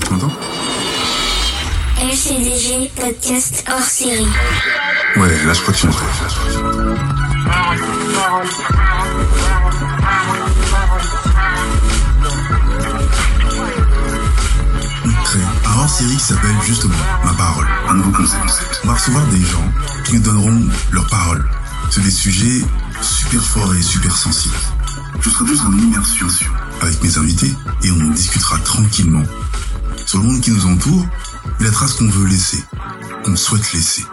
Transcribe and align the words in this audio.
Tu 0.00 0.12
m'entends 0.12 0.32
LCDG 2.00 2.90
podcast 3.00 3.64
hors 3.70 3.80
série. 3.80 4.26
Ouais, 5.16 5.44
là 5.44 5.52
je 5.52 5.60
crois 5.60 5.74
que 5.74 5.78
tu 5.78 5.86
m'entends. 5.86 6.00
Un 15.66 15.78
hors 15.78 15.88
série 15.88 16.16
qui 16.16 16.22
s'appelle 16.22 16.54
justement 16.64 16.94
Ma 17.24 17.32
parole, 17.34 17.66
un 17.88 17.94
nouveau 17.94 18.12
concept. 18.12 18.80
On 18.84 18.88
va 18.88 18.94
recevoir 18.94 19.26
des 19.26 19.40
gens 19.40 19.72
qui 20.04 20.14
nous 20.14 20.20
donneront 20.20 20.60
leur 20.92 21.06
parole 21.08 21.44
sur 21.90 22.02
des 22.02 22.10
sujets 22.10 22.64
super 23.00 23.42
forts 23.42 23.74
et 23.74 23.82
super 23.82 24.16
sensibles. 24.16 24.54
Je 25.20 25.30
serai 25.30 25.46
juste 25.46 25.64
en 25.64 25.72
immersion 25.72 26.26
avec 26.80 27.02
mes 27.02 27.18
invités 27.18 27.52
et 27.82 27.90
on 27.90 28.10
discutera 28.10 28.58
tranquillement 28.58 29.22
sur 30.06 30.18
le 30.18 30.24
monde 30.24 30.40
qui 30.40 30.50
nous 30.50 30.66
entoure 30.66 31.06
et 31.60 31.64
la 31.64 31.70
trace 31.70 31.94
qu'on 31.94 32.08
veut 32.08 32.26
laisser, 32.26 32.62
qu'on 33.24 33.36
souhaite 33.36 33.72
laisser. 33.72 34.04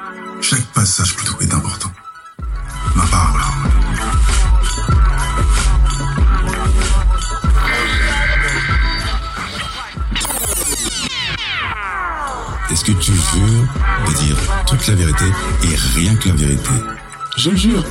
Chaque 0.41 0.65
passage 0.73 1.15
plutôt 1.15 1.39
est 1.41 1.53
important. 1.53 1.91
Ma 2.95 3.05
parole. 3.05 3.41
Est-ce 12.71 12.85
que 12.85 12.91
tu 12.93 13.11
jures 13.11 13.67
de 14.07 14.13
dire 14.13 14.37
toute 14.65 14.87
la 14.87 14.95
vérité 14.95 15.25
et 15.63 15.75
rien 15.99 16.15
que 16.15 16.29
la 16.29 16.35
vérité? 16.35 16.69
Je 17.37 17.49
le 17.49 17.57
jure. 17.57 17.83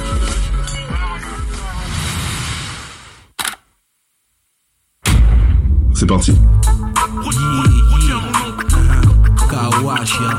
C'est 5.94 6.06
parti. 6.06 6.34
Kawash, 9.90 10.20
ya. 10.20 10.38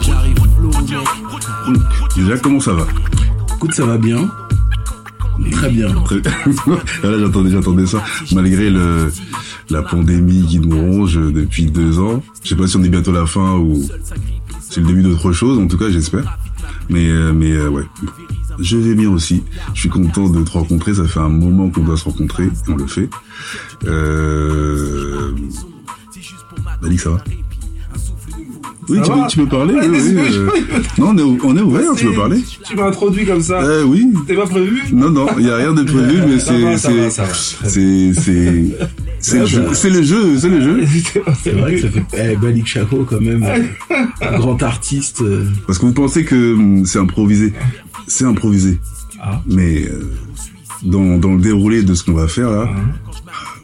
J'arrive 0.00 0.36
flow, 0.56 0.70
mec. 1.70 1.80
Déjà, 2.16 2.38
comment 2.38 2.60
ça 2.60 2.72
va 2.72 2.86
Écoute, 3.56 3.74
ça 3.74 3.84
va 3.84 3.98
bien. 3.98 4.30
Très 5.52 5.70
bien. 5.70 5.88
Là, 7.02 7.18
j'attendais, 7.18 7.50
j'attendais 7.50 7.86
ça. 7.86 8.02
Malgré 8.32 8.70
le, 8.70 9.12
la 9.68 9.82
pandémie 9.82 10.46
qui 10.46 10.60
nous 10.60 10.76
ronge 10.80 11.16
depuis 11.16 11.66
deux 11.66 11.98
ans. 11.98 12.22
Je 12.42 12.48
sais 12.48 12.56
pas 12.56 12.66
si 12.66 12.76
on 12.76 12.82
est 12.84 12.88
bientôt 12.88 13.10
à 13.10 13.20
la 13.20 13.26
fin 13.26 13.58
ou 13.58 13.82
c'est 14.60 14.80
le 14.80 14.86
début 14.86 15.02
d'autre 15.02 15.32
chose. 15.32 15.58
En 15.58 15.66
tout 15.66 15.76
cas, 15.76 15.90
j'espère. 15.90 16.38
Mais, 16.88 17.10
euh, 17.10 17.32
mais 17.34 17.52
euh, 17.52 17.68
ouais. 17.68 17.84
Je 18.60 18.78
vais 18.78 18.94
bien 18.94 19.10
aussi. 19.10 19.44
Je 19.74 19.80
suis 19.80 19.88
content 19.90 20.28
de 20.30 20.42
te 20.42 20.50
rencontrer. 20.52 20.94
Ça 20.94 21.04
fait 21.04 21.20
un 21.20 21.28
moment 21.28 21.68
qu'on 21.68 21.84
doit 21.84 21.98
se 21.98 22.04
rencontrer. 22.04 22.48
On 22.66 22.76
le 22.76 22.86
fait. 22.86 23.10
Euh... 23.86 25.32
Malik, 26.80 27.00
ça 27.00 27.10
va? 27.10 27.22
Oui, 28.88 28.98
tu 29.04 29.10
peux, 29.10 29.26
tu 29.28 29.38
peux 29.38 29.46
parler. 29.46 29.74
oui, 29.74 29.86
oui, 29.90 30.14
euh, 30.16 30.48
Non, 30.98 31.08
on 31.10 31.18
est, 31.18 31.22
ou- 31.22 31.38
on 31.44 31.56
est 31.56 31.60
ouvert. 31.60 31.92
Tu 31.96 32.06
peux 32.06 32.14
parler. 32.14 32.38
Tu 32.64 32.74
m'as 32.76 32.86
introduit 32.86 33.26
comme 33.26 33.42
ça. 33.42 33.60
Euh, 33.62 33.84
oui. 33.84 34.06
T'es 34.26 34.34
pas 34.34 34.46
prévu 34.46 34.82
Non, 34.92 35.10
non, 35.10 35.26
il 35.38 35.46
y 35.46 35.50
a 35.50 35.56
rien 35.56 35.72
de 35.72 35.82
prévu, 35.82 36.22
mais 36.26 36.38
c'est, 36.38 36.78
c'est, 36.78 38.12
c'est, 39.20 39.38
le 39.40 39.46
jeu, 39.46 39.68
c'est 39.74 39.90
le 39.90 40.02
jeu, 40.02 40.38
c'est 40.38 40.48
le 40.48 40.60
jeu. 40.60 40.84
C'est 41.42 41.50
vrai 41.52 41.74
que 41.74 41.80
ça 41.82 41.88
fait 41.90 42.32
eh, 42.32 42.36
Balik 42.36 42.66
Chaco 42.66 43.04
quand 43.08 43.20
même, 43.20 43.44
un 44.20 44.38
grand 44.38 44.62
artiste. 44.62 45.20
euh, 45.22 45.44
Parce 45.66 45.78
que 45.78 45.86
vous 45.86 45.92
pensez 45.92 46.24
que 46.24 46.54
hum, 46.54 46.86
c'est 46.86 46.98
improvisé. 46.98 47.52
C'est 48.06 48.24
improvisé. 48.24 48.78
Ah. 49.20 49.42
Mais 49.46 49.82
euh, 49.84 50.12
dans, 50.82 51.18
dans 51.18 51.34
le 51.34 51.40
déroulé 51.40 51.82
de 51.82 51.94
ce 51.94 52.04
qu'on 52.04 52.12
va 52.12 52.28
faire 52.28 52.50
là, 52.50 52.68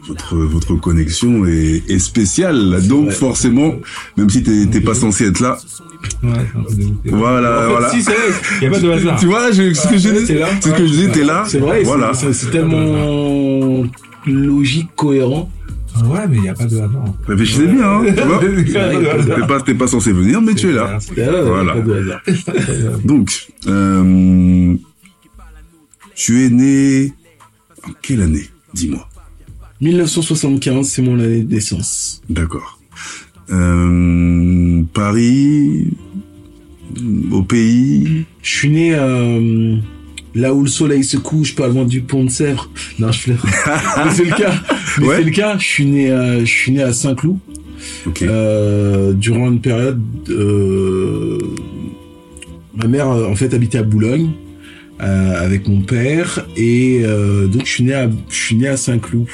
votre, 0.07 0.35
votre 0.37 0.75
connexion 0.75 1.45
est, 1.45 1.83
est 1.89 1.99
spéciale. 1.99 2.85
Donc 2.87 3.05
vrai. 3.07 3.15
forcément, 3.15 3.75
même 4.17 4.29
si 4.29 4.43
t'es, 4.43 4.65
t'es 4.67 4.81
pas 4.81 4.95
censé 4.95 5.25
être 5.27 5.39
là, 5.39 5.57
Ouais, 6.21 6.29
c'est 6.51 6.59
un 6.59 6.63
peu 6.63 6.73
de 6.75 6.83
ouf. 6.83 6.91
voilà, 7.05 7.57
En 7.57 7.61
fait, 7.61 7.67
voilà. 7.71 7.89
Si, 7.89 8.03
c'est 8.03 8.11
vrai. 8.11 8.21
Y 8.61 8.65
a 8.67 8.69
pas 8.69 8.79
de 8.79 8.89
hasard. 8.91 9.19
Tu 9.19 9.25
vois, 9.25 9.51
je, 9.51 9.73
ce 9.73 9.87
que 9.87 9.97
je 9.97 10.09
Ouais, 10.09 10.19
dis, 10.19 10.25
ce 10.61 10.69
que 10.69 10.85
je 10.87 10.91
dis, 10.93 11.07
t'es 11.11 11.23
là. 11.23 11.43
C'est 11.47 11.57
vrai, 11.59 11.79
c'est- 11.79 11.83
Voilà. 11.85 12.13
c'est 12.13 12.51
tellement 12.51 13.83
logique, 14.27 14.89
cohérent. 14.95 15.49
Ouais, 16.05 16.27
mais 16.29 16.39
y 16.39 16.49
a 16.49 16.53
pas 16.53 16.65
de 16.65 16.75
hasard. 16.75 16.91
Réfléchissez 17.27 17.67
bien, 17.67 17.89
hein, 17.89 18.03
tu. 18.05 18.13
T'es 18.73 19.47
pas, 19.47 19.61
t'es 19.61 19.73
pas 19.73 19.87
censé 19.87 20.11
venir, 20.11 20.41
mais 20.41 20.53
tu 20.53 20.69
es 20.69 20.73
là. 20.73 20.99
Ouais, 21.17 21.41
Voilà. 21.43 21.73
pas 21.75 21.79
de 21.79 21.93
hasard. 21.93 22.21
Donc, 23.05 23.47
euh, 23.67 24.75
tu 26.13 26.45
es 26.45 26.49
né 26.49 27.13
en 27.87 27.91
quelle 28.01 28.21
année 28.21 28.45
Dis-moi? 28.73 29.07
1975, 29.81 30.87
c'est 30.87 31.01
mon 31.01 31.19
année 31.19 31.41
de 31.41 31.53
naissance. 31.53 32.21
D'accord. 32.29 32.79
Euh, 33.51 34.81
Paris, 34.93 35.87
au 37.31 37.43
pays. 37.43 38.25
Je 38.41 38.55
suis 38.57 38.69
né 38.69 38.95
euh, 38.95 39.75
là 40.33 40.53
où 40.53 40.61
le 40.63 40.67
soleil 40.69 41.03
se 41.03 41.17
couche, 41.17 41.55
pas 41.55 41.67
loin 41.67 41.85
du 41.85 42.01
pont 42.01 42.23
de 42.23 42.29
Sèvres. 42.29 42.69
Non, 42.99 43.11
je 43.11 43.19
fais. 43.19 43.31
Mais 44.05 44.11
c'est 44.11 44.25
le 44.25 44.35
cas. 44.35 44.53
Mais 44.99 45.07
Ouais. 45.07 45.15
c'est 45.17 45.23
le 45.23 45.31
cas. 45.31 45.57
Je 45.57 45.63
suis 45.65 45.85
né, 45.85 46.09
euh, 46.09 46.39
je 46.41 46.45
suis 46.51 46.71
né 46.71 46.81
à 46.81 46.93
Saint-Cloud 46.93 47.37
Ok. 48.07 48.21
euh, 48.23 49.13
durant 49.13 49.51
une 49.51 49.59
période. 49.61 50.01
euh, 50.29 51.37
ma 52.75 52.87
mère, 52.87 53.09
euh, 53.09 53.27
en 53.27 53.35
fait, 53.35 53.53
habitait 53.53 53.77
à 53.79 53.83
Boulogne 53.83 54.31
euh, 55.01 55.45
avec 55.45 55.67
mon 55.67 55.81
père 55.81 56.45
et 56.55 57.01
euh, 57.03 57.47
donc 57.47 57.65
je 57.65 57.71
suis 57.71 57.83
né 57.83 57.93
à, 57.93 58.09
je 58.29 58.35
suis 58.35 58.55
né 58.55 58.67
à 58.69 58.77
Saint-Cloud 58.77 59.25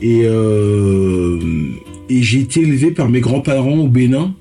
et 0.00 0.22
euh, 0.24 1.38
et 2.08 2.22
j'ai 2.22 2.40
été 2.40 2.60
élevé 2.60 2.90
par 2.90 3.08
mes 3.08 3.20
grands-parents 3.20 3.78
au 3.78 3.88
Bénin 3.88 4.34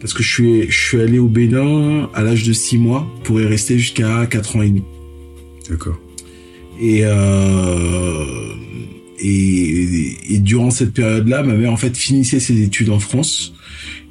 parce 0.00 0.14
que 0.14 0.22
je 0.22 0.28
suis 0.28 0.70
je 0.70 0.88
suis 0.88 1.00
allé 1.00 1.18
au 1.18 1.28
Bénin 1.28 2.08
à 2.14 2.22
l'âge 2.22 2.44
de 2.44 2.52
6 2.52 2.78
mois 2.78 3.06
pour 3.24 3.40
y 3.40 3.46
rester 3.46 3.78
jusqu'à 3.78 4.26
4 4.26 4.56
ans 4.56 4.62
et 4.62 4.68
demi. 4.68 4.82
D'accord. 5.68 5.98
Et, 6.80 7.00
euh, 7.02 8.24
et, 9.18 10.34
et 10.34 10.38
durant 10.38 10.70
cette 10.70 10.92
période-là, 10.92 11.42
ma 11.42 11.54
mère 11.54 11.72
en 11.72 11.76
fait 11.76 11.96
finissait 11.96 12.40
ses 12.40 12.62
études 12.62 12.90
en 12.90 13.00
France. 13.00 13.52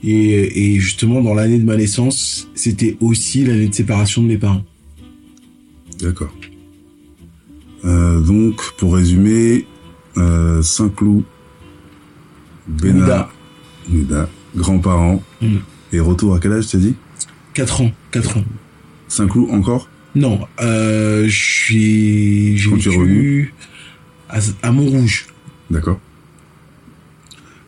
Et, 0.03 0.74
et 0.74 0.79
justement, 0.79 1.22
dans 1.22 1.34
l'année 1.34 1.57
de 1.57 1.66
ma 1.66 1.75
naissance, 1.75 2.50
c'était 2.56 2.97
aussi 3.00 3.44
l'année 3.45 3.68
de 3.68 3.74
séparation 3.74 4.22
de 4.22 4.28
mes 4.28 4.38
parents. 4.38 4.63
D'accord. 6.00 6.34
Euh, 7.85 8.19
donc, 8.22 8.62
pour 8.78 8.95
résumer, 8.95 9.66
euh, 10.18 10.62
Saint-Cloud. 10.62 11.24
Ouida, 13.90 14.30
grands-parents, 14.56 15.24
Mm. 15.42 15.58
et 15.94 16.00
retour 16.00 16.36
à 16.36 16.40
quel 16.40 16.52
âge 16.54 16.68
t'as 16.70 16.78
dit 16.78 16.96
4 17.54 17.82
ans, 17.82 17.92
4 18.12 18.38
ans. 18.38 18.44
Saint-Cloud 19.08 19.50
encore 19.52 19.88
Non, 20.16 20.42
euh, 20.60 21.26
j'ai 21.28 22.56
j'ai 22.58 22.70
Quand 22.70 22.78
tu 22.78 22.90
es 22.90 22.92
vécu 22.92 23.00
revenu 23.02 23.54
à, 24.30 24.40
à 24.64 24.72
Montrouge. 24.72 25.28
D'accord. 25.72 26.00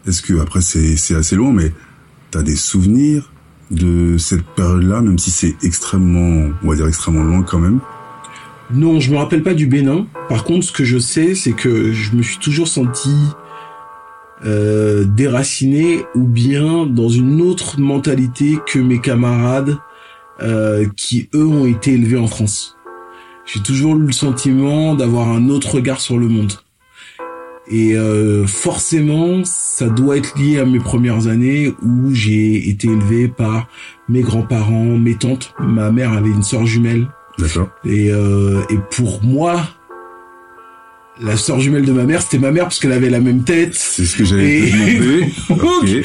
Est-ce 0.07 0.21
que, 0.21 0.39
après, 0.39 0.61
c'est 0.61 0.95
c'est 0.97 1.15
assez 1.15 1.35
loin, 1.35 1.53
mais 1.53 1.71
t'as 2.31 2.41
des 2.43 2.55
souvenirs 2.55 3.31
de 3.71 4.17
cette 4.17 4.43
période-là, 4.55 5.01
même 5.01 5.19
si 5.19 5.29
c'est 5.31 5.55
extrêmement, 5.63 6.49
on 6.63 6.69
va 6.69 6.75
dire 6.75 6.87
extrêmement 6.87 7.23
loin 7.23 7.43
quand 7.43 7.59
même 7.59 7.79
Non, 8.71 8.99
je 8.99 9.11
me 9.11 9.17
rappelle 9.17 9.41
pas 9.41 9.55
du 9.55 9.65
Bénin. 9.65 10.05
Par 10.27 10.43
contre, 10.43 10.63
ce 10.63 10.71
que 10.71 10.83
je 10.83 10.99
sais, 10.99 11.33
c'est 11.33 11.53
que 11.53 11.91
je 11.91 12.15
me 12.15 12.21
suis 12.21 12.37
toujours 12.37 12.67
senti 12.67 13.15
euh, 14.45 15.05
déraciné 15.05 16.05
ou 16.13 16.23
bien 16.23 16.85
dans 16.85 17.09
une 17.09 17.41
autre 17.41 17.79
mentalité 17.79 18.59
que 18.67 18.77
mes 18.77 19.01
camarades 19.01 19.77
euh, 20.41 20.85
qui, 20.95 21.29
eux, 21.33 21.47
ont 21.47 21.65
été 21.65 21.93
élevés 21.93 22.17
en 22.19 22.27
France. 22.27 22.77
J'ai 23.47 23.59
toujours 23.61 23.95
eu 23.95 24.05
le 24.05 24.11
sentiment 24.11 24.93
d'avoir 24.93 25.29
un 25.29 25.49
autre 25.49 25.75
regard 25.75 25.99
sur 25.99 26.19
le 26.19 26.27
monde. 26.27 26.53
Et 27.71 27.95
euh, 27.95 28.45
forcément, 28.45 29.43
ça 29.45 29.89
doit 29.89 30.17
être 30.17 30.37
lié 30.37 30.59
à 30.59 30.65
mes 30.65 30.79
premières 30.79 31.27
années 31.27 31.73
où 31.81 32.13
j'ai 32.13 32.69
été 32.69 32.87
élevé 32.87 33.27
par 33.27 33.67
mes 34.07 34.21
grands-parents, 34.21 34.97
mes 34.97 35.15
tantes. 35.15 35.55
Ma 35.59 35.91
mère 35.91 36.13
avait 36.13 36.29
une 36.29 36.43
sœur 36.43 36.67
jumelle 36.67 37.07
D'accord. 37.39 37.69
et, 37.85 38.11
euh, 38.11 38.61
et 38.69 38.77
pour 38.91 39.23
moi, 39.23 39.61
la 41.21 41.35
sœur 41.35 41.59
jumelle 41.59 41.85
de 41.85 41.91
ma 41.91 42.05
mère, 42.05 42.21
c'était 42.21 42.39
ma 42.39 42.51
mère 42.51 42.65
parce 42.65 42.79
qu'elle 42.79 42.93
avait 42.93 43.09
la 43.09 43.19
même 43.19 43.43
tête. 43.43 43.75
C'est 43.75 44.05
ce 44.05 44.15
que 44.15 44.23
j'allais 44.23 44.69
Et-. 44.69 46.03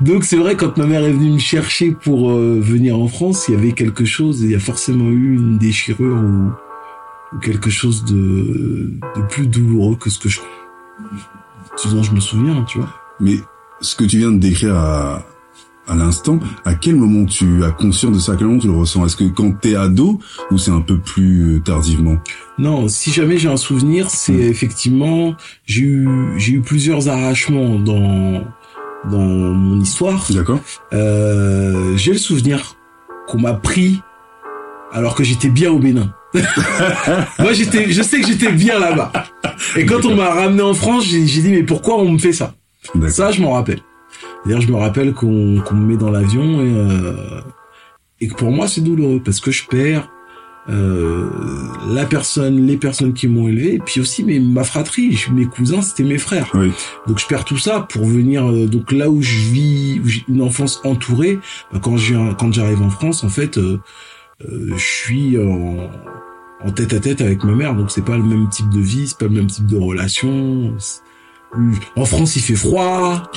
Donc, 0.00 0.24
c'est 0.24 0.36
vrai, 0.36 0.56
quand 0.56 0.76
ma 0.76 0.86
mère 0.86 1.04
est 1.04 1.12
venue 1.12 1.32
me 1.32 1.38
chercher 1.38 1.90
pour 1.90 2.30
euh, 2.30 2.60
venir 2.60 2.98
en 2.98 3.08
France, 3.08 3.46
il 3.48 3.54
y 3.54 3.58
avait 3.58 3.72
quelque 3.72 4.04
chose, 4.04 4.40
il 4.42 4.50
y 4.50 4.54
a 4.54 4.60
forcément 4.60 5.10
eu 5.10 5.34
une 5.34 5.58
déchirure 5.58 6.16
ou, 6.16 6.52
ou 7.34 7.38
quelque 7.40 7.70
chose 7.70 8.04
de, 8.04 8.92
de 9.16 9.22
plus 9.28 9.46
douloureux 9.46 9.96
que 9.96 10.10
ce 10.10 10.18
que 10.18 10.28
je, 10.28 10.40
ce 11.76 11.88
dont 11.88 12.02
je 12.02 12.12
me 12.12 12.20
souviens, 12.20 12.64
tu 12.68 12.78
vois. 12.78 12.88
Mais 13.20 13.36
ce 13.80 13.96
que 13.96 14.04
tu 14.04 14.18
viens 14.18 14.30
de 14.30 14.38
décrire 14.38 14.76
à, 14.76 15.26
à 15.88 15.94
l'instant, 15.96 16.38
à 16.64 16.74
quel 16.74 16.94
moment 16.96 17.24
tu 17.26 17.64
as 17.64 17.70
conscience 17.70 18.12
de 18.14 18.18
ça? 18.20 18.32
À 18.32 18.36
quel 18.36 18.46
moment 18.46 18.60
tu 18.60 18.68
le 18.68 18.72
ressens? 18.74 19.04
Est-ce 19.04 19.16
que 19.16 19.24
quand 19.24 19.50
t'es 19.60 19.74
ado 19.74 20.20
ou 20.50 20.58
c'est 20.58 20.70
un 20.70 20.80
peu 20.80 20.98
plus 20.98 21.56
euh, 21.56 21.60
tardivement? 21.60 22.16
Non, 22.58 22.86
si 22.88 23.10
jamais 23.12 23.36
j'ai 23.38 23.48
un 23.48 23.56
souvenir, 23.56 24.08
c'est 24.10 24.32
Mm. 24.32 24.40
effectivement 24.50 25.34
j'ai 25.66 25.82
eu 25.82 26.08
j'ai 26.36 26.52
eu 26.52 26.60
plusieurs 26.60 27.08
arrachements 27.08 27.78
dans 27.78 28.42
dans 29.10 29.18
mon 29.18 29.80
histoire, 29.80 30.24
D'accord. 30.30 30.60
euh, 30.92 31.96
j'ai 31.96 32.12
le 32.12 32.18
souvenir 32.18 32.76
qu'on 33.26 33.40
m'a 33.40 33.54
pris 33.54 34.00
alors 34.92 35.14
que 35.16 35.24
j'étais 35.24 35.48
bien 35.48 35.72
au 35.72 35.78
Bénin. 35.80 36.12
Moi, 37.38 37.52
j'étais, 37.52 37.90
je 37.90 38.02
sais 38.02 38.20
que 38.20 38.26
j'étais 38.26 38.52
bien 38.52 38.78
là-bas. 38.78 39.12
Et 39.76 39.84
quand 39.86 40.04
on 40.04 40.14
m'a 40.14 40.30
ramené 40.30 40.62
en 40.62 40.72
France, 40.74 41.04
j'ai 41.06 41.24
dit 41.24 41.48
mais 41.50 41.62
pourquoi 41.62 41.98
on 41.98 42.12
me 42.12 42.18
fait 42.18 42.32
ça? 42.32 42.54
Ça, 43.08 43.32
je 43.32 43.40
m'en 43.42 43.52
rappelle. 43.52 43.80
D'ailleurs, 44.44 44.60
je 44.60 44.70
me 44.70 44.76
rappelle 44.76 45.12
qu'on 45.12 45.60
qu'on 45.60 45.74
me 45.74 45.86
met 45.86 45.96
dans 45.96 46.10
l'avion 46.10 46.60
et 46.62 46.72
euh, 46.74 47.40
et 48.20 48.28
que 48.28 48.34
pour 48.34 48.50
moi 48.50 48.68
c'est 48.68 48.80
douloureux 48.80 49.20
parce 49.24 49.40
que 49.40 49.50
je 49.50 49.66
perds 49.66 50.08
euh, 50.68 51.28
la 51.88 52.04
personne, 52.04 52.66
les 52.66 52.76
personnes 52.76 53.14
qui 53.14 53.26
m'ont 53.26 53.48
élevé, 53.48 53.74
et 53.74 53.78
puis 53.78 54.00
aussi 54.00 54.22
mes, 54.22 54.38
ma 54.38 54.62
fratrie, 54.62 55.18
mes 55.32 55.46
cousins, 55.46 55.82
c'était 55.82 56.04
mes 56.04 56.18
frères. 56.18 56.50
Oui. 56.54 56.70
Donc 57.06 57.18
je 57.18 57.26
perds 57.26 57.44
tout 57.44 57.58
ça 57.58 57.80
pour 57.80 58.06
venir 58.06 58.48
euh, 58.48 58.66
donc 58.66 58.92
là 58.92 59.10
où 59.10 59.22
je 59.22 59.38
vis, 59.38 60.00
où 60.04 60.08
j'ai 60.08 60.24
une 60.28 60.40
enfance 60.40 60.80
entourée. 60.84 61.40
bah, 61.72 61.80
quand 61.82 61.96
j'arrive 61.96 62.82
en 62.82 62.90
France, 62.90 63.24
en 63.24 63.28
fait, 63.28 63.58
euh, 63.58 63.80
euh, 64.48 64.70
je 64.76 64.84
suis 64.84 65.36
en, 65.38 65.90
en 66.64 66.70
tête 66.70 66.92
à 66.92 67.00
tête 67.00 67.20
avec 67.20 67.42
ma 67.42 67.52
mère, 67.52 67.74
donc 67.74 67.90
c'est 67.90 68.04
pas 68.04 68.16
le 68.16 68.22
même 68.22 68.48
type 68.48 68.68
de 68.68 68.80
vie, 68.80 69.08
c'est 69.08 69.18
pas 69.18 69.26
le 69.26 69.32
même 69.32 69.48
type 69.48 69.66
de 69.66 69.76
relation. 69.76 70.76
En 71.96 72.04
France, 72.04 72.36
il 72.36 72.42
fait 72.42 72.54
froid. 72.54 73.30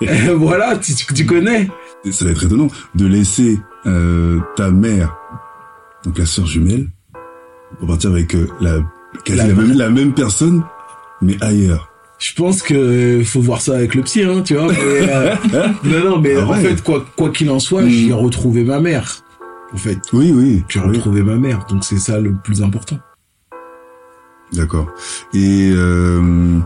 voilà, 0.36 0.76
tu, 0.78 0.94
tu 0.94 1.26
connais. 1.26 1.68
Ça 2.12 2.24
va 2.24 2.30
être 2.30 2.44
étonnant 2.44 2.68
de 2.94 3.06
laisser 3.06 3.58
euh, 3.86 4.38
ta 4.56 4.70
mère, 4.70 5.16
donc 6.04 6.18
la 6.18 6.26
sœur 6.26 6.46
jumelle, 6.46 6.88
pour 7.78 7.88
partir 7.88 8.10
avec 8.10 8.34
euh, 8.36 8.46
la 8.60 8.78
quasi 9.24 9.38
La 9.38 9.46
la, 9.48 9.54
même, 9.54 9.72
la 9.72 9.90
même 9.90 10.14
personne, 10.14 10.62
mais 11.20 11.36
ailleurs. 11.42 11.90
Je 12.20 12.32
pense 12.34 12.62
que 12.62 13.22
faut 13.24 13.40
voir 13.40 13.60
ça 13.60 13.74
avec 13.74 13.94
le 13.94 14.02
psy, 14.02 14.22
hein, 14.22 14.42
tu 14.42 14.54
vois. 14.54 14.72
mais, 14.72 14.78
euh, 14.78 15.34
non, 15.84 16.10
non, 16.10 16.18
mais 16.20 16.36
Ah 16.36 16.46
en 16.46 16.54
fait, 16.54 16.82
quoi 16.82 17.04
quoi 17.16 17.30
qu'il 17.30 17.50
en 17.50 17.58
soit, 17.58 17.86
j'ai 17.88 18.12
retrouvé 18.12 18.62
ma 18.64 18.80
mère. 18.80 19.24
En 19.72 19.76
fait, 19.76 19.98
Oui, 20.12 20.32
oui. 20.34 20.64
j'ai 20.68 20.80
oui. 20.80 20.96
retrouvé 20.96 21.22
ma 21.22 21.34
mère, 21.36 21.66
donc 21.68 21.84
c'est 21.84 21.98
ça 21.98 22.20
le 22.20 22.32
plus 22.34 22.62
important. 22.62 22.98
D'accord. 24.52 24.86
Et 25.34 25.70
euh, 25.74 26.58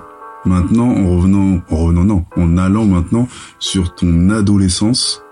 maintenant, 0.45 0.89
en 0.91 1.17
revenant, 1.17 1.61
en 1.71 1.77
revenant, 1.77 2.05
non, 2.05 2.25
en 2.37 2.59
allant 2.59 2.85
maintenant 2.85 3.29
sur 3.59 3.95
ton 3.95 4.31
adolescence 4.31 5.23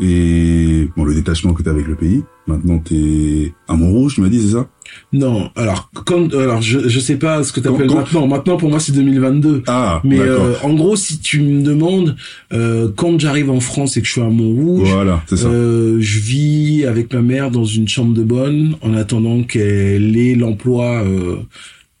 et 0.00 0.88
bon 0.96 1.04
le 1.04 1.14
détachement 1.14 1.52
que 1.52 1.62
t'as 1.62 1.70
avec 1.70 1.86
le 1.86 1.94
pays. 1.94 2.22
Maintenant, 2.48 2.78
t'es 2.80 3.54
à 3.68 3.74
Montrouge, 3.74 4.16
tu 4.16 4.20
m'as 4.20 4.28
dit, 4.28 4.40
c'est 4.42 4.54
ça? 4.54 4.66
Non, 5.12 5.50
alors 5.54 5.90
quand 6.04 6.34
alors 6.34 6.60
je 6.60 6.88
je 6.88 6.98
sais 6.98 7.14
pas 7.16 7.44
ce 7.44 7.52
que 7.52 7.60
t'appelles 7.60 7.86
Quand- 7.86 7.94
quand- 7.94 8.00
maintenant. 8.00 8.26
Maintenant 8.26 8.56
pour 8.56 8.68
moi 8.68 8.80
c'est 8.80 8.90
2022. 8.92 9.62
Ah, 9.68 10.00
Mais 10.02 10.18
euh, 10.18 10.54
en 10.64 10.74
gros, 10.74 10.96
si 10.96 11.20
tu 11.20 11.40
me 11.40 11.62
demandes 11.62 12.16
euh, 12.52 12.90
quand 12.96 13.20
j'arrive 13.20 13.48
en 13.48 13.60
France 13.60 13.96
et 13.96 14.00
que 14.00 14.06
je 14.08 14.12
suis 14.12 14.20
à 14.20 14.28
Montrouge, 14.28 14.88
voilà, 14.90 15.22
c'est 15.28 15.36
ça. 15.36 15.46
euh, 15.48 15.98
je 16.00 16.18
vis 16.18 16.84
avec 16.84 17.12
ma 17.14 17.22
mère 17.22 17.50
dans 17.52 17.64
une 17.64 17.86
chambre 17.86 18.12
de 18.12 18.24
bonne 18.24 18.74
en 18.82 18.94
attendant 18.94 19.44
qu'elle 19.44 20.16
ait 20.16 20.34
l'emploi 20.34 21.04
euh, 21.04 21.36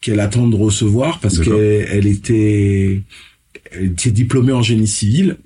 qu'elle 0.02 0.20
attend 0.20 0.46
de 0.46 0.56
recevoir 0.56 1.18
parce 1.20 1.38
qu'elle 1.38 1.86
elle 1.90 2.06
était 2.06 3.00
elle 3.70 3.84
était 3.86 4.10
diplômée 4.10 4.52
en 4.52 4.60
génie 4.62 4.86
civil. 4.86 5.36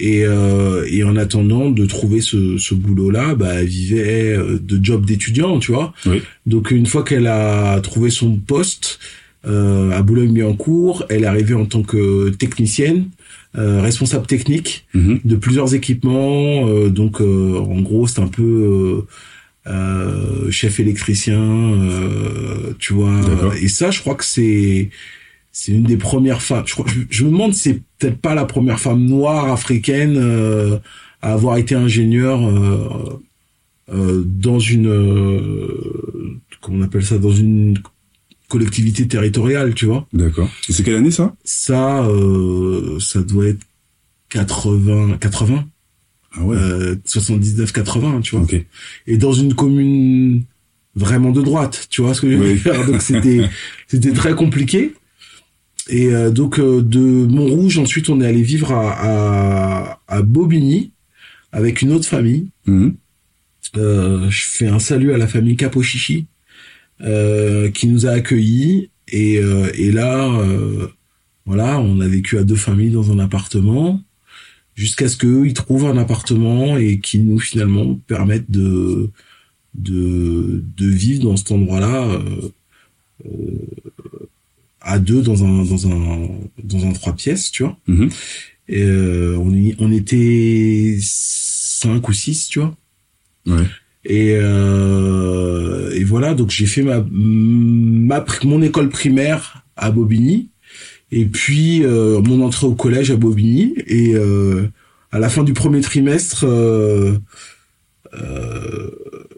Et, 0.00 0.24
euh, 0.24 0.84
et 0.90 1.04
en 1.04 1.14
attendant 1.14 1.70
de 1.70 1.86
trouver 1.86 2.20
ce, 2.20 2.58
ce 2.58 2.74
boulot-là, 2.74 3.36
bah, 3.36 3.60
elle 3.60 3.68
vivait 3.68 4.32
euh, 4.36 4.58
de 4.60 4.84
job 4.84 5.06
d'étudiant, 5.06 5.60
tu 5.60 5.70
vois. 5.70 5.94
Oui. 6.04 6.20
Donc 6.46 6.72
une 6.72 6.86
fois 6.86 7.04
qu'elle 7.04 7.28
a 7.28 7.78
trouvé 7.80 8.10
son 8.10 8.34
poste 8.38 8.98
euh, 9.46 9.92
à 9.92 10.02
Boulogne-Billancourt, 10.02 11.04
elle 11.10 11.22
est 11.22 11.26
arrivée 11.26 11.54
en 11.54 11.64
tant 11.64 11.84
que 11.84 12.30
technicienne, 12.30 13.04
euh, 13.56 13.80
responsable 13.80 14.26
technique 14.26 14.84
Mhm. 14.94 15.20
de 15.24 15.36
plusieurs 15.36 15.72
équipements. 15.76 16.66
euh, 16.68 16.88
donc 16.88 17.20
euh, 17.20 17.56
en 17.58 17.80
gros, 17.80 18.08
c'est 18.08 18.20
un 18.20 18.26
peu 18.26 19.04
euh, 19.68 20.50
chef 20.50 20.80
électricien, 20.80 21.40
euh, 21.40 22.74
tu 22.78 22.94
vois. 22.94 23.20
Et 23.60 23.68
ça, 23.68 23.90
je 23.90 24.00
crois 24.00 24.14
que 24.14 24.24
c'est 24.24 24.90
c'est 25.52 25.72
une 25.72 25.82
des 25.84 25.96
premières 25.96 26.42
femmes. 26.42 26.64
Je, 26.66 26.74
crois, 26.74 26.86
je, 26.88 27.00
je 27.10 27.24
me 27.24 27.30
demande, 27.30 27.52
si 27.52 27.60
c'est 27.60 27.82
peut-être 27.98 28.20
pas 28.20 28.34
la 28.34 28.44
première 28.44 28.78
femme 28.78 29.04
noire 29.04 29.50
africaine 29.50 30.16
euh, 30.16 30.78
à 31.20 31.32
avoir 31.32 31.56
été 31.56 31.74
ingénieure 31.74 32.46
euh, 32.46 33.20
euh, 33.92 34.22
dans 34.24 34.58
une 34.58 34.86
euh, 34.88 36.40
comment 36.60 36.78
on 36.78 36.82
appelle 36.82 37.04
ça 37.04 37.18
dans 37.18 37.32
une 37.32 37.78
collectivité 38.48 39.06
territoriale, 39.08 39.74
tu 39.74 39.86
vois. 39.86 40.06
D'accord. 40.12 40.48
Et 40.68 40.72
c'est 40.72 40.82
quelle 40.82 40.96
année 40.96 41.10
ça? 41.10 41.34
Ça, 41.44 42.04
euh, 42.04 42.98
ça 43.00 43.22
doit 43.22 43.46
être 43.46 43.60
80, 44.30 45.18
80, 45.20 45.66
Ah 46.38 46.44
ouais. 46.44 46.56
euh, 46.56 46.96
79, 47.04 47.72
80, 47.72 48.20
tu 48.20 48.36
vois. 48.36 48.46
Et 49.06 49.16
dans 49.16 49.32
une 49.32 49.54
commune 49.54 50.44
vraiment 50.94 51.30
de 51.30 51.42
droite, 51.42 51.86
tu 51.90 52.02
vois 52.02 52.14
ce 52.14 52.20
que 52.20 52.30
je 52.30 52.36
veux 52.36 52.52
Oui. 52.52 52.60
dire? 52.60 52.86
Donc 52.86 53.02
c'était, 53.02 53.48
c'était 53.88 54.12
très 54.12 54.34
compliqué. 54.34 54.94
Et 55.88 56.08
euh, 56.12 56.30
donc 56.30 56.58
euh, 56.58 56.82
de 56.82 57.00
Montrouge, 57.00 57.78
ensuite 57.78 58.08
on 58.10 58.20
est 58.20 58.26
allé 58.26 58.42
vivre 58.42 58.72
à, 58.72 58.90
à, 58.92 60.00
à 60.06 60.22
Bobigny 60.22 60.92
avec 61.52 61.80
une 61.82 61.92
autre 61.92 62.06
famille. 62.06 62.48
Mhm. 62.66 62.94
Euh, 63.76 64.30
je 64.30 64.42
fais 64.44 64.66
un 64.68 64.78
salut 64.78 65.12
à 65.12 65.18
la 65.18 65.26
famille 65.26 65.56
Capochichi 65.56 66.26
euh, 67.02 67.70
qui 67.70 67.86
nous 67.86 68.06
a 68.06 68.10
accueillis 68.10 68.90
et, 69.08 69.38
euh, 69.38 69.70
et 69.74 69.92
là 69.92 70.26
euh, 70.40 70.88
voilà 71.44 71.78
on 71.78 72.00
a 72.00 72.08
vécu 72.08 72.38
à 72.38 72.44
deux 72.44 72.56
familles 72.56 72.90
dans 72.90 73.12
un 73.12 73.18
appartement 73.18 74.00
jusqu'à 74.78 75.08
ce 75.08 75.16
qu'eux 75.16 75.42
ils 75.46 75.54
trouvent 75.54 75.86
un 75.86 75.98
appartement 75.98 76.76
et 76.76 77.00
qui 77.00 77.18
nous 77.18 77.40
finalement 77.40 77.94
permettent 78.06 78.50
de 78.50 79.10
de 79.74 80.62
de 80.76 80.86
vivre 80.86 81.24
dans 81.24 81.36
cet 81.36 81.50
endroit 81.52 81.80
là 81.80 82.20
à 84.80 84.98
deux 84.98 85.22
dans 85.22 85.44
un 85.44 85.64
dans 85.64 85.86
un 85.88 86.28
dans 86.62 86.86
un 86.86 86.92
trois 86.92 87.12
pièces 87.14 87.50
tu 87.50 87.62
vois 87.64 87.76
Mhm. 87.88 88.08
et 88.68 88.82
euh, 88.82 89.36
on 89.38 89.52
y, 89.52 89.74
on 89.78 89.90
était 89.92 90.96
cinq 91.00 92.08
ou 92.08 92.12
six 92.12 92.48
tu 92.48 92.60
vois 92.60 92.74
Ouais. 93.46 93.64
et, 94.04 94.36
euh, 94.36 95.90
et 95.94 96.04
voilà, 96.04 96.34
donc 96.34 96.50
j'ai 96.50 96.66
fait 96.66 96.82
ma, 96.82 97.02
ma 97.10 98.24
mon 98.44 98.60
école 98.60 98.90
primaire 98.90 99.64
à 99.74 99.90
Bobigny, 99.90 100.48
et 101.10 101.24
puis 101.26 101.84
euh, 101.84 102.20
mon 102.20 102.42
entrée 102.44 102.66
au 102.66 102.74
collège 102.74 103.10
à 103.10 103.16
Bobigny, 103.16 103.74
et 103.86 104.14
euh, 104.14 104.68
à 105.12 105.18
la 105.18 105.28
fin 105.28 105.42
du 105.44 105.52
premier 105.54 105.80
trimestre, 105.80 106.44
euh, 106.46 107.14
euh, 108.14 108.90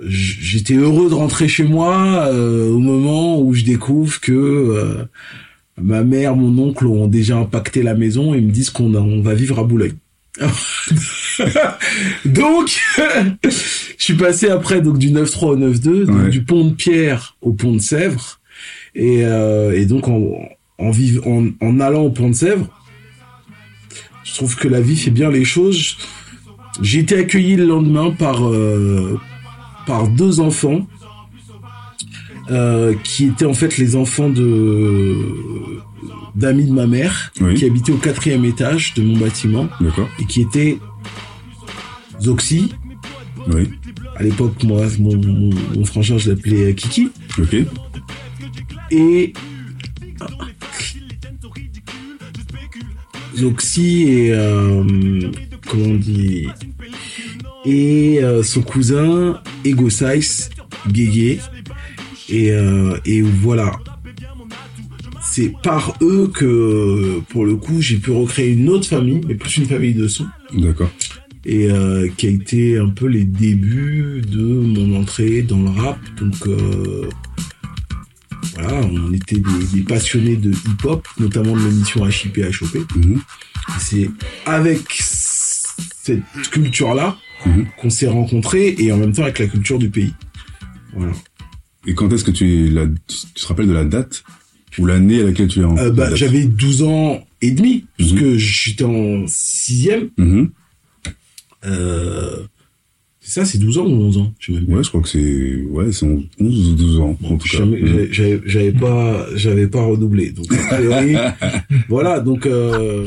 j'étais 0.06 0.74
heureux 0.74 1.08
de 1.10 1.14
rentrer 1.14 1.48
chez 1.48 1.64
moi 1.64 2.26
euh, 2.32 2.70
au 2.70 2.78
moment 2.78 3.40
où 3.40 3.54
je 3.54 3.64
découvre 3.64 4.20
que 4.20 4.32
euh, 4.32 5.04
ma 5.80 6.02
mère, 6.02 6.36
mon 6.36 6.56
oncle 6.62 6.86
ont 6.86 7.06
déjà 7.06 7.36
impacté 7.36 7.82
la 7.82 7.94
maison 7.94 8.34
et 8.34 8.40
me 8.40 8.50
disent 8.50 8.70
qu'on 8.70 8.94
on 8.94 9.20
va 9.22 9.34
vivre 9.34 9.58
à 9.58 9.64
Boulogne. 9.64 9.94
donc, 12.24 12.78
je 13.44 13.50
suis 13.98 14.14
passé 14.14 14.48
après 14.48 14.80
donc 14.80 14.98
du 14.98 15.10
9-3 15.10 15.44
au 15.46 15.56
9-2, 15.56 16.04
donc 16.06 16.16
Ouais. 16.24 16.28
du 16.30 16.42
pont 16.42 16.64
de 16.64 16.74
Pierre 16.74 17.36
au 17.40 17.52
pont 17.52 17.72
de 17.72 17.78
Sèvres, 17.80 18.40
et, 18.94 19.24
euh, 19.24 19.72
et 19.76 19.86
donc 19.86 20.08
en, 20.08 20.30
en, 20.80 20.90
vive- 20.90 21.20
en, 21.26 21.48
en 21.60 21.80
allant 21.80 22.02
au 22.02 22.10
pont 22.10 22.28
de 22.30 22.34
Sèvres, 22.34 22.66
je 24.24 24.34
trouve 24.34 24.56
que 24.56 24.68
la 24.68 24.80
vie 24.80 24.96
fait 24.96 25.10
bien 25.10 25.30
les 25.30 25.44
choses. 25.44 25.96
J'ai 26.82 27.00
été 27.00 27.18
accueilli 27.18 27.56
le 27.56 27.66
lendemain 27.66 28.10
par 28.10 28.46
euh, 28.46 29.18
par 29.86 30.08
deux 30.08 30.40
enfants 30.40 30.86
euh, 32.50 32.94
qui 33.04 33.26
étaient 33.26 33.44
en 33.44 33.54
fait 33.54 33.76
les 33.76 33.96
enfants 33.96 34.30
de 34.30 35.16
d'amis 36.34 36.64
de 36.66 36.72
ma 36.72 36.86
mère 36.86 37.32
Oui. 37.40 37.54
qui 37.54 37.64
habitaient 37.66 37.92
au 37.92 37.96
quatrième 37.98 38.44
étage 38.44 38.94
de 38.94 39.02
mon 39.02 39.16
bâtiment 39.18 39.68
et 40.20 40.24
qui 40.26 40.42
étaient 40.42 40.78
Zoxy. 42.20 42.72
Oui. 43.52 43.68
À 44.16 44.22
l'époque, 44.22 44.62
moi, 44.62 44.82
mon, 44.98 45.16
mon, 45.16 45.50
mon 45.74 45.84
frangin, 45.84 46.18
je 46.18 46.30
l'appelais 46.30 46.74
Kiki. 46.74 47.08
Ok. 47.38 47.56
Et 48.92 49.32
Zoxy 53.36 54.02
et 54.08 54.32
euh, 54.32 54.84
comment 55.68 55.86
on 55.86 55.94
dit? 55.94 56.48
Et 57.64 58.18
euh, 58.22 58.42
son 58.42 58.62
cousin 58.62 59.40
Ego 59.64 59.90
Size 59.90 60.50
Guégué. 60.88 61.40
Et 62.28 62.52
euh, 62.52 62.96
et 63.04 63.22
voilà. 63.22 63.72
C'est 65.22 65.52
par 65.62 65.94
eux 66.02 66.30
que 66.32 67.20
pour 67.28 67.44
le 67.44 67.56
coup 67.56 67.80
j'ai 67.80 67.96
pu 67.96 68.10
recréer 68.10 68.52
une 68.52 68.68
autre 68.68 68.86
famille 68.88 69.20
mais 69.26 69.34
plus 69.34 69.58
une 69.58 69.66
famille 69.66 69.94
de 69.94 70.08
son. 70.08 70.26
D'accord. 70.52 70.90
et 71.44 71.70
euh, 71.70 72.08
qui 72.16 72.26
a 72.26 72.30
été 72.30 72.78
un 72.78 72.88
peu 72.88 73.06
les 73.06 73.24
débuts 73.24 74.22
de 74.26 74.42
mon 74.42 75.00
entrée 75.00 75.42
dans 75.42 75.62
le 75.62 75.70
rap. 75.70 75.98
Donc 76.20 76.46
euh, 76.46 77.08
voilà, 78.62 78.80
on 78.86 79.12
était 79.12 79.36
des, 79.38 79.66
des 79.74 79.82
passionnés 79.82 80.36
de 80.36 80.50
hip-hop, 80.52 81.06
notamment 81.18 81.54
de 81.56 81.60
l'émission 81.66 82.06
HIP 82.08 82.38
HOP. 82.38 82.76
Mhm. 82.96 83.20
C'est 83.78 84.10
avec 84.46 84.80
cette 85.00 86.22
culture-là 86.50 87.16
Mhm. 87.46 87.66
qu'on 87.78 87.88
s'est 87.90 88.06
rencontrés 88.08 88.74
et 88.78 88.92
en 88.92 88.98
même 88.98 89.12
temps 89.12 89.22
avec 89.22 89.38
la 89.38 89.46
culture 89.46 89.78
du 89.78 89.88
pays. 89.88 90.12
Voilà. 90.94 91.12
Et 91.86 91.94
quand 91.94 92.12
est-ce 92.12 92.24
que 92.24 92.30
tu, 92.30 92.68
la, 92.68 92.86
tu 92.86 93.16
te 93.34 93.46
rappelles 93.46 93.68
de 93.68 93.72
la 93.72 93.84
date 93.84 94.22
ou 94.78 94.84
l'année 94.84 95.20
à 95.20 95.24
laquelle 95.24 95.48
tu 95.48 95.60
es 95.60 95.64
en 95.64 95.76
Euh, 95.78 95.90
bah, 95.90 96.14
j'avais 96.14 96.44
12 96.44 96.82
ans 96.82 97.24
et 97.40 97.50
demi, 97.52 97.86
parce 97.98 98.12
Mhm. 98.12 98.36
j'étais 98.36 98.84
en 98.84 99.24
sixième. 99.26 100.10
Mhm. 100.18 100.50
Euh, 101.64 102.46
ça, 103.30 103.44
c'est 103.44 103.58
12 103.58 103.78
ans 103.78 103.86
ou 103.86 103.90
11 104.02 104.18
ans, 104.18 104.32
je 104.38 104.46
sais 104.46 104.52
même 104.58 104.66
pas. 104.66 104.74
Ouais, 104.76 104.82
je 104.84 104.88
crois 104.88 105.00
que 105.02 105.08
c'est 105.08 105.62
ouais, 105.70 105.92
c'est 105.92 106.06
11 106.06 106.70
ou 106.70 106.74
12 106.74 107.00
ans 107.00 107.16
en 107.22 107.36
tout 107.36 107.48
cas. 107.48 107.58
Jamais- 107.58 108.08
j'avais- 108.12 108.72
pas, 108.72 109.26
j'avais 109.36 109.66
pas 109.66 109.82
redoublé. 109.84 110.30
Donc, 110.30 110.46
a 110.52 110.74
priori, 110.76 111.16
voilà, 111.88 112.20
donc, 112.20 112.46
euh, 112.46 113.06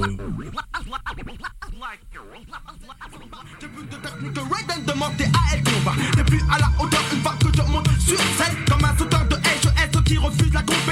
Début 3.60 3.84
de 3.90 3.96
technique 3.96 4.38
Raiden 4.52 4.86
demandait 4.86 5.24
à 5.26 5.56
elle 5.56 5.64
combat 5.64 5.94
Depuis 6.18 6.40
à 6.52 6.60
la 6.60 6.68
hauteur 6.84 7.02
une 7.14 7.22
fois 7.22 7.36
que 7.40 7.48
je 7.56 7.62
monte 7.72 7.88
sur 8.00 8.18
scène 8.18 8.56
Comme 8.68 8.84
un 8.86 8.98
sauteur 8.98 9.26
de 9.30 9.36
HES 9.36 10.04
qui 10.04 10.18
refuse 10.18 10.54
la 10.54 10.62
compétition 10.62 10.83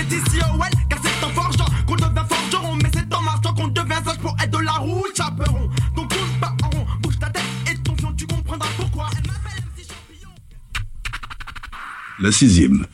La 12.21 12.31
sixième. 12.31 12.85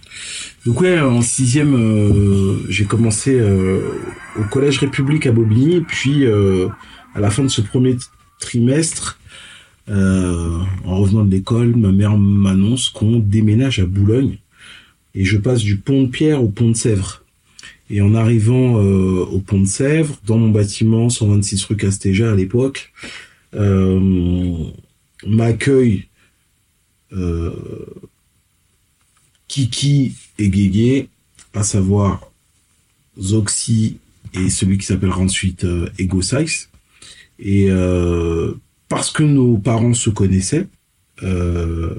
donc 0.65 0.81
ouais, 0.81 0.99
en 0.99 1.21
sixième, 1.21 1.75
euh, 1.75 2.59
j'ai 2.69 2.85
commencé 2.85 3.37
euh, 3.37 3.81
au 4.39 4.43
collège 4.43 4.79
République 4.79 5.27
à 5.27 5.33
Bobigny, 5.33 5.81
puis 5.81 6.25
euh, 6.25 6.69
à 7.13 7.19
la 7.19 7.29
fin 7.29 7.43
de 7.43 7.49
ce 7.49 7.61
premier 7.61 7.97
trimestre, 8.39 9.19
euh, 9.89 10.59
en 10.85 10.97
revenant 10.97 11.25
de 11.25 11.31
l'école, 11.31 11.75
ma 11.75 11.91
mère 11.91 12.17
m'annonce 12.17 12.89
qu'on 12.89 13.19
déménage 13.19 13.79
à 13.79 13.85
Boulogne 13.85 14.37
et 15.15 15.23
je 15.25 15.37
passe 15.37 15.61
du 15.61 15.77
pont 15.77 16.03
de 16.03 16.07
Pierre 16.07 16.43
au 16.43 16.49
pont 16.49 16.69
de 16.69 16.75
Sèvres. 16.75 17.23
Et 17.89 18.01
en 18.01 18.13
arrivant 18.13 18.81
euh, 18.81 19.25
au 19.31 19.39
pont 19.39 19.61
de 19.61 19.65
Sèvres, 19.65 20.17
dans 20.25 20.37
mon 20.37 20.49
bâtiment 20.49 21.09
126 21.09 21.65
rue 21.65 21.77
Castéja 21.77 22.31
à 22.31 22.35
l'époque, 22.35 22.91
euh, 23.55 24.53
m'accueille 25.25 26.05
Kiki 29.47 30.13
et 30.37 30.49
Guégué, 30.49 31.09
à 31.53 31.63
savoir 31.63 32.31
Zoxy 33.19 33.97
et 34.33 34.49
celui 34.49 34.77
qui 34.77 34.85
s'appellera 34.85 35.19
ensuite 35.19 35.63
euh, 35.63 35.89
Ego 35.97 36.21
Size. 36.21 36.69
Et 37.39 37.67
euh, 37.69 38.53
parce 38.89 39.11
que 39.11 39.23
nos 39.23 39.57
parents 39.57 39.93
se 39.93 40.09
connaissaient, 40.09 40.67
euh, 41.23 41.95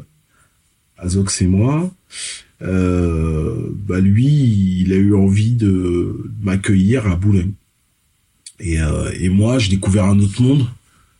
Azox 0.97 1.43
et 1.43 1.47
moi, 1.47 1.93
euh, 2.63 3.71
bah 3.87 4.01
lui, 4.01 4.81
il 4.81 4.93
a 4.93 4.97
eu 4.97 5.15
envie 5.15 5.53
de 5.53 6.31
m'accueillir 6.41 7.07
à 7.07 7.17
Boulogne. 7.17 7.53
Et, 8.61 8.79
et 9.21 9.29
moi, 9.29 9.61
j'ai 9.61 9.71
découvert 9.71 10.07
un 10.07 10.19
autre 10.19 10.43
monde, 10.43 10.67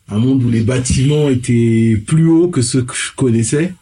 un 0.09 0.17
monde 0.17 0.43
où 0.43 0.49
les 0.49 0.59
bâtiments 0.59 1.29
étaient 1.29 1.95
plus 2.05 2.27
hauts 2.27 2.49
que 2.49 2.61
ceux 2.61 2.81
que 2.81 2.93
je 2.93 3.15
connaissais, 3.15 3.73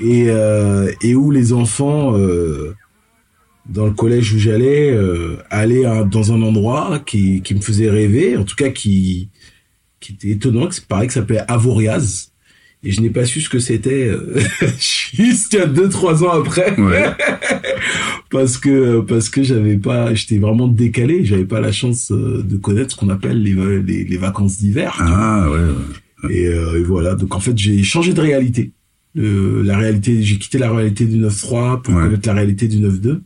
et, 0.00 0.26
euh, 0.28 0.90
et 1.02 1.14
où 1.14 1.30
les 1.30 1.52
enfants, 1.52 2.16
euh, 2.16 2.74
dans 3.68 3.86
le 3.86 3.92
collège 3.92 4.32
où 4.32 4.38
j'allais, 4.38 4.90
euh, 4.90 5.36
allaient 5.50 5.84
à- 5.84 6.04
dans 6.04 6.32
un 6.32 6.42
endroit 6.42 7.00
qui, 7.04 7.42
qui 7.42 7.54
me 7.54 7.60
faisait 7.60 7.90
rêver, 7.90 8.36
en 8.36 8.44
tout 8.44 8.56
cas 8.56 8.70
qui, 8.70 9.28
qui 10.00 10.12
était 10.12 10.30
étonnant, 10.30 10.66
que 10.66 10.74
c'est 10.74 10.86
pareil, 10.86 11.06
que 11.08 11.14
ça 11.14 11.20
s'appelait 11.20 11.42
Avoriaz. 11.48 12.28
Et 12.84 12.90
je 12.90 13.00
n'ai 13.00 13.10
pas 13.10 13.24
su 13.24 13.40
ce 13.40 13.48
que 13.48 13.60
c'était 13.60 14.08
euh, 14.08 14.40
a 15.62 15.66
deux 15.66 15.88
trois 15.88 16.24
ans 16.24 16.30
après 16.30 16.76
Ouais. 16.80 17.04
parce 18.30 18.58
que 18.58 19.00
parce 19.00 19.28
que 19.28 19.44
j'avais 19.44 19.76
pas 19.76 20.14
j'étais 20.14 20.38
vraiment 20.38 20.66
décalé 20.66 21.24
j'avais 21.24 21.44
pas 21.44 21.60
la 21.60 21.70
chance 21.70 22.10
euh, 22.10 22.42
de 22.42 22.56
connaître 22.56 22.90
ce 22.90 22.96
qu'on 22.96 23.08
appelle 23.08 23.40
les, 23.40 23.54
les, 23.82 24.02
les 24.04 24.16
vacances 24.16 24.58
d'hiver. 24.58 24.96
Ah 24.98 25.48
ouais. 25.48 25.58
ouais. 26.28 26.34
et, 26.36 26.46
euh, 26.48 26.80
et 26.80 26.82
voilà 26.82 27.14
donc 27.14 27.34
en 27.36 27.40
fait 27.40 27.56
j'ai 27.56 27.84
changé 27.84 28.14
de 28.14 28.20
réalité 28.20 28.72
La 29.14 29.76
réalité 29.78 30.22
j'ai 30.22 30.38
quitté 30.38 30.58
la 30.58 30.70
réalité 30.72 31.04
du 31.06 31.18
9-3 31.18 31.82
pour 31.82 31.94
Ouais. 31.94 32.02
connaître 32.04 32.26
la 32.28 32.34
réalité 32.34 32.66
du 32.68 32.78
9-2 32.78 33.20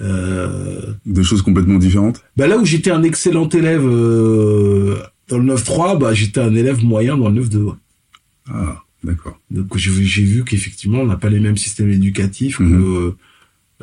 euh, 0.00 0.92
Deux 1.06 1.22
choses 1.22 1.42
complètement 1.42 1.78
différentes. 1.78 2.22
bah 2.36 2.46
là 2.46 2.56
où 2.58 2.64
j'étais 2.64 2.90
un 2.90 3.02
excellent 3.02 3.48
élève 3.48 3.84
euh, 3.84 4.98
dans 5.28 5.38
le 5.38 5.54
9-3 5.54 5.98
bah 5.98 6.14
j'étais 6.14 6.40
un 6.40 6.54
élève 6.54 6.84
moyen 6.84 7.16
dans 7.16 7.30
le 7.30 7.42
9-2 7.42 7.56
ouais. 7.64 7.72
Ah, 8.50 8.82
d'accord. 9.04 9.38
Donc 9.50 9.76
j'ai 9.76 9.90
vu, 9.90 10.04
j'ai 10.04 10.22
vu 10.24 10.44
qu'effectivement 10.44 11.00
on 11.00 11.06
n'a 11.06 11.16
pas 11.16 11.28
les 11.30 11.40
mêmes 11.40 11.56
systèmes 11.56 11.90
éducatifs, 11.90 12.60
Mhm. 12.60 12.70
que 12.70 13.14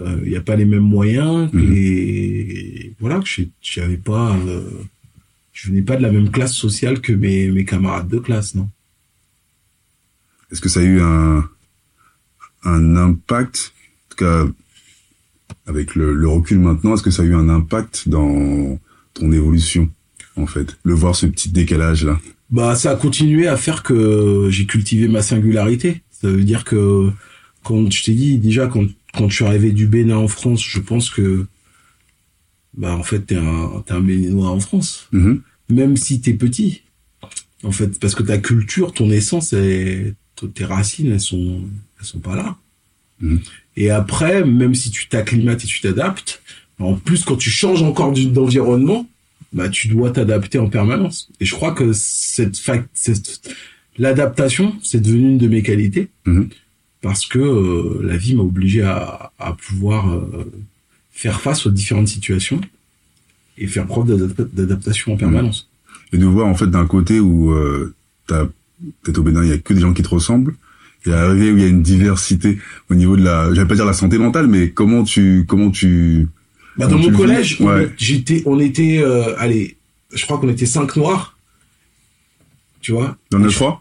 euh, 0.02 0.18
il 0.24 0.30
n'y 0.30 0.36
a 0.38 0.42
pas 0.42 0.56
les 0.56 0.66
mêmes 0.66 0.80
moyens, 0.98 1.52
que 1.52 1.58
Mhm. 1.58 1.74
les 1.74 2.94
voilà 3.00 3.20
que 3.20 3.28
j'avais 3.62 3.98
pas, 3.98 4.36
euh, 4.48 4.62
je 5.54 5.68
venais 5.70 5.82
pas 5.84 5.98
de 5.98 6.02
la 6.02 6.12
même 6.12 6.30
classe 6.32 6.54
sociale 6.54 7.00
que 7.02 7.12
mes 7.14 7.52
mes 7.52 7.66
camarades 7.66 8.08
de 8.10 8.20
classe, 8.20 8.56
non. 8.56 8.70
Est-ce 10.56 10.62
que 10.62 10.70
ça 10.70 10.80
a 10.80 10.84
eu 10.84 11.02
un 11.02 11.44
un 12.64 12.96
impact, 12.96 13.74
en 13.76 14.10
tout 14.10 14.16
cas 14.16 14.46
avec 15.68 15.96
le, 15.96 16.14
le 16.14 16.30
recul 16.30 16.60
maintenant, 16.60 16.94
est-ce 16.94 17.04
que 17.04 17.12
ça 17.12 17.24
a 17.24 17.26
eu 17.26 17.36
un 17.36 17.50
impact 17.50 18.08
dans 18.08 18.80
ton 19.14 19.34
évolution 19.34 19.92
en 20.38 20.48
fait, 20.48 20.78
le 20.84 20.94
voir 20.94 21.14
ce 21.14 21.26
petit 21.26 21.50
décalage 21.50 22.06
là. 22.06 22.22
Bah 22.50 22.76
ça 22.76 22.92
a 22.92 22.96
continué 22.96 23.50
à 23.50 23.58
faire 23.58 23.84
que 23.84 24.48
j'ai 24.50 24.66
cultivé 24.66 25.10
ma 25.10 25.22
singularité. 25.22 26.04
Ça 26.10 26.30
veut 26.30 26.46
dire 26.46 26.64
que 26.64 27.12
quand 27.66 27.92
je 27.92 28.04
t'ai 28.06 28.14
dit 28.14 28.38
déjà 28.38 28.68
quand 28.68 28.86
quand 29.14 29.28
je 29.28 29.36
suis 29.36 29.46
arrivé 29.46 29.74
du 29.74 29.88
Bénin 29.88 30.16
en 30.16 30.30
France, 30.30 30.64
je 30.66 30.80
pense 30.80 31.10
que 31.10 31.48
bah 32.78 32.96
en 32.96 33.04
fait 33.04 33.20
t'es 33.20 33.36
un 33.36 33.84
t'es 33.86 33.92
un 33.92 34.00
Béninois 34.00 34.50
en 34.50 34.62
France. 34.62 35.10
Mhm. 35.12 35.42
même 35.68 35.98
si 35.98 36.22
t'es 36.22 36.34
petit, 36.34 36.84
en 37.64 37.74
fait, 37.74 38.00
parce 38.00 38.16
que 38.16 38.24
ta 38.24 38.38
culture, 38.38 38.94
ton 38.94 39.10
essence, 39.10 39.52
et 39.52 40.14
tes 40.44 40.66
racines, 40.66 41.12
elles 41.12 41.20
sont, 41.22 41.62
elles 42.00 42.06
sont 42.06 42.20
pas 42.20 42.36
là. 42.36 42.58
Mhm. 43.22 43.40
Et 43.78 43.90
après, 43.90 44.44
même 44.46 44.76
si 44.76 44.92
tu 44.92 45.08
t'acclimates 45.08 45.64
et 45.64 45.68
tu 45.68 45.82
t'adaptes, 45.82 46.42
en 46.80 46.96
plus, 46.96 47.24
quand 47.24 47.38
tu 47.38 47.50
changes 47.50 47.82
encore 47.84 48.12
d'environnement, 48.12 49.08
bah, 49.54 49.70
tu 49.70 49.88
dois 49.88 50.12
t'adapter 50.12 50.60
en 50.60 50.68
permanence. 50.70 51.30
Et 51.40 51.46
je 51.46 51.54
crois 51.56 51.72
que 51.74 51.94
cette 51.94 52.58
fac, 52.58 52.86
cette, 52.94 53.56
l'adaptation, 53.98 54.76
c'est 54.84 55.00
devenu 55.00 55.30
une 55.30 55.38
de 55.38 55.48
mes 55.48 55.64
qualités. 55.64 56.10
Mhm. 56.26 56.50
Parce 57.02 57.26
que 57.28 57.40
euh, 57.40 58.02
la 58.04 58.18
vie 58.18 58.34
m'a 58.34 58.42
obligé 58.44 58.82
à, 58.82 59.32
à 59.38 59.54
pouvoir 59.54 60.12
euh, 60.12 60.52
faire 61.12 61.40
face 61.40 61.66
aux 61.68 61.70
différentes 61.70 62.08
situations 62.08 62.60
et 63.58 63.68
faire 63.68 63.86
preuve 63.86 64.08
d'adap- 64.08 64.54
d'adaptation 64.54 65.14
en 65.14 65.18
permanence. 65.18 65.70
Et 66.12 66.18
de 66.18 66.26
voir 66.26 66.48
en 66.48 66.56
fait 66.56 66.68
d'un 66.68 66.88
côté 66.88 67.20
où 67.20 67.52
euh, 67.52 67.94
t'as 68.28 68.48
peut-être 69.04 69.18
au 69.20 69.24
Bénin 69.24 69.44
il 69.44 69.50
y 69.50 69.54
a 69.54 69.58
que 69.58 69.74
des 69.74 69.82
gens 69.82 69.94
qui 69.94 70.02
te 70.04 70.10
ressemblent 70.10 70.56
et 71.06 71.14
arriver 71.14 71.52
où 71.52 71.58
il 71.58 71.62
y 71.64 71.66
a 71.66 71.70
une 71.70 71.84
diversité 71.84 72.58
au 72.90 72.96
niveau 72.96 73.16
de 73.16 73.24
la, 73.24 73.54
j'allais 73.54 73.68
pas 73.68 73.76
dire 73.76 73.86
la 73.86 73.94
santé 73.94 74.18
mentale, 74.18 74.48
mais 74.48 74.72
comment 74.72 75.04
tu 75.04 75.46
comment 75.48 75.70
tu 75.72 76.28
Bah, 76.78 76.86
dans 76.88 76.92
Comment 76.92 76.98
mon 77.00 77.06
tu 77.06 77.12
le 77.12 77.18
collège, 77.18 77.62
Ouais. 77.62 77.90
j'étais, 77.98 78.42
on 78.48 78.60
était, 78.60 78.98
euh, 79.04 79.36
allez, 79.38 79.78
je 80.14 80.24
crois 80.26 80.38
qu'on 80.40 80.50
était 80.50 80.66
cinq 80.66 80.96
noirs. 80.96 81.38
Tu 82.82 82.92
vois? 82.92 83.18
Dans 83.32 83.38
le 83.40 83.50
9-3, 83.50 83.80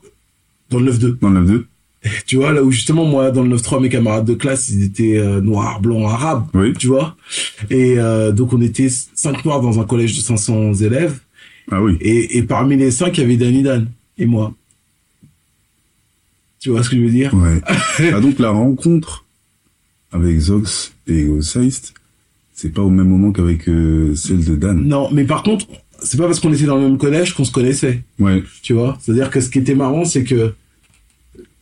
Dans 0.71 0.79
le 0.81 0.93
9-2. 0.93 1.19
dans 1.21 1.31
le 1.31 1.41
9-2, 1.41 1.65
Tu 2.27 2.37
vois, 2.37 2.53
là 2.53 2.63
où 2.63 2.71
justement, 2.71 3.05
moi, 3.07 3.31
dans 3.31 3.43
le 3.43 3.57
9-3, 3.57 3.81
mes 3.81 3.89
camarades 3.89 4.27
de 4.27 4.35
classe, 4.35 4.69
ils 4.69 4.83
étaient 4.85 5.17
euh, 5.19 5.41
noirs, 5.41 5.81
blancs, 5.81 6.05
arabes. 6.11 6.47
oui. 6.55 6.73
Tu 6.75 6.87
vois? 6.89 7.17
Et 7.71 7.99
euh, 7.99 8.33
donc, 8.33 8.53
on 8.53 8.61
était 8.61 8.89
cinq 8.91 9.45
noirs 9.47 9.61
dans 9.63 9.81
un 9.81 9.85
collège 9.85 10.15
de 10.17 10.21
500 10.23 10.75
élèves. 10.75 11.21
Ah 11.71 11.83
oui. 11.83 11.97
Et, 12.03 12.37
et 12.37 12.43
parmi 12.43 12.77
les 12.77 12.91
cinq, 12.91 13.17
il 13.17 13.23
y 13.23 13.25
avait 13.25 13.37
Danny 13.39 13.63
Dan 13.63 13.89
et 14.19 14.27
moi. 14.27 14.55
Tu 16.65 16.71
vois 16.71 16.83
ce 16.83 16.89
que 16.89 16.97
je 16.97 17.03
veux 17.03 17.11
dire 17.11 17.35
Ouais. 17.35 17.61
ah 18.15 18.21
donc 18.23 18.39
la 18.39 18.49
rencontre 18.49 19.27
avec 20.13 20.39
Zox 20.39 20.95
et 21.07 21.29
Seist, 21.43 21.93
c'est 22.55 22.73
pas 22.73 22.81
au 22.81 22.89
même 22.89 23.07
moment 23.07 23.33
qu'avec 23.33 23.69
euh, 23.69 24.15
celle 24.15 24.43
de 24.43 24.57
Dan. 24.57 24.83
Non, 24.89 25.11
mais 25.13 25.25
par 25.25 25.43
contre, 25.43 25.67
c'est 26.03 26.17
pas 26.17 26.25
parce 26.25 26.41
qu'on 26.41 26.55
était 26.55 26.65
dans 26.65 26.77
le 26.77 26.89
même 26.89 26.97
collège 26.97 27.35
qu'on 27.35 27.45
se 27.45 27.53
connaissait. 27.53 28.01
Ouais. 28.19 28.43
Tu 28.63 28.73
vois? 28.73 28.97
C'est-à-dire 29.03 29.29
que 29.29 29.43
ce 29.43 29.51
qui 29.51 29.59
était 29.59 29.75
marrant, 29.75 30.07
c'est 30.07 30.25
que 30.25 30.55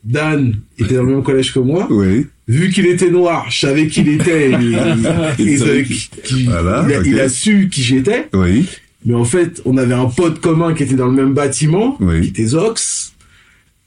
Dan 0.05 0.55
était 0.79 0.95
dans 0.95 1.03
le 1.03 1.15
même 1.17 1.25
collège 1.25 1.53
que 1.53 1.59
moi. 1.59 1.91
Ouais. 1.93 2.25
Vu 2.47 2.71
qu'il 2.71 2.87
était 2.87 3.11
noir, 3.11 3.51
je 3.51 3.59
savais 3.59 3.89
qui 3.89 4.03
il 4.03 4.09
était. 4.11 4.51
et- 4.51 4.55
et- 4.55 4.57
et- 5.43 5.43
Il 5.53 5.59
savait 5.59 5.81
et- 5.81 5.85
qui- 5.85 6.11
qui- 6.23 6.45
Voilà, 6.45 6.85
il, 6.89 6.95
a, 6.95 7.01
ok. 7.01 7.07
il 7.09 7.19
a 7.21 7.29
su 7.29 7.69
qui 7.73 7.83
j'étais. 7.83 8.29
Oui. 8.35 8.67
Mais 9.05 9.15
en 9.15 9.25
fait, 9.25 9.61
on 9.65 9.77
avait 9.79 9.95
un 9.95 10.07
pote 10.07 10.41
commun 10.41 10.75
qui 10.75 10.85
était 10.85 10.95
dans 10.95 11.09
le 11.09 11.13
même 11.17 11.35
bâtiment, 11.35 11.97
Oui. 11.99 12.21
qui 12.21 12.29
était 12.29 12.47
Zox. 12.47 13.15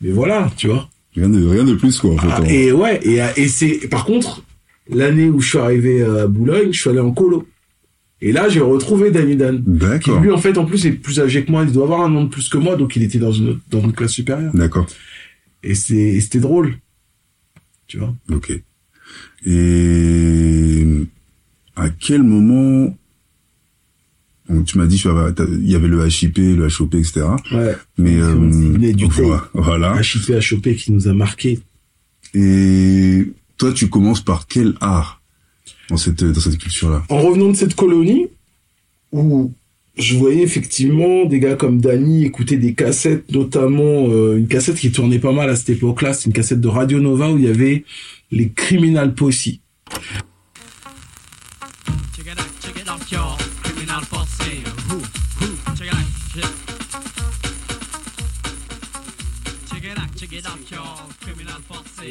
Mais 0.01 0.09
voilà, 0.11 0.51
tu 0.57 0.67
vois. 0.67 0.89
Rien 1.15 1.29
de 1.29 1.45
rien 1.45 1.63
de 1.63 1.75
plus 1.75 1.99
quoi 1.99 2.11
en 2.13 2.17
fait. 2.17 2.27
Ah, 2.29 2.41
en- 2.41 2.45
et 2.45 2.71
ouais, 2.71 2.99
et, 3.03 3.21
et 3.37 3.47
c'est 3.47 3.87
par 3.89 4.05
contre, 4.05 4.43
l'année 4.89 5.29
où 5.29 5.39
je 5.39 5.49
suis 5.49 5.57
arrivé 5.57 6.03
à 6.03 6.27
Boulogne, 6.27 6.71
je 6.73 6.79
suis 6.81 6.89
allé 6.89 6.99
en 6.99 7.11
colo. 7.11 7.47
Et 8.21 8.31
là, 8.31 8.47
j'ai 8.49 8.61
retrouvé 8.61 9.11
Danny 9.11 9.35
Dan. 9.35 9.63
Qui 10.01 10.09
lui, 10.21 10.31
en 10.31 10.37
fait, 10.37 10.57
en 10.57 10.65
plus, 10.65 10.85
est 10.85 10.91
plus 10.93 11.19
âgé 11.19 11.43
que 11.45 11.51
moi. 11.51 11.63
Il 11.63 11.71
doit 11.71 11.83
avoir 11.83 12.01
un 12.01 12.15
an 12.15 12.23
de 12.23 12.29
plus 12.29 12.49
que 12.49 12.57
moi, 12.57 12.75
donc 12.75 12.95
il 12.95 13.03
était 13.03 13.19
dans 13.19 13.31
une, 13.31 13.59
dans 13.69 13.81
une 13.81 13.91
classe 13.91 14.11
supérieure. 14.13 14.51
D'accord. 14.53 14.87
Et 15.63 15.75
c'est, 15.75 15.95
et 15.95 16.21
c'était 16.21 16.39
drôle. 16.39 16.77
Tu 17.87 17.97
vois? 17.99 18.15
Ok. 18.31 18.51
Et 19.45 20.85
à 21.75 21.89
quel 21.89 22.23
moment 22.23 22.97
donc, 24.49 24.65
tu 24.65 24.77
m'as 24.77 24.85
dit 24.85 25.01
il 25.03 25.69
y 25.69 25.75
avait 25.75 25.87
le 25.87 26.07
HIP, 26.07 26.37
le 26.37 26.67
HOP, 26.67 26.95
etc. 26.95 27.21
Ouais. 27.51 27.75
Mais 27.97 28.15
euh, 28.17 28.33
venait 28.35 28.93
du 28.93 29.05
voilà, 29.05 29.49
voilà. 29.53 30.01
HIP 30.01 30.39
choper 30.39 30.75
qui 30.75 30.91
nous 30.91 31.07
a 31.07 31.13
marqué. 31.13 31.59
Et 32.35 33.27
toi, 33.57 33.73
tu 33.73 33.89
commences 33.89 34.21
par 34.21 34.45
quel 34.47 34.75
art 34.81 35.21
dans 35.89 35.97
cette 35.97 36.23
dans 36.23 36.39
cette 36.39 36.59
culture-là? 36.59 37.03
En 37.09 37.21
revenant 37.21 37.49
de 37.49 37.55
cette 37.55 37.75
colonie, 37.75 38.27
où 39.11 39.51
je 39.97 40.15
voyais 40.15 40.43
effectivement 40.43 41.25
des 41.25 41.39
gars 41.39 41.55
comme 41.55 41.79
Danny 41.79 42.25
écouter 42.25 42.57
des 42.57 42.73
cassettes, 42.73 43.31
notamment 43.31 44.09
euh, 44.09 44.37
une 44.37 44.47
cassette 44.47 44.75
qui 44.75 44.91
tournait 44.91 45.19
pas 45.19 45.31
mal 45.31 45.49
à 45.49 45.55
cette 45.55 45.69
époque-là, 45.69 46.13
c'est 46.13 46.25
une 46.27 46.33
cassette 46.33 46.61
de 46.61 46.67
Radio 46.67 46.99
Nova 46.99 47.31
où 47.31 47.37
il 47.37 47.45
y 47.45 47.47
avait 47.47 47.83
les 48.31 48.49
Criminal 48.49 49.15
Posse. 49.15 49.49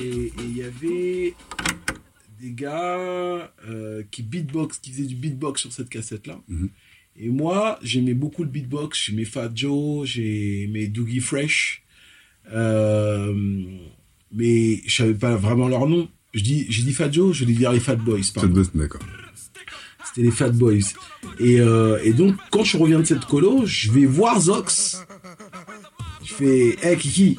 Et 0.05 0.33
il 0.39 0.57
y 0.57 0.63
avait 0.63 1.35
des 2.41 2.53
gars 2.53 3.51
euh, 3.69 4.03
qui 4.11 4.23
beatbox, 4.23 4.79
qui 4.79 4.91
faisaient 4.93 5.07
du 5.07 5.15
beatbox 5.15 5.63
sur 5.63 5.73
cette 5.73 5.89
cassette-là. 5.89 6.41
Mhm. 6.49 6.69
Et 7.17 7.29
moi, 7.29 7.79
j'aimais 7.83 8.15
beaucoup 8.15 8.43
le 8.43 8.51
beatbox. 8.51 9.07
J'aimais 9.07 9.25
Fat 9.25 9.51
Joe, 9.55 10.07
j'aimais 10.07 10.89
Doogie 10.89 11.21
Fresh. 11.21 11.85
Euh, 12.53 13.33
mais 14.33 14.83
je 14.87 14.95
savais 14.95 15.15
pas 15.15 15.37
vraiment 15.37 15.69
leur 15.69 15.87
nom. 15.87 16.09
Je 16.35 16.43
dis, 16.43 16.67
j'ai 16.69 16.83
dit 16.83 16.93
Fat 16.93 17.11
Joe, 17.11 17.35
je 17.35 17.45
vais 17.45 17.53
dire 17.53 17.73
les 17.73 17.81
Fat 17.81 17.97
Boys. 17.97 18.19
Pardon. 18.35 18.53
bosse, 18.53 18.75
d'accord. 18.75 19.01
C'était 20.05 20.23
les 20.23 20.33
Fat 20.33 20.51
Boys. 20.51 20.93
Et, 21.39 21.61
euh, 21.61 21.99
et 22.03 22.13
donc, 22.13 22.35
quand 22.51 22.65
je 22.65 22.77
reviens 22.77 22.99
de 22.99 23.05
cette 23.05 23.25
colo, 23.25 23.65
je 23.65 23.91
vais 23.91 24.05
voir 24.05 24.41
Zox. 24.41 25.07
Je 26.25 26.35
fais, 26.35 26.77
hey 26.83 26.97
Kiki, 26.97 27.39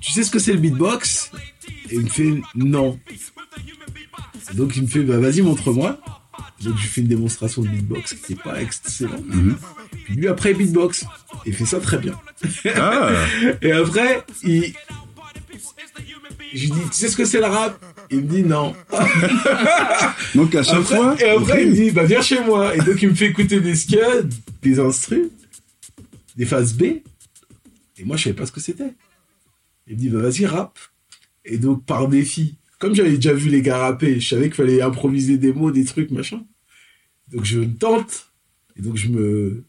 tu 0.00 0.12
sais 0.12 0.22
ce 0.22 0.30
que 0.30 0.38
c'est 0.38 0.52
le 0.52 0.58
beatbox? 0.58 1.30
Et 1.90 1.94
il 1.96 2.00
me 2.02 2.08
fait, 2.08 2.40
non. 2.54 2.98
Et 4.52 4.54
donc 4.56 4.76
il 4.76 4.82
me 4.82 4.88
fait, 4.88 5.02
bah 5.02 5.18
vas-y, 5.18 5.42
montre-moi. 5.42 6.00
Donc 6.62 6.76
je 6.78 6.86
fais 6.86 7.00
une 7.00 7.06
démonstration 7.08 7.62
de 7.62 7.68
beatbox 7.68 8.14
qui 8.14 8.32
n'était 8.32 8.42
pas 8.42 8.60
excellente. 8.60 9.24
Mhm. 9.26 9.56
Puis 10.04 10.14
lui, 10.14 10.28
après, 10.28 10.52
beatbox. 10.54 11.04
Il 11.46 11.54
fait 11.54 11.64
ça 11.66 11.80
très 11.80 11.98
bien. 11.98 12.18
Ah, 12.76 13.10
Et 13.62 13.72
après, 13.72 14.22
il... 14.42 14.72
Je 16.52 16.60
lui 16.64 16.70
dis, 16.70 16.80
tu 16.90 16.92
sais 16.96 17.08
ce 17.08 17.16
que 17.16 17.24
c'est 17.24 17.38
le 17.38 17.46
rap? 17.46 17.82
Il 18.10 18.18
me 18.22 18.26
dit 18.28 18.42
non. 18.42 18.74
donc 20.34 20.54
à 20.54 20.62
chaque 20.62 20.80
Après- 20.80 20.96
fois. 20.96 21.16
et 21.20 21.30
après, 21.30 21.62
il 21.64 21.70
me 21.70 21.74
dit, 21.74 21.90
bah, 21.92 22.04
viens 22.04 22.20
chez 22.22 22.40
moi. 22.42 22.74
Et 22.74 22.78
donc, 22.80 23.00
il 23.02 23.10
me 23.10 23.14
fait 23.14 23.26
écouter 23.26 23.60
des 23.60 23.74
scuds, 23.76 23.96
des 24.62 24.80
instrus, 24.80 25.28
des 26.36 26.44
phases 26.46 26.74
B. 26.74 26.82
Et 26.82 28.04
moi, 28.04 28.16
je 28.16 28.24
savais 28.24 28.34
pas 28.36 28.46
ce 28.46 28.52
que 28.52 28.60
c'était. 28.60 28.92
Il 29.86 29.96
me 29.96 30.00
dit, 30.00 30.08
bah, 30.08 30.20
vas-y, 30.20 30.46
rap. 30.46 30.78
Et 31.44 31.58
donc, 31.58 31.84
par 31.84 32.08
défi, 32.08 32.58
comme 32.78 32.94
j'avais 32.94 33.16
déjà 33.16 33.32
vu 33.32 33.50
les 33.50 33.62
gars 33.62 33.78
rapper, 33.78 34.20
je 34.20 34.28
savais 34.28 34.44
qu'il 34.44 34.54
fallait 34.54 34.82
improviser 34.82 35.38
des 35.38 35.52
mots, 35.52 35.70
des 35.70 35.84
trucs, 35.84 36.10
machin. 36.10 36.44
Donc, 37.28 37.44
je 37.44 37.60
me 37.60 37.74
tente. 37.74 38.32
Et 38.76 38.82
donc, 38.82 38.96
je 38.96 39.08
me... 39.08 39.64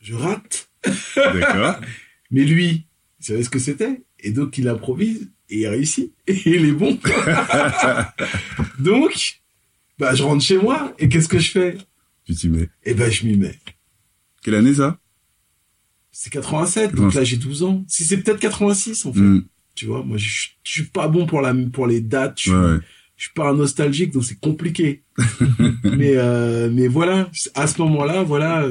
Je 0.00 0.14
rate. 0.14 0.68
D'accord. 1.16 1.80
Mais 2.30 2.44
lui, 2.44 2.86
il 3.20 3.24
savait 3.24 3.42
ce 3.42 3.50
que 3.50 3.58
c'était. 3.58 4.02
Et 4.18 4.32
donc, 4.32 4.58
il 4.58 4.68
improvise 4.68 5.30
et 5.48 5.60
il 5.60 5.68
réussit. 5.68 6.12
Et 6.26 6.40
il 6.46 6.64
est 6.64 6.72
bon. 6.72 6.98
donc, 8.78 9.40
bah, 9.98 10.14
je 10.14 10.22
rentre 10.22 10.42
chez 10.42 10.58
moi. 10.58 10.94
Et 10.98 11.08
qu'est-ce 11.08 11.28
que 11.28 11.38
je 11.38 11.50
fais? 11.50 11.78
Tu 12.24 12.34
t'y 12.34 12.48
mets. 12.48 12.68
Eh 12.84 12.94
ben, 12.94 13.10
je 13.10 13.26
m'y 13.26 13.36
mets. 13.36 13.58
Quelle 14.42 14.54
année 14.56 14.74
ça? 14.74 14.98
C'est 16.12 16.30
87, 16.30 16.90
donc 16.94 17.12
87. 17.12 17.18
là, 17.18 17.24
j'ai 17.24 17.36
12 17.38 17.62
ans. 17.62 17.84
Si 17.88 18.04
c'est 18.04 18.18
peut-être 18.18 18.38
86, 18.38 19.06
en 19.06 19.12
fait. 19.12 19.20
Hmm, 19.20 19.44
Tu 19.74 19.86
vois, 19.86 20.04
moi, 20.04 20.18
je 20.18 20.48
suis 20.62 20.84
pas 20.84 21.08
bon 21.08 21.26
pour 21.26 21.40
la, 21.40 21.54
pour 21.72 21.86
les 21.86 22.00
dates. 22.02 22.34
Je 22.36 22.42
suis, 22.42 22.50
Ouais, 22.52 22.58
ouais. 22.72 22.78
pas 23.34 23.48
un 23.50 23.54
nostalgique, 23.54 24.12
donc 24.12 24.24
c'est 24.24 24.38
compliqué. 24.38 25.02
mais, 25.84 26.12
euh, 26.16 26.70
mais 26.70 26.86
voilà, 26.88 27.30
à 27.54 27.66
ce 27.66 27.80
moment-là, 27.82 28.22
voilà, 28.22 28.66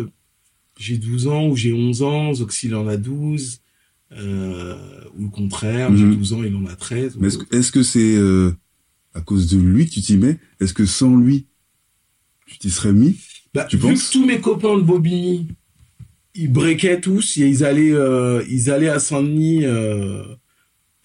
j'ai 0.79 0.97
12 0.97 1.27
ans 1.27 1.47
ou 1.47 1.55
j'ai 1.55 1.73
11 1.73 2.03
ans, 2.03 2.33
Zoxil 2.33 2.75
en 2.75 2.87
a 2.87 2.97
12, 2.97 3.61
euh, 4.13 4.75
ou 5.17 5.23
le 5.25 5.29
contraire, 5.29 5.95
j'ai 5.95 6.03
Mhm. 6.05 6.15
12 6.17 6.33
ans, 6.33 6.43
il 6.43 6.55
en 6.55 6.65
a 6.67 6.75
13. 6.75 7.17
Mais 7.19 7.27
est-ce 7.27 7.37
que 7.39 7.55
est-ce 7.55 7.71
que 7.71 7.81
c'est 7.83 8.15
euh, 8.17 8.51
à 9.15 9.21
cause 9.21 9.47
de 9.49 9.57
lui 9.59 9.85
que 9.87 9.91
tu 9.93 10.01
t'y 10.01 10.17
mets? 10.17 10.37
Est-ce 10.59 10.73
que 10.73 10.85
sans 10.85 11.15
lui, 11.15 11.47
tu 12.45 12.57
t'y 12.59 12.69
serais 12.69 12.93
mis? 12.93 13.17
Bah, 13.53 13.65
Tu 13.69 13.77
vu 13.77 13.83
penses? 13.89 14.07
que 14.09 14.13
tous 14.13 14.25
mes 14.25 14.39
copains 14.39 14.77
de 14.77 14.83
Bobigny, 14.83 15.47
ils 16.35 16.51
breakaient 16.51 17.01
tous, 17.01 17.37
et 17.37 17.41
ils 17.47 17.63
allaient, 17.63 17.91
euh, 17.93 18.43
ils 18.49 18.69
allaient 18.69 18.89
à 18.89 18.99
Saint-Denis 18.99 19.65
euh, 19.65 20.23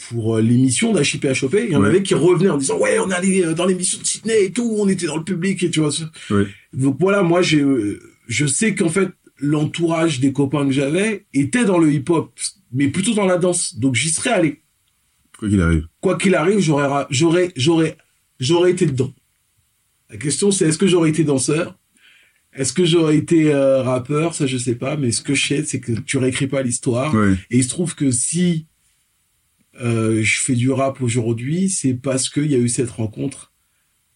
pour 0.08 0.36
euh, 0.36 0.40
l'émission 0.40 0.92
d'HIP 0.92 1.32
Chopé. 1.32 1.64
Il 1.66 1.72
y 1.72 1.76
en 1.76 1.80
Ouais. 1.82 1.88
avait 1.88 2.02
qui 2.02 2.14
revenaient 2.14 2.50
en 2.50 2.58
disant 2.58 2.78
ouais, 2.78 2.98
on 2.98 3.10
est 3.10 3.14
allé 3.14 3.42
euh, 3.44 3.54
dans 3.54 3.66
l'émission 3.66 3.98
de 4.00 4.06
Sydney 4.06 4.44
et 4.44 4.52
tout, 4.52 4.74
on 4.78 4.88
était 4.88 5.06
dans 5.06 5.16
le 5.16 5.24
public 5.24 5.62
et 5.62 5.70
tu 5.70 5.80
vois. 5.80 5.90
ça. 5.90 6.10
Ouais. 6.30 6.46
Donc 6.72 6.96
voilà, 7.00 7.22
moi 7.22 7.42
j'ai, 7.42 7.60
euh, 7.60 7.98
je 8.28 8.46
sais 8.46 8.74
qu'en 8.74 8.88
fait 8.88 9.08
l'entourage 9.38 10.20
des 10.20 10.32
copains 10.32 10.64
que 10.66 10.72
j'avais 10.72 11.26
était 11.34 11.64
dans 11.64 11.78
le 11.78 11.92
hip-hop, 11.92 12.32
mais 12.72 12.88
plutôt 12.88 13.14
dans 13.14 13.26
la 13.26 13.36
danse. 13.38 13.76
Donc 13.78 13.94
j'y 13.94 14.10
serais 14.10 14.30
allé. 14.30 14.62
Quoi 15.38 15.48
qu'il 15.48 15.60
arrive. 15.60 15.86
Quoi 16.00 16.16
qu'il 16.16 16.34
arrive, 16.34 16.58
j'aurais, 16.60 16.86
ra- 16.86 17.06
j'aurais, 17.10 17.52
j'aurais, 17.56 17.96
j'aurais 18.40 18.70
été 18.70 18.86
dedans. 18.86 19.12
La 20.08 20.16
question 20.18 20.50
c'est 20.50 20.66
est-ce 20.68 20.78
que 20.78 20.86
j'aurais 20.86 21.10
été 21.10 21.24
danseur? 21.24 21.76
Est-ce 22.56 22.72
que 22.72 22.84
j'aurais 22.84 23.16
été 23.16 23.52
euh, 23.52 23.82
rappeur? 23.82 24.34
Ça 24.34 24.46
je 24.46 24.56
sais 24.56 24.74
pas, 24.74 24.96
mais 24.96 25.12
ce 25.12 25.22
que 25.22 25.34
je 25.34 25.46
sais 25.46 25.64
c'est 25.64 25.80
que 25.80 25.92
tu 25.92 26.18
réécris 26.18 26.46
pas 26.46 26.62
l'histoire. 26.62 27.14
Et 27.50 27.58
il 27.58 27.64
se 27.64 27.68
trouve 27.68 27.94
que 27.94 28.10
si 28.10 28.66
euh, 29.80 30.22
je 30.22 30.40
fais 30.40 30.54
du 30.54 30.70
rap 30.70 31.00
aujourd'hui, 31.02 31.68
c'est 31.68 31.94
parce 31.94 32.28
qu'il 32.28 32.50
y 32.50 32.54
a 32.54 32.58
eu 32.58 32.68
cette 32.68 32.90
rencontre 32.90 33.52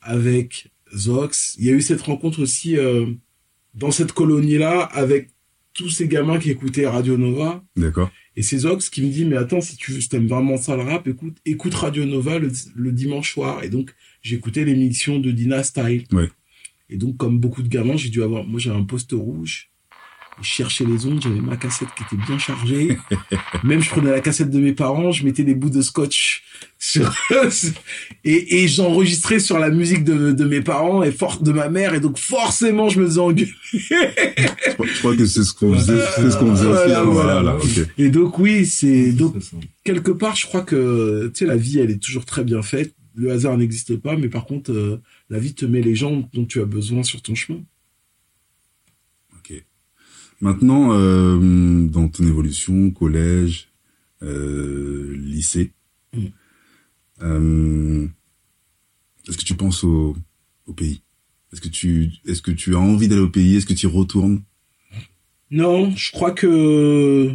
avec 0.00 0.70
Zox. 0.96 1.54
Il 1.58 1.66
y 1.66 1.70
a 1.70 1.72
eu 1.72 1.82
cette 1.82 2.00
rencontre 2.00 2.40
aussi 2.40 2.76
euh, 2.76 3.06
dans 3.74 3.90
cette 3.90 4.12
colonie-là 4.12 4.80
avec 4.80 5.28
tous 5.74 5.90
ces 5.90 6.08
gamins 6.08 6.38
qui 6.38 6.50
écoutaient 6.50 6.86
Radio 6.86 7.16
Nova. 7.16 7.62
D'accord. 7.76 8.10
Et 8.36 8.42
c'est 8.42 8.58
Zox 8.58 8.88
qui 8.88 9.02
me 9.02 9.10
dit, 9.10 9.24
mais 9.24 9.36
attends, 9.36 9.60
si 9.60 9.76
tu 9.76 9.92
veux, 9.92 10.00
si 10.00 10.08
t'aimes 10.08 10.28
vraiment 10.28 10.56
ça 10.56 10.76
le 10.76 10.82
rap, 10.82 11.06
écoute, 11.06 11.36
écoute 11.44 11.74
Radio 11.74 12.04
Nova 12.06 12.38
le, 12.38 12.50
le 12.74 12.92
dimanche 12.92 13.32
soir. 13.32 13.62
Et 13.62 13.68
donc, 13.68 13.94
j'écoutais 14.22 14.64
l'émission 14.64 15.18
de 15.18 15.30
Dina 15.30 15.62
Style. 15.62 16.04
Ouais. 16.12 16.30
Et 16.90 16.96
donc, 16.96 17.16
comme 17.16 17.38
beaucoup 17.38 17.62
de 17.62 17.68
gamins, 17.68 17.96
j'ai 17.96 18.08
dû 18.08 18.22
avoir, 18.22 18.44
moi, 18.44 18.58
j'avais 18.58 18.76
un 18.76 18.84
poste 18.84 19.12
rouge. 19.12 19.70
Je 20.42 20.48
cherchais 20.48 20.84
les 20.84 21.06
ondes, 21.06 21.20
j'avais 21.22 21.40
ma 21.40 21.56
cassette 21.56 21.88
qui 21.96 22.02
était 22.02 22.24
bien 22.24 22.38
chargée. 22.38 22.96
Même 23.64 23.82
je 23.82 23.90
prenais 23.90 24.10
la 24.10 24.20
cassette 24.20 24.50
de 24.50 24.58
mes 24.58 24.72
parents, 24.72 25.12
je 25.12 25.24
mettais 25.24 25.44
des 25.44 25.54
bouts 25.54 25.70
de 25.70 25.82
scotch 25.82 26.44
sur, 26.78 27.12
et, 28.24 28.62
et 28.62 28.68
j'enregistrais 28.68 29.38
sur 29.38 29.58
la 29.58 29.68
musique 29.68 30.02
de, 30.02 30.32
de 30.32 30.44
mes 30.44 30.62
parents 30.62 31.02
et 31.02 31.12
fort 31.12 31.42
de 31.42 31.52
ma 31.52 31.68
mère. 31.68 31.94
Et 31.94 32.00
donc, 32.00 32.16
forcément, 32.16 32.88
je 32.88 33.00
me 33.00 33.06
faisais 33.06 33.20
engueuler. 33.20 33.52
Je 33.72 34.72
crois, 34.72 34.86
je 34.86 34.98
crois 34.98 35.16
que 35.16 35.26
c'est 35.26 35.44
ce 35.44 35.52
qu'on 35.52 35.74
faisait, 35.74 36.00
c'est 36.16 36.30
ce 36.30 36.36
qu'on 36.38 36.56
faisait 36.56 36.66
aussi. 36.66 36.84
Voilà, 36.86 37.00
hein, 37.00 37.04
voilà. 37.04 37.34
voilà, 37.34 37.56
ok. 37.56 37.86
Et 37.98 38.08
donc, 38.08 38.38
oui, 38.38 38.64
c'est, 38.64 39.12
donc, 39.12 39.34
quelque 39.84 40.10
part, 40.10 40.36
je 40.36 40.46
crois 40.46 40.62
que 40.62 41.30
tu 41.34 41.40
sais 41.40 41.46
la 41.46 41.56
vie, 41.56 41.80
elle 41.80 41.90
est 41.90 42.02
toujours 42.02 42.24
très 42.24 42.44
bien 42.44 42.62
faite. 42.62 42.94
Le 43.14 43.30
hasard 43.30 43.58
n'existe 43.58 43.96
pas, 43.96 44.16
mais 44.16 44.28
par 44.28 44.46
contre, 44.46 44.72
euh, 44.72 45.02
la 45.30 45.38
vie 45.38 45.54
te 45.54 45.64
met 45.64 45.80
les 45.80 45.94
gens 45.94 46.28
dont 46.34 46.44
tu 46.44 46.60
as 46.60 46.64
besoin 46.66 47.02
sur 47.02 47.22
ton 47.22 47.34
chemin. 47.34 47.62
Ok. 49.38 49.64
Maintenant, 50.40 50.92
euh, 50.92 51.86
dans 51.86 52.08
ton 52.08 52.26
évolution, 52.26 52.90
collège, 52.90 53.68
euh, 54.22 55.14
lycée, 55.16 55.72
Mm. 56.12 56.26
euh, 57.22 58.08
est-ce 59.28 59.38
que 59.38 59.44
tu 59.44 59.54
penses 59.54 59.84
au, 59.84 60.16
au 60.66 60.72
pays? 60.74 61.02
Est-ce 61.52 61.60
que 61.60 61.68
tu, 61.68 62.10
est-ce 62.26 62.42
que 62.42 62.50
tu 62.50 62.74
as 62.74 62.80
envie 62.80 63.06
d'aller 63.06 63.20
au 63.20 63.28
pays? 63.30 63.54
Est-ce 63.56 63.66
que 63.66 63.72
tu 63.74 63.86
y 63.86 63.88
retournes? 63.88 64.42
Non, 65.52 65.94
je 65.94 66.10
crois 66.10 66.32
que 66.32 67.32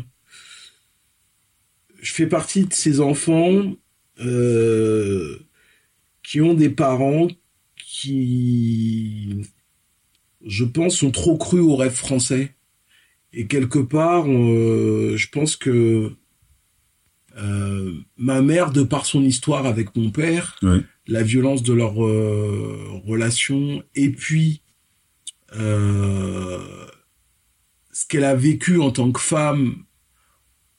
je 2.01 2.11
fais 2.13 2.27
partie 2.27 2.65
de 2.65 2.73
ces 2.73 2.99
enfants 2.99 3.75
euh, 4.19 5.37
qui 6.23 6.41
ont 6.41 6.53
des 6.53 6.69
parents 6.69 7.27
qui, 7.95 9.41
je 10.45 10.65
pense, 10.65 10.97
sont 10.97 11.11
trop 11.11 11.37
crus 11.37 11.61
au 11.61 11.75
rêve 11.75 11.93
français. 11.93 12.55
Et 13.33 13.47
quelque 13.47 13.79
part, 13.79 14.25
euh, 14.27 15.15
je 15.17 15.27
pense 15.29 15.55
que 15.55 16.13
Euh, 17.37 17.91
ma 18.15 18.41
mère, 18.41 18.71
de 18.71 18.81
par 18.81 19.05
son 19.05 19.21
histoire 19.21 19.65
avec 19.65 19.93
mon 19.97 20.09
père, 20.09 20.55
Ouais. 20.63 20.79
la 21.05 21.21
violence 21.21 21.63
de 21.63 21.73
leur 21.73 22.01
euh, 22.01 22.77
relation, 23.05 23.83
et 23.93 24.09
puis 24.09 24.61
euh, 25.53 26.63
ce 27.91 28.07
qu'elle 28.07 28.23
a 28.23 28.35
vécu 28.35 28.79
en 28.79 28.89
tant 28.91 29.11
que 29.11 29.19
femme 29.19 29.83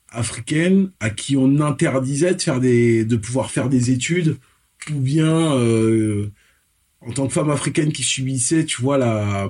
africaine, 0.09 0.89
à 0.99 1.11
qui 1.11 1.37
on 1.37 1.59
interdisait 1.61 2.33
de 2.33 2.41
faire 2.41 2.59
des, 2.59 3.05
de 3.05 3.17
pouvoir 3.17 3.51
faire 3.51 3.69
des 3.69 3.91
études, 3.91 4.37
ou 4.91 4.99
bien 4.99 5.55
en 7.01 7.11
tant 7.11 7.27
que 7.27 7.33
femme 7.33 7.49
africaine 7.51 7.91
qui 7.91 8.03
subissait, 8.03 8.65
tu 8.65 8.81
vois, 8.81 8.97
la 8.97 9.49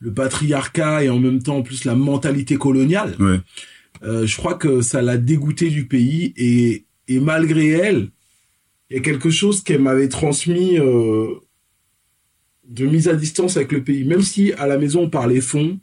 le 0.00 0.12
patriarcat 0.12 1.04
et 1.04 1.08
en 1.08 1.18
même 1.18 1.42
temps 1.42 1.56
en 1.58 1.62
plus 1.62 1.84
la 1.84 1.94
mentalité 1.94 2.56
coloniale. 2.56 3.16
Ouais. 3.18 3.40
Euh, 4.02 4.26
je 4.26 4.36
crois 4.36 4.54
que 4.54 4.82
ça 4.82 5.00
l'a 5.00 5.16
dégoûté 5.16 5.70
du 5.70 5.86
pays 5.86 6.34
et, 6.36 6.84
et 7.08 7.20
malgré 7.20 7.68
elle, 7.68 8.08
il 8.90 8.96
y 8.96 8.98
a 8.98 9.02
quelque 9.02 9.30
chose 9.30 9.62
qu'elle 9.62 9.80
m'avait 9.80 10.08
transmis 10.10 10.78
euh, 10.78 11.28
de 12.68 12.86
mise 12.86 13.08
à 13.08 13.14
distance 13.14 13.56
avec 13.56 13.72
le 13.72 13.82
pays. 13.82 14.04
Même 14.04 14.20
si 14.20 14.52
à 14.54 14.66
la 14.66 14.76
maison 14.78 15.04
on 15.04 15.10
parlait 15.10 15.40
fond, 15.40 15.78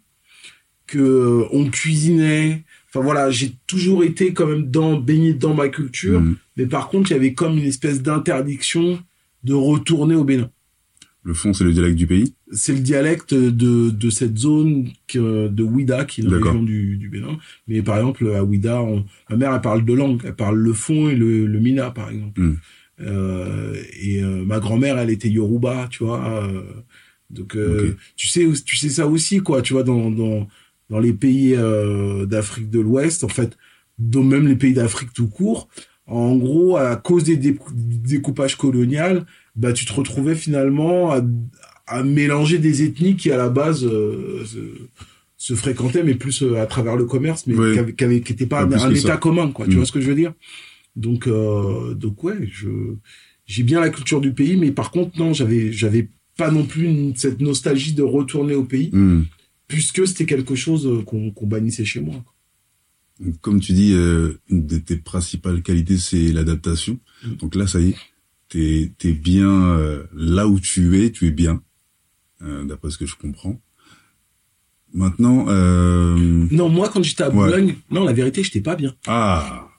que 0.87 0.99
euh, 0.99 1.45
on 1.51 1.69
cuisinait. 1.69 2.63
Enfin 2.89 3.01
voilà, 3.03 3.31
j'ai 3.31 3.53
toujours 3.65 4.03
été 4.03 4.33
quand 4.33 4.45
même 4.45 4.69
dans 4.69 4.97
baigné 4.99 5.33
dans 5.33 5.53
ma 5.55 5.69
culture, 5.69 6.19
Mhm. 6.21 6.35
mais 6.57 6.65
par 6.67 6.89
contre 6.89 7.09
il 7.09 7.13
y 7.13 7.17
avait 7.17 7.33
comme 7.33 7.57
une 7.57 7.63
espèce 7.65 8.01
d'interdiction 8.03 9.01
de 9.43 9.53
retourner 9.53 10.13
au 10.15 10.25
Bénin 10.25 10.51
Le 11.23 11.33
fond, 11.35 11.53
c'est 11.53 11.63
le 11.63 11.71
dialecte 11.71 11.97
du 11.97 12.07
pays. 12.07 12.33
c'est 12.51 12.73
le 12.73 12.79
dialecte 12.79 13.33
de, 13.35 13.91
de 13.91 14.09
cette 14.09 14.37
zone 14.39 14.89
que, 15.07 15.47
de 15.49 15.63
Ouida, 15.63 16.03
qui 16.05 16.21
est 16.21 16.23
D'accord. 16.23 16.45
région 16.47 16.63
du, 16.63 16.97
du 16.97 17.09
Bénin. 17.09 17.37
Mais 17.67 17.83
par 17.83 17.97
exemple, 17.97 18.27
à 18.33 18.43
Ouida, 18.43 18.81
on- 18.81 19.05
ma 19.29 19.35
mère, 19.37 19.53
elle 19.53 19.61
parle 19.61 19.85
deux 19.85 19.95
langues. 19.95 20.21
Elle 20.25 20.35
parle 20.35 20.57
le 20.57 20.73
fond 20.73 21.09
et 21.09 21.15
le, 21.15 21.45
le 21.45 21.59
mina, 21.59 21.91
par 21.91 22.09
exemple. 22.09 22.41
Mm. 22.41 22.55
Euh, 23.01 23.75
et 23.99 24.23
euh, 24.23 24.43
ma 24.45 24.59
grand-mère, 24.59 24.97
elle 24.97 25.09
était 25.11 25.29
Yoruba, 25.29 25.87
tu 25.91 26.03
vois. 26.03 26.43
euh, 26.43 26.61
donc, 27.29 27.55
tu 28.15 28.27
sais, 28.27 28.45
tu 28.65 28.75
sais 28.75 28.89
ça 28.89 29.07
aussi, 29.07 29.39
quoi. 29.39 29.61
Tu 29.61 29.73
vois, 29.73 29.83
dans 29.83 30.11
dans 30.11 30.47
dans 30.89 30.99
les 30.99 31.13
pays 31.13 31.55
d'Afrique 32.27 32.69
de 32.69 32.79
l'Ouest, 32.79 33.23
en 33.23 33.29
fait, 33.29 33.57
dans 33.99 34.23
même 34.23 34.47
les 34.47 34.55
pays 34.57 34.73
d'Afrique 34.73 35.13
tout 35.13 35.27
court, 35.29 35.69
en 36.07 36.35
gros, 36.35 36.75
à 36.77 36.95
cause 36.97 37.23
des 37.23 37.37
décou- 37.37 37.71
découpages 37.73 38.57
coloniales, 38.57 39.25
bah, 39.55 39.73
tu 39.73 39.85
te 39.85 39.93
retrouvais 39.93 40.35
finalement 40.35 41.11
à, 41.11 41.21
à 41.87 42.03
mélanger 42.03 42.57
des 42.57 42.83
ethnies 42.83 43.15
qui 43.15 43.31
à 43.31 43.37
la 43.37 43.49
base 43.49 43.83
euh, 43.85 44.43
se, 44.45 44.59
se 45.37 45.53
fréquentaient, 45.55 46.03
mais 46.03 46.15
plus 46.15 46.41
euh, 46.43 46.61
à 46.61 46.65
travers 46.65 46.95
le 46.95 47.05
commerce, 47.05 47.47
mais 47.47 47.55
Ouais. 47.55 47.95
qui 47.97 48.05
n'étaient 48.07 48.45
pas 48.45 48.65
Pas 48.65 48.77
un, 48.77 48.89
un 48.89 48.91
état 48.93 49.07
ça. 49.13 49.17
commun, 49.17 49.51
quoi. 49.51 49.65
Tu 49.65 49.73
Mm. 49.73 49.75
vois 49.77 49.85
ce 49.85 49.91
que 49.91 50.01
je 50.01 50.07
veux 50.07 50.15
dire? 50.15 50.33
Donc, 50.95 51.27
euh, 51.27 51.93
donc 51.93 52.23
ouais, 52.23 52.47
je 52.51 52.69
j'ai 53.45 53.63
bien 53.63 53.79
la 53.81 53.89
culture 53.89 54.21
du 54.21 54.33
pays, 54.33 54.55
mais 54.55 54.71
par 54.71 54.91
contre 54.91 55.17
non, 55.19 55.33
j'avais 55.33 55.73
j'avais 55.73 56.09
pas 56.37 56.51
non 56.51 56.63
plus 56.65 56.85
une- 56.85 57.15
cette 57.15 57.41
nostalgie 57.41 57.93
de 57.93 58.03
retourner 58.03 58.55
au 58.55 58.63
pays, 58.63 58.89
Hmm. 58.93 59.23
puisque 59.67 60.07
c'était 60.07 60.25
quelque 60.25 60.55
chose 60.55 60.87
qu'on 61.05 61.33
bannissait 61.47 61.85
chez 61.85 61.99
moi. 62.01 62.15
quoi. 62.23 62.33
Comme 63.41 63.59
tu 63.59 63.73
dis, 63.73 63.93
euh, 63.93 64.39
une 64.49 64.65
de 64.65 64.77
tes 64.77 64.95
principales 64.97 65.61
qualités, 65.61 65.97
c'est 65.97 66.31
l'adaptation. 66.31 66.99
Mm. 67.25 67.35
Donc 67.35 67.55
là, 67.55 67.67
ça 67.67 67.79
y 67.79 67.89
est, 67.89 67.95
t'es 68.51 68.91
es 69.09 69.11
bien 69.13 69.49
euh, 69.49 70.03
là 70.13 70.47
où 70.47 70.59
tu 70.59 71.01
es, 71.03 71.11
tu 71.11 71.25
es 71.27 71.31
bien, 71.31 71.61
euh, 72.41 72.63
d'après 72.65 72.89
ce 72.91 72.97
que 72.97 73.05
je 73.05 73.15
comprends. 73.15 73.59
Maintenant, 74.93 75.45
euh... 75.47 76.17
Non, 76.51 76.67
moi 76.69 76.89
quand 76.93 77.01
j'étais 77.01 77.23
à 77.23 77.29
Ouais. 77.29 77.35
Boulogne, 77.35 77.75
non, 77.91 78.03
la 78.03 78.13
vérité, 78.13 78.43
j'étais 78.43 78.59
pas 78.61 78.75
bien. 78.75 78.93
ah, 79.07 79.69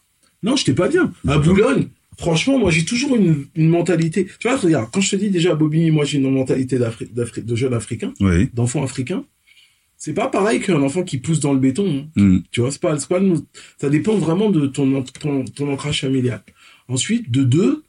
Non, 0.42 0.56
j'étais 0.56 0.72
pas 0.74 0.88
bien. 0.88 1.12
À. 1.28 1.38
Boulogne, 1.38 1.88
franchement, 2.16 2.58
moi, 2.58 2.70
j'ai 2.70 2.84
toujours 2.86 3.14
une, 3.14 3.44
une 3.54 3.68
mentalité. 3.68 4.26
Tu 4.38 4.48
vois, 4.48 4.56
regarde, 4.56 4.88
quand 4.90 5.02
je 5.02 5.10
te 5.10 5.16
dis 5.16 5.28
déjà, 5.28 5.54
Bobby, 5.54 5.90
moi, 5.90 6.04
j'ai 6.06 6.16
une 6.18 6.30
mentalité 6.32 6.78
d'Afrique, 6.78 7.12
de 7.14 7.54
jeune 7.56 7.74
africain, 7.74 8.14
oui, 8.20 8.48
d'enfant 8.54 8.82
africain. 8.82 9.24
C'est 9.98 10.14
pas 10.14 10.28
pareil 10.28 10.60
qu'un 10.60 10.80
enfant 10.82 11.04
qui 11.04 11.18
pousse 11.18 11.38
dans 11.40 11.52
le 11.52 11.60
béton. 11.60 12.08
hein. 12.16 12.20
Hmm. 12.20 12.38
Tu 12.50 12.60
vois, 12.60 12.72
c'est 12.72 12.80
pas, 12.80 12.98
c'est 12.98 13.08
pas, 13.08 13.20
ça 13.78 13.88
dépend 13.90 14.16
vraiment 14.16 14.50
de 14.50 14.66
ton, 14.66 15.02
ton, 15.20 15.44
ton 15.44 15.70
ancrage 15.72 16.00
familial. 16.00 16.42
Ensuite, 16.88 17.30
de 17.30 17.44
deux, 17.44 17.84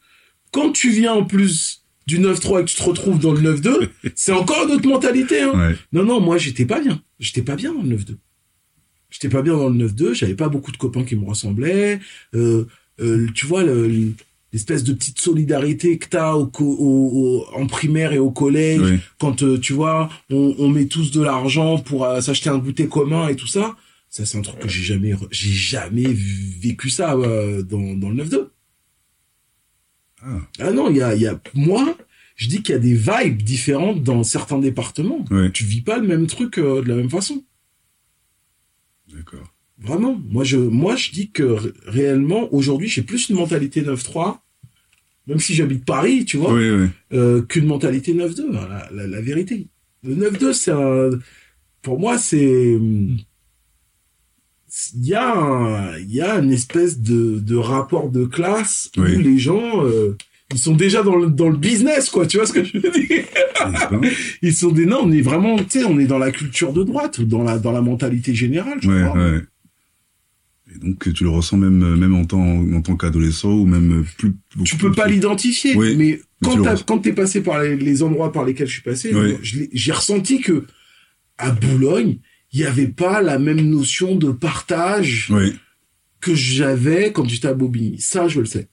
quand 0.54 0.72
tu 0.72 0.90
viens 0.92 1.14
en 1.14 1.26
plus 1.26 1.82
du 2.08 2.20
9-3 2.20 2.62
et 2.62 2.66
que 2.66 2.70
tu 2.70 2.76
te 2.76 2.84
retrouves 2.84 3.20
dans 3.20 3.34
le 3.34 3.42
9-2, 3.58 3.90
c'est 4.16 4.32
encore 4.32 4.66
une 4.68 4.76
autre 4.76 4.88
mentalité, 4.88 5.42
hein. 5.42 5.52
ouais, 5.56 5.76
Non, 5.92 6.04
non, 6.04 6.20
moi, 6.22 6.38
j'étais 6.38 6.66
pas 6.66 6.80
bien. 6.82 7.02
J'étais 7.20 7.42
pas 7.42 7.56
bien 7.56 7.74
dans 7.74 7.82
le 7.84 7.96
9-2. 7.98 8.16
J'étais 9.10 9.30
pas 9.30 9.42
bien 9.42 9.56
dans 9.56 9.70
le 9.70 9.88
9-2. 9.88 10.14
J'avais 10.14 10.36
pas 10.36 10.50
beaucoup 10.50 10.72
de 10.72 10.78
copains 10.78 11.04
qui 11.04 11.16
me 11.16 11.26
ressemblaient. 11.26 12.00
Euh, 12.36 12.66
euh, 13.00 13.28
tu 13.36 13.46
vois, 13.46 13.64
le- 13.64 14.14
l'espèce 14.52 14.84
de 14.84 14.94
petite 14.94 15.20
solidarité 15.20 15.98
que 15.98 16.08
t'as 16.08 16.34
au, 16.34 16.52
au, 16.60 16.62
au- 16.62 17.46
en 17.56 17.66
primaire 17.68 18.12
et 18.14 18.20
au 18.20 18.32
collège, 18.32 18.82
oui. 18.82 19.00
quand, 19.20 19.42
euh, 19.44 19.58
tu 19.60 19.74
vois, 19.74 20.10
on, 20.30 20.56
on 20.60 20.68
met 20.70 20.86
tous 20.86 21.12
de 21.12 21.22
l'argent 21.22 21.78
pour 21.80 22.06
euh, 22.06 22.22
s'acheter 22.22 22.50
un 22.50 22.58
goûter 22.58 22.88
commun 22.88 23.28
et 23.30 23.36
tout 23.36 23.48
ça. 23.48 23.76
Ça, 24.10 24.26
c'est 24.26 24.38
un 24.38 24.42
truc 24.42 24.60
que 24.60 24.70
j'ai 24.70 24.84
jamais, 24.84 25.14
j'ai 25.32 25.52
jamais 25.54 26.06
vécu 26.62 26.90
ça 26.92 27.14
euh, 27.16 27.64
dans, 27.64 27.96
dans 27.96 28.10
le 28.10 28.24
9-2. 28.24 28.48
Ah, 30.60 30.72
non, 30.72 30.90
il 30.90 30.98
y 30.98 31.02
a, 31.02 31.16
il 31.16 31.22
y 31.22 31.28
a, 31.28 31.40
moi, 31.54 31.98
je 32.36 32.48
dis 32.50 32.62
qu'il 32.64 32.74
y 32.74 32.78
a 32.78 32.80
des 32.80 32.96
vibes 32.96 33.42
différentes 33.42 34.04
dans 34.04 34.24
certains 34.24 34.60
départements. 34.60 35.26
ouais, 35.32 35.52
Tu 35.52 35.64
vis 35.66 35.82
pas 35.82 35.98
le 36.00 36.08
même 36.08 36.28
truc 36.28 36.58
euh, 36.58 36.82
de 36.82 36.88
la 36.90 36.96
même 36.96 37.10
façon. 37.10 37.44
d'accord. 39.14 39.54
Vraiment. 39.80 40.20
Moi, 40.30 40.44
je, 40.44 40.58
moi, 40.58 40.96
je 40.96 41.12
dis 41.12 41.32
que 41.32 41.44
ré- 41.44 41.74
réellement, 41.86 42.54
aujourd'hui, 42.54 42.88
j'ai 42.88 43.02
plus 43.02 43.30
une 43.30 43.36
mentalité 43.36 43.82
9-3, 43.82 44.38
même 45.28 45.40
si 45.40 45.54
j'habite 45.56 45.84
Paris, 45.84 46.26
tu 46.26 46.38
vois, 46.38 46.54
Oui, 46.54 46.70
oui. 46.70 46.88
euh, 47.14 47.42
qu'une 47.42 47.66
mentalité 47.66 48.14
9-2. 48.14 48.52
La, 48.52 48.90
la, 48.94 49.08
la 49.08 49.22
vérité. 49.22 49.68
Le 50.04 50.16
9-2, 50.16 50.54
c'est 50.54 50.72
un, 50.72 51.10
pour 51.82 52.00
moi, 52.00 52.18
c'est, 52.18 52.78
il 54.96 55.06
y 55.08 55.14
a 55.14 55.34
un, 55.36 55.98
il 56.00 56.12
y 56.14 56.22
a 56.22 56.36
une 56.40 56.52
espèce 56.52 57.00
de, 57.00 57.40
de 57.40 57.56
rapport 57.56 58.10
de 58.10 58.26
classe 58.26 58.90
Oui. 58.98 59.16
où 59.16 59.20
les 59.20 59.38
gens, 59.38 59.86
euh, 59.86 60.16
ils 60.52 60.58
sont 60.60 60.76
déjà 60.76 61.04
dans 61.04 61.16
le, 61.16 61.28
dans 61.28 61.50
le 61.50 61.58
business, 61.58 62.10
quoi. 62.10 62.26
Tu 62.26 62.38
vois 62.38 62.46
ce 62.46 62.54
que 62.54 62.64
je 62.64 62.78
veux 62.80 62.92
dire? 62.92 63.24
Ils 64.42 64.54
sont 64.54 64.72
des, 64.72 64.86
non, 64.86 65.00
on 65.04 65.12
est 65.12 65.22
vraiment, 65.22 65.58
tu 65.58 65.80
sais, 65.80 65.84
on 65.86 66.00
est 66.00 66.06
dans 66.06 66.18
la 66.20 66.32
culture 66.32 66.74
de 66.74 66.84
droite, 66.84 67.22
dans 67.22 67.44
la, 67.44 67.60
dans 67.60 67.72
la 67.72 67.82
mentalité 67.82 68.34
générale, 68.36 68.80
je 68.82 68.90
Ouais, 68.90 69.04
crois. 69.08 69.18
ouais. 69.24 69.42
Et 70.76 70.80
donc, 70.80 71.14
tu 71.14 71.24
le 71.24 71.30
ressens 71.30 71.58
même, 71.58 71.96
même 71.96 72.16
en 72.16 72.26
tant, 72.26 72.42
en 72.44 72.82
tant 72.82 72.96
qu'adolescent 72.96 73.52
ou 73.52 73.66
même 73.66 74.04
plus. 74.18 74.34
tu 74.66 74.76
peux 74.78 74.90
plus- 74.92 74.96
pas 74.96 75.08
l'identifier, 75.08 75.76
Oui, 75.76 75.96
mais 75.96 76.20
quand 76.44 76.56
ressens. 76.56 76.84
quand 76.88 76.98
t'es 77.00 77.14
passé 77.14 77.42
par 77.44 77.62
les, 77.62 77.76
les 77.76 78.02
endroits 78.02 78.32
par 78.32 78.44
lesquels 78.44 78.68
je 78.68 78.74
suis 78.74 78.82
passé, 78.82 79.14
Oui. 79.14 79.36
j'ai 79.72 79.92
ressenti 79.92 80.40
que 80.42 80.66
à 81.38 81.52
Boulogne, 81.52 82.18
il 82.54 82.60
y 82.60 82.66
avait 82.66 82.88
pas 82.88 83.22
la 83.22 83.40
même 83.40 83.62
notion 83.70 84.16
de 84.16 84.32
partage 84.32 85.30
Oui, 85.32 85.54
que 86.22 86.34
j'avais 86.36 87.12
quand 87.12 87.28
j'étais 87.28 87.48
à 87.50 87.54
Bobigny. 87.54 88.00
Ça, 88.00 88.28
je 88.28 88.40
le 88.40 88.46
sais. 88.46 88.70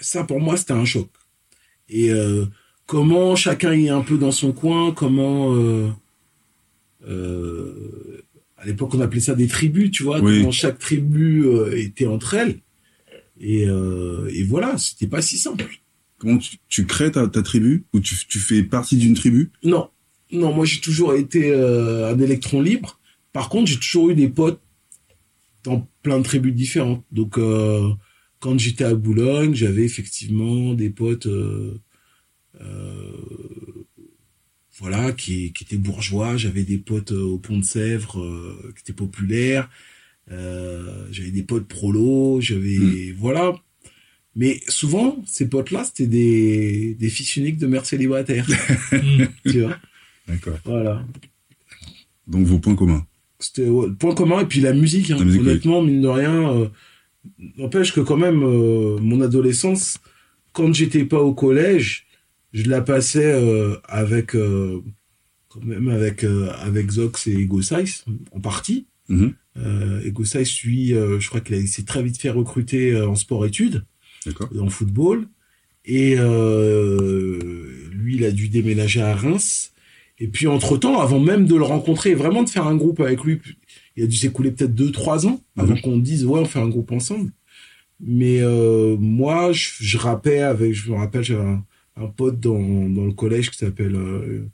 Ça, 0.00 0.24
pour 0.24 0.40
moi, 0.40 0.56
c'était 0.56 0.72
un 0.72 0.84
choc. 0.84 1.08
Et 1.88 2.10
euh, 2.10 2.46
comment 2.86 3.34
chacun 3.36 3.72
est 3.72 3.88
un 3.88 4.02
peu 4.02 4.18
dans 4.18 4.32
son 4.32 4.52
coin, 4.52 4.92
comment... 4.92 5.54
euh, 5.54 5.88
euh, 7.08 8.22
à 8.58 8.66
l'époque, 8.66 8.94
on 8.94 9.00
appelait 9.00 9.20
ça 9.20 9.34
des 9.34 9.46
tribus, 9.46 9.90
tu 9.90 10.02
vois, 10.02 10.20
Oui. 10.20 10.38
comment 10.38 10.50
chaque 10.52 10.78
tribu 10.78 11.46
était 11.74 12.06
entre 12.06 12.34
elles. 12.34 12.60
Et, 13.38 13.64
et 13.64 14.42
voilà, 14.44 14.78
c'était 14.78 15.06
pas 15.06 15.20
si 15.22 15.36
simple. 15.38 15.66
Comment 16.18 16.38
tu, 16.38 16.56
tu 16.68 16.86
crées 16.86 17.12
ta, 17.12 17.28
ta 17.28 17.42
tribu? 17.42 17.84
Ou 17.92 18.00
tu, 18.00 18.16
tu 18.26 18.38
fais 18.38 18.62
partie 18.62 18.96
d'une 18.96 19.14
tribu? 19.14 19.50
Non, 19.62 19.90
non, 20.32 20.52
moi 20.52 20.64
j'ai 20.64 20.80
toujours 20.80 21.14
été 21.14 21.50
euh, 21.50 22.12
un 22.12 22.18
électron 22.18 22.60
libre. 22.60 22.98
Par 23.32 23.48
contre, 23.48 23.70
j'ai 23.70 23.76
toujours 23.76 24.10
eu 24.10 24.14
des 24.14 24.28
potes 24.28 24.60
dans 25.64 25.86
plein 26.02 26.18
de 26.18 26.22
tribus 26.22 26.54
différentes. 26.54 27.04
Donc, 27.12 27.38
euh, 27.38 27.90
quand 28.40 28.58
j'étais 28.58 28.84
à 28.84 28.94
Boulogne, 28.94 29.54
j'avais 29.54 29.84
effectivement 29.84 30.74
des 30.74 30.90
potes, 30.90 31.26
euh, 31.26 31.78
euh, 32.60 33.12
voilà, 34.78 35.12
qui, 35.12 35.52
qui 35.52 35.64
étaient 35.64 35.76
bourgeois. 35.76 36.36
J'avais 36.36 36.62
des 36.62 36.78
potes 36.78 37.12
euh, 37.12 37.22
au 37.22 37.38
Pont 37.38 37.58
de 37.58 37.64
Sèvres 37.64 38.20
euh, 38.20 38.72
qui 38.76 38.82
étaient 38.82 38.92
populaires. 38.92 39.68
Euh, 40.30 41.06
j'avais 41.10 41.30
des 41.30 41.42
potes 41.42 41.66
prolos. 41.66 42.40
J'avais, 42.40 43.12
voilà. 43.12 43.54
Mais 44.34 44.60
souvent, 44.68 45.22
ces 45.26 45.48
potes-là, 45.48 45.84
c'était 45.84 46.06
des, 46.06 46.94
des 46.94 47.08
fils 47.08 47.36
uniques 47.36 47.58
de 47.58 47.66
mères 47.66 47.86
célibataires. 47.86 48.46
tu 49.50 49.62
vois? 49.62 49.78
D'accord. 50.28 50.58
Voilà. 50.64 51.04
Donc, 52.26 52.46
vos 52.46 52.58
points 52.58 52.74
communs. 52.74 53.06
C'était 53.38 53.68
ouais, 53.68 53.88
point 53.98 54.14
commun 54.14 54.40
et 54.40 54.46
puis 54.46 54.60
la 54.60 54.72
musique. 54.72 55.10
hein. 55.10 55.16
La 55.18 55.24
musique, 55.24 55.42
oui. 55.42 55.48
Honnêtement, 55.48 55.82
mine 55.82 56.00
de 56.00 56.08
rien, 56.08 56.50
euh, 56.50 56.68
n'empêche 57.58 57.92
que 57.92 58.00
quand 58.00 58.16
même 58.16 58.42
euh, 58.42 58.98
mon 59.00 59.20
adolescence, 59.20 59.98
quand 60.52 60.72
j'étais 60.74 61.04
pas 61.04 61.20
au 61.20 61.34
collège, 61.34 62.06
je 62.52 62.68
la 62.68 62.80
passais 62.80 63.32
euh, 63.32 63.76
avec 63.84 64.34
quand 65.48 65.62
même 65.62 65.88
avec 65.88 66.24
avec 66.24 66.90
Zox 66.90 67.26
et 67.26 67.32
Ego 67.32 67.62
Size 67.62 68.04
en 68.32 68.40
partie. 68.40 68.86
Euh, 69.10 70.00
et 70.04 70.10
Gossais, 70.10 70.42
lui, 70.64 70.88
je 70.88 71.28
crois 71.28 71.40
qu'il 71.40 71.68
s'est 71.68 71.84
très 71.84 72.02
vite 72.02 72.18
fait 72.18 72.30
recruter 72.30 73.00
en 73.00 73.14
sport-études, 73.14 73.84
en 74.58 74.68
football. 74.70 75.28
Et 75.84 76.16
lui, 76.16 78.16
il 78.16 78.24
a 78.24 78.32
dû 78.32 78.48
déménager 78.48 79.02
à 79.02 79.14
Reims. 79.14 79.72
Et 80.18 80.28
puis, 80.28 80.46
entre-temps, 80.46 80.98
avant 81.00 81.20
même 81.20 81.46
de 81.46 81.54
le 81.54 81.62
rencontrer, 81.64 82.14
vraiment 82.14 82.42
de 82.42 82.48
faire 82.48 82.66
un 82.66 82.76
groupe 82.76 83.00
avec 83.00 83.22
lui, 83.24 83.38
il 83.96 84.04
a 84.04 84.06
dû 84.06 84.16
s'écouler 84.16 84.50
peut-être 84.50 84.74
deux, 84.74 84.90
trois 84.90 85.26
ans 85.26 85.40
avant 85.56 85.74
Mhm. 85.74 85.80
qu'on 85.82 85.98
dise, 85.98 86.24
ouais, 86.24 86.40
on 86.40 86.44
fait 86.46 86.58
un 86.60 86.68
groupe 86.68 86.92
ensemble. 86.92 87.30
Mais 88.00 88.40
euh, 88.40 88.96
moi, 88.98 89.52
je, 89.52 89.70
je 89.80 89.98
rappais 89.98 90.40
avec, 90.40 90.74
je 90.74 90.90
me 90.90 90.96
rappelle, 90.96 91.22
j'avais 91.24 91.42
un, 91.44 91.64
un 91.96 92.06
pote 92.06 92.40
dans, 92.40 92.58
dans 92.88 93.04
le 93.04 93.12
collège 93.12 93.50
qui 93.50 93.58
s'appelle, 93.58 93.94
euh, 93.94 94.46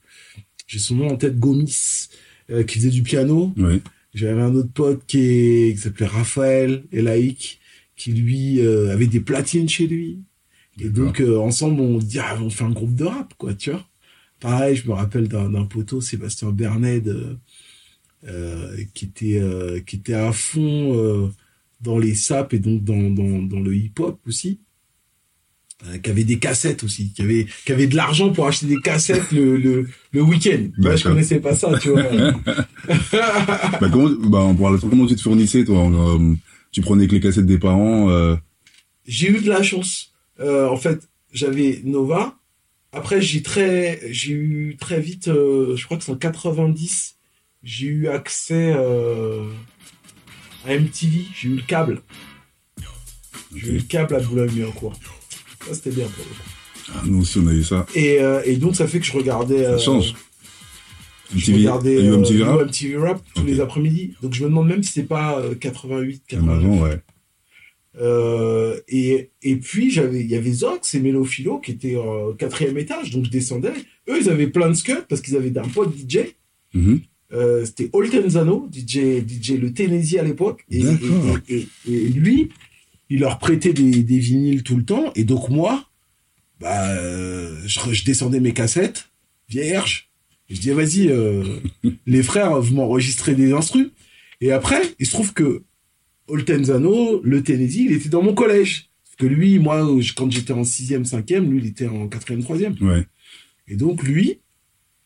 j'ai 0.66 0.79
son 0.79 0.96
nom 0.96 1.09
en 1.11 1.16
tête, 1.16 1.38
Gomis, 1.38 2.09
euh, 2.51 2.62
qui 2.64 2.79
faisait 2.79 2.90
du 2.90 3.03
piano. 3.03 3.53
Ouais. 3.57 3.81
J'avais 4.14 4.42
un 4.42 4.55
autre 4.55 4.72
pote 4.72 5.03
qui, 5.07 5.18
est, 5.20 5.75
qui 5.75 5.79
s'appelait 5.81 6.07
Raphaël 6.07 6.85
Elaïc, 6.92 7.61
qui 7.96 8.12
lui 8.12 8.61
euh, 8.61 8.92
avait 8.92 9.07
des 9.07 9.20
platines 9.20 9.68
chez 9.68 9.87
lui. 9.87 10.18
Et 10.81 10.88
donc 10.88 11.20
euh, 11.20 11.38
ensemble 11.38 11.81
on 11.83 11.98
dit 11.98 12.18
ah, 12.18 12.38
on 12.40 12.48
fait 12.51 12.64
un 12.64 12.70
groupe 12.70 12.94
de 12.94 13.05
rap 13.05 13.35
quoi, 13.37 13.53
tu 13.55 13.70
vois. 13.70 13.85
Pareil, 14.42 14.74
je 14.74 14.88
me 14.88 14.92
rappelle 14.92 15.28
d'un 15.28 15.64
poteau 15.66 16.00
Sébastien 16.00 16.50
Bernet 16.50 17.07
euh, 17.07 17.37
euh, 18.28 18.76
qui 18.94 19.07
était 19.07 19.40
euh, 19.40 19.81
qui 19.81 19.96
était 19.96 20.14
à 20.14 20.33
fond 20.33 20.96
euh, 20.96 21.28
dans 21.81 21.98
les 21.98 22.14
saps 22.14 22.55
et 22.55 22.61
donc 22.61 22.85
dans 22.85 23.11
dans, 23.11 23.42
dans 23.42 23.59
le 23.59 23.74
hip 23.74 23.94
hop 23.98 24.20
aussi. 24.26 24.61
Qui 26.05 26.11
avait 26.11 26.22
des 26.22 26.38
cassettes 26.38 26.85
aussi, 26.85 27.12
qui 27.12 27.22
avait 27.22 27.46
qui 27.66 27.72
avait 27.72 27.88
de 27.88 27.96
l'argent 27.96 28.33
pour 28.33 28.46
acheter 28.46 28.66
des 28.66 28.81
cassettes 28.81 29.33
le 29.33 29.57
le, 29.57 29.88
le 30.12 30.22
week-end. 30.22 30.68
Moi, 30.78 30.94
je 30.94 31.02
connaissais 31.02 31.40
pas 31.40 31.57
ça, 31.57 31.76
tu 31.81 31.88
vois. 31.90 32.05
bah, 33.81 33.88
comment, 33.90 34.55
bah, 34.55 34.78
comment 34.81 35.07
tu 35.07 35.16
te 35.16 35.20
fournissais, 35.20 35.64
toi? 35.64 35.90
tu 36.70 36.83
prenais 36.83 37.09
que 37.09 37.12
les 37.12 37.20
cassettes 37.20 37.46
des 37.46 37.59
parents, 37.59 38.37
j'ai 39.05 39.31
eu 39.31 39.40
de 39.40 39.48
la 39.48 39.64
chance. 39.64 40.12
En 40.40 40.76
fait, 40.76 41.09
j'avais 41.33 41.81
Nova. 41.83 42.38
Après, 42.92 43.22
j'ai 43.22 43.42
très, 43.42 44.00
j'ai 44.11 44.33
eu 44.33 44.76
très 44.78 45.00
vite, 45.00 45.28
euh, 45.28 45.76
je 45.76 45.85
crois 45.87 45.96
que 45.96 46.05
c'est 46.05 46.12
en 46.12 46.16
90, 46.16 47.16
j'ai 47.62 47.87
eu 47.87 48.09
accès 48.09 48.74
euh, 48.76 49.44
à 50.66 50.76
MTV. 50.76 51.24
J'ai 51.35 51.48
eu 51.48 51.55
le 51.57 51.62
câble. 51.62 52.02
J'ai 53.55 53.68
eu 53.70 53.76
le 53.76 53.83
câble 53.83 54.14
à 54.14 54.20
Boulogne-Billancourt. 54.20 54.94
Ça, 55.66 55.74
c'était 55.74 55.90
bien 55.90 56.07
pour 56.07 56.24
le 56.24 56.31
coup. 56.31 56.92
ah, 56.94 57.02
nous 57.07 57.20
aussi, 57.22 57.38
on 57.38 57.46
a 57.46 57.52
eu 57.52 57.62
ça. 57.64 57.87
Et, 57.94 58.20
euh, 58.20 58.42
et 58.44 58.57
donc, 58.57 58.76
ça 58.76 58.87
fait 58.87 59.00
que 59.00 59.07
je 59.07 59.12
regardais. 59.12 59.64
Ça 59.64 59.78
change. 59.78 60.14
Je 61.35 61.50
MTV, 61.50 61.59
regardais 61.59 62.02
MTV 62.02 62.42
Rap? 62.44 62.61
MTV 62.66 62.96
Rap 62.98 63.22
tous 63.35 63.44
les 63.44 63.61
après-midi. 63.61 64.14
Donc, 64.22 64.35
je 64.35 64.42
me 64.44 64.48
demande 64.50 64.68
même 64.68 64.83
si 64.83 64.92
c'est 64.92 65.02
pas 65.05 65.38
euh, 65.38 65.55
88, 65.55 66.33
Même 66.33 66.40
89. 66.46 66.57
avant, 66.59 66.83
ouais. 66.83 67.00
Euh, 68.00 68.81
et, 68.88 69.31
et 69.42 69.57
puis 69.57 69.90
j'avais, 69.90 70.20
il 70.20 70.31
y 70.31 70.35
avait 70.35 70.52
Zox 70.52 70.94
et 70.94 71.00
Mélophilo 71.00 71.59
qui 71.59 71.72
étaient 71.72 71.96
au 71.96 72.35
quatrième 72.35 72.78
étage, 72.78 73.11
donc 73.11 73.26
je 73.26 73.31
descendais. 73.31 73.72
Eux, 74.09 74.18
ils 74.20 74.31
avaient 74.31 74.46
plein 74.46 74.68
de 74.68 74.74
scuds 74.74 75.05
parce 75.09 75.20
qu'ils 75.20 75.37
avaient 75.37 75.57
un 75.59 75.68
pote 75.68 75.94
DJ. 75.94 76.35
Mhm. 76.74 77.00
Euh, 77.33 77.64
c'était 77.64 77.88
Oltenzano, 77.92 78.68
DJ, 78.70 79.26
DJ 79.26 79.52
le 79.52 79.72
Tennessee 79.72 80.18
à 80.18 80.22
l'époque. 80.22 80.64
Et, 80.70 80.83
et, 81.48 82.09
lui, 82.09 82.50
il 83.09 83.20
leur 83.20 83.38
prêtait 83.38 83.72
des, 83.72 84.02
des 84.02 84.18
vinyles 84.18 84.62
tout 84.62 84.76
le 84.76 84.85
temps. 84.85 85.12
Et 85.14 85.24
donc 85.24 85.48
moi, 85.48 85.87
bah, 86.61 86.90
euh, 86.90 87.57
je, 87.66 87.92
je 87.92 88.05
descendais 88.05 88.40
mes 88.40 88.52
cassettes, 88.52 89.11
vierges. 89.48 90.11
Et 90.48 90.55
je 90.55 90.61
disais, 90.61 90.74
vas-y, 90.74 91.09
euh, 91.09 91.42
les 92.07 92.22
frères, 92.22 92.61
vous 92.61 92.74
m'enregistrez 92.74 93.35
des 93.35 93.52
instrus. 93.52 93.90
Et 94.40 94.52
après, 94.52 94.83
il 94.98 95.07
se 95.07 95.12
trouve 95.12 95.33
que 95.33 95.62
Oltenzano, 96.28 97.20
le 97.22 97.42
Tennessee, 97.42 97.80
il 97.87 97.92
était 97.92 98.08
dans 98.08 98.22
mon 98.22 98.35
collège. 98.35 98.90
Parce 99.04 99.16
que 99.16 99.26
lui, 99.26 99.58
moi, 99.58 99.87
quand 100.16 100.30
j'étais 100.30 100.52
en 100.52 100.64
sixième, 100.64 101.04
cinquième, 101.04 101.50
lui, 101.50 101.58
il 101.58 101.66
était 101.66 101.87
en 101.88 102.08
quatrième, 102.08 102.42
troisième. 102.42 102.74
Ouais. 102.80 103.06
Et 103.68 103.76
donc, 103.76 104.02
lui, 104.02 104.40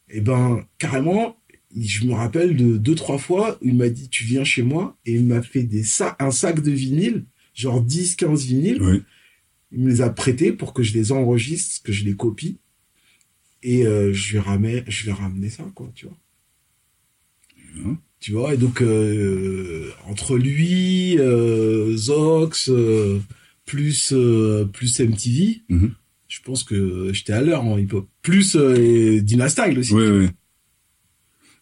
eh 0.08 0.20
ben, 0.20 0.64
carrément, 0.78 1.36
je 1.76 2.06
me 2.06 2.12
rappelle 2.14 2.56
de 2.56 2.76
deux, 2.76 2.94
trois 2.94 3.18
fois, 3.18 3.58
il 3.62 3.74
m'a 3.74 3.88
dit, 3.88 4.08
tu 4.08 4.24
viens 4.24 4.44
chez 4.44 4.62
moi, 4.62 4.96
et 5.04 5.14
il 5.14 5.24
m'a 5.24 5.42
fait 5.42 5.64
des 5.64 5.82
sa- 5.82 6.16
un 6.20 6.30
sac 6.30 6.62
de 6.62 6.70
vinyle, 6.70 7.24
genre 7.54 7.82
10, 7.82 8.14
15 8.16 8.44
vinyles. 8.46 8.80
Ouais. 8.82 9.00
Il 9.72 9.80
me 9.80 9.90
les 9.90 10.00
a 10.00 10.10
prêtés 10.10 10.52
pour 10.52 10.72
que 10.72 10.82
je 10.84 10.94
les 10.94 11.10
enregistre, 11.12 11.82
que 11.82 11.92
je 11.92 12.04
les 12.04 12.14
copie. 12.14 12.58
Et 13.64 13.84
euh, 13.84 14.12
je 14.12 14.32
lui 14.32 14.38
ramais, 14.38 14.84
je 14.86 15.02
lui 15.02 15.10
ai 15.10 15.12
ramené 15.12 15.50
ça, 15.50 15.64
quoi, 15.74 15.90
tu 15.94 16.06
vois. 16.06 16.16
Tu 18.20 18.32
vois, 18.32 18.54
et 18.54 18.56
donc, 18.56 18.80
euh, 18.82 19.90
entre 20.06 20.36
lui, 20.36 21.18
euh, 21.18 21.96
Zox, 21.96 22.68
euh, 22.70 23.20
plus, 23.66 24.12
euh, 24.12 24.64
plus 24.64 24.98
MTV, 25.00 25.62
Mhm. 25.68 25.92
je 26.28 26.40
pense 26.42 26.64
que 26.64 27.12
j'étais 27.12 27.32
à 27.34 27.42
l'heure 27.42 27.64
en 27.64 27.76
hip-hop. 27.78 28.08
Plus 28.22 28.56
euh, 28.56 28.74
et 28.76 29.20
Dina 29.20 29.48
Style 29.48 29.78
aussi. 29.78 29.92
Ouais, 29.92 30.08
ouais. 30.10 30.30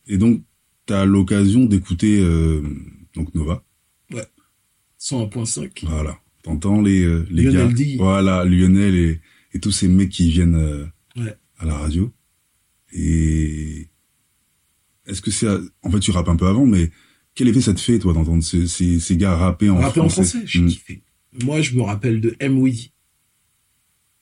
Et 0.07 0.17
donc, 0.17 0.43
t'as 0.87 1.05
l'occasion 1.05 1.65
d'écouter, 1.65 2.21
euh, 2.21 2.63
donc 3.15 3.35
Nova. 3.35 3.65
101.5. 4.99 5.85
Voilà. 5.87 6.19
T'entends 6.43 6.81
les, 6.81 7.03
euh, 7.03 7.27
les 7.31 7.43
Lionel 7.45 7.69
gars. 7.69 7.75
D. 7.75 7.97
Voilà, 7.99 8.45
Lionel 8.45 8.95
et, 8.95 9.21
et 9.53 9.61
tous 9.61 9.71
ces 9.73 9.89
mecs 9.89 10.11
qui 10.11 10.31
viennent 10.31 10.55
euh, 10.57 10.87
Ouais. 11.17 11.35
à 11.59 11.67
la 11.67 11.75
radio. 11.77 12.13
Et 12.93 13.89
est-ce 15.07 15.21
que 15.23 15.31
c'est, 15.31 15.47
en 15.83 15.91
fait, 15.91 16.01
tu 16.01 16.11
rappes 16.11 16.29
un 16.29 16.37
peu 16.37 16.47
avant, 16.47 16.67
mais 16.67 16.91
quel 17.35 17.49
effet 17.49 17.61
ça 17.61 17.75
te 17.75 17.81
fait, 17.81 17.99
toi, 17.99 18.13
d'entendre 18.13 18.43
ces, 18.45 18.67
ces, 18.67 19.01
ces 19.01 19.17
gars 19.17 19.35
rapper 19.37 19.69
en 19.71 19.77
Rapper 19.79 20.01
en 20.01 20.09
français, 20.09 20.31
français, 20.39 20.47
j'ai 20.47 20.61
Mm. 20.61 20.69
kiffé. 20.69 21.03
Moi, 21.45 21.61
je 21.63 21.75
me 21.75 21.83
rappelle 21.83 22.21
de 22.21 22.37
M. 22.41 22.65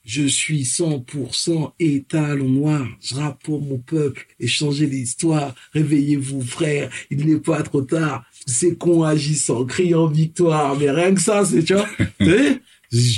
Je 0.05 0.27
suis 0.27 0.63
100% 0.65 1.71
étalon 1.79 2.49
noir. 2.49 2.85
Je 3.01 3.15
rappe 3.15 3.41
pour 3.43 3.61
mon 3.61 3.77
peuple 3.77 4.25
et 4.39 4.47
changer 4.47 4.85
l'histoire. 4.85 5.55
Réveillez-vous, 5.73 6.41
frère. 6.41 6.89
Il 7.09 7.25
n'est 7.25 7.39
pas 7.39 7.63
trop 7.63 7.83
tard. 7.83 8.25
C'est 8.45 8.75
qu'on 8.77 9.03
agissent 9.03 9.49
en 9.49 9.63
criant 9.63 10.07
victoire. 10.07 10.77
Mais 10.77 10.91
rien 10.91 11.13
que 11.13 11.21
ça, 11.21 11.45
c'est, 11.45 11.63
tu 11.63 11.73
vois. 11.75 11.87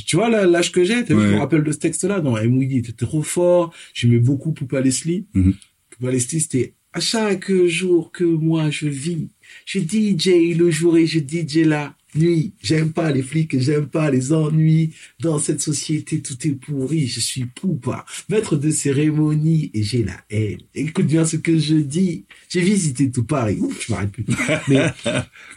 tu 0.06 0.16
vois 0.16 0.30
l'âge 0.46 0.72
que 0.72 0.84
j'ai. 0.84 1.04
Je 1.08 1.14
me 1.16 1.38
rappelle 1.40 1.64
de 1.64 1.72
ce 1.72 1.80
texte-là. 1.80 2.22
Non, 2.22 2.38
M. 2.38 2.62
Était 2.62 2.92
trop 2.92 3.24
fort. 3.24 3.74
J'aimais 3.96 4.20
beaucoup 4.20 4.52
Poupa 4.52 4.80
Leslie. 4.82 5.26
Mhm. 5.34 5.56
Poupa 5.90 6.12
Leslie, 6.12 6.42
c'était 6.42 6.76
à 6.96 7.02
chaque 7.02 7.52
jour 7.66 8.12
que 8.14 8.24
moi 8.24 8.70
je 8.70 8.88
vis. 8.88 9.28
Je 9.66 9.80
DJ 9.80 10.58
le 10.58 10.72
jour 10.72 10.98
et 10.98 11.06
je 11.06 11.20
DJ 11.20 11.66
la 11.66 11.94
nuit. 12.16 12.54
J'aime 12.64 12.94
pas 12.94 13.12
les 13.12 13.22
flics, 13.22 13.60
j'aime 13.60 13.88
pas 13.88 14.10
les 14.10 14.32
ennuis. 14.32 14.94
Dans 15.20 15.38
cette 15.38 15.60
société, 15.60 16.22
tout 16.22 16.38
est 16.48 16.54
pourri. 16.54 17.06
Je 17.08 17.20
suis 17.20 17.46
poupa, 17.46 18.06
maître 18.30 18.56
de 18.56 18.70
cérémonie 18.72 19.72
et 19.74 19.84
j'ai 19.84 20.04
la 20.04 20.16
haine. 20.30 20.60
Écoute 20.74 21.08
bien 21.08 21.26
ce 21.26 21.36
que 21.36 21.60
je 21.60 21.76
dis. 21.76 22.24
J'ai 22.48 22.62
visité 22.62 23.12
tout 23.12 23.26
Paris. 23.26 23.58
Ouf, 23.60 23.86
je 23.86 23.92
m'arrête 23.92 24.12
plus. 24.12 24.26
Mais, 24.70 24.86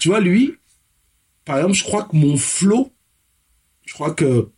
tu 0.00 0.08
vois, 0.08 0.20
lui, 0.20 0.54
par 1.44 1.58
exemple, 1.58 1.74
je 1.76 1.84
crois 1.84 2.02
que 2.02 2.16
mon 2.16 2.36
flow, 2.36 2.92
je 3.86 3.92
crois 3.92 4.10
que 4.10 4.48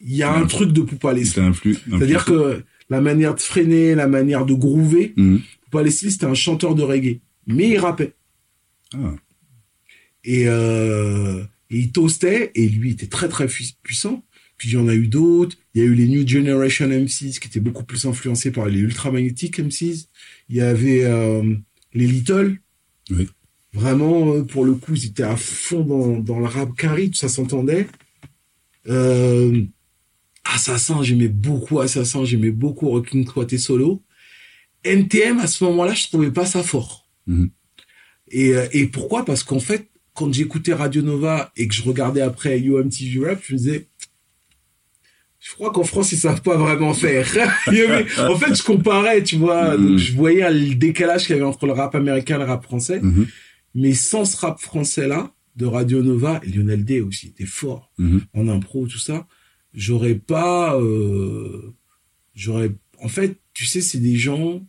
il 0.00 0.16
y 0.16 0.24
a 0.24 0.32
un 0.34 0.46
truc 0.46 0.72
de 0.72 0.80
poupa 0.80 1.12
influ, 1.12 1.76
C'est-à-dire 1.88 2.24
que 2.24 2.64
la 2.90 3.00
manière 3.00 3.34
de 3.36 3.40
freiner, 3.40 3.94
la 3.94 4.08
manière 4.08 4.44
de 4.44 4.54
groover, 4.54 5.12
Mhm. 5.16 5.40
Leslie, 5.72 6.10
c'était 6.12 6.26
un 6.26 6.34
chanteur 6.34 6.74
de 6.74 6.82
reggae. 6.82 7.20
Mais 7.46 7.70
il 7.70 7.78
rappait. 7.78 8.14
Ah. 8.94 9.14
Et, 10.24 10.44
euh, 10.46 11.42
et 11.70 11.78
il 11.78 11.92
toastait, 11.92 12.50
et 12.54 12.68
lui 12.68 12.90
était 12.92 13.06
très 13.06 13.28
très 13.28 13.46
pu- 13.46 13.72
puissant. 13.82 14.24
Puis 14.56 14.70
il 14.70 14.74
y 14.74 14.76
en 14.76 14.88
a 14.88 14.94
eu 14.94 15.06
d'autres. 15.06 15.56
Il 15.74 15.82
y 15.82 15.84
a 15.84 15.86
eu 15.86 15.94
les 15.94 16.08
New 16.08 16.26
Generation 16.26 16.88
MCs 16.88 17.38
qui 17.38 17.46
étaient 17.46 17.60
beaucoup 17.60 17.84
plus 17.84 18.06
influencés 18.06 18.50
par 18.50 18.66
les 18.66 18.80
Ultramagnétiques 18.80 19.60
MCs. 19.60 20.08
Il 20.48 20.56
y 20.56 20.60
avait 20.60 21.04
euh, 21.04 21.54
les 21.94 22.06
Little. 22.06 22.58
Oui. 23.10 23.28
Vraiment, 23.72 24.32
euh, 24.34 24.42
pour 24.42 24.64
le 24.64 24.74
coup, 24.74 24.94
ils 24.94 25.06
étaient 25.06 25.22
à 25.22 25.36
fond 25.36 25.84
dans, 25.84 26.18
dans 26.18 26.40
le 26.40 26.46
rap 26.46 26.74
carry, 26.76 27.10
ça 27.14 27.28
s'entendait. 27.28 27.86
Euh, 28.88 29.62
Assassin, 30.44 31.02
j'aimais 31.02 31.28
beaucoup 31.28 31.80
Assassin, 31.80 32.24
j'aimais 32.24 32.50
beaucoup 32.50 32.88
Rocking 32.88 33.26
Solo. 33.58 34.02
NTM, 34.84 35.38
à 35.40 35.46
ce 35.46 35.64
moment-là, 35.64 35.94
je 35.94 36.06
trouvais 36.08 36.30
pas 36.30 36.46
ça 36.46 36.62
fort. 36.62 37.08
Mhm. 37.26 37.50
Et, 38.30 38.54
euh, 38.54 38.66
et 38.72 38.86
pourquoi? 38.86 39.24
Parce 39.24 39.42
qu'en 39.42 39.60
fait, 39.60 39.88
quand 40.14 40.32
j'écoutais 40.32 40.72
Radio 40.74 41.02
Nova 41.02 41.52
et 41.56 41.68
que 41.68 41.74
je 41.74 41.82
regardais 41.82 42.20
après 42.20 42.58
UMTV 42.60 43.26
Rap, 43.26 43.40
je 43.46 43.52
me 43.54 43.58
disais, 43.58 43.88
je 45.40 45.52
crois 45.54 45.70
qu'en 45.72 45.84
France, 45.84 46.12
ils 46.12 46.18
savent 46.18 46.42
pas 46.42 46.56
vraiment 46.56 46.92
faire. 46.94 47.26
En 48.18 48.36
fait, 48.36 48.54
je 48.54 48.62
comparais, 48.62 49.22
tu 49.22 49.36
vois, 49.36 49.76
Mhm. 49.76 49.86
donc 49.88 49.98
je 49.98 50.12
voyais 50.14 50.50
le 50.50 50.74
décalage 50.74 51.26
qu'il 51.26 51.36
y 51.36 51.38
avait 51.38 51.46
entre 51.48 51.66
le 51.66 51.72
rap 51.72 51.94
américain 51.94 52.36
et 52.36 52.38
le 52.38 52.44
rap 52.44 52.64
français. 52.64 53.00
Mhm. 53.00 53.26
Mais 53.74 53.94
sans 53.94 54.24
ce 54.24 54.36
rap 54.36 54.60
français-là, 54.60 55.32
de 55.56 55.66
Radio 55.66 56.02
Nova, 56.02 56.40
et 56.44 56.50
Lionel 56.50 56.84
D 56.84 57.00
aussi 57.00 57.28
était 57.28 57.44
fort 57.46 57.90
en 58.34 58.46
impro, 58.48 58.86
tout 58.86 58.98
ça, 58.98 59.26
j'aurais 59.74 60.14
pas, 60.14 60.76
euh, 60.80 61.74
j'aurais, 62.34 62.70
en 63.00 63.08
fait, 63.08 63.38
tu 63.58 63.66
sais, 63.66 63.80
c'est 63.80 63.98
des 63.98 64.14
gens 64.14 64.64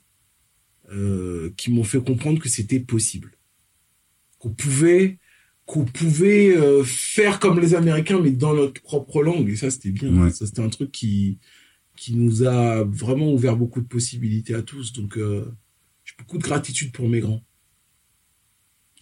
euh, 0.91 1.53
qui 1.57 1.69
m'ont 1.69 1.83
fait 1.83 2.03
comprendre 2.03 2.39
que 2.39 2.49
c'était 2.49 2.79
possible. 2.79 3.37
qu'on 4.39 4.49
pouvait 4.49 5.19
qu'on 5.67 5.85
pouvait 5.85 6.57
euh, 6.57 6.83
faire 6.83 7.39
comme 7.39 7.59
les 7.59 7.75
Américains 7.75 8.19
mais 8.19 8.31
dans 8.31 8.55
notre 8.55 8.81
propre 8.81 9.21
langue 9.21 9.47
et 9.49 9.55
ça 9.55 9.69
c'était 9.69 9.91
bien 9.91 10.11
Ouais. 10.23 10.31
ça 10.31 10.47
c'était 10.47 10.63
un 10.63 10.69
truc 10.69 10.91
qui 10.91 11.37
qui 11.95 12.15
nous 12.15 12.41
a 12.47 12.83
vraiment 12.85 13.31
ouvert 13.31 13.55
beaucoup 13.55 13.79
de 13.79 13.85
possibilités 13.87 14.55
à 14.55 14.63
tous 14.63 14.91
donc 14.93 15.17
euh, 15.17 15.45
j'ai 16.03 16.15
beaucoup 16.17 16.39
de 16.39 16.43
gratitude 16.43 16.91
pour 16.91 17.07
mes 17.07 17.19
grands 17.19 17.43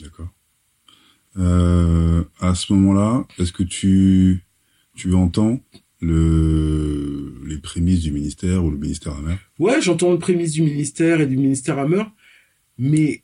D'accord. 0.01 0.29
À 1.35 2.55
ce 2.55 2.73
moment-là, 2.73 3.25
est-ce 3.39 3.53
que 3.53 3.63
tu, 3.63 4.43
tu 4.95 5.13
entends 5.13 5.61
le, 6.01 7.33
les 7.45 7.57
prémices 7.57 8.01
du 8.01 8.11
ministère 8.11 8.63
ou 8.63 8.71
le 8.71 8.77
ministère 8.77 9.13
Hammer? 9.17 9.35
Ouais 9.59 9.81
j'entends 9.81 10.11
le 10.11 10.19
prémisse 10.19 10.51
du 10.53 10.61
ministère 10.63 11.21
et 11.21 11.27
du 11.27 11.37
ministère 11.37 11.79
Hammer 11.79 12.03
mais 12.77 13.23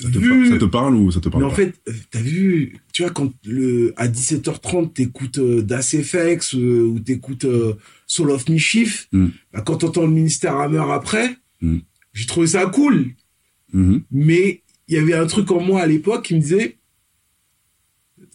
ça 0.00 0.08
te, 0.10 0.18
vu- 0.18 0.30
par- 0.48 0.52
ça 0.52 0.58
te 0.58 0.64
parle 0.70 0.94
ou 0.96 1.10
ça 1.10 1.20
te 1.20 1.28
parle 1.28 1.42
Mais 1.44 1.46
en 1.48 1.50
pas? 1.50 1.56
fait, 1.56 1.74
euh, 1.86 1.92
t'as 2.10 2.22
vu, 2.22 2.78
tu 2.94 3.02
vois, 3.02 3.10
quand 3.12 3.30
le, 3.44 3.92
à 3.98 4.08
17h30, 4.08 4.94
t'écoutes 4.94 5.36
euh, 5.38 5.60
Das 5.62 5.82
FX 5.94 6.54
euh, 6.54 6.82
ou 6.86 6.98
t'écoutes 6.98 7.44
euh, 7.44 7.74
Soul 8.06 8.30
of 8.30 8.48
Mischief, 8.48 9.08
Mm. 9.12 9.26
bah, 9.52 9.60
quand 9.60 9.76
t'entends 9.76 10.06
le 10.06 10.10
ministère 10.12 10.56
Hammer 10.56 10.82
après, 10.90 11.36
Mm. 11.60 11.78
j'ai 12.14 12.26
trouvé 12.26 12.46
ça 12.46 12.64
cool. 12.66 13.10
Mhm. 13.74 14.02
Mais 14.10 14.62
il 14.88 14.94
y 14.94 14.98
avait 14.98 15.12
un 15.14 15.26
truc 15.26 15.50
en 15.50 15.60
moi 15.60 15.82
à 15.82 15.86
l'époque 15.86 16.24
qui 16.24 16.34
me 16.34 16.40
disait, 16.40 16.78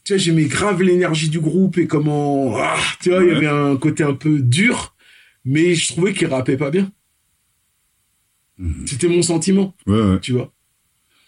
tu 0.08 0.14
vois, 0.14 0.18
j'aimais 0.18 0.46
grave 0.46 0.82
l'énergie 0.82 1.28
du 1.28 1.42
groupe 1.42 1.78
et 1.78 1.86
comment, 1.86 2.56
ah, 2.56 2.78
tu 3.02 3.10
vois, 3.10 3.22
il 3.26 3.28
y 3.34 3.36
avait 3.36 3.48
un 3.48 3.76
côté 3.76 4.04
un 4.06 4.14
peu 4.14 4.40
dur, 4.40 4.96
mais 5.44 5.76
je 5.76 5.88
trouvais 5.92 6.14
qu'il 6.14 6.28
rappait 6.28 6.56
pas 6.56 6.72
bien. 6.72 6.90
Mhm. 8.58 8.88
C'était 8.88 9.10
mon 9.10 9.22
sentiment, 9.22 9.76
Ouais, 9.86 10.00
ouais. 10.02 10.20
tu 10.22 10.32
vois. 10.32 10.54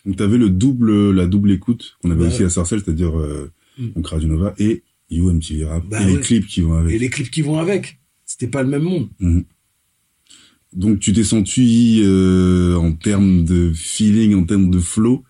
Donc 0.05 0.15
t'avais 0.15 0.37
le 0.37 0.49
double, 0.49 1.11
la 1.11 1.27
double 1.27 1.51
écoute 1.51 1.97
qu'on 2.01 2.09
avait 2.11 2.21
Bah 2.21 2.27
aussi 2.27 2.43
à 2.43 2.49
Sarcelles, 2.49 2.81
c'est-à-dire 2.85 3.19
euh, 3.19 3.51
Mm. 3.77 3.89
donc 3.95 4.07
Radio 4.07 4.27
Nova 4.29 4.53
et 4.59 4.83
You 5.09 5.29
MTV 5.31 5.65
Rap 5.65 5.85
Bah 5.87 6.01
et 6.01 6.05
les 6.05 6.19
clips 6.21 6.47
qui 6.47 6.61
vont 6.61 6.73
avec. 6.75 6.95
Et 6.95 6.99
les 6.99 7.09
clips 7.09 7.29
qui 7.31 7.41
vont 7.41 7.59
avec. 7.59 7.99
C'était 8.25 8.47
pas 8.47 8.63
le 8.63 8.69
même 8.69 8.83
monde. 8.83 9.09
Donc 10.73 10.99
tu 10.99 11.13
t'es 11.13 11.23
senti 11.23 12.01
euh, 12.03 12.75
en 12.75 12.91
termes 12.93 13.43
de 13.43 13.71
feeling, 13.73 14.35
en 14.35 14.43
termes 14.45 14.69
de 14.69 14.79
flow, 14.79 15.23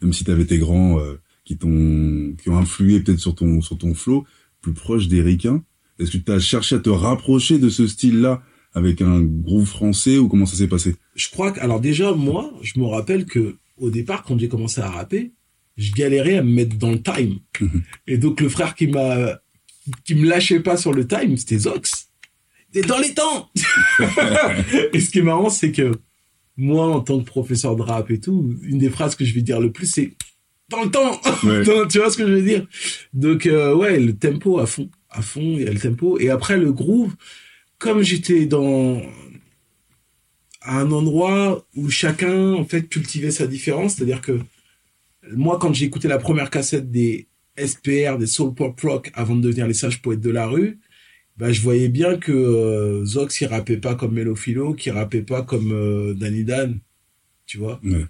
même 0.00 0.12
si 0.12 0.24
t'avais 0.24 0.44
tes 0.46 0.58
grands 0.58 0.98
euh, 1.00 1.14
qui 1.46 1.56
t'ont 1.56 2.34
qui 2.42 2.50
ont 2.50 2.58
influé 2.58 3.00
peut-être 3.00 3.20
sur 3.20 3.34
ton 3.34 3.62
sur 3.62 3.78
ton 3.78 3.94
flow, 3.94 4.26
plus 4.60 4.74
proche 4.74 5.08
des 5.08 5.22
ricains. 5.22 5.62
Est-ce 5.98 6.10
que 6.10 6.18
tu 6.18 6.30
as 6.30 6.38
cherché 6.40 6.74
à 6.76 6.78
te 6.80 6.90
rapprocher 6.90 7.58
de 7.58 7.70
ce 7.70 7.86
style-là 7.86 8.42
avec 8.74 9.00
un 9.00 9.22
groupe 9.22 9.64
français 9.64 10.18
ou 10.18 10.28
comment 10.28 10.44
ça 10.44 10.56
s'est 10.58 10.68
passé? 10.68 10.96
Je 11.14 11.30
crois 11.30 11.52
que 11.52 11.60
alors 11.60 11.80
déjà 11.80 12.12
moi 12.12 12.52
je 12.60 12.78
me 12.78 12.84
rappelle 12.84 13.24
que 13.24 13.56
au 13.78 13.88
départ 13.90 14.22
quand 14.24 14.38
j'ai 14.38 14.48
commencé 14.48 14.82
à 14.82 14.90
rapper 14.90 15.32
je 15.78 15.92
galérais 15.92 16.36
à 16.36 16.42
me 16.42 16.50
mettre 16.52 16.76
dans 16.76 16.90
le 16.90 17.00
time 17.02 17.38
Mhm. 17.60 17.82
et 18.06 18.18
donc 18.18 18.40
le 18.42 18.48
frère 18.50 18.74
qui 18.74 18.86
m'a 18.88 19.40
qui 20.04 20.14
me 20.16 20.28
lâchait 20.28 20.60
pas 20.60 20.76
sur 20.76 20.92
le 20.92 21.06
time 21.06 21.36
c'était 21.38 21.58
Zox 21.58 22.08
t'es 22.72 22.82
dans 22.82 22.98
les 22.98 23.14
temps 23.14 23.50
et 24.92 25.00
ce 25.00 25.10
qui 25.10 25.18
est 25.20 25.22
marrant 25.22 25.48
c'est 25.50 25.72
que 25.72 25.92
moi 26.56 26.86
en 26.88 27.00
tant 27.00 27.18
que 27.20 27.24
professeur 27.24 27.76
de 27.76 27.82
rap 27.82 28.10
et 28.10 28.18
tout 28.20 28.54
une 28.62 28.78
des 28.78 28.90
phrases 28.90 29.14
que 29.14 29.24
je 29.24 29.32
vais 29.34 29.42
dire 29.42 29.60
le 29.60 29.70
plus 29.72 29.86
c'est 29.86 30.14
dans 30.68 30.82
le 30.84 30.90
temps 30.90 31.20
Ouais. 31.44 31.62
Tu 31.88 31.98
vois 31.98 32.10
ce 32.10 32.16
que 32.16 32.26
je 32.26 32.32
veux 32.32 32.42
dire? 32.42 32.66
Donc 33.12 33.46
euh, 33.46 33.74
ouais 33.74 33.98
le 33.98 34.16
tempo 34.16 34.58
à 34.58 34.66
fond 34.66 34.90
à 35.10 35.22
fond 35.22 35.40
il 35.40 35.62
y 35.62 35.68
a 35.68 35.72
le 35.72 35.78
tempo 35.80 36.18
et 36.18 36.30
après 36.30 36.56
le 36.56 36.72
groove 36.72 37.14
comme 37.78 38.02
j'étais 38.02 38.46
dans 38.46 39.00
à 40.62 40.80
un 40.80 40.90
endroit 40.90 41.64
où 41.76 41.88
chacun 41.90 42.52
en 42.54 42.64
fait 42.64 42.88
cultivait 42.88 43.30
sa 43.30 43.46
différence 43.46 43.94
c'est-à-dire 43.94 44.20
que 44.20 44.40
moi 45.32 45.58
quand 45.60 45.72
j'ai 45.72 45.86
écouté 45.86 46.08
la 46.08 46.18
première 46.18 46.50
cassette 46.50 46.90
des 46.90 47.28
SPR 47.58 48.18
des 48.18 48.26
Soul 48.26 48.54
Pop 48.54 48.78
Rock 48.80 49.10
avant 49.14 49.36
de 49.36 49.42
devenir 49.42 49.66
les 49.66 49.74
sages 49.74 50.02
poètes 50.02 50.20
de 50.20 50.30
la 50.30 50.46
rue 50.46 50.78
bah 51.36 51.52
je 51.52 51.60
voyais 51.60 51.88
bien 51.88 52.16
que 52.16 52.32
euh, 52.32 53.04
Zox 53.04 53.40
il 53.40 53.46
rappait 53.46 53.76
pas 53.76 53.94
comme 53.94 54.14
Melophilo 54.14 54.74
qui 54.74 54.90
rappait 54.90 55.22
pas 55.22 55.42
comme 55.42 55.72
euh, 55.72 56.14
Danny 56.14 56.44
Dan 56.44 56.80
tu 57.46 57.58
vois? 57.58 57.80
Ouais. 57.84 58.06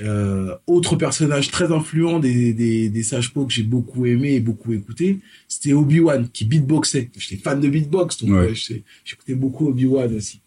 Euh, 0.00 0.54
autre 0.68 0.94
personnage 0.96 1.50
très 1.50 1.72
influent 1.72 2.20
des, 2.20 2.52
des, 2.54 2.88
des 2.88 3.02
sages 3.02 3.32
pots 3.32 3.44
que 3.46 3.52
j'ai 3.52 3.64
beaucoup 3.64 4.06
aimé 4.06 4.34
et 4.34 4.40
beaucoup 4.40 4.72
écouté, 4.72 5.18
c'était 5.48 5.72
Obi-Wan 5.72 6.28
qui 6.32 6.44
beatboxait. 6.44 7.10
J'étais 7.18 7.42
fan 7.42 7.60
de 7.60 7.68
beatbox, 7.68 8.18
donc 8.22 8.30
Ouais. 8.30 8.46
ouais, 8.48 8.54
je- 8.54 8.74
j'écoutais 9.04 9.34
beaucoup 9.34 9.68
Obi-Wan 9.68 10.14
aussi. 10.14 10.40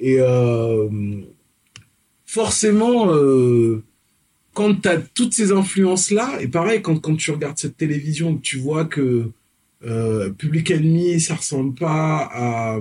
Et 0.00 0.16
euh, 0.18 0.88
forcément, 2.26 3.12
euh, 3.14 3.82
quand 4.52 4.74
tu 4.82 4.88
as 4.88 4.98
toutes 4.98 5.34
ces 5.34 5.52
influences-là, 5.52 6.38
et 6.40 6.48
pareil, 6.48 6.82
quand, 6.82 6.96
quand 6.98 7.16
tu 7.16 7.30
regardes 7.30 7.58
cette 7.58 7.76
télévision, 7.76 8.36
tu 8.38 8.58
vois 8.58 8.84
que 8.84 9.30
euh, 9.84 10.30
Public 10.30 10.70
Enemy, 10.70 11.20
ça 11.20 11.34
ressemble 11.36 11.74
pas 11.74 12.28
à 12.32 12.78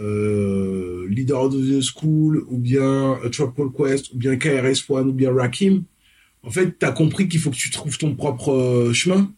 euh, 0.00 1.06
Leader 1.08 1.42
of 1.42 1.54
the 1.54 1.80
School, 1.80 2.44
ou 2.48 2.58
bien 2.58 3.12
A 3.24 3.28
Called 3.28 3.72
Quest, 3.76 4.12
ou 4.12 4.16
bien 4.16 4.36
KRS-One, 4.36 5.08
ou 5.08 5.12
bien 5.12 5.32
Rakim, 5.32 5.84
en 6.42 6.50
fait, 6.50 6.78
tu 6.78 6.86
as 6.86 6.92
compris 6.92 7.28
qu'il 7.28 7.40
faut 7.40 7.50
que 7.50 7.56
tu 7.56 7.70
trouves 7.70 7.96
ton 7.96 8.14
propre 8.14 8.52
euh, 8.52 8.92
chemin. 8.92 9.32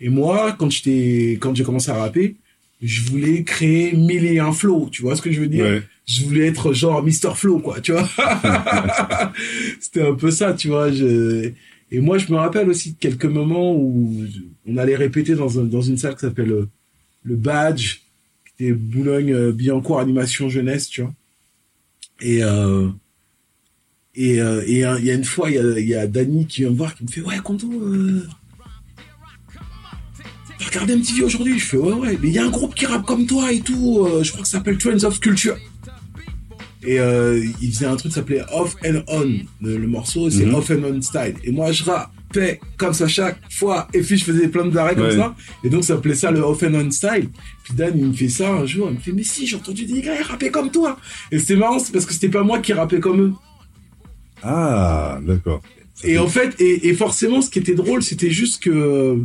Et 0.00 0.08
moi, 0.08 0.54
quand 0.58 0.70
j'étais, 0.70 1.38
quand 1.40 1.54
j'ai 1.54 1.64
commencé 1.64 1.90
à 1.90 1.96
rapper, 1.96 2.36
je 2.82 3.02
voulais 3.02 3.44
créer 3.44 3.92
mille 3.92 4.24
et 4.24 4.38
un 4.38 4.52
flow, 4.52 4.88
tu 4.90 5.02
vois 5.02 5.16
ce 5.16 5.22
que 5.22 5.32
je 5.32 5.40
veux 5.40 5.48
dire? 5.48 5.64
Ouais. 5.64 5.82
je 6.06 6.24
voulais 6.24 6.46
être 6.46 6.72
genre 6.72 7.02
Mr. 7.02 7.34
Flow, 7.34 7.58
quoi, 7.58 7.80
tu 7.80 7.92
vois? 7.92 8.08
C'était 9.80 10.02
un 10.02 10.14
peu 10.14 10.30
ça, 10.30 10.52
tu 10.54 10.68
vois. 10.68 10.90
Je... 10.90 11.52
Et 11.90 12.00
moi, 12.00 12.18
je 12.18 12.30
me 12.32 12.36
rappelle 12.36 12.68
aussi 12.68 12.92
de 12.92 12.98
quelques 12.98 13.24
moments 13.24 13.74
où 13.74 14.24
on 14.66 14.76
allait 14.76 14.96
répéter 14.96 15.34
dans, 15.34 15.60
un, 15.60 15.64
dans 15.64 15.80
une 15.80 15.96
salle 15.96 16.14
qui 16.14 16.22
s'appelle 16.22 16.52
euh, 16.52 16.68
le 17.22 17.36
Badge, 17.36 18.00
qui 18.56 18.64
était 18.64 18.72
Boulogne-Billancourt 18.72 20.00
Animation 20.00 20.48
Jeunesse, 20.48 20.88
tu 20.88 21.02
vois. 21.02 21.12
Et 22.20 22.42
euh, 22.44 22.88
et 24.14 24.40
euh, 24.40 24.62
et 24.66 24.84
euh, 24.84 24.98
il 25.00 25.04
y 25.06 25.10
a 25.10 25.14
une 25.14 25.24
fois, 25.24 25.50
il 25.50 25.56
y 25.56 25.58
a, 25.58 25.80
y 25.80 25.94
a 25.94 26.06
Dany 26.06 26.46
qui 26.46 26.60
vient 26.62 26.70
me 26.70 26.76
voir, 26.76 26.94
qui 26.94 27.04
me 27.04 27.08
fait 27.08 27.20
ouais, 27.22 27.38
Conto, 27.42 27.68
euh... 27.72 28.26
t'as 30.58 30.66
regardé 30.66 30.96
MTV 30.96 31.22
aujourd'hui 31.24 31.58
Je 31.58 31.64
fais 31.64 31.76
ouais 31.76 31.92
ouais, 31.92 32.18
mais 32.22 32.28
il 32.28 32.34
y 32.34 32.38
a 32.38 32.44
un 32.46 32.50
groupe 32.50 32.74
qui 32.74 32.86
rappe 32.86 33.04
comme 33.04 33.26
toi 33.26 33.52
et 33.52 33.60
tout. 33.60 34.04
euh, 34.06 34.22
je 34.22 34.30
crois 34.30 34.42
que 34.42 34.48
ça 34.48 34.58
s'appelle 34.58 34.78
Trends 34.78 35.02
of 35.04 35.18
Culture. 35.20 35.56
Et 36.86 37.00
euh, 37.00 37.42
il 37.62 37.72
faisait 37.72 37.86
un 37.86 37.96
truc 37.96 38.12
qui 38.12 38.16
s'appelait 38.16 38.42
Off 38.52 38.76
and 38.84 39.02
On. 39.08 39.38
Le, 39.62 39.78
le 39.78 39.86
morceau, 39.86 40.28
c'est 40.30 40.44
Mhm. 40.44 40.54
Off 40.54 40.70
and 40.70 40.84
On 40.84 41.00
Style. 41.02 41.34
Et 41.42 41.50
moi, 41.50 41.72
je 41.72 41.82
comme 42.76 42.92
ça 42.94 43.06
chaque 43.08 43.38
fois. 43.50 43.88
Et 43.94 44.00
puis, 44.00 44.16
je 44.16 44.24
faisais 44.24 44.48
plein 44.48 44.66
d'arrêts 44.66 44.94
comme 44.94 45.04
Ouais. 45.06 45.16
ça. 45.16 45.34
Et 45.62 45.68
donc, 45.70 45.82
ça 45.84 45.94
s'appelait 45.94 46.14
ça 46.14 46.30
le 46.30 46.40
Off 46.40 46.62
and 46.62 46.74
On 46.74 46.90
Style. 46.90 47.28
Puis 47.64 47.74
Dan, 47.74 47.92
il 47.96 48.06
me 48.06 48.12
fait 48.12 48.28
ça 48.28 48.50
un 48.50 48.66
jour. 48.66 48.88
Il 48.90 48.96
me 48.96 49.00
fait, 49.00 49.12
mais 49.12 49.22
si, 49.24 49.46
j'ai 49.46 49.56
entendu 49.56 49.84
des 49.86 50.00
gars 50.02 50.14
rapper 50.22 50.50
comme 50.50 50.70
toi. 50.70 50.98
Et 51.32 51.38
c'était 51.38 51.56
marrant, 51.56 51.78
c'est 51.78 51.92
parce 51.92 52.06
que 52.06 52.12
c'était 52.12 52.28
pas 52.28 52.42
moi 52.42 52.58
qui 52.60 52.72
rappais 52.72 53.00
comme 53.00 53.20
eux. 53.20 53.32
Ah, 54.42 55.20
d'accord. 55.22 55.62
Et 56.02 56.18
en 56.18 56.26
fait, 56.28 56.60
et, 56.60 56.88
et 56.88 56.94
forcément, 56.94 57.40
ce 57.40 57.48
qui 57.50 57.58
était 57.58 57.74
drôle, 57.74 58.02
c'était 58.02 58.30
juste 58.30 58.62
que, 58.62 59.18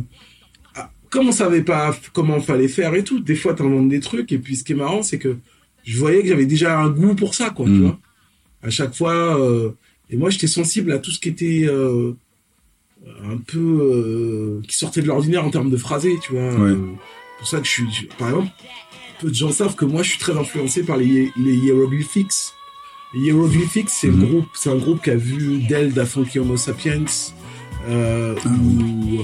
ah, 0.76 0.90
comme 1.10 1.28
on 1.28 1.32
savait 1.32 1.62
pas 1.62 1.94
comment 2.12 2.40
fallait 2.40 2.68
faire 2.68 2.94
et 2.94 3.04
tout, 3.04 3.20
des 3.20 3.34
fois 3.34 3.54
t'inventes 3.54 3.88
des 3.88 4.00
trucs, 4.00 4.32
et 4.32 4.38
puis 4.38 4.56
ce 4.56 4.64
qui 4.64 4.72
est 4.72 4.76
marrant, 4.76 5.02
c'est 5.02 5.18
que 5.18 5.36
je 5.84 5.98
voyais 5.98 6.22
que 6.22 6.28
j'avais 6.28 6.46
déjà 6.46 6.78
un 6.78 6.88
goût 6.88 7.14
pour 7.14 7.34
ça, 7.34 7.50
quoi, 7.50 7.66
tu 7.66 7.72
Mm. 7.72 7.82
vois. 7.82 7.98
À 8.62 8.70
chaque 8.70 8.94
fois, 8.94 9.38
euh, 9.40 9.70
et 10.10 10.16
moi 10.16 10.30
j'étais 10.30 10.46
sensible 10.46 10.92
à 10.92 10.98
tout 10.98 11.10
ce 11.10 11.18
qui 11.18 11.28
était 11.30 11.64
euh, 11.66 12.12
un 13.24 13.36
peu 13.38 13.58
euh, 13.58 14.60
qui 14.68 14.76
sortait 14.76 15.02
de 15.02 15.06
l'ordinaire 15.06 15.44
en 15.44 15.50
termes 15.50 15.70
de 15.70 15.76
phrasé, 15.76 16.18
tu 16.22 16.32
vois. 16.32 16.42
Ouais. 16.54 16.70
Euh, 16.70 16.76
c'est 16.76 17.38
pour 17.38 17.48
ça 17.48 17.58
que 17.60 17.66
je 17.66 17.70
suis, 17.70 18.08
par 18.18 18.28
exemple, 18.28 18.48
peu 19.20 19.28
de 19.30 19.34
gens 19.34 19.50
savent 19.50 19.74
que 19.74 19.84
moi 19.84 20.02
je 20.02 20.10
suis 20.10 20.18
très 20.18 20.36
influencé 20.36 20.82
par 20.82 20.96
les, 20.96 21.30
les 21.36 21.54
hiéroglyphics. 21.54 22.32
Les 23.14 23.20
hiéroglyphics, 23.22 23.88
c'est 23.90 24.08
Mhm. 24.08 24.24
groupe, 24.24 24.46
c'est 24.54 24.70
un 24.70 24.76
groupe 24.76 25.02
qui 25.02 25.10
a 25.10 25.16
vu 25.16 25.58
Del 25.68 25.92
da 25.92 26.04
Funky 26.06 26.38
Homo 26.38 26.56
Sapiens, 26.56 27.04
euh, 27.88 28.34
Ah 28.44 28.48
où 28.48 29.18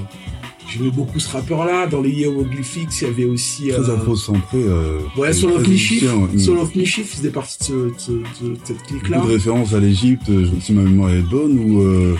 j'aimais 0.68 0.90
beaucoup 0.90 1.20
ce 1.20 1.28
rappeur-là. 1.30 1.86
Dans 1.86 2.00
les 2.00 2.10
hiéroglyphiques, 2.10 2.88
il 3.00 3.06
y 3.06 3.10
avait 3.10 3.24
aussi 3.26 3.68
Très 3.68 3.90
euh, 3.90 3.94
afro-centré. 3.96 4.58
Euh, 4.58 4.98
ouais, 5.16 5.28
ouais. 5.28 5.32
Soul 5.32 5.52
of 5.52 6.74
Mischief 6.74 7.14
faisait 7.14 7.30
partie 7.30 7.70
de, 7.72 7.92
ce- 7.96 8.10
de 8.12 8.16
de 8.50 8.56
cette 8.64 8.82
clique-là. 8.82 9.18
Beaucoup 9.18 9.28
de 9.28 9.34
références 9.34 9.72
à 9.74 9.78
l'Égypte, 9.80 10.28
euh, 10.30 10.46
si 10.60 10.72
ma 10.72 10.82
mémoire 10.82 11.10
est 11.10 11.20
bonne, 11.22 11.58
ou 11.58 11.82
euh, 11.82 12.16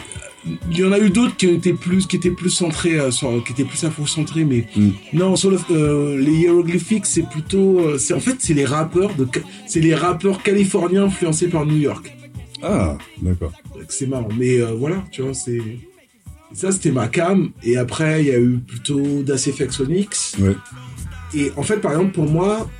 Il 0.70 0.78
y 0.78 0.84
en 0.84 0.92
a 0.92 0.98
eu 1.00 1.10
d'autres 1.10 1.36
qui 1.36 1.46
étaient 1.48 1.72
plus, 1.72 2.06
qui 2.06 2.16
étaient 2.16 2.30
plus 2.30 2.50
centrés, 2.50 2.98
euh, 3.00 3.10
sur, 3.10 3.42
qui 3.44 3.52
étaient 3.52 3.64
plus 3.64 3.82
afro-centrés, 3.84 4.44
mais 4.44 4.66
Mm. 4.76 4.90
non, 5.14 5.34
Soul 5.36 5.54
of- 5.54 5.64
euh, 5.70 6.16
les 6.18 6.32
hiéroglyphiques, 6.32 7.06
c'est 7.06 7.28
plutôt, 7.28 7.80
euh, 7.80 7.98
c'est 7.98 8.14
en 8.14 8.20
fait, 8.20 8.36
c'est 8.38 8.54
les 8.54 8.64
rappeurs 8.64 9.14
de, 9.16 9.26
c'est 9.66 9.80
les 9.80 9.94
rappeurs 9.94 10.42
californiens 10.42 11.04
influencés 11.06 11.48
par 11.48 11.66
New 11.66 11.76
York. 11.78 12.12
ah, 12.62 12.96
d'accord. 13.20 13.52
C'est 13.88 14.06
marrant, 14.06 14.28
mais 14.38 14.60
euh, 14.60 14.72
voilà, 14.72 15.04
tu 15.10 15.22
vois, 15.22 15.34
c'est 15.34 15.60
ça, 16.52 16.70
c'était 16.72 16.92
ma 16.92 17.08
cam. 17.08 17.50
Et 17.62 17.76
après, 17.76 18.22
il 18.22 18.28
y 18.28 18.30
a 18.30 18.38
eu 18.38 18.58
plutôt 18.58 19.22
Das 19.22 19.48
Onyx. 19.80 20.36
Ouais. 20.38 20.56
Et 21.34 21.50
en 21.56 21.62
fait, 21.62 21.78
par 21.78 21.92
exemple, 21.92 22.12
pour 22.12 22.30
moi, 22.30 22.70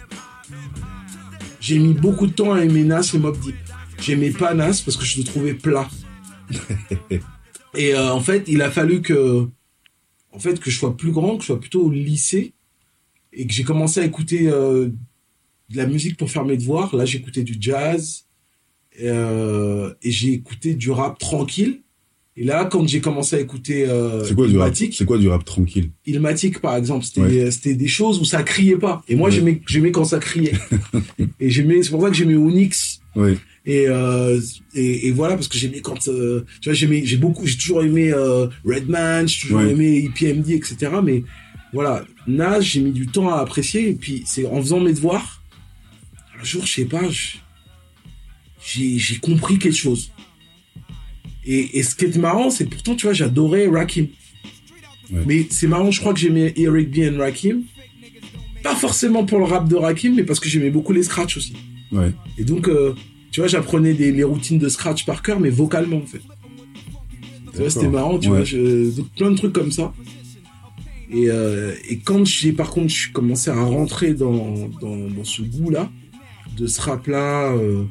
j'ai 1.60 1.78
mis 1.78 1.94
beaucoup 1.94 2.26
de 2.28 2.32
temps 2.32 2.52
à 2.52 2.60
aimer 2.64 2.84
Nas 2.84 3.10
et 3.12 3.18
Mob 3.18 3.36
Deep. 3.40 3.56
J'aimais 4.00 4.30
pas 4.30 4.54
Nas 4.54 4.80
parce 4.84 4.96
que 4.96 5.04
je 5.04 5.18
le 5.18 5.24
trouvais 5.24 5.54
plat. 5.54 5.88
Et 7.77 7.95
euh, 7.95 8.12
en 8.12 8.20
fait, 8.20 8.45
il 8.49 8.62
a 8.62 8.70
fallu 8.70 9.03
que, 9.03 9.47
en 10.33 10.39
fait, 10.39 10.59
que 10.61 10.70
je 10.70 10.79
sois 10.79 10.97
plus 10.97 11.11
grand, 11.12 11.37
que 11.37 11.43
je 11.43 11.47
sois 11.47 11.61
plutôt 11.61 11.83
au 11.85 11.91
lycée, 11.91 12.53
et 13.33 13.47
que 13.47 13.53
j'ai 13.53 13.64
commencé 13.64 14.01
à 14.01 14.05
écouter 14.05 14.49
euh, 14.49 14.89
de 15.70 15.77
la 15.77 15.87
musique 15.87 16.16
pour 16.16 16.31
faire 16.31 16.45
mes 16.45 16.57
devoirs. 16.57 16.95
Là, 16.97 17.05
j'écoutais 17.05 17.43
du 17.43 17.57
jazz, 17.61 18.24
euh, 19.03 19.93
et 20.03 20.11
j'ai 20.11 20.33
écouté 20.33 20.74
du 20.74 20.91
rap 20.91 21.18
tranquille. 21.18 21.81
Et 22.39 22.45
là, 22.45 22.66
quand 22.66 22.87
j'ai 22.87 23.01
commencé 23.01 23.37
à 23.37 23.41
écouter 23.41 23.87
euh, 23.89 24.22
C'est 24.24 24.35
quoi 24.35 24.47
du 24.47 24.59
rap 24.59 24.74
C'est 24.74 25.05
quoi 25.07 25.16
du 25.16 25.29
rap 25.29 25.43
tranquille 25.45 25.91
Illmatic, 26.05 26.61
par 26.61 26.77
exemple, 26.77 27.05
c'était 27.05 27.22
Ouais. 27.22 27.51
c'était 27.51 27.74
des 27.74 27.89
choses 27.89 28.20
où 28.20 28.24
ça 28.27 28.43
criait 28.43 28.77
pas. 28.77 29.03
Et 29.09 29.16
moi, 29.16 29.31
Ouais. 29.31 29.35
j'aimais 29.35 29.62
j'aimais 29.66 29.91
quand 29.91 30.05
ça 30.05 30.18
criait. 30.18 30.53
et 31.41 31.49
j'aimais, 31.49 31.83
c'est 31.83 31.91
pour 31.91 32.03
ça 32.03 32.09
que 32.11 32.14
j'aimais 32.14 32.35
Onyx. 32.37 33.01
Ouais. 33.14 33.39
Et, 33.68 33.88
euh, 33.88 34.40
et, 34.74 35.08
et 35.08 35.10
voilà, 35.10 35.34
parce 35.34 35.48
que 35.48 35.58
j'aimais 35.58 35.80
quand, 35.80 36.06
euh, 36.08 36.44
tu 36.60 36.68
vois, 36.68 36.74
j'aimais, 36.74 37.04
j'ai 37.04 37.16
beaucoup, 37.16 37.46
j'ai 37.46 37.56
toujours 37.56 37.82
aimé 37.82 38.12
euh, 38.12 38.46
Redman, 38.64 39.26
j'ai 39.26 39.40
toujours 39.40 39.58
Ouais. 39.60 39.70
aimé 39.72 39.98
IPMD, 39.98 40.50
etc. 40.50 40.76
Mais 41.02 41.24
voilà, 41.72 42.04
Nas, 42.28 42.60
j'ai 42.60 42.80
mis 42.80 42.92
du 42.92 43.08
temps 43.08 43.28
à 43.34 43.38
apprécier. 43.40 43.88
Et 43.90 43.94
puis, 43.94 44.22
c'est 44.24 44.46
en 44.46 44.60
faisant 44.62 44.78
mes 44.78 44.92
devoirs, 44.92 45.42
un 46.40 46.44
jour, 46.44 46.64
je 46.64 46.72
sais 46.74 46.84
pas, 46.84 47.02
j'ai 48.64 48.98
j'ai 48.98 49.16
compris 49.16 49.58
quelque 49.58 49.76
chose. 49.76 50.10
Et, 51.44 51.78
et 51.78 51.82
ce 51.82 51.94
qui 51.94 52.04
est 52.06 52.16
marrant, 52.18 52.50
c'est 52.50 52.66
pourtant, 52.66 52.94
tu 52.96 53.06
vois, 53.06 53.12
j'adorais 53.14 53.66
Rakim. 53.68 54.06
Ouais. 55.12 55.22
Mais 55.26 55.46
c'est 55.50 55.68
marrant, 55.68 55.90
je 55.90 56.00
crois 56.00 56.12
que 56.12 56.18
j'aimais 56.20 56.52
Eric 56.56 56.90
B. 56.90 56.98
and 57.12 57.18
Rakim. 57.18 57.62
Pas 58.62 58.74
forcément 58.74 59.24
pour 59.24 59.38
le 59.38 59.44
rap 59.44 59.68
de 59.68 59.76
Rakim, 59.76 60.14
mais 60.16 60.24
parce 60.24 60.40
que 60.40 60.48
j'aimais 60.48 60.70
beaucoup 60.70 60.92
les 60.92 61.04
scratchs 61.04 61.36
aussi. 61.36 61.54
Ouais. 61.92 62.10
Et 62.38 62.42
donc, 62.44 62.68
tu 63.37 63.41
vois, 63.43 63.49
j'apprenais 63.49 63.93
des, 63.93 64.12
les 64.12 64.24
routines 64.24 64.59
de 64.59 64.66
scratch 64.66 65.05
par 65.05 65.20
cœur, 65.20 65.39
mais 65.41 65.51
vocalement, 65.51 65.99
en 65.99 66.07
fait. 66.07 66.22
Tu 67.53 67.59
vois, 67.59 67.68
c'était 67.68 67.87
marrant, 67.89 68.18
tu 68.18 68.30
Ouais. 68.30 68.37
vois, 68.37 68.45
je- 68.45 68.97
donc 68.97 69.09
plein 69.14 69.30
de 69.30 69.37
trucs 69.37 69.53
comme 69.53 69.70
ça. 69.70 69.93
Et, 71.11 71.28
euh, 71.28 71.74
et 71.87 71.99
quand 71.99 72.24
j'ai, 72.24 72.53
par 72.55 72.70
contre, 72.70 72.89
je 72.89 72.95
suis 72.97 73.12
commencé 73.12 73.51
à 73.51 73.62
rentrer 73.62 74.14
dans, 74.14 74.70
dans, 74.80 74.97
dans 75.11 75.24
ce 75.24 75.43
goût-là, 75.43 75.91
de 76.57 76.66
ce 76.66 76.80
rap-là, 76.80 77.53
euh, 77.53 77.84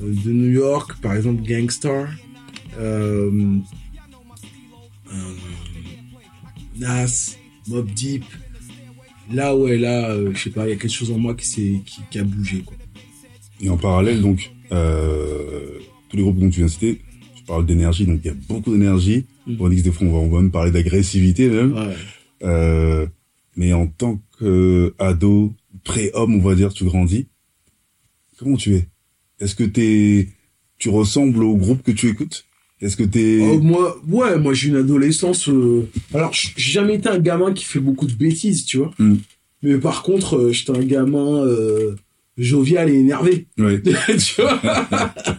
euh, 0.00 0.14
de 0.24 0.30
New 0.30 0.52
York, 0.52 0.92
par 1.02 1.16
exemple, 1.16 1.42
Gangstar, 1.42 2.06
euh, 2.78 3.32
Nas, 6.78 7.34
Mob 7.66 7.90
Deep, 7.90 8.24
là, 9.32 9.56
ouais, 9.56 9.76
là, 9.76 10.16
je 10.32 10.38
sais 10.40 10.50
pas, 10.50 10.66
il 10.66 10.70
y 10.70 10.72
a 10.72 10.76
quelque 10.76 10.92
chose 10.92 11.10
en 11.10 11.18
moi 11.18 11.34
qui, 11.34 11.48
s'est, 11.48 11.80
qui, 11.84 12.00
qui 12.12 12.18
a 12.20 12.22
bougé, 12.22 12.60
quoi. 12.64 12.76
Et 13.60 13.68
en 13.68 13.76
parallèle, 13.76 14.20
donc, 14.22 14.52
euh, 14.72 15.78
tous 16.08 16.16
les 16.16 16.22
groupes 16.22 16.38
dont 16.38 16.50
tu 16.50 16.58
viens 16.58 16.66
de 16.66 16.70
citer, 16.70 17.00
tu 17.36 17.44
parles 17.44 17.66
d'énergie, 17.66 18.06
donc 18.06 18.20
il 18.24 18.28
y 18.28 18.30
a 18.30 18.36
beaucoup 18.48 18.72
d'énergie. 18.72 19.26
Mhm. 19.46 19.56
On 19.60 19.68
dit 19.68 19.76
que 19.76 19.82
des 19.82 19.92
fois, 19.92 20.06
on 20.06 20.12
va, 20.12 20.18
on 20.18 20.28
va 20.28 20.40
même 20.40 20.50
parler 20.50 20.70
d'agressivité 20.70 21.48
même. 21.48 21.74
Ouais. 21.74 21.94
Euh, 22.44 23.06
mais 23.56 23.72
en 23.72 23.86
tant 23.86 24.20
qu'ado, 24.38 25.52
pré-homme, 25.84 26.34
on 26.34 26.40
va 26.40 26.54
dire, 26.54 26.72
tu 26.72 26.84
grandis. 26.84 27.26
Comment 28.38 28.56
tu 28.56 28.74
es? 28.74 28.88
Est-ce 29.40 29.54
que 29.54 29.64
t'es, 29.64 30.28
tu 30.78 30.88
ressembles 30.88 31.42
au 31.44 31.56
groupe 31.56 31.82
que 31.82 31.92
tu 31.92 32.08
écoutes? 32.08 32.44
Est-ce 32.80 32.96
que 32.96 33.04
t'es... 33.04 33.38
Oh, 33.40 33.60
moi, 33.60 33.96
ouais, 34.08 34.38
moi 34.38 34.52
j'ai 34.52 34.68
une 34.68 34.76
adolescence. 34.76 35.48
euh, 35.48 35.88
Alors, 36.12 36.32
j'ai 36.32 36.52
jamais 36.56 36.96
été 36.96 37.08
un 37.08 37.18
gamin 37.18 37.52
qui 37.52 37.64
fait 37.64 37.80
beaucoup 37.80 38.06
de 38.06 38.12
bêtises, 38.12 38.64
tu 38.64 38.78
vois. 38.78 38.92
Mm. 38.98 39.16
Mais 39.62 39.78
par 39.78 40.02
contre, 40.02 40.36
euh, 40.36 40.52
j'étais 40.52 40.76
un 40.76 40.84
gamin 40.84 41.44
euh, 41.46 41.94
jovial 42.36 42.90
et 42.90 42.94
énervé, 42.94 43.48
tu 43.56 44.40
vois. 44.40 44.60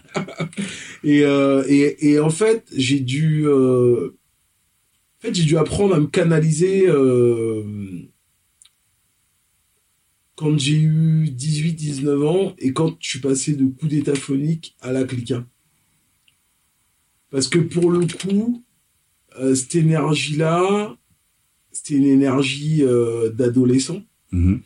et, 1.03 1.23
euh, 1.23 1.63
et 1.67 2.11
et 2.11 2.19
en 2.19 2.29
fait, 2.29 2.65
j'ai 2.75 2.99
dû, 2.99 3.47
euh, 3.47 4.17
en 5.17 5.27
fait, 5.27 5.33
j'ai 5.33 5.43
dû 5.43 5.57
apprendre 5.57 5.95
à 5.95 5.99
me 5.99 6.07
canaliser 6.07 6.87
euh, 6.87 7.63
quand 10.35 10.57
j'ai 10.57 10.79
eu 10.79 11.25
18-19 11.25 12.27
ans 12.27 12.55
et 12.59 12.73
quand 12.73 12.97
je 12.99 13.09
suis 13.09 13.19
passé 13.19 13.53
de 13.53 13.65
coup 13.65 13.87
d'état 13.87 14.15
phonique 14.15 14.75
à 14.81 14.91
la 14.91 15.03
clica. 15.03 15.45
Parce 17.31 17.47
que 17.47 17.59
pour 17.59 17.91
le 17.91 18.05
coup, 18.05 18.63
euh, 19.39 19.55
cette 19.55 19.75
énergie-là, 19.75 20.95
c'était 21.71 21.95
une 21.95 22.05
énergie 22.05 22.83
euh, 22.83 23.29
d'adolescent. 23.29 24.01
Mhm. 24.31 24.61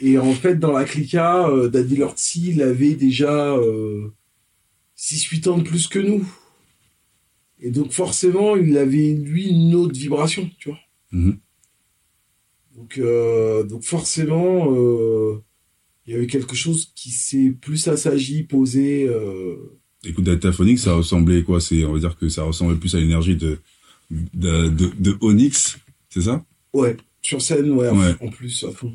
Et 0.00 0.18
en 0.18 0.32
fait, 0.34 0.56
dans 0.56 0.72
la 0.72 0.84
clica, 0.84 1.48
euh, 1.48 1.68
Daddy 1.68 1.96
Lortzi, 1.96 2.50
il 2.50 2.62
avait 2.62 2.94
déjà 2.94 3.54
euh, 3.56 4.12
6-8 4.98 5.48
ans 5.48 5.58
de 5.58 5.62
plus 5.62 5.86
que 5.88 5.98
nous. 5.98 6.26
Et 7.60 7.70
donc 7.70 7.92
forcément, 7.92 8.56
il 8.56 8.76
avait, 8.76 9.14
lui, 9.14 9.48
une 9.48 9.74
autre 9.74 9.98
vibration, 9.98 10.50
tu 10.58 10.68
vois. 10.68 10.78
Mhm. 11.12 11.38
Donc, 12.76 12.98
euh, 12.98 13.64
donc 13.64 13.82
forcément, 13.84 14.70
euh, 14.70 15.42
il 16.06 16.12
y 16.12 16.16
avait 16.16 16.26
quelque 16.26 16.54
chose 16.54 16.92
qui 16.94 17.10
s'est 17.10 17.54
plus 17.58 17.88
assagi, 17.88 18.42
posé. 18.42 19.08
Euh, 19.08 19.56
Écoute, 20.04 20.24
Dataphonic, 20.24 20.78
ça 20.78 20.94
ressemblait 20.94 21.42
quoi? 21.42 21.60
C'est, 21.60 21.84
on 21.86 21.94
va 21.94 21.98
dire 21.98 22.16
que 22.18 22.28
ça 22.28 22.42
ressemblait 22.44 22.76
plus 22.76 22.94
à 22.94 23.00
l'énergie 23.00 23.34
de, 23.36 23.58
de, 24.10 24.68
de, 24.68 24.90
de 24.98 25.16
Onyx, 25.22 25.78
c'est 26.10 26.20
ça? 26.22 26.44
Ouais, 26.74 26.96
sur 27.22 27.40
scène, 27.40 27.70
ouais, 27.72 27.88
Ouais. 27.88 28.14
en 28.20 28.28
plus, 28.28 28.62
à 28.64 28.70
fond. 28.70 28.92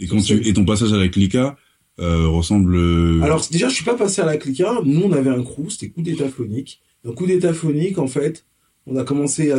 Et 0.00 0.06
quand 0.06 0.20
tu, 0.20 0.46
et 0.46 0.52
ton 0.52 0.64
passage 0.64 0.92
à 0.92 0.96
la 0.96 1.08
Clica 1.08 1.56
euh, 2.00 2.28
ressemble. 2.28 2.76
euh, 2.76 3.20
Alors 3.22 3.44
déjà, 3.50 3.68
je 3.68 3.74
suis 3.74 3.84
pas 3.84 3.94
passé 3.96 4.20
à 4.22 4.26
la 4.26 4.36
clica. 4.36 4.72
Nous, 4.84 5.02
on 5.02 5.12
avait 5.12 5.30
un 5.30 5.42
crew, 5.42 5.68
c'était 5.70 5.88
coup 5.88 6.02
d'état 6.02 6.28
phonique. 6.28 6.80
Donc 7.04 7.16
coup 7.16 7.26
d'état 7.26 7.52
phonique, 7.52 7.98
en 7.98 8.06
fait, 8.06 8.44
on 8.86 8.96
a 8.96 9.02
commencé 9.04 9.50
à, 9.50 9.58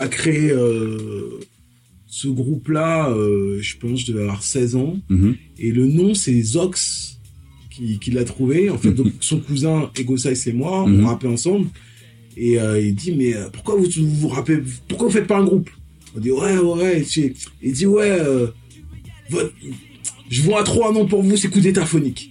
à 0.00 0.08
créer 0.08 0.50
euh, 0.50 1.38
ce 2.08 2.26
groupe-là. 2.26 3.10
euh, 3.10 3.58
je 3.60 3.76
pense, 3.76 4.00
je 4.00 4.12
devais 4.12 4.22
avoir 4.22 4.42
16 4.42 4.74
ans. 4.76 4.96
mhm. 5.08 5.36
Et 5.58 5.70
le 5.70 5.86
nom, 5.86 6.14
c'est 6.14 6.42
Zox 6.42 7.18
qui, 7.70 8.00
qui 8.00 8.10
l'a 8.10 8.24
trouvé. 8.24 8.68
En 8.70 8.78
fait, 8.78 8.90
donc 8.90 9.12
son 9.20 9.38
cousin 9.38 9.90
Ego 9.96 10.16
Size 10.16 10.48
et 10.48 10.52
moi, 10.52 10.86
Mhm. 10.88 11.04
on 11.04 11.06
rappait 11.06 11.28
ensemble. 11.28 11.68
Et 12.36 12.60
euh, 12.60 12.80
il 12.80 12.94
dit 12.96 13.12
mais 13.12 13.36
euh, 13.36 13.48
pourquoi 13.52 13.76
vous 13.76 13.86
vous, 13.96 14.08
vous 14.22 14.28
rappez 14.28 14.58
pourquoi 14.88 15.06
vous 15.08 15.12
faites 15.12 15.26
pas 15.28 15.38
un 15.38 15.44
groupe? 15.44 15.70
On 16.16 16.20
dit 16.20 16.32
ouais 16.32 16.58
ouais. 16.58 17.02
Et 17.02 17.32
Il 17.62 17.72
dit 17.72 17.86
ouais. 17.86 18.18
Votre- 19.30 19.54
je 20.28 20.42
vois 20.42 20.62
trop 20.64 20.86
un 20.88 20.92
nom 20.92 21.06
pour 21.06 21.22
vous, 21.22 21.36
c'est 21.36 21.48
coup 21.48 21.60
d'état 21.60 21.86
phonique. 21.86 22.30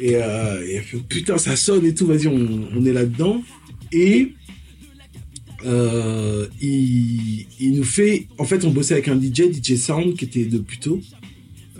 Et, 0.00 0.14
euh, 0.16 0.64
et 0.66 0.80
putain, 1.08 1.38
ça 1.38 1.56
sonne 1.56 1.84
et 1.84 1.94
tout, 1.94 2.06
vas-y, 2.06 2.26
on, 2.28 2.68
on 2.74 2.84
est 2.84 2.92
là-dedans. 2.92 3.42
Et 3.92 4.32
euh, 5.64 6.46
il, 6.60 7.46
il 7.60 7.72
nous 7.76 7.84
fait, 7.84 8.26
en 8.38 8.44
fait, 8.44 8.64
on 8.64 8.70
bossait 8.70 8.94
avec 8.94 9.08
un 9.08 9.20
DJ, 9.20 9.50
DJ 9.52 9.76
Sound, 9.76 10.14
qui 10.16 10.24
était 10.24 10.44
de 10.44 10.58
Puto, 10.58 11.00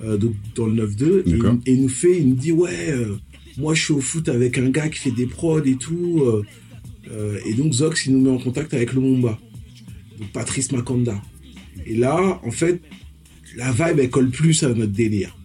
euh, 0.05 0.17
donc 0.17 0.35
dans 0.55 0.67
le 0.67 0.87
9-2, 0.87 1.23
et, 1.67 1.73
il 1.73 1.83
nous 1.83 1.89
fait, 1.89 2.19
il 2.19 2.29
nous 2.31 2.35
dit, 2.35 2.53
ouais, 2.53 2.91
euh, 2.91 3.17
moi 3.57 3.75
je 3.75 3.85
suis 3.85 3.93
au 3.95 4.01
foot 4.01 4.29
avec 4.29 4.59
un 4.59 4.69
gars 4.71 4.89
qui 4.89 4.99
fait 4.99 5.11
des 5.13 5.27
prods 5.27 5.63
et 5.65 5.77
tout. 5.77 6.23
euh, 6.25 6.43
et 7.47 7.55
donc 7.55 7.73
Zox, 7.73 8.07
il 8.07 8.13
nous 8.15 8.21
met 8.21 8.31
en 8.31 8.39
contact 8.39 8.75
avec 8.75 8.93
le 8.93 9.01
Mumba, 9.01 9.39
donc 10.19 10.29
Patrice 10.33 10.73
Makanda. 10.73 11.21
Et 11.87 11.95
là, 11.95 12.41
en 12.45 12.51
fait, 12.51 12.83
la 13.59 13.73
vibe, 13.73 13.99
elle 14.01 14.11
colle 14.11 14.31
plus 14.31 14.63
à 14.63 14.69
notre 14.69 14.93
délire. 14.93 15.37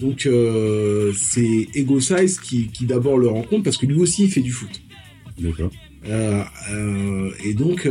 Donc, 0.00 0.26
euh, 0.26 1.12
c'est 1.14 1.68
Ego 1.74 2.00
Size 2.00 2.38
qui, 2.40 2.68
qui 2.68 2.86
d'abord 2.86 3.18
le 3.18 3.28
rencontre 3.28 3.64
parce 3.64 3.76
que 3.76 3.86
lui 3.86 3.96
aussi, 4.00 4.24
il 4.24 4.30
fait 4.30 4.40
du 4.40 4.52
foot. 4.52 4.80
D'accord. 5.38 5.70
Euh, 6.06 6.42
euh, 6.70 7.30
et 7.44 7.52
donc, 7.54 7.86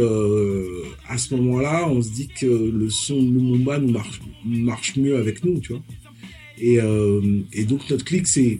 à 1.07 1.17
ce 1.17 1.35
moment-là, 1.35 1.87
on 1.89 2.01
se 2.01 2.09
dit 2.09 2.27
que 2.29 2.45
le 2.45 2.89
son 2.89 3.21
de 3.21 3.27
Lumumba 3.31 3.77
nous 3.79 3.91
marche, 3.91 4.21
marche 4.45 4.95
mieux 4.95 5.17
avec 5.17 5.43
nous, 5.45 5.59
tu 5.59 5.73
vois. 5.73 5.83
Et, 6.59 6.79
et 7.53 7.63
donc, 7.65 7.87
notre 7.89 8.03
clic, 8.05 8.25
c'est 8.27 8.59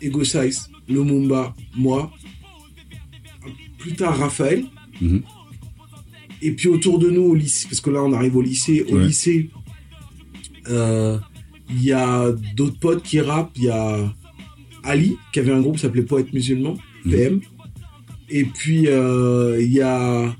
Ego 0.00 0.24
Size, 0.24 0.70
Lumumba, 0.88 1.54
moi, 1.76 2.10
plus 3.78 3.94
tard 3.94 4.16
Raphaël. 4.18 4.64
Mhm. 5.00 5.22
Et 6.42 6.52
puis 6.52 6.68
autour 6.68 6.98
de 6.98 7.10
nous 7.10 7.22
au 7.22 7.34
lycée, 7.34 7.66
parce 7.68 7.80
que 7.82 7.90
là 7.90 8.02
on 8.02 8.12
arrive 8.14 8.34
au 8.36 8.40
lycée, 8.42 8.82
au 8.88 8.96
Ouais. 8.96 9.06
lycée, 9.06 9.50
il 10.68 11.82
y 11.82 11.92
a 11.92 12.30
d'autres 12.56 12.78
potes 12.78 13.02
qui 13.02 13.20
rappent, 13.20 13.52
il 13.56 13.64
y 13.64 13.68
a 13.70 14.12
Ali, 14.82 15.16
qui 15.32 15.40
avait 15.40 15.52
un 15.52 15.60
groupe 15.60 15.76
qui 15.76 15.82
s'appelait 15.82 16.02
Poète 16.02 16.32
Musulman, 16.32 16.76
Mhm. 17.04 17.12
PM. 17.12 17.40
Et 18.28 18.44
puis 18.44 18.86
euh, 18.88 19.58
il 19.60 19.72
y 19.72 19.80
a 19.80 20.34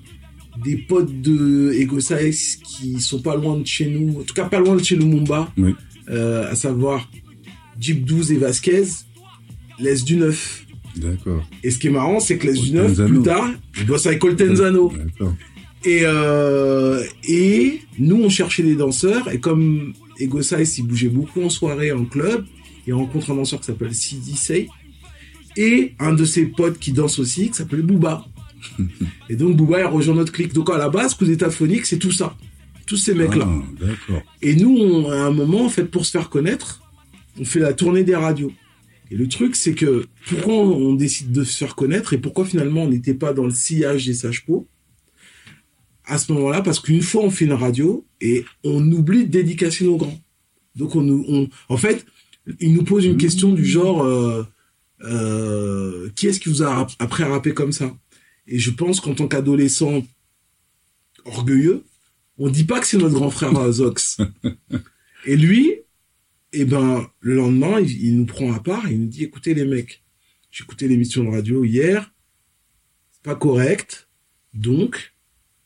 des 0.65 0.77
potes 0.77 1.21
de 1.23 1.73
Ego 1.75 2.01
Size 2.01 2.57
qui 2.57 3.01
sont 3.01 3.21
pas 3.23 3.35
loin 3.37 3.57
de 3.59 3.67
chez 3.67 3.87
nous, 3.87 4.21
en 4.21 4.23
tout 4.23 4.35
cas 4.35 4.45
pas 4.45 4.61
loin 4.61 4.77
de 4.77 4.83
chez 4.83 4.97
Lumumba, 4.97 5.53
Oui. 5.57 5.75
euh, 6.11 6.51
à 6.51 6.55
savoir 6.55 7.09
Jeep 7.81 8.05
12 8.05 8.33
et 8.33 8.37
Vasquez, 8.37 8.85
l'Est 9.79 10.05
du 10.05 10.17
9. 10.17 10.67
D'accord. 10.97 11.43
Et 11.63 11.71
ce 11.71 11.79
qui 11.79 11.87
est 11.87 11.91
marrant, 11.91 12.21
c'est 12.21 12.37
que 12.37 12.47
l'Est 12.49 12.61
du 12.61 12.73
9, 12.73 12.87
Coltenzano. 12.89 13.09
plus 13.09 13.23
tard, 13.23 13.51
il 13.79 13.87
bosse 13.87 14.07
avec 14.07 14.19
Coltenzano. 14.19 14.93
Et, 15.85 16.01
euh, 16.05 17.03
et 17.27 17.81
nous, 17.99 18.17
on 18.23 18.29
cherchait 18.29 18.63
des 18.63 18.75
danseurs. 18.75 19.31
Et 19.33 19.41
comme 19.41 19.95
Ego 20.21 20.43
Size, 20.43 20.79
il 20.79 20.87
bougeait 20.87 21.09
beaucoup 21.09 21.43
en 21.43 21.51
soirée, 21.51 21.93
en 21.93 22.05
club, 22.05 22.45
il 22.87 22.95
rencontre 22.95 23.31
un 23.31 23.37
danseur 23.37 23.61
qui 23.61 23.67
s'appelle 23.67 23.95
CD 23.95 24.33
Say. 24.37 24.69
Et 25.57 25.95
un 25.99 26.13
de 26.13 26.25
ses 26.25 26.47
potes 26.47 26.79
qui 26.79 26.93
danse 26.93 27.19
aussi, 27.19 27.49
qui 27.49 27.55
s'appelle 27.55 27.83
Booba. 27.83 28.25
Et 29.29 29.37
donc 29.37 29.57
Booba 29.57 29.81
il 29.81 29.87
rejoint 29.87 30.15
notre 30.15 30.33
clique. 30.33 30.53
Donc 30.53 30.71
à 30.71 30.79
la 30.79 30.89
base, 30.89 31.15
coup 31.15 31.25
d'état 31.25 31.51
phonique, 31.51 31.87
c'est 31.87 31.99
tout 31.99 32.13
ça. 32.13 32.37
Tous 32.87 32.97
ces 32.97 33.15
mecs-là. 33.15 33.49
Ah. 33.49 34.13
Et 34.43 34.55
nous, 34.57 34.77
on- 34.77 35.11
à 35.11 35.17
un 35.17 35.31
moment, 35.31 35.65
en 35.65 35.69
fait, 35.69 35.85
pour 35.85 36.05
se 36.07 36.11
faire 36.13 36.29
connaître, 36.29 36.81
on 37.39 37.45
fait 37.45 37.61
la 37.61 37.73
tournée 37.73 38.05
des 38.05 38.15
radios. 38.17 38.53
Et 39.11 39.17
le 39.17 39.27
truc, 39.29 39.57
c'est 39.57 39.75
que 39.75 40.07
pourquoi 40.29 40.55
on 40.55 40.95
décide 40.95 41.33
de 41.33 41.43
se 41.43 41.57
faire 41.57 41.75
connaître 41.75 42.13
et 42.13 42.19
pourquoi 42.19 42.45
finalement 42.45 42.85
on 42.85 42.89
n'était 42.89 43.15
pas 43.15 43.33
dans 43.33 43.45
le 43.45 43.51
sillage 43.51 44.07
des 44.07 44.15
sages-peaux? 44.15 44.69
À 46.05 46.19
ce 46.19 46.33
moment-là, 46.33 46.63
parce 46.63 46.81
qu'une 46.81 47.03
fois 47.03 47.23
on 47.25 47.31
fait 47.31 47.45
une 47.45 47.53
radio 47.53 48.07
et 48.21 48.45
on 48.65 48.91
oublie 48.93 49.25
de 49.27 49.31
dédicacer 49.31 49.85
nos 49.85 49.97
grands. 49.97 50.21
Donc 50.77 50.95
on, 50.97 51.03
nous- 51.03 51.25
on 51.29 51.49
en 51.69 51.77
fait, 51.77 52.05
il 52.61 52.73
nous 52.73 52.85
pose 52.85 53.05
une 53.05 53.17
question 53.17 53.53
du 53.53 53.65
genre 53.65 54.03
euh, 54.03 54.45
euh, 55.03 56.11
qui 56.17 56.27
est-ce 56.27 56.41
qui 56.41 56.49
vous 56.49 56.63
a 56.63 56.75
rap- 56.75 56.93
appris 56.99 57.23
à 57.23 57.29
rapper 57.29 57.55
comme 57.55 57.73
ça? 57.73 57.97
Et 58.47 58.59
je 58.59 58.71
pense 58.71 59.01
qu'en 59.01 59.15
tant 59.15 59.29
qu'adolescent 59.29 60.03
orgueilleux, 61.25 61.85
on 62.39 62.49
dit 62.49 62.65
pas 62.65 62.81
que 62.81 62.87
c'est 62.87 62.97
notre 62.99 63.15
grand 63.15 63.31
frère 63.31 63.71
Zox. 63.73 64.19
et 65.27 65.37
lui, 65.37 65.75
eh 66.53 66.65
ben, 66.65 67.07
le 67.21 67.35
lendemain, 67.35 67.79
il, 67.81 67.91
il 68.03 68.17
nous 68.17 68.27
prend 68.27 68.53
à 68.53 68.61
part 68.61 68.89
et 68.89 68.93
il 68.93 69.01
nous 69.03 69.07
dit, 69.07 69.25
écoutez 69.25 69.55
les 69.55 69.65
mecs, 69.65 70.03
j'ai 70.51 70.65
écouté 70.65 70.89
l'émission 70.89 71.23
de 71.25 71.31
radio 71.31 71.65
hier, 71.65 72.13
c'est 73.13 73.23
pas 73.23 73.35
correct, 73.37 74.09
donc, 74.55 75.15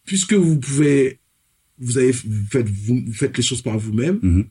puisque 0.04 0.34
vous 0.34 0.58
pouvez, 0.58 1.18
vous 1.78 1.98
avez, 1.98 2.12
vous 2.12 2.46
faites, 2.50 2.68
vous, 2.68 3.02
vous 3.06 3.12
faites 3.12 3.36
les 3.36 3.42
choses 3.42 3.62
par 3.62 3.78
vous-même, 3.78 4.18
Mhm. 4.22 4.44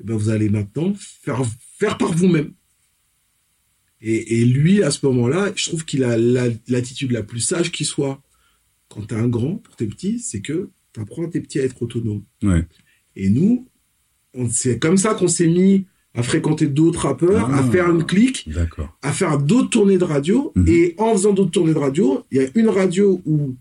eh 0.00 0.04
ben, 0.04 0.16
vous 0.16 0.28
allez 0.30 0.48
maintenant 0.48 0.92
faire, 0.98 1.42
faire 1.78 1.98
par 1.98 2.12
vous-même. 2.12 2.52
Et, 4.00 4.40
et 4.40 4.44
lui, 4.44 4.82
à 4.82 4.90
ce 4.90 5.04
moment-là, 5.06 5.52
je 5.54 5.68
trouve 5.68 5.84
qu'il 5.84 6.02
a 6.04 6.16
la- 6.18 6.48
l'attitude 6.68 7.12
la 7.12 7.22
plus 7.22 7.40
sage 7.40 7.70
qui 7.70 7.84
soit. 7.84 8.20
Quand 8.88 9.02
t'es 9.06 9.14
un 9.14 9.28
grand 9.28 9.56
pour 9.56 9.76
tes 9.76 9.86
petits, 9.86 10.18
c'est 10.18 10.40
que 10.40 10.70
t'apprends 10.92 11.24
à 11.24 11.28
tes 11.28 11.40
petits 11.40 11.60
à 11.60 11.64
être 11.64 11.80
autonomes. 11.82 12.24
Ouais. 12.42 12.66
Et 13.16 13.30
nous, 13.30 13.68
c'est 14.50 14.78
comme 14.78 14.96
ça 14.96 15.14
qu'on 15.14 15.28
s'est 15.28 15.46
mis 15.46 15.86
à 16.14 16.22
fréquenter 16.22 16.66
d'autres 16.66 17.06
rappeurs, 17.06 17.48
Ah. 17.50 17.58
à 17.60 17.70
faire 17.70 17.88
une 17.90 18.04
clique, 18.04 18.46
à 19.02 19.12
faire 19.12 19.38
d'autres 19.38 19.70
tournées 19.70 19.96
de 19.98 20.04
radio. 20.04 20.52
Mhm. 20.56 20.68
Et 20.68 20.94
en 20.98 21.12
faisant 21.12 21.32
d'autres 21.32 21.52
tournées 21.52 21.72
de 21.72 21.78
radio, 21.78 22.24
il 22.30 22.38
y 22.38 22.44
a 22.44 22.48
une 22.54 22.68
radio 22.68 23.22
où 23.24 23.56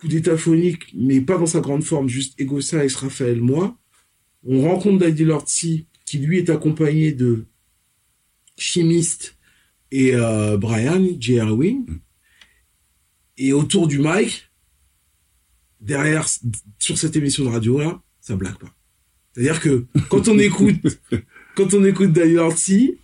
coup 0.00 0.08
d'état 0.08 0.36
phonique, 0.36 0.94
mais 0.94 1.20
pas 1.20 1.36
dans 1.36 1.46
sa 1.46 1.60
grande 1.60 1.84
forme, 1.84 2.08
juste 2.08 2.40
Ego 2.40 2.60
Size, 2.60 2.96
Raphaël, 2.96 3.40
moi. 3.40 3.76
On 4.42 4.62
rencontre 4.62 4.98
Daddy 4.98 5.24
Lortzi, 5.24 5.86
qui 6.06 6.18
lui 6.18 6.38
est 6.38 6.50
accompagné 6.50 7.12
de 7.12 7.46
Chimiste 8.56 9.36
et 9.90 10.14
euh, 10.14 10.56
Brian, 10.56 11.06
J. 11.18 11.38
Erwin. 11.38 11.84
Et 13.36 13.52
autour 13.52 13.86
du 13.86 13.98
mic, 13.98 14.50
derrière, 15.80 16.26
sur 16.78 16.98
cette 16.98 17.16
émission 17.16 17.44
de 17.44 17.50
radio-là, 17.50 18.02
ça 18.20 18.36
blague 18.36 18.58
pas. 18.58 18.74
C'est-à-dire 19.32 19.60
que 19.60 19.86
quand 20.08 20.28
on 20.28 20.38
écoute, 20.38 21.00
quand 21.56 21.74
on 21.74 21.84
écoute 21.84 22.12
Daddy 22.12 22.36
Size 22.56 22.96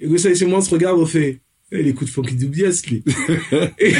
et 0.00 0.46
moi, 0.46 0.58
on 0.58 0.62
se 0.62 0.70
regarde, 0.70 0.98
on 0.98 1.06
fait, 1.06 1.40
Eh, 1.70 1.80
il 1.80 1.88
écoute 1.88 2.08
Funky 2.08 2.34
Dubias, 2.34 2.82
lui. 2.88 3.02
Et- 3.78 3.92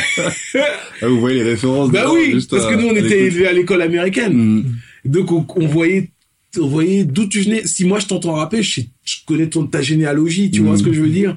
Ah, 1.03 1.09
vous 1.09 1.21
voyez 1.21 1.43
les 1.45 1.51
références 1.51 1.91
bah 1.91 2.11
oui, 2.13 2.33
parce 2.51 2.65
à- 2.65 2.71
que 2.71 2.81
nous, 2.81 2.89
on 2.89 2.95
à 2.97 2.99
était 2.99 3.27
élevés 3.27 3.47
à 3.47 3.53
l'école 3.53 3.83
américaine. 3.83 4.35
Mhm. 4.35 4.65
Donc, 5.05 5.33
on, 5.33 5.47
on 5.57 5.67
voyait, 5.67 6.11
on 6.59 6.67
voyait 6.67 7.05
d'où 7.05 7.29
tu 7.29 7.41
venais. 7.43 7.67
Si 7.67 7.85
moi, 7.85 7.99
je 7.99 8.07
t'entends 8.07 8.33
rapper, 8.35 8.63
je, 8.63 8.81
connais 9.27 9.49
ton, 9.49 9.67
ta 9.67 9.83
généalogie, 9.83 10.51
tu 10.51 10.61
vois 10.63 10.73
Mhm. 10.73 10.79
ce 10.79 10.83
que 10.85 10.93
je 10.93 11.01
veux 11.03 11.11
dire. 11.11 11.37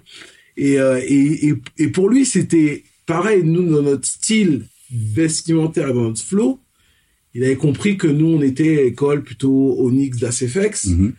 Et, 0.58 0.80
euh, 0.80 1.02
et, 1.06 1.48
et, 1.50 1.54
et 1.78 1.88
pour 1.90 2.10
lui, 2.10 2.26
c'était 2.26 2.84
pareil. 3.06 3.42
Nous, 3.44 3.70
dans 3.70 3.82
notre 3.82 4.06
style 4.08 4.64
vestimentaire 4.94 5.90
et 5.90 5.94
dans 5.94 6.04
notre 6.04 6.22
flow, 6.24 6.60
il 7.34 7.44
avait 7.44 7.56
compris 7.56 7.98
que 7.98 8.08
nous, 8.08 8.28
on 8.28 8.42
était 8.42 8.88
école 8.88 9.24
plutôt 9.24 9.76
Onyx, 9.80 10.18
d'ACFX. 10.18 10.86
Mhm. 10.88 11.14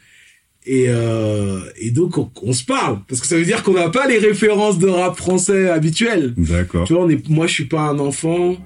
Et, 0.65 0.85
euh, 0.89 1.59
et 1.81 1.91
donc, 1.91 2.19
on, 2.19 2.31
on 2.43 2.53
se 2.53 2.65
parle. 2.65 3.01
Parce 3.09 3.21
que 3.21 3.27
ça 3.27 3.37
veut 3.37 3.45
dire 3.45 3.63
qu'on 3.65 3.73
n'a 3.75 3.89
pas 3.89 4.07
les 4.07 4.19
références 4.19 4.79
de 4.79 4.87
rap 4.89 5.17
français 5.17 5.69
habituelles. 5.69 6.35
D'accord. 6.37 6.85
Tu 6.87 6.93
vois, 6.93 7.03
on 7.05 7.09
est, 7.09 7.29
moi, 7.29 7.47
je 7.49 7.53
suis 7.55 7.65
pas 7.65 7.81
un 7.83 7.99
enfant 7.99 8.57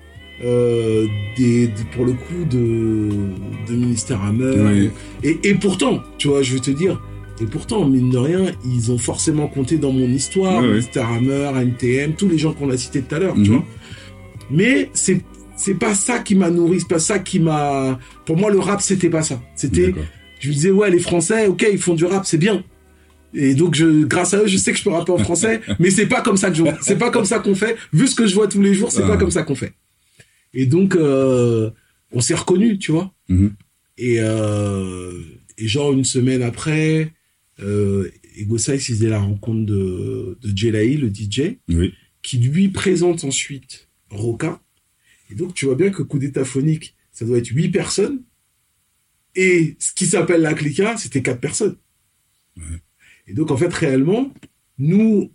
euh, 0.44 1.06
des, 1.38 1.70
pour 1.94 2.04
le 2.04 2.12
coup 2.12 2.44
de, 2.50 3.08
de 3.68 3.74
ministère 3.74 4.22
Hammer. 4.22 4.54
Oui. 4.58 4.90
Et, 5.22 5.38
et 5.48 5.54
pourtant, 5.54 6.02
tu 6.18 6.28
vois, 6.28 6.42
je 6.42 6.52
veux 6.52 6.60
te 6.60 6.70
dire, 6.70 7.02
et 7.40 7.44
pourtant, 7.46 7.86
mine 7.86 8.10
de 8.10 8.18
rien, 8.18 8.44
ils 8.66 8.92
ont 8.92 8.98
forcément 8.98 9.46
compté 9.46 9.78
dans 9.78 9.92
mon 9.92 10.08
histoire. 10.08 10.60
Ouais. 10.60 10.68
Ministère 10.68 11.08
Hammer, 11.10 11.50
NTM, 11.62 12.12
tous 12.12 12.28
les 12.28 12.36
gens 12.36 12.52
qu'on 12.52 12.68
a 12.70 12.76
cités 12.76 13.00
tout 13.00 13.14
à 13.14 13.18
l'heure, 13.18 13.34
tu 13.34 13.40
Mhm. 13.40 13.46
vois. 13.48 13.64
Mais 14.50 14.90
c'est 14.92 15.22
c'est 15.58 15.74
pas 15.74 15.94
ça 15.94 16.18
qui 16.18 16.34
m'a 16.34 16.50
nourri, 16.50 16.80
c'est 16.80 16.88
pas 16.88 16.98
ça 16.98 17.18
qui 17.18 17.40
m'a. 17.40 17.98
Pour 18.26 18.36
moi, 18.36 18.50
le 18.50 18.58
rap, 18.58 18.82
c'était 18.82 19.08
pas 19.08 19.22
ça. 19.22 19.40
C'était. 19.54 19.94
Je 20.40 20.48
me 20.48 20.54
disais 20.54 20.70
ouais 20.70 20.90
les 20.90 20.98
Français 20.98 21.46
ok 21.46 21.66
ils 21.72 21.78
font 21.78 21.94
du 21.94 22.04
rap 22.04 22.24
c'est 22.26 22.38
bien. 22.38 22.64
Et 23.34 23.54
donc 23.54 23.74
je 23.74 24.04
grâce 24.04 24.32
à 24.34 24.38
eux 24.42 24.46
je 24.46 24.56
sais 24.56 24.72
que 24.72 24.78
je 24.78 24.84
peux 24.84 24.90
rapper 24.90 25.12
en 25.12 25.18
français 25.18 25.60
mais 25.78 25.90
c'est 25.90 26.06
pas 26.06 26.22
comme 26.22 26.36
ça 26.36 26.50
que 26.50 26.56
je 26.56 26.62
c'est 26.80 26.96
pas 26.98 27.10
comme 27.10 27.24
ça 27.24 27.38
qu'on 27.38 27.54
fait. 27.54 27.76
Vu 27.92 28.06
ce 28.06 28.14
que 28.14 28.26
je 28.26 28.34
vois 28.34 28.48
tous 28.48 28.62
les 28.62 28.74
jours 28.74 28.90
c'est 28.92 29.02
Ah. 29.02 29.08
pas 29.08 29.16
comme 29.16 29.30
ça 29.30 29.42
qu'on 29.42 29.54
fait. 29.54 29.74
Et 30.54 30.66
donc 30.66 30.94
euh, 30.96 31.70
on 32.12 32.20
s'est 32.20 32.34
reconnus 32.34 32.78
tu 32.78 32.92
vois. 32.92 33.12
Mhm. 33.28 33.52
et 33.98 34.16
euh, 34.20 35.20
et 35.58 35.66
genre 35.68 35.92
une 35.92 36.04
semaine 36.04 36.42
après 36.42 37.12
euh, 37.62 38.10
Ego 38.36 38.58
Size, 38.58 38.88
il 38.90 38.94
faisait 38.94 39.08
la 39.08 39.18
rencontre 39.18 39.64
de 39.66 40.38
de 40.42 40.56
Jelaï 40.56 40.96
le 40.96 41.08
DJ 41.08 41.56
Oui. 41.68 41.92
qui 42.22 42.38
lui 42.38 42.68
présente 42.68 43.24
ensuite 43.24 43.88
Roca. 44.10 44.60
Et 45.30 45.34
donc 45.34 45.52
tu 45.54 45.64
vois 45.66 45.74
bien 45.74 45.90
que 45.90 46.02
coup 46.02 46.18
d'état 46.18 46.44
phonique 46.44 46.94
ça 47.12 47.24
doit 47.24 47.38
être 47.38 47.48
huit 47.48 47.70
personnes 47.70 48.20
et 49.36 49.76
ce 49.78 49.92
qui 49.92 50.06
s'appelle 50.06 50.40
la 50.40 50.54
clica, 50.54 50.96
c'était 50.96 51.22
quatre 51.22 51.40
personnes. 51.40 51.76
Et 53.28 53.34
donc, 53.34 53.50
en 53.50 53.56
fait, 53.56 53.72
réellement, 53.72 54.32
nous, 54.78 55.30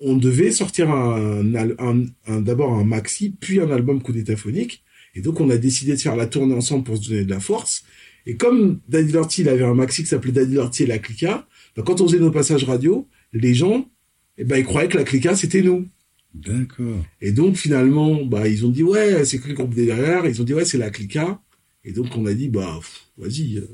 on 0.00 0.16
devait 0.16 0.50
sortir 0.50 0.90
un, 0.90 1.54
al- 1.54 1.76
un, 1.78 2.04
un- 2.26 2.40
d'abord 2.40 2.72
un 2.74 2.84
maxi, 2.84 3.34
puis 3.38 3.60
un 3.60 3.70
album 3.70 4.02
coup 4.02 4.12
d'état 4.12 4.36
phonique. 4.36 4.82
Et 5.14 5.20
donc, 5.20 5.40
on 5.40 5.50
a 5.50 5.56
décidé 5.56 5.92
de 5.94 6.00
faire 6.00 6.16
la 6.16 6.26
tournée 6.26 6.54
ensemble 6.54 6.84
pour 6.84 6.96
se 6.96 7.08
donner 7.08 7.24
de 7.24 7.30
la 7.30 7.40
force. 7.40 7.84
Et 8.26 8.36
comme 8.36 8.80
Daddy 8.88 9.12
Lorty, 9.12 9.42
il 9.42 9.48
avait 9.48 9.64
un 9.64 9.74
maxi 9.74 10.02
qui 10.02 10.08
s'appelait 10.08 10.32
Daddy 10.32 10.54
Lorty 10.54 10.84
et 10.84 10.86
la 10.86 10.98
clica, 10.98 11.46
bah, 11.76 11.82
quand 11.84 12.00
on 12.00 12.06
faisait 12.06 12.18
nos 12.20 12.30
passages 12.30 12.64
radio, 12.64 13.08
les 13.32 13.54
gens, 13.54 13.90
eh 14.38 14.44
ben, 14.44 14.56
ils 14.58 14.64
croyaient 14.64 14.88
que 14.88 14.98
la 14.98 15.04
clica, 15.04 15.34
c'était 15.36 15.62
nous. 15.62 15.88
D'accord. 16.34 17.04
Et 17.20 17.30
donc 17.32 17.56
finalement, 17.56 18.24
bah 18.24 18.48
ils 18.48 18.64
ont 18.64 18.70
dit 18.70 18.82
ouais, 18.82 19.22
c'est 19.26 19.38
que 19.38 19.48
le 19.48 19.54
groupe 19.54 19.74
derrière. 19.74 20.24
Ils 20.24 20.40
ont 20.40 20.44
dit 20.44 20.54
ouais, 20.54 20.64
c'est 20.64 20.78
la 20.78 20.88
Clica. 20.88 21.42
Et 21.84 21.92
donc 21.92 22.16
on 22.16 22.26
a 22.26 22.34
dit 22.34 22.48
bah 22.48 22.78
vas-y, 23.18 23.56
euh, 23.58 23.66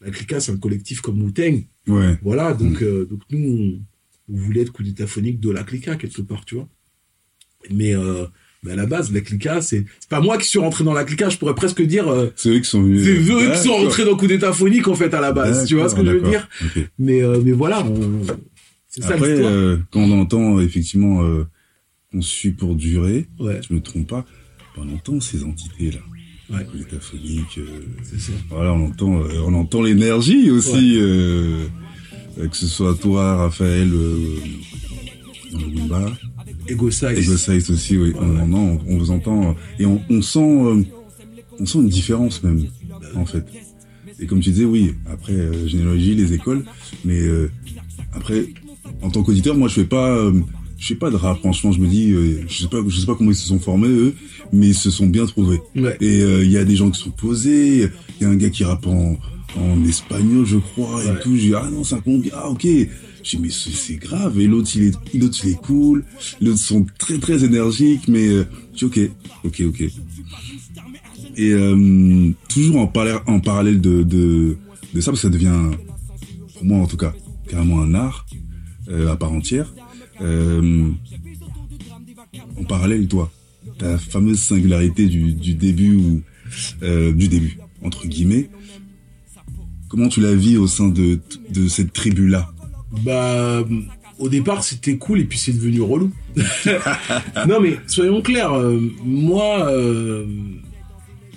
la 0.00 0.10
Clica 0.10 0.40
c'est 0.40 0.52
un 0.52 0.56
collectif 0.56 1.00
comme 1.00 1.22
Wu-Tang. 1.22 1.64
Ouais. 1.88 2.18
Voilà, 2.22 2.52
donc 2.54 2.82
euh, 2.82 3.06
donc 3.06 3.20
nous 3.30 3.38
on, 4.28 4.34
on 4.34 4.36
voulait 4.38 4.62
être 4.62 4.72
coup 4.72 4.82
d'état 4.82 5.06
phonique 5.06 5.40
de 5.40 5.50
la 5.50 5.62
Clica 5.62 5.96
quelque 5.96 6.22
part, 6.22 6.44
tu 6.44 6.56
vois. 6.56 6.68
Mais 7.70 7.94
euh, 7.94 8.26
mais 8.62 8.72
à 8.72 8.76
la 8.76 8.86
base, 8.86 9.12
la 9.12 9.20
Clica 9.20 9.60
c'est 9.60 9.84
c'est 10.00 10.08
pas 10.08 10.20
moi 10.20 10.38
qui 10.38 10.48
suis 10.48 10.58
rentré 10.58 10.82
dans 10.82 10.92
la 10.92 11.04
Clica. 11.04 11.28
Je 11.28 11.38
pourrais 11.38 11.54
presque 11.54 11.82
dire 11.82 12.08
euh, 12.08 12.30
C'est 12.36 12.48
eux 12.50 12.58
qui 12.58 12.68
sont 12.68 12.82
venus. 12.82 13.04
c'est 13.04 13.10
eux 13.32 13.52
qui 13.52 13.58
sont 13.58 13.76
rentrés 13.76 14.04
dans 14.04 14.16
coup 14.16 14.26
d'état 14.26 14.52
phonique 14.52 14.88
en 14.88 14.94
fait 14.94 15.14
à 15.14 15.20
la 15.20 15.32
base. 15.32 15.66
Tu 15.66 15.76
vois 15.76 15.88
ce 15.88 15.94
que 15.94 16.04
je 16.04 16.10
veux 16.10 16.28
dire. 16.30 16.48
Mais 16.98 17.22
euh, 17.22 17.40
mais 17.44 17.52
voilà, 17.52 17.84
on- 17.86 18.22
c'est 18.88 19.02
ça 19.02 19.14
Après, 19.14 19.28
euh, 19.44 19.76
quand 19.90 20.00
on 20.00 20.20
entend 20.20 20.58
effectivement 20.60 21.22
euh, 21.22 21.44
conçu 22.10 22.52
pour 22.52 22.74
durer, 22.74 23.26
Ouais, 23.38 23.60
je 23.68 23.72
me 23.74 23.80
trompe 23.80 24.08
pas, 24.08 24.24
on 24.76 24.88
entend 24.92 25.20
ces 25.20 25.44
entités-là. 25.44 26.00
Ouais. 26.50 26.66
Métaphonique. 26.74 27.58
euh, 27.58 27.64
voilà, 28.50 28.72
on 28.72 28.86
entend, 28.86 29.20
euh, 29.20 29.40
on 29.46 29.54
entend 29.54 29.82
l'énergie 29.82 30.50
aussi, 30.50 30.96
euh, 30.96 31.66
euh, 32.38 32.46
que 32.48 32.56
ce 32.56 32.66
soit 32.66 32.94
toi, 32.94 33.36
Raphaël, 33.36 33.90
euh, 33.92 34.36
Lumba, 35.74 36.12
Ego 36.68 36.90
Size. 36.90 37.18
Ego 37.18 37.36
Size 37.36 37.70
aussi, 37.70 37.96
oui. 37.96 38.12
On, 38.16 38.52
on, 38.52 38.54
on, 38.54 38.80
on 38.86 38.98
vous 38.98 39.10
entend 39.10 39.56
et 39.78 39.86
on, 39.86 40.00
on 40.08 40.22
sent, 40.22 40.38
euh, 40.38 40.82
on 41.58 41.66
sent 41.66 41.78
une 41.78 41.88
différence 41.88 42.42
même, 42.44 42.66
en 43.16 43.26
fait. 43.26 43.44
Et 44.20 44.26
comme 44.26 44.40
tu 44.40 44.50
disais, 44.50 44.64
oui. 44.64 44.94
Après, 45.10 45.32
euh, 45.32 45.66
généalogie, 45.66 46.14
les 46.14 46.32
écoles, 46.32 46.64
mais 47.04 47.20
euh, 47.20 47.50
après, 48.12 48.46
en 49.02 49.10
tant 49.10 49.22
qu'auditeur, 49.24 49.56
moi, 49.56 49.68
je 49.68 49.74
fais 49.74 49.84
pas, 49.84 50.10
euh, 50.10 50.32
je 50.78 50.86
fais 50.88 50.94
pas 50.94 51.10
de 51.10 51.16
rap. 51.16 51.38
Franchement, 51.38 51.72
je 51.72 51.80
me 51.80 51.86
dis, 51.86 52.10
euh, 52.12 52.44
je 52.48 52.62
sais 52.62 52.68
pas, 52.68 52.78
je 52.86 52.98
sais 53.00 53.06
pas 53.06 53.14
comment 53.14 53.30
ils 53.30 53.36
se 53.36 53.46
sont 53.48 53.58
formés 53.58 53.88
eux, 53.88 54.14
mais 54.52 54.68
ils 54.68 54.74
se 54.74 54.90
sont 54.90 55.06
bien 55.06 55.26
trouvés. 55.26 55.60
Ouais. 55.74 55.96
Et 56.00 56.20
euh, 56.22 56.44
il 56.44 56.50
y 56.50 56.58
a 56.58 56.64
des 56.64 56.76
gens 56.76 56.90
qui 56.90 57.00
sont 57.00 57.10
posés. 57.10 57.90
Il 58.20 58.22
y 58.22 58.24
a 58.24 58.28
un 58.28 58.36
gars 58.36 58.50
qui 58.50 58.64
rappe 58.64 58.86
en, 58.86 59.16
en 59.56 59.84
espagnol, 59.84 60.44
je 60.46 60.58
crois, 60.58 61.02
et 61.04 61.08
Ouais. 61.08 61.20
tout. 61.22 61.36
J'ai 61.36 61.54
ah 61.54 61.68
non, 61.72 61.82
un 61.90 62.00
colombien. 62.00 62.32
Ah, 62.34 62.48
ok. 62.50 62.66
J'ai 63.22 63.38
mais 63.38 63.48
c'est 63.50 63.96
grave. 63.96 64.38
Et 64.38 64.46
l'autre, 64.46 64.70
il 64.76 64.82
est, 64.84 65.14
l'autre, 65.18 65.38
il 65.44 65.50
est 65.52 65.60
cool. 65.60 66.04
Les 66.40 66.50
autres 66.50 66.60
sont 66.60 66.86
très, 66.98 67.18
très 67.18 67.42
énergiques, 67.44 68.06
mais, 68.06 68.28
euh, 68.28 68.44
ok, 68.82 69.00
ok, 69.44 69.62
ok. 69.66 69.80
Et, 71.36 71.50
euh, 71.52 72.30
toujours 72.48 72.76
en, 72.78 72.86
parallèle- 72.86 73.20
en 73.26 73.40
parallèle 73.40 73.80
de, 73.80 74.02
de, 74.04 74.56
de 74.94 75.00
ça, 75.00 75.10
parce 75.10 75.22
que 75.22 75.28
ça 75.28 75.30
devient, 75.30 75.60
pour 76.54 76.64
moi 76.64 76.78
en 76.78 76.86
tout 76.86 76.96
cas, 76.96 77.14
carrément 77.48 77.82
un 77.82 77.94
art, 77.94 78.26
euh, 78.88 79.10
à 79.12 79.16
part 79.16 79.32
entière. 79.32 79.74
Euh, 80.20 80.90
en 82.58 82.64
parallèle, 82.64 83.06
toi, 83.06 83.30
ta 83.78 83.98
fameuse 83.98 84.38
singularité 84.40 85.06
du, 85.06 85.32
du 85.32 85.54
début 85.54 85.94
ou 85.94 86.22
euh, 86.82 87.12
du 87.12 87.28
début 87.28 87.58
entre 87.82 88.06
guillemets. 88.06 88.48
Comment 89.88 90.08
tu 90.08 90.20
la 90.20 90.34
vis 90.34 90.56
au 90.56 90.66
sein 90.66 90.88
de, 90.88 91.20
de 91.50 91.68
cette 91.68 91.92
tribu-là? 91.92 92.50
Bah, 93.04 93.64
au 94.18 94.28
départ, 94.28 94.64
c'était 94.64 94.96
cool 94.96 95.20
et 95.20 95.24
puis 95.24 95.38
c'est 95.38 95.52
devenu 95.52 95.80
relou. 95.80 96.10
non, 97.48 97.60
mais 97.60 97.78
soyons 97.86 98.20
clairs, 98.20 98.52
euh, 98.52 98.80
moi, 99.04 99.68
euh, 99.70 100.26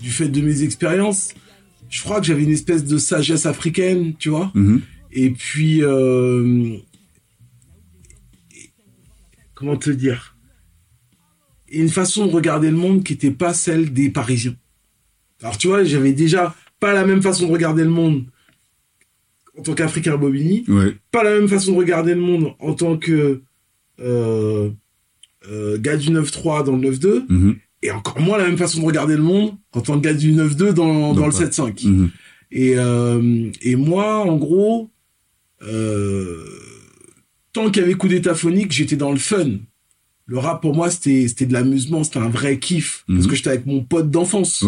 du 0.02 0.10
fait 0.10 0.30
de 0.30 0.42
mes 0.42 0.64
expériences, 0.64 1.30
je 1.90 2.02
crois 2.02 2.20
que 2.20 2.28
j'avais 2.28 2.44
une 2.44 2.52
espèce 2.52 2.86
de 2.86 2.98
sagesse 2.98 3.46
africaine, 3.46 4.14
tu 4.18 4.30
vois. 4.30 4.52
Mhm. 4.56 4.82
Et 5.12 5.30
puis, 5.32 5.82
comment 9.60 9.76
te 9.76 9.90
dire? 9.90 10.36
Une 11.72 11.90
façon 11.90 12.26
de 12.26 12.32
regarder 12.32 12.72
le 12.72 12.78
monde 12.78 13.04
qui 13.04 13.14
n'était 13.14 13.30
pas 13.32 13.54
celle 13.54 13.92
des 13.94 14.10
Parisiens. 14.10 14.56
Alors, 15.42 15.58
tu 15.58 15.68
vois, 15.68 15.84
j'avais 15.84 16.14
déjà 16.14 16.56
pas 16.80 16.94
la 16.94 17.06
même 17.06 17.22
façon 17.22 17.46
de 17.48 17.52
regarder 17.52 17.84
le 17.84 17.90
monde 17.90 18.24
en 19.58 19.62
tant 19.62 19.74
qu'Africain 19.74 20.16
Bobigny 20.18 20.64
Ouais. 20.70 20.96
pas 21.12 21.24
la 21.24 21.32
même 21.32 21.50
façon 21.50 21.74
de 21.74 21.78
regarder 21.78 22.16
le 22.16 22.22
monde 22.22 22.54
en 22.60 22.74
tant 22.74 22.98
que 22.98 23.42
euh, 24.00 24.70
euh, 25.52 25.78
gars 25.78 25.98
du 25.98 26.10
9-3 26.10 26.64
dans 26.64 26.76
le 26.78 26.90
9-2 26.90 27.26
Mhm. 27.30 27.58
et 27.84 27.92
encore 27.92 28.20
moins 28.22 28.38
la 28.38 28.46
même 28.48 28.58
façon 28.58 28.80
de 28.80 28.86
regarder 28.86 29.18
le 29.18 29.24
monde 29.24 29.56
en 29.74 29.82
tant 29.82 30.00
que 30.00 30.04
gars 30.06 30.14
du 30.14 30.32
9-2 30.34 30.72
dans, 30.74 31.14
dans 31.14 31.26
le 31.28 31.32
pas. 31.34 31.38
7-5. 31.46 31.84
Mhm. 31.86 32.10
Et, 32.52 32.74
euh, 32.78 33.52
et 33.62 33.76
moi, 33.76 34.20
en 34.26 34.38
gros, 34.38 34.90
euh, 35.62 36.46
tant 37.64 37.72
qu'il 37.72 37.82
y 37.82 37.86
avait 37.86 37.94
coup 37.96 38.08
d'état 38.08 38.36
phonique, 38.36 38.72
j'étais 38.72 38.96
dans 38.96 39.12
le 39.12 39.18
fun. 39.18 39.58
Le 40.26 40.38
rap, 40.38 40.62
pour 40.62 40.76
moi, 40.76 40.90
c'était 40.90 41.28
c'était 41.28 41.46
de 41.46 41.54
l'amusement, 41.54 42.04
c'était 42.04 42.20
un 42.20 42.30
vrai 42.30 42.60
kiff. 42.60 43.04
Parce 43.08 43.22
Mhm. 43.22 43.28
que 43.28 43.36
j'étais 43.36 43.50
avec 43.50 43.66
mon 43.66 43.84
pote 43.84 44.10
d'enfance. 44.12 44.64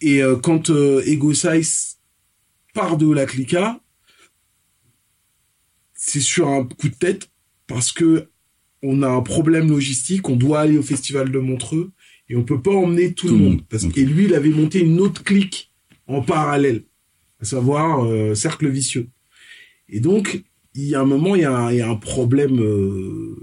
Et 0.00 0.22
euh, 0.22 0.36
quand 0.36 0.70
euh, 0.70 1.02
Ego 1.06 1.32
Size 1.32 1.98
part 2.74 2.96
de 2.96 3.10
la 3.10 3.26
clica, 3.26 3.80
c'est 5.94 6.20
sur 6.20 6.48
un 6.48 6.64
coup 6.64 6.88
de 6.88 6.94
tête 6.94 7.30
parce 7.66 7.92
que 7.92 8.28
on 8.82 9.02
a 9.02 9.08
un 9.08 9.22
problème 9.22 9.68
logistique, 9.70 10.28
on 10.28 10.36
doit 10.36 10.60
aller 10.60 10.76
au 10.76 10.82
festival 10.82 11.30
de 11.30 11.38
Montreux 11.38 11.92
et 12.28 12.36
on 12.36 12.42
peut 12.42 12.60
pas 12.60 12.72
emmener 12.72 13.14
tout, 13.14 13.28
le 13.28 13.36
monde. 13.36 13.62
Parce 13.70 13.84
et 13.84 14.04
lui, 14.04 14.24
il 14.24 14.34
avait 14.34 14.50
monté 14.50 14.80
une 14.80 15.00
autre 15.00 15.22
clique 15.24 15.72
en 16.06 16.20
parallèle, 16.20 16.82
à 17.40 17.44
savoir 17.46 18.04
euh, 18.04 18.34
Cercle 18.34 18.68
Vicieux. 18.68 19.08
Et 19.88 20.00
donc, 20.00 20.42
il 20.74 20.84
y 20.84 20.94
a 20.94 21.00
un 21.00 21.04
moment, 21.04 21.34
il 21.36 21.42
y 21.42 21.44
a 21.44 21.56
un, 21.56 21.70
il 21.70 21.78
y 21.78 21.80
a 21.80 21.88
un 21.88 21.96
problème 21.96 22.60
euh, 22.60 23.36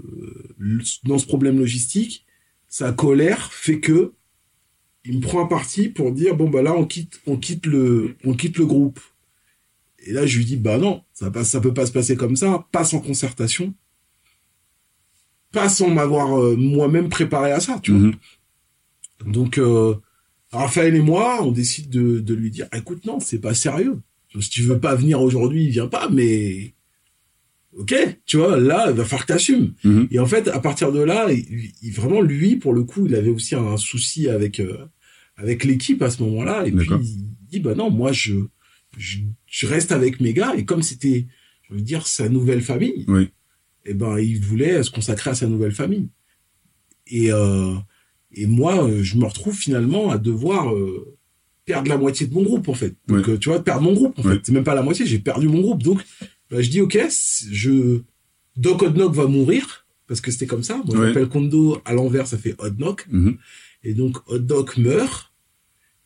dans 1.04 1.18
ce 1.18 1.26
problème 1.26 1.58
logistique. 1.58 2.26
Sa 2.68 2.92
colère 2.92 3.52
fait 3.52 3.80
que 3.80 4.12
il 5.04 5.16
me 5.16 5.20
prend 5.20 5.42
un 5.42 5.46
parti 5.46 5.88
pour 5.88 6.12
dire 6.12 6.36
bon 6.36 6.48
bah 6.48 6.62
là 6.62 6.74
on 6.74 6.86
quitte 6.86 7.20
on 7.26 7.36
quitte 7.36 7.66
le 7.66 8.16
on 8.24 8.34
quitte 8.34 8.58
le 8.58 8.66
groupe. 8.66 9.00
Et 10.04 10.12
là 10.12 10.26
je 10.26 10.38
lui 10.38 10.44
dis 10.44 10.56
bah 10.56 10.78
non 10.78 11.02
ça 11.12 11.26
va 11.26 11.30
pas 11.30 11.44
ça 11.44 11.60
peut 11.60 11.74
pas 11.74 11.86
se 11.86 11.92
passer 11.92 12.16
comme 12.16 12.36
ça 12.36 12.66
pas 12.70 12.84
sans 12.84 13.00
concertation 13.00 13.74
pas 15.52 15.68
sans 15.68 15.90
m'avoir 15.90 16.40
euh, 16.40 16.56
moi-même 16.56 17.08
préparé 17.08 17.52
à 17.52 17.60
ça 17.60 17.78
tu 17.82 17.92
vois. 17.92 18.00
Mhm. 18.00 19.32
Donc 19.32 19.58
euh, 19.58 19.96
Raphaël 20.50 20.94
et 20.94 21.00
moi 21.00 21.42
on 21.42 21.50
décide 21.50 21.90
de 21.90 22.20
de 22.20 22.34
lui 22.34 22.50
dire 22.50 22.68
écoute 22.72 23.04
non 23.04 23.20
c'est 23.20 23.40
pas 23.40 23.54
sérieux 23.54 24.00
si 24.40 24.50
tu 24.50 24.62
veux 24.62 24.80
pas 24.80 24.94
venir 24.94 25.20
aujourd'hui 25.20 25.68
viens 25.68 25.88
pas 25.88 26.08
mais 26.08 26.74
ok 27.76 27.94
tu 28.26 28.36
vois 28.36 28.58
là 28.58 28.90
il 28.90 28.96
va 28.96 29.04
falloir 29.04 29.26
que 29.26 29.32
t'assumes 29.32 29.72
Mhm. 29.84 30.08
et 30.10 30.18
en 30.18 30.26
fait, 30.26 30.48
à 30.48 30.58
partir 30.60 30.92
de 30.92 31.00
là, 31.00 31.30
il, 31.32 31.72
il- 31.82 31.92
vraiment 31.92 32.20
lui, 32.20 32.56
pour 32.56 32.72
le 32.74 32.84
coup, 32.84 33.06
il 33.06 33.14
avait 33.14 33.30
aussi 33.30 33.54
un 33.54 33.76
souci 33.76 34.28
avec 34.28 34.60
euh, 34.60 34.86
avec 35.36 35.64
l'équipe 35.64 36.02
à 36.02 36.10
ce 36.10 36.22
moment-là. 36.22 36.66
Et 36.66 36.72
puis 36.72 36.88
il 37.02 37.26
dit 37.50 37.60
bah 37.60 37.74
non, 37.74 37.90
moi 37.90 38.12
je, 38.12 38.34
je 38.98 39.18
je 39.46 39.66
reste 39.66 39.90
avec 39.92 40.20
mes 40.20 40.32
gars. 40.34 40.54
Et 40.56 40.64
comme 40.64 40.82
c'était, 40.82 41.26
je 41.68 41.74
veux 41.74 41.80
dire, 41.80 42.06
sa 42.06 42.28
nouvelle 42.28 42.60
famille, 42.62 43.04
Oui. 43.08 43.30
et 43.86 43.94
ben 43.94 44.18
il 44.18 44.38
voulait 44.40 44.82
se 44.82 44.90
consacrer 44.90 45.30
à 45.30 45.34
sa 45.34 45.46
nouvelle 45.46 45.72
famille. 45.72 46.08
Et 47.06 47.32
euh, 47.32 47.74
et 48.34 48.46
moi, 48.46 48.88
je 49.02 49.16
me 49.16 49.24
retrouve 49.24 49.54
finalement 49.56 50.10
à 50.10 50.18
devoir 50.18 50.74
euh, 50.74 51.16
perdre 51.64 51.88
la 51.88 51.96
moitié 51.98 52.26
de 52.26 52.34
mon 52.34 52.42
groupe 52.42 52.68
en 52.68 52.74
fait. 52.74 52.94
Donc 53.08 53.26
Ouais. 53.26 53.32
euh, 53.34 53.38
tu 53.38 53.48
vois, 53.50 53.62
perdre 53.64 53.82
mon 53.82 53.92
groupe 53.94 54.18
en 54.18 54.22
Ouais. 54.22 54.34
fait. 54.34 54.40
C'est 54.44 54.52
même 54.52 54.64
pas 54.64 54.74
la 54.74 54.82
moitié, 54.82 55.04
j'ai 55.06 55.18
perdu 55.18 55.48
mon 55.48 55.60
groupe. 55.60 55.82
Donc 55.82 56.02
je 56.60 56.68
dis 56.68 56.80
ok, 56.80 56.98
je 57.50 58.00
Doc 58.56 58.82
Odnock 58.82 59.14
va 59.14 59.26
mourir 59.26 59.86
parce 60.06 60.20
que 60.20 60.30
c'était 60.30 60.46
comme 60.46 60.62
ça. 60.62 60.82
Moi, 60.84 60.98
Ouais. 60.98 61.06
j'appelle 61.08 61.28
Kondo 61.28 61.80
à 61.84 61.94
l'envers, 61.94 62.26
ça 62.26 62.36
fait 62.36 62.54
Odnock. 62.58 63.06
Mhm. 63.10 63.38
Et 63.84 63.94
donc 63.94 64.18
Odnock 64.28 64.76
meurt. 64.76 65.32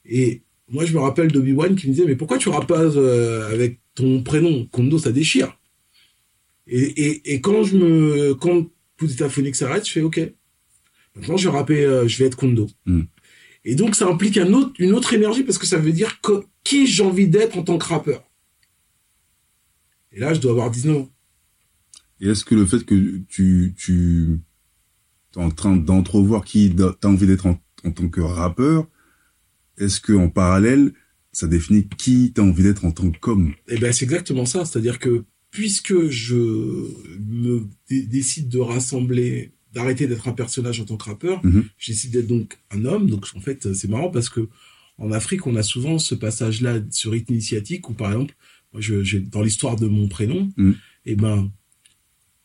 Et 0.04 0.42
moi, 0.68 0.84
je 0.84 0.92
me 0.92 1.00
rappelle 1.00 1.32
d'Obi-Wan 1.32 1.74
qui 1.74 1.88
me 1.88 1.92
disait 1.92 2.06
mais 2.06 2.16
pourquoi 2.16 2.38
tu 2.38 2.48
rappes 2.48 2.68
pas 2.68 2.82
euh, 2.96 3.50
avec 3.52 3.80
ton 3.94 4.22
prénom? 4.22 4.66
Kondo, 4.66 4.98
ça 4.98 5.10
déchire. 5.12 5.56
Et, 6.68 6.80
et, 6.80 7.32
et 7.34 7.40
quand 7.40 7.62
je 7.64 7.76
me 7.76 8.34
quand 8.34 8.66
tout 8.96 9.10
état 9.10 9.28
phonique 9.28 9.56
s'arrête, 9.56 9.86
je 9.86 9.92
fais 9.92 10.00
ok. 10.02 10.20
Maintenant, 11.16 11.36
je 11.36 11.48
vais 11.48 11.56
rapper, 11.56 11.84
euh, 11.84 12.06
je 12.08 12.18
vais 12.18 12.26
être 12.26 12.36
Kondo. 12.36 12.68
Mm. 12.86 13.02
Et 13.64 13.74
donc, 13.74 13.94
ça 13.96 14.06
implique 14.06 14.36
un 14.36 14.52
autre, 14.52 14.72
une 14.78 14.92
autre 14.92 15.12
énergie 15.14 15.42
parce 15.42 15.58
que 15.58 15.66
ça 15.66 15.78
veut 15.78 15.92
dire 15.92 16.20
que, 16.20 16.44
qui 16.62 16.86
j'ai 16.86 17.02
envie 17.02 17.26
d'être 17.26 17.56
en 17.58 17.62
tant 17.62 17.78
que 17.78 17.86
rappeur. 17.86 18.22
Et 20.16 20.20
là, 20.20 20.32
je 20.32 20.40
dois 20.40 20.52
avoir 20.52 20.70
19 20.70 20.96
ans. 20.96 21.10
Et 22.20 22.28
est-ce 22.28 22.44
que 22.44 22.54
le 22.54 22.64
fait 22.64 22.84
que 22.84 23.18
tu, 23.28 23.74
tu, 23.76 24.40
es 25.36 25.38
en 25.38 25.50
train 25.50 25.76
d'entrevoir 25.76 26.44
qui 26.44 26.74
t'as 26.74 27.08
envie 27.08 27.26
d'être 27.26 27.44
en, 27.46 27.60
en 27.84 27.90
tant 27.92 28.08
que 28.08 28.22
rappeur, 28.22 28.88
est-ce 29.76 30.00
que 30.00 30.14
en 30.14 30.30
parallèle, 30.30 30.94
ça 31.32 31.46
définit 31.46 31.86
qui 31.86 32.32
t'as 32.34 32.40
envie 32.40 32.62
d'être 32.62 32.86
en 32.86 32.92
tant 32.92 33.10
qu'homme? 33.10 33.52
Eh 33.68 33.76
ben, 33.76 33.92
c'est 33.92 34.06
exactement 34.06 34.46
ça. 34.46 34.64
C'est-à-dire 34.64 34.98
que 34.98 35.24
puisque 35.50 36.08
je 36.08 36.34
me 37.20 37.66
dé- 37.90 38.06
décide 38.06 38.48
de 38.48 38.58
rassembler, 38.58 39.52
d'arrêter 39.74 40.06
d'être 40.06 40.28
un 40.28 40.32
personnage 40.32 40.80
en 40.80 40.86
tant 40.86 40.96
que 40.96 41.04
rappeur, 41.04 41.42
je 41.76 41.92
décide 41.92 42.12
d'être 42.12 42.26
donc 42.26 42.56
un 42.70 42.86
homme. 42.86 43.10
Donc, 43.10 43.26
en 43.36 43.40
fait, 43.40 43.74
c'est 43.74 43.88
marrant 43.88 44.10
parce 44.10 44.30
que 44.30 44.48
en 44.96 45.12
Afrique, 45.12 45.46
on 45.46 45.56
a 45.56 45.62
souvent 45.62 45.98
ce 45.98 46.14
passage-là 46.14 46.78
sur 46.90 47.12
rythme 47.12 47.34
initiatique 47.34 47.90
où, 47.90 47.92
par 47.92 48.12
exemple, 48.12 48.34
moi, 48.72 48.80
je, 48.80 49.18
dans 49.18 49.42
l'histoire 49.42 49.76
de 49.76 49.86
mon 49.86 50.08
prénom, 50.08 50.50
Mhm. 50.56 50.76
eh 51.06 51.16
ben, 51.16 51.50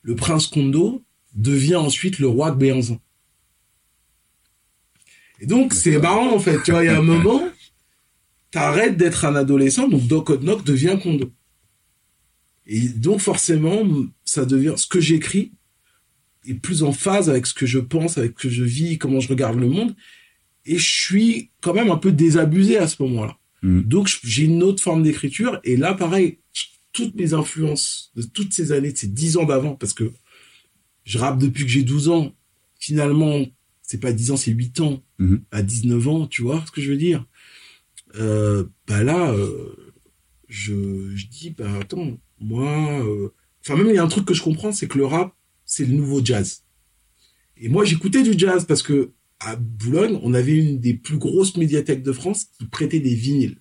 le 0.02 0.16
prince 0.16 0.48
Kondo 0.48 1.04
devient 1.36 1.76
ensuite 1.76 2.20
le 2.20 2.28
roi 2.28 2.52
de 2.52 2.58
Béanzin. 2.58 3.00
Et 5.40 5.46
donc, 5.46 5.74
c'est 5.74 5.98
marrant, 6.00 6.34
en 6.36 6.40
fait. 6.40 6.62
Tu 6.64 6.72
vois, 6.72 6.84
il 6.84 6.88
y 6.88 6.90
a 6.90 7.00
un 7.00 7.02
moment, 7.02 7.42
t'arrêtes 8.52 8.98
d'être 8.98 9.26
un 9.26 9.36
adolescent, 9.36 9.88
donc 9.88 10.08
Doc 10.08 10.30
Odnock 10.30 10.64
devient 10.64 10.98
Kondo. 11.02 11.32
Et 12.68 12.88
donc, 12.90 13.20
forcément, 13.20 13.84
ça 14.24 14.46
devient, 14.46 14.74
ce 14.78 14.88
que 14.88 15.00
j'écris 15.00 15.52
est 16.48 16.54
plus 16.54 16.84
en 16.84 16.92
phase 16.92 17.30
avec 17.30 17.46
ce 17.48 17.54
que 17.54 17.66
je 17.66 17.80
pense, 17.80 18.18
avec 18.18 18.34
ce 18.38 18.48
que 18.48 18.50
je 18.50 18.64
vis, 18.64 18.98
comment 18.98 19.20
je 19.20 19.30
regarde 19.30 19.60
le 19.60 19.68
monde. 19.68 19.96
Et 20.66 20.78
je 20.78 20.90
suis 20.90 21.50
quand 21.62 21.74
même 21.74 21.90
un 21.90 21.98
peu 21.98 22.12
désabusé 22.12 22.78
à 22.78 22.88
ce 22.88 23.02
moment-là. 23.04 23.38
Mhm. 23.62 23.84
Donc, 23.84 24.10
j'ai 24.24 24.44
une 24.44 24.64
autre 24.64 24.82
forme 24.82 25.04
d'écriture. 25.04 25.60
Et 25.64 25.78
là, 25.78 25.94
pareil, 25.94 26.40
toutes 26.94 27.16
mes 27.16 27.34
influences 27.34 28.12
de 28.16 28.24
toutes 28.24 28.54
ces 28.54 28.72
années, 28.72 28.92
de 28.92 28.98
ces 28.98 29.08
dix 29.08 29.38
ans 29.38 29.46
d'avant, 29.46 29.76
parce 29.76 29.94
que 29.94 30.12
je 31.04 31.18
rappe 31.18 31.40
depuis 31.40 31.64
que 31.64 31.70
j'ai 31.70 31.84
12 31.84 32.10
ans. 32.10 32.34
Finalement, 32.80 33.46
c'est 33.82 34.00
pas 34.00 34.14
10 34.14 34.32
ans, 34.32 34.38
c'est 34.38 34.52
8 34.52 34.80
ans. 34.82 35.04
Mhm. 35.20 35.44
À 35.52 35.62
19 35.62 36.08
ans, 36.08 36.28
tu 36.28 36.42
vois 36.42 36.64
ce 36.66 36.72
que 36.72 36.82
je 36.82 36.92
veux 36.92 36.98
dire? 36.98 37.26
Euh, 38.16 38.66
Bah 38.88 39.04
là, 39.04 39.32
euh, 39.32 39.94
je, 40.48 41.16
je 41.16 41.28
dis, 41.28 41.52
bah 41.52 41.72
attends, 41.80 42.18
moi... 42.40 43.04
euh, 43.04 43.30
Enfin, 43.64 43.78
même 43.78 43.88
il 43.90 43.94
y 43.96 44.00
a 44.00 44.04
un 44.04 44.08
truc 44.08 44.26
que 44.26 44.34
je 44.34 44.42
comprends, 44.42 44.72
c'est 44.72 44.88
que 44.88 44.98
le 44.98 45.06
rap, 45.06 45.36
c'est 45.66 45.86
le 45.86 45.94
nouveau 45.94 46.20
jazz. 46.26 46.64
Et 47.58 47.70
moi, 47.70 47.86
j'écoutais 47.86 48.24
du 48.24 48.34
jazz 48.36 48.66
parce 48.66 48.82
que 48.82 49.12
à 49.44 49.56
Boulogne, 49.56 50.20
on 50.24 50.34
avait 50.34 50.58
une 50.58 50.80
des 50.80 50.94
plus 50.94 51.18
grosses 51.18 51.58
médiathèques 51.58 52.04
de 52.04 52.12
France 52.12 52.46
qui 52.58 52.66
prêtait 52.66 53.00
des 53.00 53.16
vinyles. 53.16 53.58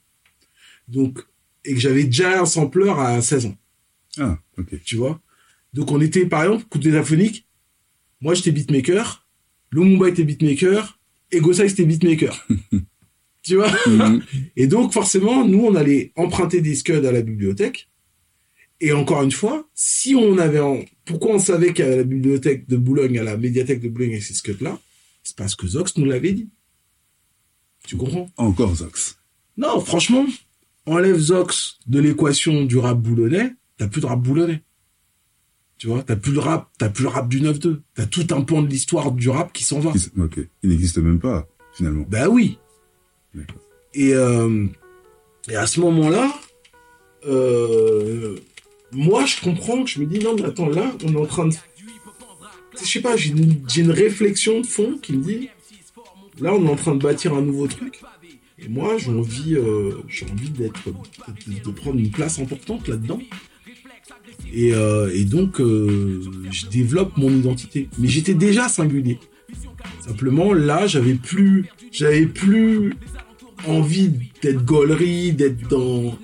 Donc, 0.89 1.20
et 1.64 1.74
que 1.74 1.81
j'avais 1.81 2.05
déjà 2.05 2.41
un 2.41 2.47
sampleur 2.47 3.01
à 3.01 3.20
16 3.20 3.47
ans 3.47 3.57
Ah, 4.18 4.39
ok. 4.59 4.83
tu 4.85 4.97
vois? 4.97 5.20
Donc 5.72 5.91
on 5.91 6.01
était, 6.01 6.26
par 6.26 6.45
exemple, 6.45 6.64
coup 6.68 6.78
de 6.78 6.85
téléphonique, 6.85 7.47
moi 8.20 8.35
j'étais 8.35 8.53
beatmaker, 8.53 9.26
Lumumba 9.72 10.09
était 10.09 10.24
beatmaker, 10.24 10.99
et 11.33 11.41
Gossai 11.41 11.70
était 11.70 11.85
beatmaker. 11.85 12.47
tu 13.43 13.57
vois? 13.57 13.70
Mhm. 13.87 14.22
Et 14.57 14.66
donc 14.66 14.93
forcément, 14.93 15.47
nous 15.47 15.61
on 15.64 15.74
allait 15.74 16.12
emprunter 16.16 16.61
des 16.61 16.74
scuds 16.74 17.07
à 17.07 17.12
la 17.12 17.22
bibliothèque, 17.22 17.89
et 18.81 18.93
encore 18.93 19.22
une 19.22 19.33
fois, 19.33 19.68
si 19.74 20.14
on 20.14 20.39
avait... 20.39 20.61
En... 20.61 20.81
Pourquoi 21.05 21.35
on 21.35 21.39
savait 21.39 21.72
qu'à 21.72 21.97
la 21.97 22.03
bibliothèque 22.03 22.66
de 22.66 22.76
Boulogne, 22.76 23.18
à 23.18 23.22
la 23.22 23.37
médiathèque 23.37 23.81
de 23.81 23.89
Boulogne, 23.89 24.12
avec 24.12 24.22
ces 24.22 24.35
scuds-là? 24.35 24.78
C'est 25.22 25.36
parce 25.36 25.54
que 25.54 25.66
Zox 25.66 25.96
nous 25.96 26.04
l'avait 26.04 26.32
dit. 26.32 26.48
Tu 27.86 27.96
comprends 27.96 28.28
Encore 28.36 28.74
Zox. 28.74 29.18
Non, 29.56 29.80
franchement, 29.80 30.26
enlève 30.86 31.18
Zox 31.18 31.78
de 31.86 32.00
l'équation 32.00 32.64
du 32.64 32.78
rap 32.78 32.98
boulonnais, 32.98 33.54
t'as 33.76 33.88
plus 33.88 34.00
de 34.00 34.06
rap 34.06 34.20
boulonnais. 34.20 34.62
Tu 35.78 35.86
vois, 35.86 36.02
t'as 36.02 36.16
plus 36.16 36.32
le 36.32 36.40
rap, 36.40 36.70
t'as 36.76 36.90
plus 36.90 37.04
le 37.04 37.08
rap 37.08 37.26
du 37.28 37.40
9-2. 37.40 37.80
T'as 37.94 38.04
tout 38.04 38.26
un 38.32 38.42
pan 38.42 38.60
de 38.60 38.68
l'histoire 38.68 39.12
du 39.12 39.30
rap 39.30 39.50
qui 39.52 39.64
s'en 39.64 39.80
va. 39.80 39.92
Ok. 40.18 40.38
Il 40.62 40.68
n'existe 40.68 40.98
même 40.98 41.18
pas, 41.18 41.48
finalement. 41.72 42.04
Bah 42.06 42.28
oui. 42.28 42.58
Et, 43.94 44.12
euh, 44.12 44.66
et 45.48 45.56
à 45.56 45.66
ce 45.66 45.80
moment-là, 45.80 46.34
euh, 47.26 48.36
moi, 48.92 49.24
je 49.24 49.40
comprends 49.40 49.82
que 49.82 49.88
je 49.88 50.00
me 50.00 50.06
dis, 50.06 50.18
non, 50.18 50.34
mais 50.36 50.44
attends, 50.44 50.68
là, 50.68 50.92
on 51.04 51.14
est 51.14 51.16
en 51.16 51.26
train 51.26 51.46
de... 51.48 51.54
Je 52.83 52.89
sais 52.89 53.01
pas, 53.01 53.16
j'ai 53.16 53.31
une, 53.31 53.91
réflexion 53.91 54.61
de 54.61 54.66
fond 54.66 54.99
qui 55.01 55.14
me 55.14 55.22
dit, 55.22 55.49
là, 56.41 56.55
on 56.55 56.66
est 56.66 56.70
en 56.70 56.76
train 56.76 56.95
de 56.95 57.03
bâtir 57.03 57.35
un 57.35 57.43
nouveau 57.43 57.66
truc. 57.66 58.01
Et 58.59 58.68
moi, 58.68 58.97
j'ai 58.99 59.11
envie, 59.11 59.55
euh, 59.55 59.93
envie 60.31 60.51
d'être, 60.51 60.89
de, 61.47 61.70
prendre 61.70 61.99
une 61.99 62.11
place 62.11 62.39
importante 62.39 62.89
là-dedans. 62.89 63.20
Et, 64.53 64.74
euh, 64.74 65.24
donc, 65.24 65.61
euh, 65.61 66.22
je 66.51 66.66
développe 66.66 67.16
mon 67.16 67.31
identité. 67.31 67.89
Mais 67.99 68.09
j'étais 68.09 68.35
déjà 68.35 68.68
singulier. 68.68 69.18
Simplement, 70.01 70.53
là, 70.53 70.87
j'avais 70.87 71.14
plus, 71.14 71.66
j'avais 71.91 72.26
plus 72.26 72.95
envie 73.66 74.11
d'être 74.43 74.64
gaulerie, 74.64 75.33
d'être 75.33 75.68
dans, 75.68 76.11
tu 76.11 76.18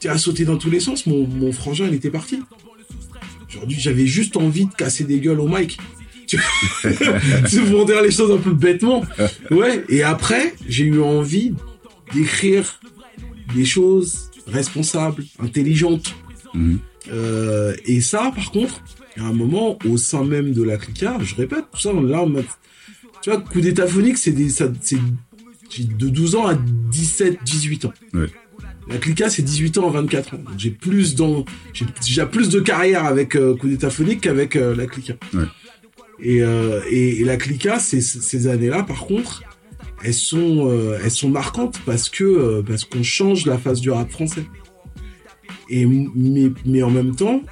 sais, 0.00 0.08
à 0.08 0.18
sauter 0.18 0.44
dans 0.44 0.56
tous 0.56 0.70
les 0.70 0.80
sens. 0.80 1.06
Mon 1.06 1.52
frangin, 1.52 1.86
il 1.86 1.94
était 1.94 2.10
parti. 2.10 2.40
Aujourd'hui, 3.50 3.78
j'avais 3.80 4.06
juste 4.06 4.36
envie 4.36 4.66
de 4.66 4.74
casser 4.74 5.04
des 5.04 5.18
gueules 5.18 5.40
au 5.40 5.48
mic. 5.48 5.78
C'est 6.26 6.38
pour 7.70 7.84
dire 7.84 8.00
les 8.00 8.12
choses 8.12 8.30
un 8.30 8.38
peu 8.38 8.52
bêtement. 8.52 9.04
Ouais. 9.50 9.84
Et 9.88 10.04
après, 10.04 10.54
j'ai 10.68 10.84
eu 10.84 11.02
envie 11.02 11.54
d'écrire 12.14 12.80
des 13.54 13.64
choses 13.64 14.30
responsables, 14.46 15.24
intelligentes. 15.40 16.14
Mhm. 16.54 16.78
Euh, 17.12 17.74
et 17.86 18.00
ça, 18.00 18.32
par 18.34 18.52
contre, 18.52 18.82
à 19.18 19.24
un 19.24 19.32
moment, 19.32 19.78
au 19.84 19.96
sein 19.96 20.24
même 20.24 20.52
de 20.52 20.62
la 20.62 20.76
clica, 20.76 21.18
je 21.20 21.34
répète, 21.34 21.64
tout 21.72 21.80
ça, 21.80 21.92
là, 21.92 22.22
on 22.22 22.32
tu 23.22 23.30
vois, 23.30 23.40
coup 23.40 23.60
d'état 23.60 23.86
phonique, 23.86 24.16
c'est 24.16 24.30
des, 24.30 24.48
ça, 24.48 24.72
c'est 24.80 24.96
de 25.78 26.08
12 26.08 26.36
ans 26.36 26.46
à 26.46 26.54
17, 26.54 27.38
18 27.44 27.84
ans. 27.86 27.92
Ouais. 28.14 28.28
La 28.88 28.98
clica, 28.98 29.30
c'est 29.30 29.42
18 29.42 29.78
ans 29.78 29.88
à 29.88 29.92
24 29.92 30.34
ans. 30.34 30.38
Donc, 30.38 30.58
j'ai 30.58 30.70
plus 30.70 31.14
dans, 31.14 31.44
j'ai 31.72 31.86
déjà 32.02 32.26
plus 32.26 32.48
de 32.48 32.60
carrière 32.60 33.04
avec 33.04 33.36
euh, 33.36 33.54
coup 33.54 33.68
d'état 33.68 33.90
phonique 33.90 34.22
qu'avec 34.22 34.56
euh, 34.56 34.74
la 34.74 34.86
clica. 34.86 35.14
Ouais. 35.34 35.44
Et, 36.20 36.42
euh, 36.42 36.80
et, 36.90 37.20
et 37.20 37.24
la 37.24 37.36
clica, 37.36 37.78
ces, 37.78 38.00
ces 38.00 38.46
années-là, 38.46 38.82
par 38.82 39.06
contre, 39.06 39.42
elles 40.02 40.14
sont, 40.14 40.68
euh, 40.68 40.98
elles 41.02 41.10
sont 41.10 41.28
marquantes 41.28 41.80
parce 41.86 42.08
que, 42.08 42.62
parce 42.62 42.84
qu'on 42.84 43.02
change 43.02 43.46
la 43.46 43.58
face 43.58 43.80
du 43.80 43.90
rap 43.90 44.10
français. 44.10 44.44
Et 45.68 45.86
mais, 45.86 46.50
mais 46.66 46.82
en 46.82 46.90
même 46.90 47.14
temps, 47.14 47.42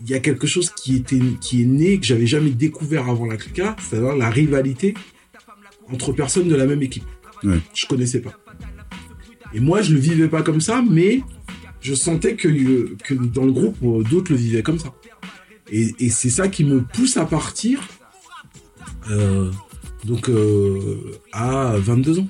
il 0.00 0.10
y 0.10 0.14
a 0.14 0.20
quelque 0.20 0.46
chose 0.46 0.70
qui 0.70 0.96
était, 0.96 1.20
qui 1.40 1.62
est 1.62 1.66
né, 1.66 1.98
que 1.98 2.06
j'avais 2.06 2.26
jamais 2.26 2.50
découvert 2.50 3.08
avant 3.08 3.26
la 3.26 3.36
clica, 3.36 3.76
c'est-à-dire 3.80 4.16
la 4.16 4.30
rivalité 4.30 4.94
entre 5.92 6.12
personnes 6.12 6.48
de 6.48 6.54
la 6.56 6.66
même 6.66 6.82
équipe. 6.82 7.04
Ouais. 7.44 7.58
Je 7.74 7.86
connaissais 7.86 8.20
pas. 8.20 8.32
Et 9.54 9.60
moi, 9.60 9.82
je 9.82 9.92
le 9.94 10.00
vivais 10.00 10.28
pas 10.28 10.42
comme 10.42 10.60
ça, 10.60 10.82
mais 10.88 11.22
je 11.80 11.94
sentais 11.94 12.34
que, 12.36 12.48
que 13.04 13.14
dans 13.14 13.44
le 13.44 13.52
groupe, 13.52 13.76
euh, 13.82 14.02
d'autres 14.02 14.32
le 14.32 14.38
vivaient 14.38 14.62
comme 14.62 14.78
ça. 14.78 14.92
Et, 15.70 15.94
et 15.98 16.10
c'est 16.10 16.30
ça 16.30 16.48
qui 16.48 16.64
me 16.64 16.80
pousse 16.82 17.16
à 17.16 17.26
partir, 17.26 17.80
euh, 19.10 19.50
donc 20.04 20.28
euh, 20.28 21.18
à 21.32 21.74
22 21.78 22.20
ans. 22.20 22.28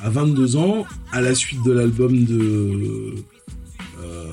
À 0.00 0.10
22 0.10 0.56
ans, 0.56 0.86
à 1.10 1.20
la 1.20 1.34
suite 1.34 1.62
de 1.64 1.72
l'album 1.72 2.24
de 2.24 3.14
euh, 4.02 4.24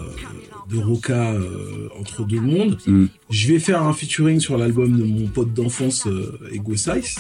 de 0.70 0.78
Roca 0.78 1.32
euh, 1.34 1.88
entre 2.00 2.26
deux 2.26 2.40
mondes, 2.42 2.78
Mhm. 2.88 3.08
je 3.30 3.48
vais 3.48 3.60
faire 3.60 3.84
un 3.84 3.94
featuring 3.94 4.40
sur 4.40 4.58
l'album 4.58 4.98
de 4.98 5.04
mon 5.04 5.28
pote 5.28 5.54
d'enfance 5.54 6.08
Ego 6.52 6.76
Size, 6.76 7.16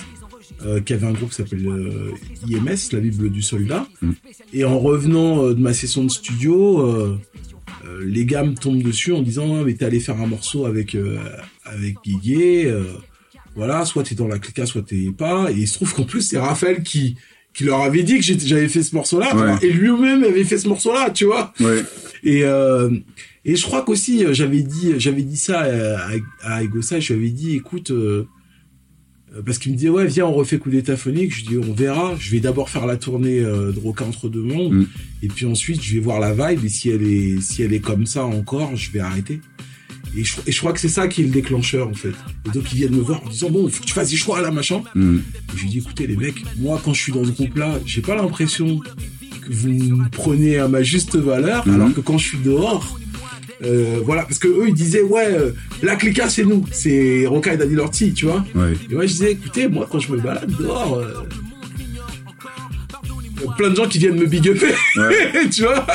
euh, 0.65 0.79
qui 0.81 0.93
avait 0.93 1.05
un 1.07 1.11
groupe 1.13 1.29
qui 1.29 1.35
s'appelle 1.35 1.67
euh, 1.67 2.11
IMS, 2.47 2.91
la 2.91 2.99
Bible 2.99 3.29
du 3.29 3.41
soldat. 3.41 3.87
Mhm. 4.01 4.15
Et 4.53 4.63
en 4.65 4.79
revenant 4.79 5.43
euh, 5.45 5.53
de 5.53 5.59
ma 5.59 5.73
session 5.73 6.03
de 6.03 6.09
studio, 6.09 6.79
euh, 6.81 7.17
les 8.05 8.25
gars 8.25 8.43
me 8.43 8.53
tombent 8.55 8.81
dessus 8.83 9.11
en 9.13 9.21
disant 9.21 9.57
ah, 9.59 9.63
mais 9.65 9.73
t'es 9.73 9.85
allé 9.85 9.99
faire 9.99 10.19
un 10.21 10.27
morceau 10.27 10.65
avec 10.65 10.95
avec 11.65 11.95
voilà, 13.55 13.85
soit 13.85 14.03
t'es 14.03 14.15
dans 14.15 14.27
la 14.27 14.39
clica, 14.39 14.65
soit 14.65 14.81
t'es 14.83 15.11
pas. 15.15 15.51
Et 15.51 15.55
il 15.59 15.67
se 15.67 15.75
trouve 15.75 15.93
qu'en 15.93 16.03
plus 16.05 16.21
c'est 16.21 16.39
Raphaël 16.39 16.81
qui 16.83 17.15
qui 17.53 17.65
leur 17.65 17.81
avait 17.81 18.01
dit 18.01 18.17
que 18.17 18.23
j'avais 18.23 18.67
fait 18.67 18.81
ce 18.81 18.95
morceau-là, 18.95 19.35
Ouais. 19.35 19.53
et 19.61 19.71
lui-même 19.71 20.23
avait 20.23 20.43
fait 20.43 20.57
ce 20.57 20.67
morceau-là, 20.67 21.11
tu 21.11 21.25
vois. 21.25 21.53
Ouais. 21.59 21.83
Et 22.23 22.43
et 23.45 23.55
je 23.57 23.63
crois 23.65 23.81
qu'aussi 23.83 24.23
j'avais 24.31 24.61
dit 24.61 24.93
j'avais 24.97 25.21
dit 25.23 25.37
ça 25.37 25.59
à, 25.59 26.09
à, 26.45 26.55
à 26.55 26.63
Egosa, 26.63 26.99
je 26.99 27.13
lui 27.13 27.21
avais 27.25 27.31
dit 27.31 27.55
écoute 27.55 27.91
euh, 27.91 28.25
parce 29.45 29.57
qu'il 29.57 29.71
me 29.71 29.77
disait 29.77 29.89
ouais 29.89 30.05
viens 30.07 30.25
on 30.25 30.33
refait 30.33 30.57
coup 30.59 30.69
d'état 30.69 30.95
phonique, 30.97 31.35
je 31.35 31.45
dis 31.45 31.57
on 31.57 31.73
verra, 31.73 32.15
je 32.19 32.29
vais 32.31 32.39
d'abord 32.39 32.69
faire 32.69 32.85
la 32.85 32.97
tournée 32.97 33.39
euh, 33.39 33.71
de 33.71 33.79
Roca 33.79 34.05
entre 34.05 34.29
deux 34.29 34.41
mondes 34.43 34.73
Mm. 34.73 34.85
et 35.23 35.27
puis 35.27 35.45
ensuite 35.45 35.81
je 35.81 35.93
vais 35.95 35.99
voir 35.99 36.19
la 36.19 36.33
vibe 36.33 36.63
et 36.65 36.69
si 36.69 36.89
elle 36.89 37.03
est 37.03 37.41
si 37.41 37.63
elle 37.63 37.73
est 37.73 37.79
comme 37.79 38.05
ça 38.05 38.25
encore, 38.25 38.75
je 38.75 38.91
vais 38.91 38.99
arrêter. 38.99 39.41
Et 40.15 40.23
je, 40.23 40.35
et 40.45 40.51
je 40.51 40.59
crois 40.59 40.73
que 40.73 40.79
c'est 40.79 40.89
ça 40.89 41.07
qui 41.07 41.21
est 41.21 41.25
le 41.25 41.31
déclencheur 41.31 41.87
en 41.87 41.93
fait. 41.95 42.13
Et 42.45 42.49
donc 42.53 42.71
ils 42.71 42.75
viennent 42.75 42.95
me 42.95 43.01
voir 43.01 43.23
en 43.25 43.29
disant 43.29 43.49
bon 43.49 43.67
il 43.67 43.71
faut 43.73 43.81
que 43.81 43.87
tu 43.87 43.93
fasses 43.95 44.11
des 44.11 44.15
choix 44.15 44.41
là 44.41 44.51
machin. 44.51 44.83
Et 44.95 44.99
je 45.57 45.61
lui 45.63 45.69
dis 45.69 45.77
écoutez 45.79 46.05
les 46.05 46.15
mecs, 46.17 46.43
moi 46.59 46.79
quand 46.85 46.93
je 46.93 47.01
suis 47.01 47.11
dans 47.11 47.25
ce 47.25 47.31
groupe 47.31 47.57
là, 47.57 47.79
j'ai 47.85 48.01
pas 48.01 48.15
l'impression 48.15 48.79
que 48.79 49.51
vous 49.51 49.69
me 49.69 50.07
prenez 50.11 50.57
à 50.59 50.67
ma 50.67 50.83
juste 50.83 51.15
valeur, 51.15 51.67
Mhm. 51.67 51.73
alors 51.73 51.93
que 51.93 52.01
quand 52.01 52.17
je 52.19 52.27
suis 52.27 52.37
dehors, 52.37 52.99
euh, 53.63 53.99
voilà, 54.03 54.23
parce 54.23 54.39
que 54.39 54.47
eux 54.47 54.67
ils 54.67 54.73
disaient 54.73 55.01
ouais, 55.01 55.27
euh, 55.31 55.51
la 55.81 55.95
clica 55.95 56.29
c'est 56.29 56.43
nous, 56.43 56.65
c'est 56.71 57.25
Roca 57.27 57.53
et 57.53 57.57
Daddy 57.57 57.75
Lorty, 57.75 58.13
tu 58.13 58.25
vois. 58.25 58.43
Ouais. 58.55 58.73
Et 58.89 58.93
moi 58.93 59.05
je 59.05 59.11
disais 59.13 59.31
écoutez, 59.31 59.67
moi 59.67 59.87
quand 59.89 59.99
je 59.99 60.11
me 60.11 60.17
balade 60.19 60.51
dehors, 60.57 60.95
euh, 60.95 61.13
y 63.43 63.47
a 63.47 63.51
plein 63.53 63.69
de 63.69 63.75
gens 63.75 63.87
qui 63.87 63.99
viennent 63.99 64.17
me 64.19 64.25
big 64.25 64.47
upper, 64.47 64.73
Ouais. 64.95 65.49
tu 65.51 65.63
vois. 65.63 65.85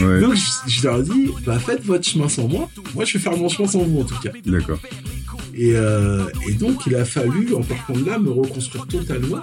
Ouais. 0.00 0.20
Donc 0.20 0.34
je, 0.34 0.70
je 0.70 0.82
leur 0.86 1.02
dis 1.02 1.30
bah 1.46 1.58
faites 1.58 1.84
votre 1.84 2.06
chemin 2.06 2.28
sans 2.28 2.48
moi, 2.48 2.68
moi 2.94 3.04
je 3.04 3.14
vais 3.14 3.18
faire 3.18 3.36
mon 3.36 3.48
chemin 3.48 3.68
sans 3.68 3.80
vous 3.80 4.00
en 4.00 4.04
tout 4.04 4.18
cas. 4.22 4.30
D'accord. 4.46 4.78
Et, 5.54 5.72
euh, 5.74 6.24
et 6.48 6.52
donc, 6.52 6.86
il 6.86 6.94
a 6.96 7.04
fallu, 7.04 7.54
en 7.54 7.62
partant 7.62 7.92
de 7.92 8.06
là, 8.06 8.18
me 8.18 8.30
reconstruire 8.30 8.86
totalement. 8.86 9.40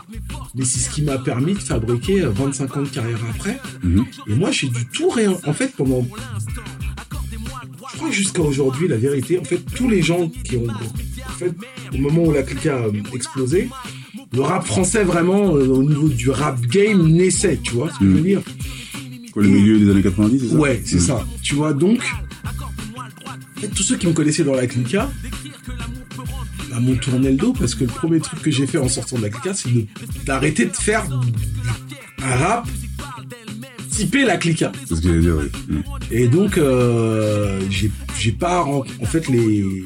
Mais 0.56 0.66
c'est 0.66 0.80
ce 0.80 0.90
qui 0.90 1.04
m'a 1.04 1.20
permis 1.20 1.54
de 1.54 1.60
fabriquer 1.60 2.22
euh, 2.24 2.30
25 2.32 2.78
ans 2.78 2.82
de 2.82 2.88
carrière 2.88 3.20
après. 3.30 3.60
Mhm. 3.84 4.06
Et 4.28 4.34
moi, 4.34 4.50
j'ai 4.52 4.70
du 4.70 4.88
tout 4.88 5.10
rien. 5.10 5.38
En 5.46 5.54
fait, 5.54 5.72
pendant. 5.76 6.06
Je 8.00 8.02
crois 8.02 8.10
que 8.12 8.16
jusqu'à 8.16 8.41
aujourd'hui, 8.41 8.88
la 8.88 8.95
vérité, 8.95 9.38
en 9.39 9.43
fait, 9.43 9.58
tous 9.76 9.89
les 9.89 10.02
gens 10.02 10.30
qui 10.45 10.56
ont. 10.56 10.68
En 10.68 11.32
fait, 11.38 11.52
au 11.93 11.97
moment 11.97 12.24
où 12.24 12.32
la 12.32 12.43
clique 12.43 12.66
a 12.68 12.78
euh, 12.86 12.91
explosé, 13.14 13.68
le 14.32 14.39
rap 14.41 14.66
français, 14.66 15.04
vraiment, 15.04 15.54
euh, 15.58 15.68
au 15.68 15.84
niveau 15.84 16.08
du 16.08 16.30
rap 16.30 16.62
game, 16.68 17.06
naissait, 17.12 17.60
tu 17.62 17.74
vois 17.74 17.91
ce 17.91 18.00
que 18.00 18.06
je 18.06 18.10
veux 18.12 18.20
Mhm. 18.20 18.24
dire? 18.24 18.41
Quoi, 19.34 19.43
le 19.43 19.50
milieu 19.50 19.80
des 19.80 19.91
années 19.91 20.02
90, 20.02 20.39
c'est 20.39 20.47
ça? 20.47 20.56
Ouais, 20.56 20.82
c'est 20.86 20.95
Mhm. 20.95 21.02
ça. 21.02 21.28
Tu 21.43 21.56
vois, 21.56 21.74
donc, 21.74 22.00
en 22.45 23.60
fait, 23.60 23.68
tous 23.68 23.84
ceux 23.84 23.97
qui 23.97 24.08
me 24.08 24.14
connaissaient 24.14 24.45
dans 24.45 24.56
la 24.56 24.66
clica, 24.66 25.10
bah, 26.70 26.80
m'ont 26.80 26.95
tourné 26.95 27.32
le 27.32 27.36
dos 27.38 27.52
parce 27.52 27.76
que 27.76 27.84
le 27.84 27.89
premier 27.89 28.22
truc 28.22 28.41
que 28.41 28.50
j'ai 28.52 28.66
fait 28.66 28.78
en 28.78 28.88
sortant 28.88 29.18
de 29.18 29.24
la 29.24 29.30
clica, 29.30 29.54
c'est 29.54 29.74
de- 29.74 29.86
d'arrêter 30.26 30.66
de 30.68 30.76
faire 30.76 31.06
un 32.24 32.36
rap 32.36 32.68
typé 34.00 34.24
la 34.26 34.38
clica. 34.38 34.72
C'est 34.88 34.95
ce 34.95 35.02
que 35.02 35.08
j'allais 35.10 35.22
dire, 35.22 35.38
oui. 35.38 35.50
Mhm. 35.68 35.84
Et 36.12 36.28
donc, 36.28 36.58
euh, 36.58 37.60
j'ai 37.70 38.32
pas, 38.32 38.64
en 38.64 39.06
fait, 39.06 39.28
les, 39.28 39.84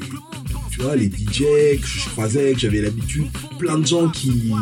tu 0.70 0.80
vois, 0.80 0.96
les 0.96 1.06
DJ 1.06 1.40
que 1.80 1.86
je 1.86 2.08
croisais, 2.10 2.52
que 2.52 2.60
j'avais 2.60 2.80
l'habitude, 2.80 3.26
plein 3.58 3.78
de 3.78 3.86
gens 3.86 4.08
qui, 4.08 4.52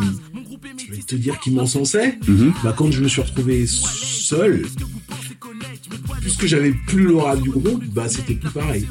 je 0.79 0.95
vais 0.95 1.03
te 1.03 1.15
dire, 1.15 1.39
qui 1.41 1.51
m'encensaient, 1.51 2.19
bah, 2.65 2.75
quand 2.77 2.91
je 2.91 3.03
me 3.03 3.09
suis 3.09 3.21
retrouvé 3.21 3.67
seul, 3.67 4.65
puisque 6.21 6.47
j'avais 6.47 6.73
plus 6.87 7.05
l'aura 7.05 7.37
du 7.37 7.51
groupe, 7.51 7.85
bah, 7.93 8.09
c'était 8.09 8.35
plus 8.35 8.51
pareil. 8.51 8.87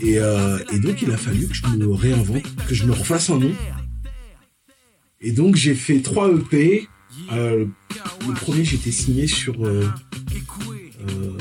Et, 0.00 0.18
euh, 0.18 0.58
et 0.72 0.78
donc, 0.78 1.02
il 1.02 1.10
a 1.10 1.16
fallu 1.16 1.46
que 1.46 1.54
je 1.54 1.66
me 1.66 1.92
réinvente, 1.92 2.42
que 2.66 2.74
je 2.74 2.84
me 2.84 2.92
refasse 2.92 3.30
un 3.30 3.38
nom. 3.38 3.52
Et 5.20 5.32
donc, 5.32 5.56
j'ai 5.56 5.74
fait 5.74 6.00
trois 6.00 6.30
EP. 6.30 6.88
Euh, 7.32 7.66
le 8.26 8.34
premier, 8.34 8.64
j'étais 8.64 8.90
signé 8.90 9.26
sur, 9.26 9.64
euh, 9.64 9.88
euh, 11.08 11.38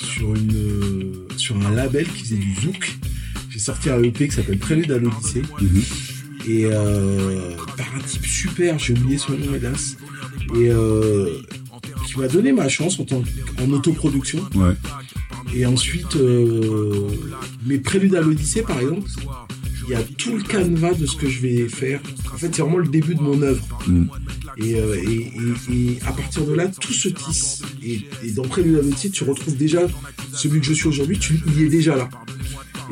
sur 0.00 0.34
une, 0.34 1.26
sur 1.36 1.56
un 1.56 1.70
label 1.70 2.06
qui 2.06 2.22
faisait 2.22 2.36
du 2.36 2.54
zouk. 2.54 2.98
J'ai 3.50 3.58
sorti 3.58 3.90
un 3.90 4.02
EP 4.02 4.28
qui 4.28 4.34
s'appelle 4.34 4.58
Prélude 4.58 4.90
à 4.92 4.98
l'Odyssée. 4.98 5.42
Mhm. 5.60 5.82
Et 6.46 6.64
euh, 6.64 7.56
par 7.76 7.86
un 7.94 8.00
type 8.00 8.26
super, 8.26 8.78
j'ai 8.78 8.94
oublié 8.94 9.18
son 9.18 9.32
nom 9.32 9.54
hélas, 9.54 9.96
et 10.54 10.70
qui 12.06 12.18
m'a 12.18 12.28
donné 12.28 12.52
ma 12.52 12.68
chance 12.68 12.98
en, 12.98 13.04
tant 13.04 13.22
en 13.60 13.70
autoproduction. 13.70 14.40
Ouais. 14.54 14.74
Et 15.54 15.66
ensuite, 15.66 16.16
mes 17.66 17.78
préludes 17.78 18.14
à 18.14 18.22
l'Odyssée, 18.22 18.62
par 18.62 18.80
exemple, 18.80 19.08
il 19.88 19.92
y 19.92 19.94
a 19.94 20.02
tout 20.02 20.36
le 20.36 20.42
canevas 20.42 20.92
de 20.94 21.06
ce 21.06 21.16
que 21.16 21.28
je 21.28 21.40
vais 21.40 21.66
faire. 21.68 22.00
En 22.32 22.36
fait, 22.36 22.54
c'est 22.54 22.60
vraiment 22.62 22.76
le 22.76 22.88
début 22.88 23.14
de 23.14 23.22
mon 23.22 23.40
œuvre. 23.40 23.66
Et, 24.58 24.74
euh, 24.74 24.94
et, 25.02 25.32
et- 25.72 25.72
et 25.74 25.98
à 26.06 26.12
partir 26.12 26.44
de 26.44 26.52
là, 26.52 26.68
tout 26.68 26.92
se 26.92 27.08
tisse. 27.08 27.62
Et, 27.82 28.02
dans 28.32 28.42
Prélude 28.42 28.76
à 28.76 29.08
tu 29.10 29.24
retrouves 29.24 29.56
déjà 29.56 29.80
celui 30.34 30.60
que 30.60 30.66
je 30.66 30.74
suis 30.74 30.88
aujourd'hui, 30.88 31.18
tu 31.18 31.40
il 31.46 31.62
est 31.62 31.68
déjà 31.68 31.96
là. 31.96 32.08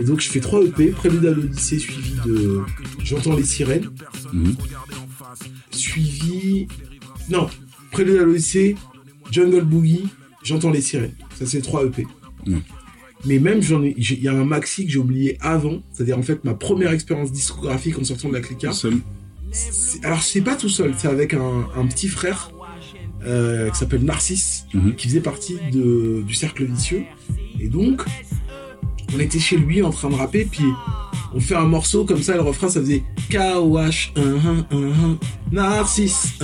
Et 0.00 0.04
donc 0.04 0.20
je 0.20 0.28
fais 0.28 0.40
trois 0.40 0.62
EP, 0.62 0.86
Prélude 0.88 1.24
à 1.26 1.30
l'Odyssée 1.32 1.78
suivi 1.78 2.14
de 2.24 2.60
J'entends 3.04 3.34
les 3.36 3.44
sirènes, 3.44 3.88
Mhm. 4.32 4.54
suivi... 5.70 6.66
Non, 7.28 7.48
Prélude 7.90 8.18
à 8.20 8.24
l'Odyssée, 8.24 8.76
Jungle 9.30 9.62
Boogie, 9.64 10.06
J'entends 10.42 10.70
les 10.70 10.80
sirènes. 10.80 11.14
Ça 11.38 11.44
c'est 11.44 11.60
trois 11.60 11.84
EP. 11.84 12.06
Mhm. 12.46 12.62
Mais 13.26 13.38
même, 13.38 13.60
j'en 13.62 13.82
ai- 13.82 13.94
j'ai- 13.98 14.14
il 14.16 14.22
y 14.22 14.28
a 14.28 14.32
un 14.32 14.44
maxi 14.44 14.86
que 14.86 14.92
j'ai 14.92 14.98
oublié 14.98 15.36
avant, 15.40 15.82
c'est-à-dire 15.92 16.18
en 16.18 16.22
fait 16.22 16.44
ma 16.44 16.54
première 16.54 16.92
expérience 16.92 17.32
discographique 17.32 17.98
en 17.98 18.04
sortant 18.04 18.28
de 18.28 18.34
la 18.34 18.40
Clica. 18.40 18.72
Alors 20.04 20.22
c'est 20.22 20.42
pas 20.42 20.54
tout 20.56 20.68
seul, 20.68 20.94
c'est 20.96 21.08
avec 21.08 21.34
un, 21.34 21.66
un 21.76 21.86
petit 21.86 22.08
frère 22.08 22.50
euh, 23.26 23.70
qui 23.70 23.78
s'appelle 23.78 24.04
Narcisse, 24.04 24.66
Mhm. 24.74 24.94
qui 24.94 25.08
faisait 25.08 25.20
partie 25.20 25.56
de, 25.72 26.22
du 26.26 26.34
cercle 26.34 26.64
vicieux. 26.64 27.02
Et 27.58 27.68
donc, 27.68 28.02
on 29.14 29.18
était 29.18 29.38
chez 29.40 29.56
lui 29.56 29.82
en 29.82 29.90
train 29.90 30.10
de 30.10 30.14
rapper, 30.14 30.44
puis 30.48 30.64
on 31.34 31.40
fait 31.40 31.56
un 31.56 31.64
morceau 31.66 32.04
comme 32.04 32.22
ça, 32.22 32.34
le 32.34 32.42
refrain 32.42 32.68
ça 32.68 32.80
faisait 32.80 33.02
Kawash, 33.30 34.12
Narcisse. 35.50 36.34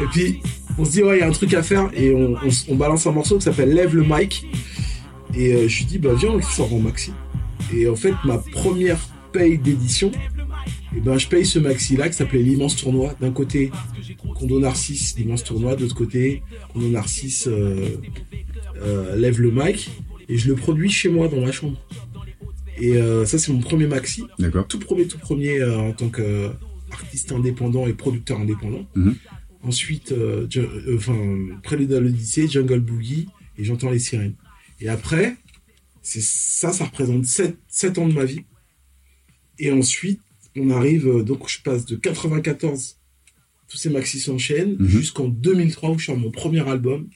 Et 0.00 0.06
puis 0.12 0.40
on 0.78 0.84
se 0.84 0.90
dit 0.92 1.02
ouais, 1.02 1.18
il 1.18 1.20
y 1.20 1.22
a 1.22 1.28
un 1.28 1.32
truc 1.32 1.52
à 1.54 1.62
faire, 1.62 1.90
et 1.94 2.14
on, 2.14 2.36
on 2.68 2.74
balance 2.76 3.06
un 3.06 3.12
morceau 3.12 3.36
qui 3.38 3.42
s'appelle 3.44 3.72
Lève 3.72 3.94
le 3.94 4.04
mic. 4.06 4.46
Et 5.34 5.52
euh, 5.52 5.68
je 5.68 5.78
lui 5.78 5.84
dis 5.86 5.98
bah 5.98 6.14
viens, 6.14 6.30
on 6.30 6.36
le 6.36 6.42
sort 6.42 6.72
en 6.72 6.78
maxi. 6.78 7.12
Et 7.72 7.88
en 7.88 7.96
fait, 7.96 8.14
ma 8.24 8.38
première 8.38 8.98
paye 9.32 9.58
d'édition, 9.58 10.10
et 10.96 11.00
ben 11.00 11.16
je 11.18 11.26
paye 11.26 11.46
ce 11.46 11.58
maxi 11.58 11.96
là 11.96 12.08
qui 12.08 12.14
s'appelait 12.14 12.42
l'immense 12.42 12.76
tournoi. 12.76 13.14
D'un 13.20 13.32
côté, 13.32 13.70
Condo 14.38 14.60
Narcisse, 14.60 15.16
l'immense 15.16 15.44
tournoi, 15.44 15.74
de 15.76 15.82
l'autre 15.82 15.94
côté, 15.94 16.42
Condo 16.72 16.88
Narcisse 16.88 17.46
euh, 17.48 17.96
euh, 18.82 19.16
lève 19.16 19.40
le 19.40 19.50
mic 19.50 19.90
et 20.28 20.36
je 20.36 20.48
le 20.48 20.54
produis 20.54 20.90
chez 20.90 21.08
moi 21.08 21.28
dans 21.28 21.40
ma 21.40 21.52
chambre. 21.52 21.78
Et 22.78 22.96
euh, 22.96 23.24
ça 23.24 23.38
c'est 23.38 23.52
mon 23.52 23.60
premier 23.60 23.86
maxi, 23.86 24.24
tout 24.68 24.78
premier, 24.78 25.06
tout 25.06 25.18
premier 25.18 25.62
en 25.64 25.92
tant 25.92 26.08
qu'artiste 26.08 27.32
indépendant 27.32 27.86
et 27.86 27.92
producteur 27.92 28.40
indépendant. 28.40 28.86
Mhm. 28.94 29.14
Ensuite, 29.64 30.12
enfin, 30.94 31.16
Prélude 31.62 31.92
à 31.92 32.00
l'Odyssée, 32.00 32.48
Jungle 32.48 32.80
Boogie 32.80 33.28
et 33.56 33.64
J'entends 33.64 33.90
les 33.90 34.00
sirènes. 34.00 34.34
Et 34.82 34.88
après, 34.88 35.36
c'est 36.02 36.20
ça, 36.22 36.72
ça 36.72 36.84
représente 36.86 37.24
7, 37.24 37.98
ans 37.98 38.08
de 38.08 38.12
ma 38.14 38.24
vie. 38.24 38.40
Et 39.58 39.70
ensuite, 39.70 40.20
on 40.56 40.70
arrive, 40.70 41.06
euh, 41.08 41.22
donc 41.22 41.48
je 41.48 41.62
passe 41.62 41.86
de 41.86 41.94
94, 41.96 42.96
tous 43.68 43.76
ces 43.76 43.90
maxis 43.90 44.18
s'enchaînent, 44.20 44.76
Mhm. 44.78 44.88
jusqu'en 44.88 45.28
2003 45.28 45.90
où 45.92 45.98
je 45.98 46.06
sors 46.06 46.16
mon 46.18 46.30
premier 46.32 46.66
album. 46.68 47.08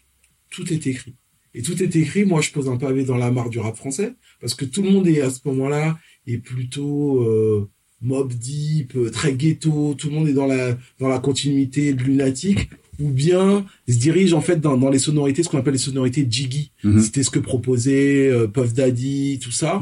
Tout 0.50 0.72
est 0.72 0.86
écrit. 0.86 1.16
Et 1.54 1.62
tout 1.62 1.82
est 1.82 1.96
écrit, 1.96 2.24
moi 2.24 2.40
je 2.40 2.50
pose 2.52 2.68
un 2.68 2.76
pavé 2.76 3.04
dans 3.04 3.16
la 3.16 3.30
mare 3.32 3.50
du 3.50 3.58
rap 3.58 3.76
français, 3.76 4.14
parce 4.40 4.54
que 4.54 4.64
tout 4.64 4.82
le 4.82 4.90
monde 4.90 5.08
est 5.08 5.20
à 5.22 5.30
ce 5.30 5.40
moment-là, 5.46 5.98
est 6.26 6.38
plutôt 6.38 7.22
euh, 7.24 7.68
mob 8.00 8.32
deep, 8.32 8.94
euh, 8.94 9.10
très 9.10 9.32
ghetto, 9.34 9.94
tout 9.94 10.08
le 10.10 10.14
monde 10.14 10.28
est 10.28 10.34
dans 10.34 10.46
la, 10.46 10.78
dans 11.00 11.08
la 11.08 11.18
continuité 11.18 11.94
de 11.94 12.02
lunatique, 12.04 12.68
ou 13.00 13.10
bien 13.10 13.64
se 13.88 13.96
dirige 13.96 14.32
en 14.32 14.40
fait 14.40 14.60
dans, 14.60 14.76
dans 14.76 14.90
les 14.90 14.98
sonorités, 14.98 15.42
ce 15.42 15.48
qu'on 15.48 15.58
appelle 15.58 15.74
les 15.74 15.78
sonorités 15.78 16.26
jiggy. 16.28 16.70
Mhm. 16.84 17.00
C'était 17.00 17.22
ce 17.22 17.30
que 17.30 17.38
proposait 17.38 18.28
euh, 18.28 18.46
Puff 18.46 18.72
Daddy, 18.72 19.38
tout 19.42 19.50
ça. 19.50 19.80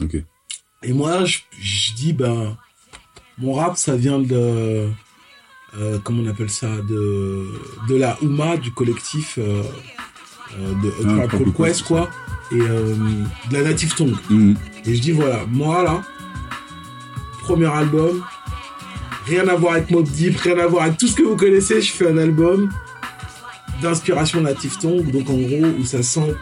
Ok. 0.00 0.22
Et 0.82 0.92
moi, 0.92 1.24
je, 1.26 1.38
je 1.60 1.94
dis, 1.94 2.12
ben, 2.12 2.56
mon 3.38 3.52
rap, 3.52 3.76
ça 3.76 3.96
vient 3.96 4.18
de, 4.18 4.88
euh, 5.78 5.98
comment 6.02 6.22
on 6.22 6.26
appelle 6.26 6.48
ça, 6.50 6.68
de, 6.88 7.46
de 7.88 7.96
la 7.96 8.16
Ouma, 8.22 8.56
du 8.56 8.70
collectif 8.72 9.38
euh, 9.38 9.62
euh, 10.58 10.72
de 10.82 10.92
Ah, 11.06 11.26
Called 11.28 11.30
Called 11.30 11.54
Quest, 11.54 11.82
quoi, 11.82 12.08
et 12.50 12.56
de 12.56 13.26
la 13.52 13.62
Native 13.62 13.94
Tongue. 13.94 14.16
Mhm. 14.30 14.56
Et 14.86 14.94
je 14.94 15.00
dis, 15.00 15.12
voilà, 15.12 15.44
moi, 15.46 15.82
là, 15.82 16.02
premier 17.42 17.66
album, 17.66 18.22
rien 19.30 19.46
à 19.48 19.54
voir 19.54 19.74
avec 19.74 19.90
Mob 19.90 20.06
Deep, 20.08 20.36
rien 20.40 20.58
à 20.58 20.66
voir 20.66 20.84
avec 20.84 20.98
tout 20.98 21.06
ce 21.06 21.14
que 21.14 21.22
vous 21.22 21.36
connaissez, 21.36 21.80
je 21.80 21.92
fais 21.92 22.08
un 22.10 22.18
album 22.18 22.68
d'inspiration 23.80 24.40
Native 24.42 24.76
Tongue, 24.78 25.10
donc 25.10 25.30
en 25.30 25.34
gros, 25.38 25.66
où 25.80 25.84
ça 25.84 26.02
sent 26.02 26.34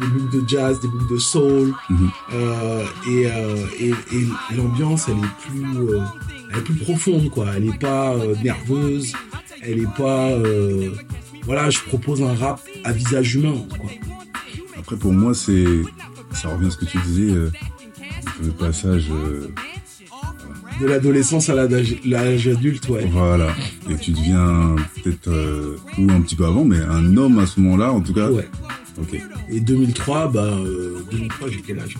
des 0.00 0.06
boucles 0.06 0.42
de 0.44 0.48
jazz, 0.48 0.80
des 0.80 0.88
boucles 0.88 1.12
de 1.14 1.18
soul, 1.18 1.74
Mhm. 1.90 2.10
euh, 2.34 2.84
et, 3.10 3.26
euh, 3.26 3.66
et, 3.80 3.88
et 3.90 4.56
l'ambiance, 4.56 5.08
elle 5.08 5.18
est 5.18 5.50
plus, 5.50 5.76
euh, 5.90 6.00
elle 6.52 6.58
est 6.58 6.62
plus 6.62 6.74
profonde, 6.74 7.28
quoi. 7.30 7.46
Elle 7.56 7.66
est 7.68 7.78
pas 7.78 8.14
nerveuse, 8.42 9.12
elle 9.62 9.80
est 9.80 9.94
pas, 9.96 10.30
voilà, 11.44 11.68
je 11.70 11.80
propose 11.80 12.22
un 12.22 12.34
rap 12.34 12.60
à 12.84 12.92
visage 12.92 13.34
humain, 13.34 13.56
quoi. 13.76 13.90
Après, 14.78 14.96
pour 14.96 15.12
moi, 15.12 15.34
c'est, 15.34 15.66
ça 16.32 16.48
revient 16.48 16.68
à 16.68 16.70
ce 16.70 16.76
que 16.76 16.84
tu 16.84 16.98
disais, 16.98 17.34
le 18.40 18.50
passage, 18.56 19.08
De 20.80 20.86
l'adolescence 20.86 21.48
à 21.48 21.54
l'âge 21.54 22.48
adulte, 22.48 22.88
ouais. 22.88 23.04
voilà, 23.10 23.48
et 23.90 23.96
tu 23.96 24.12
deviens 24.12 24.76
peut-être, 25.02 25.28
euh, 25.28 25.76
ou 25.98 26.08
un 26.10 26.20
petit 26.20 26.36
peu 26.36 26.44
avant, 26.46 26.64
mais 26.64 26.78
un 26.78 27.16
homme 27.16 27.38
à 27.40 27.46
ce 27.46 27.58
moment-là, 27.60 27.92
en 27.92 28.00
tout 28.00 28.14
cas. 28.14 28.30
Ouais. 28.30 28.48
Ok. 29.00 29.20
Et 29.50 29.60
2003, 29.60 30.28
bah, 30.28 30.44
euh, 30.44 30.98
2003, 31.10 31.48
j'ai 31.50 31.62
quel 31.66 31.80
âge? 31.80 31.96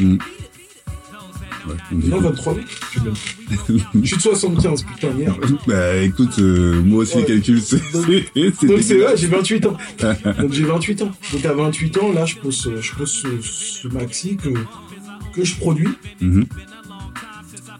Mhm. 0.00 0.18
Ouais, 1.68 1.74
Non, 1.92 2.16
écoute. 2.18 2.22
23 2.22 2.52
ans. 2.54 2.56
Je 3.94 4.06
suis 4.06 4.16
de 4.16 4.20
75, 4.22 4.82
putain, 4.84 5.10
merde. 5.12 5.36
bah, 5.66 5.96
écoute, 5.98 6.38
euh, 6.38 6.80
moi 6.82 7.00
aussi, 7.02 7.16
Ouais. 7.18 7.20
les 7.28 7.34
calculs, 7.34 7.60
c'est, 7.60 7.76
Donc- 7.92 8.06
c'est, 8.34 8.66
Donc 8.66 8.80
c'est 8.82 8.98
vrai, 8.98 9.16
j'ai 9.16 9.26
28 9.28 9.66
ans. 9.66 9.76
Donc 10.40 10.52
j'ai 10.52 10.64
28 10.64 11.02
ans. 11.02 11.12
Donc 11.32 11.44
à 11.44 11.52
28 11.52 11.98
ans, 11.98 12.12
là, 12.12 12.24
je 12.24 12.36
pose, 12.36 12.70
je 12.80 12.92
pose 12.94 13.10
ce, 13.10 13.28
ce 13.42 13.88
maxi 13.88 14.36
que, 14.36 14.48
que 15.34 15.44
je 15.44 15.56
produis. 15.56 15.94
Mhm. 16.20 16.46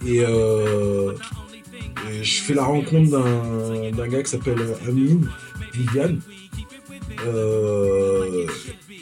Et, 0.07 0.25
euh, 0.25 1.13
et 2.11 2.23
je 2.25 2.43
fais 2.43 2.55
la 2.55 2.65
rencontre 2.65 3.11
d'un 3.11 4.09
gars 4.09 4.23
qui 4.23 4.31
s'appelle 4.31 4.59
Amine, 4.87 5.29
Viviane. 5.75 6.21
Euh, 7.27 8.47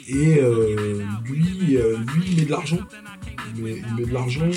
et 0.09 0.39
euh, 0.41 1.03
lui, 1.25 1.77
euh, 1.77 1.97
lui, 2.15 2.23
il 2.31 2.37
met 2.37 2.45
de 2.45 2.51
l'argent. 2.51 2.79
Il 3.55 3.63
met, 3.63 3.71
il 3.87 3.95
met 3.95 4.05
de 4.09 4.13
l'argent. 4.13 4.49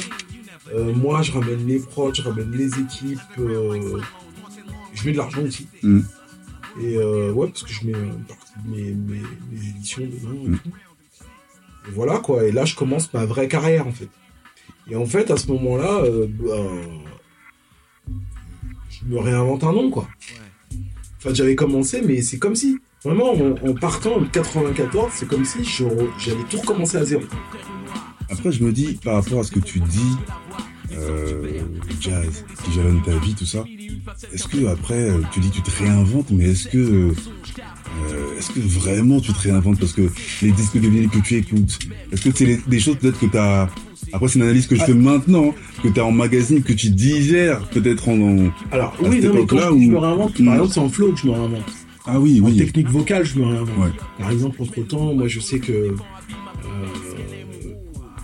Moi, 0.94 1.22
je 1.22 1.32
ramène 1.32 1.66
les 1.66 1.80
prods, 1.80 2.14
je 2.14 2.22
ramène 2.22 2.52
les 2.52 2.68
équipes. 2.78 3.18
je 3.36 5.04
mets 5.06 5.12
de 5.12 5.16
l'argent 5.16 5.42
aussi. 5.42 5.66
Mhm. 5.82 6.04
Et 6.82 6.96
euh, 6.96 7.32
ouais, 7.32 7.48
parce 7.48 7.64
que 7.64 7.72
je 7.72 7.84
mets 7.86 7.92
une 7.92 8.22
partie 8.24 8.52
de 8.64 8.70
mes, 8.70 8.92
mes, 8.92 9.20
mes 9.50 9.68
éditions 9.70 10.02
dedans 10.02 10.32
et 10.44 10.48
Mhm. 10.48 10.58
tout. 10.58 10.70
Voilà 11.88 12.18
quoi. 12.18 12.44
Et 12.44 12.52
là, 12.52 12.64
je 12.64 12.74
commence 12.74 13.12
ma 13.12 13.24
vraie 13.24 13.48
carrière 13.48 13.86
en 13.86 13.92
fait. 13.92 14.08
Et 14.90 14.96
en 14.96 15.06
fait, 15.06 15.30
à 15.30 15.36
ce 15.36 15.48
moment-là, 15.52 16.02
euh, 16.04 16.26
ben, 16.28 16.66
je 18.90 19.04
me 19.06 19.18
réinvente 19.18 19.64
un 19.64 19.72
nom 19.72 19.90
quoi. 19.90 20.08
Enfin, 21.18 21.34
j'avais 21.34 21.54
commencé, 21.54 22.00
mais 22.02 22.22
c'est 22.22 22.38
comme 22.38 22.56
si, 22.56 22.78
vraiment, 23.04 23.32
en, 23.32 23.68
en 23.68 23.74
partant 23.74 24.16
en 24.16 24.24
94, 24.24 25.12
c'est 25.14 25.28
comme 25.28 25.44
si 25.44 25.64
j'allais 25.64 26.44
tout 26.48 26.58
recommencer 26.58 26.96
à 26.96 27.04
zéro. 27.04 27.22
Après, 28.30 28.52
je 28.52 28.64
me 28.64 28.72
dis, 28.72 28.98
par 29.04 29.14
rapport 29.14 29.40
à 29.40 29.42
ce 29.42 29.50
que 29.50 29.60
tu 29.60 29.80
dis, 29.80 30.16
euh, 31.00 31.60
jazz, 32.00 32.44
qui 32.64 32.72
jalonne 32.72 33.00
ta 33.02 33.16
vie, 33.18 33.34
tout 33.34 33.46
ça, 33.46 33.64
est-ce 34.32 34.46
que 34.48 34.66
après, 34.66 34.94
euh, 35.10 35.18
tu 35.32 35.40
dis 35.40 35.50
tu 35.50 35.62
te 35.62 35.70
réinventes, 35.82 36.30
mais 36.30 36.50
est-ce 36.50 36.68
que, 36.68 36.78
euh, 36.78 37.12
est-ce 38.38 38.50
que 38.50 38.60
vraiment 38.60 39.20
tu 39.20 39.32
te 39.32 39.38
réinventes 39.40 39.78
parce 39.78 39.92
que 39.92 40.02
les 40.42 40.52
disques 40.52 40.74
de 40.80 40.88
vinyle 40.88 41.08
que 41.08 41.18
tu 41.18 41.36
écoutes, 41.36 41.78
est-ce 42.12 42.22
que 42.28 42.30
c'est 42.36 42.60
des 42.68 42.80
choses 42.80 42.96
peut-être 42.96 43.18
que 43.18 43.26
t'as, 43.26 43.68
après 44.12 44.28
c'est 44.28 44.36
une 44.38 44.42
analyse 44.44 44.66
que 44.66 44.76
je 44.76 44.82
fais 44.84 44.94
maintenant, 44.94 45.54
que 45.82 45.88
t'as 45.88 46.02
en 46.02 46.12
magazine, 46.12 46.62
que 46.62 46.72
tu 46.72 46.90
digères 46.90 47.60
peut-être 47.68 48.08
en, 48.08 48.20
en- 48.20 48.50
Alors, 48.70 48.94
À 48.98 49.08
oui, 49.08 49.20
cette 49.20 49.24
non, 49.24 49.34
mais 49.34 49.46
quand 49.46 49.56
époque-là 49.56 49.66
je, 49.68 49.72
où- 49.72 49.90
me 49.90 49.98
réinvente, 49.98 50.44
par 50.44 50.54
exemple, 50.54 50.72
c'est 50.72 50.80
en 50.80 50.88
flow 50.88 51.12
que 51.12 51.18
je 51.20 51.26
me 51.26 51.32
réinvente. 51.32 51.72
ah 52.06 52.18
oui, 52.20 52.40
En 52.42 52.46
oui, 52.46 52.56
technique 52.56 52.88
vocale, 52.88 53.24
je 53.24 53.38
me 53.38 53.44
réinvente. 53.46 53.78
ouais, 53.78 53.90
Par 54.18 54.30
exemple, 54.30 54.62
entre 54.62 54.80
temps, 54.86 55.14
moi 55.14 55.28
je 55.28 55.40
sais 55.40 55.58
que 55.58 55.72
euh, 55.72 55.94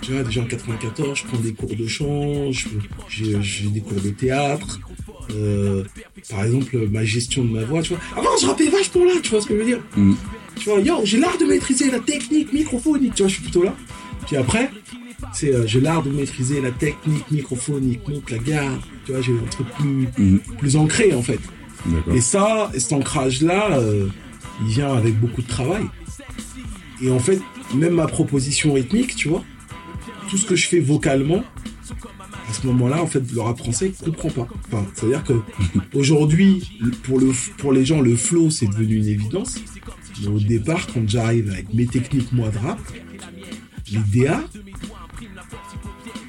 tu 0.07 0.13
vois, 0.13 0.23
déjà 0.23 0.41
en 0.43 0.45
94, 0.47 1.19
je 1.19 1.25
prends 1.27 1.39
des 1.39 1.53
cours 1.53 1.75
de 1.75 1.87
chant, 1.87 2.51
j'ai 3.09 3.67
des 3.69 3.81
cours 3.81 4.01
de 4.01 4.11
théâtre. 4.11 4.79
euh, 5.35 5.83
par 6.31 6.45
exemple, 6.45 6.87
ma 6.93 7.05
gestion 7.05 7.45
de 7.45 7.51
ma 7.51 7.65
voix, 7.65 7.83
tu 7.83 7.91
vois. 7.95 7.99
Avant, 8.17 8.37
je 8.41 8.47
rappais 8.47 8.69
vachement 8.69 9.05
là, 9.05 9.13
tu 9.23 9.31
vois 9.31 9.41
ce 9.41 9.47
que 9.47 9.55
je 9.55 9.59
veux 9.61 9.67
dire. 9.67 9.81
Mm. 9.97 10.13
Tu 10.57 10.69
vois, 10.71 10.81
yo, 10.81 11.01
j'ai 11.05 11.19
l'art 11.19 11.37
de 11.39 11.45
maîtriser 11.45 11.91
la 11.91 11.99
technique 11.99 12.53
microphonique, 12.53 13.15
tu 13.17 13.23
vois, 13.25 13.29
je 13.29 13.35
suis 13.35 13.43
plutôt 13.43 13.65
là. 13.65 13.75
Puis 14.27 14.37
après, 14.37 14.71
c'est 15.33 15.53
euh, 15.53 15.67
j'ai 15.67 15.81
l'art 15.81 16.03
de 16.05 16.11
maîtriser 16.11 16.61
la 16.61 16.71
technique 16.71 17.29
microphonique, 17.31 18.07
monte 18.09 18.31
la 18.31 18.39
garde, 18.39 18.81
tu 19.05 19.13
vois, 19.13 19.21
j'ai 19.21 19.33
un 19.33 19.47
truc 19.51 19.67
plus, 19.79 20.09
Mhm. 20.17 20.39
plus 20.59 20.77
ancré 20.77 21.13
en 21.15 21.23
fait. 21.23 21.41
Et 22.15 22.21
ça, 22.21 22.71
cet 22.77 22.93
ancrage-là, 22.93 23.79
euh, 23.79 24.09
il 24.63 24.69
vient 24.69 24.93
avec 24.95 25.19
beaucoup 25.21 25.43
de 25.43 25.47
travail. 25.49 25.85
Et 27.03 27.11
en 27.11 27.19
fait, 27.19 27.41
même 27.75 27.95
ma 27.95 28.07
proposition 28.07 28.73
rythmique, 28.73 29.15
tu 29.17 29.29
vois, 29.29 29.45
tout 30.29 30.37
ce 30.37 30.47
que 30.47 30.57
je 30.57 30.67
fais 30.67 30.81
vocalement, 30.81 31.45
à 32.49 32.53
ce 32.53 32.67
moment-là, 32.67 33.03
en 33.03 33.07
fait, 33.07 33.23
le 33.33 33.41
rap 33.41 33.59
français 33.59 33.93
comprend 34.05 34.31
pas. 34.31 34.49
Enfin, 34.67 34.87
c'est-à-dire 34.95 35.25
que 35.25 35.35
aujourd'hui, 35.95 36.69
pour 37.05 37.19
le 37.19 37.33
pour 37.59 37.73
les 37.73 37.85
gens, 37.85 38.01
le 38.01 38.17
flow 38.17 38.51
c'est 38.51 38.67
devenu 38.67 38.97
une 38.97 39.09
évidence. 39.09 39.57
Mais 40.21 40.29
au 40.29 40.39
départ, 40.39 40.87
quand 40.93 41.09
j'arrive 41.09 41.51
avec 41.51 41.73
mes 41.75 41.87
techniques 41.87 42.33
moi 42.33 42.49
de 42.49 42.59
rap, 42.59 42.79
les 43.93 44.23
DA 44.23 44.43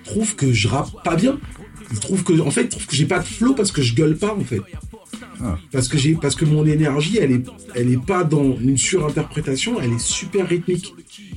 trouvent 0.04 0.36
que 0.36 0.52
je 0.52 0.68
rappe 0.68 1.04
pas 1.04 1.16
bien. 1.16 1.40
Ils 1.92 2.00
trouvent 2.00 2.24
que, 2.24 2.40
en 2.42 2.52
fait, 2.52 2.64
ils 2.64 2.70
trouvent 2.70 2.88
que 2.88 2.96
j'ai 2.96 3.06
pas 3.06 3.20
de 3.20 3.26
flow 3.26 3.54
parce 3.54 3.72
que 3.72 3.82
je 3.82 3.96
gueule 3.96 4.18
pas, 4.18 4.34
en 4.34 4.44
fait. 4.44 4.62
Ah. 5.42 5.58
Parce 5.72 5.88
que 5.88 5.98
j'ai, 5.98 6.16
parce 6.16 6.36
que 6.36 6.46
mon 6.46 6.66
énergie, 6.66 7.18
elle 7.18 7.32
est, 7.32 7.46
elle 7.76 7.92
est 7.92 8.04
pas 8.04 8.24
dans 8.24 8.58
une 8.58 8.78
surinterprétation, 8.78 9.80
elle 9.80 9.94
est 9.94 10.00
super 10.00 10.48
rythmique. 10.48 10.94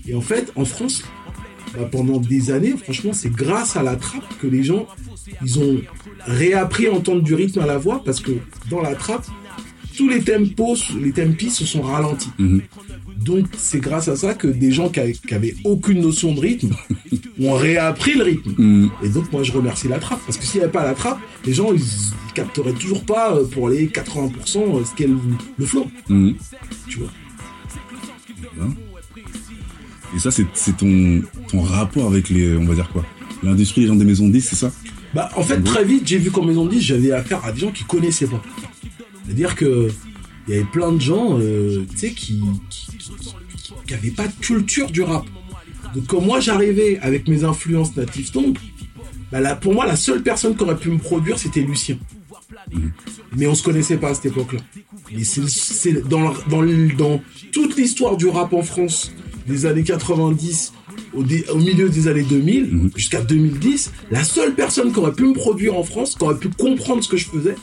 Et 0.08 0.14
en 0.14 0.20
fait, 0.20 0.52
en 0.56 0.64
France, 0.64 1.04
bah, 1.76 1.88
pendant 1.90 2.18
des 2.18 2.50
années, 2.50 2.74
franchement, 2.82 3.12
c'est 3.12 3.30
grâce 3.32 3.76
à 3.76 3.82
la 3.82 3.96
trappe 3.96 4.24
que 4.40 4.46
les 4.46 4.62
gens, 4.62 4.86
ils 5.42 5.58
ont 5.58 5.80
réappris 6.26 6.86
à 6.86 6.92
entendre 6.92 7.22
du 7.22 7.34
rythme 7.34 7.60
à 7.60 7.66
la 7.66 7.78
voix 7.78 8.02
parce 8.04 8.20
que 8.20 8.32
dans 8.70 8.80
la 8.80 8.94
trappe, 8.94 9.26
tous 9.96 10.08
les 10.08 10.20
tempos, 10.22 10.76
les 11.00 11.12
tempis 11.12 11.50
se 11.50 11.66
sont 11.66 11.82
ralentis. 11.82 12.30
Mhm. 12.38 12.62
Donc 13.18 13.46
c'est 13.58 13.80
grâce 13.80 14.08
à 14.08 14.16
ça 14.16 14.32
que 14.32 14.46
des 14.46 14.72
gens 14.72 14.88
qui 14.88 15.00
qui 15.12 15.34
avaient 15.34 15.54
aucune 15.64 16.00
notion 16.00 16.32
de 16.32 16.40
rythme 16.40 16.70
ont 17.40 17.52
réappris 17.52 18.14
le 18.14 18.24
rythme. 18.24 18.54
Mhm. 18.56 18.90
Et 19.02 19.08
donc 19.10 19.30
moi 19.30 19.42
je 19.42 19.52
remercie 19.52 19.88
la 19.88 19.98
trappe 19.98 20.20
parce 20.24 20.38
que 20.38 20.44
s'il 20.44 20.58
n'y 20.60 20.64
avait 20.64 20.72
pas 20.72 20.84
la 20.84 20.94
trappe, 20.94 21.18
les 21.44 21.52
gens 21.52 21.72
ils, 21.74 21.82
capteraient 22.34 22.72
toujours 22.72 23.04
pas 23.04 23.34
euh, 23.34 23.44
pour 23.44 23.68
les 23.68 23.88
80% 23.88 24.84
ce 24.84 24.94
qu'est 24.94 25.08
le, 25.08 25.18
le 25.58 25.66
flow, 25.66 25.86
Mhm. 26.08 26.34
tu 26.88 26.98
vois. 27.00 27.10
Et 30.14 30.18
ça, 30.18 30.30
c'est 30.30 30.76
ton, 30.76 31.22
ton 31.48 31.61
rapport 31.61 32.06
avec 32.08 32.28
les, 32.28 32.56
on 32.56 32.64
va 32.64 32.74
dire 32.74 32.88
quoi 32.90 33.04
L'industrie, 33.42 33.82
les 33.82 33.86
gens 33.86 33.94
des 33.96 34.04
maisons 34.04 34.28
de 34.28 34.32
disques, 34.32 34.48
c'est 34.50 34.56
ça? 34.56 34.72
Bah 35.14 35.28
en 35.36 35.42
fait 35.42 35.61
très 35.62 35.84
vite 35.84 36.06
j'ai 36.06 36.18
vu 36.18 36.30
qu'en 36.30 36.44
maison 36.44 36.64
de 36.66 36.70
disques 36.70 36.86
j'avais 36.86 37.11
affaire 37.11 37.44
à 37.44 37.50
des 37.50 37.61
gens 37.61 37.72
qui 37.72 37.82
connaissaient 37.84 38.28
pas. 38.28 38.40
C'est-à-dire 39.24 39.56
que 39.56 39.88
il 40.46 40.54
y 40.54 40.56
avait 40.56 40.66
plein 40.68 40.92
de 40.92 41.00
gens, 41.00 41.38
euh, 41.38 41.84
tu 41.90 41.98
sais, 41.98 42.11
qui, 42.12 42.40
qui, 42.68 42.86
qui, 42.96 43.12
qui 43.86 43.94
avaient 43.94 44.11
pas 44.11 44.26
de 44.26 44.32
culture 44.40 44.90
du 44.90 45.02
rap. 45.02 45.24
Donc 45.94 46.06
quand 46.06 46.20
moi 46.20 46.40
j'arrivais 46.40 46.98
avec 47.00 47.28
mes 47.28 47.44
influences 47.44 47.96
native 47.96 48.30
tongue, 48.30 48.56
bah 49.32 49.40
là, 49.40 49.56
pour 49.56 49.74
moi 49.74 49.86
la 49.86 49.96
seule 49.96 50.22
personne 50.22 50.56
qui 50.56 50.62
aurait 50.62 50.76
pu 50.76 50.90
me 50.90 50.98
produire 50.98 51.38
c'était 51.38 51.61
Lucien. 51.61 51.96
Mais 53.36 53.46
on 53.46 53.54
se 53.54 53.62
connaissait 53.62 53.96
pas 53.96 54.11
à 54.11 54.14
cette 54.14 54.26
époque-là. 54.26 54.61
C'est 55.24 56.08
dans, 56.08 56.32
dans, 56.48 56.62
dans 56.96 57.20
toute 57.52 57.76
l'histoire 57.76 58.16
du 58.16 58.28
rap 58.28 58.52
en 58.52 58.62
France 58.62 59.12
des 59.47 59.66
années 59.66 59.82
90 59.84 60.72
au, 61.14 61.22
dé- 61.22 61.45
au 61.53 61.59
milieu 61.59 61.88
des 61.88 62.09
années 62.09 62.22
2000 62.22 62.91
jusqu'à 62.97 63.20
2010, 63.22 63.93
la 64.11 64.22
seule 64.24 64.55
personne 64.55 64.93
qui 64.93 64.99
aurait 64.99 65.12
pu 65.12 65.24
me 65.24 65.34
produire 65.34 65.76
en 65.76 65.82
France, 65.82 66.14
qui 66.16 66.24
aurait 66.24 66.38
pu 66.38 66.49
comprendre 66.51 67.03
ce 67.03 67.09
que 67.09 67.16
je 67.16 67.26
faisais 67.26 67.55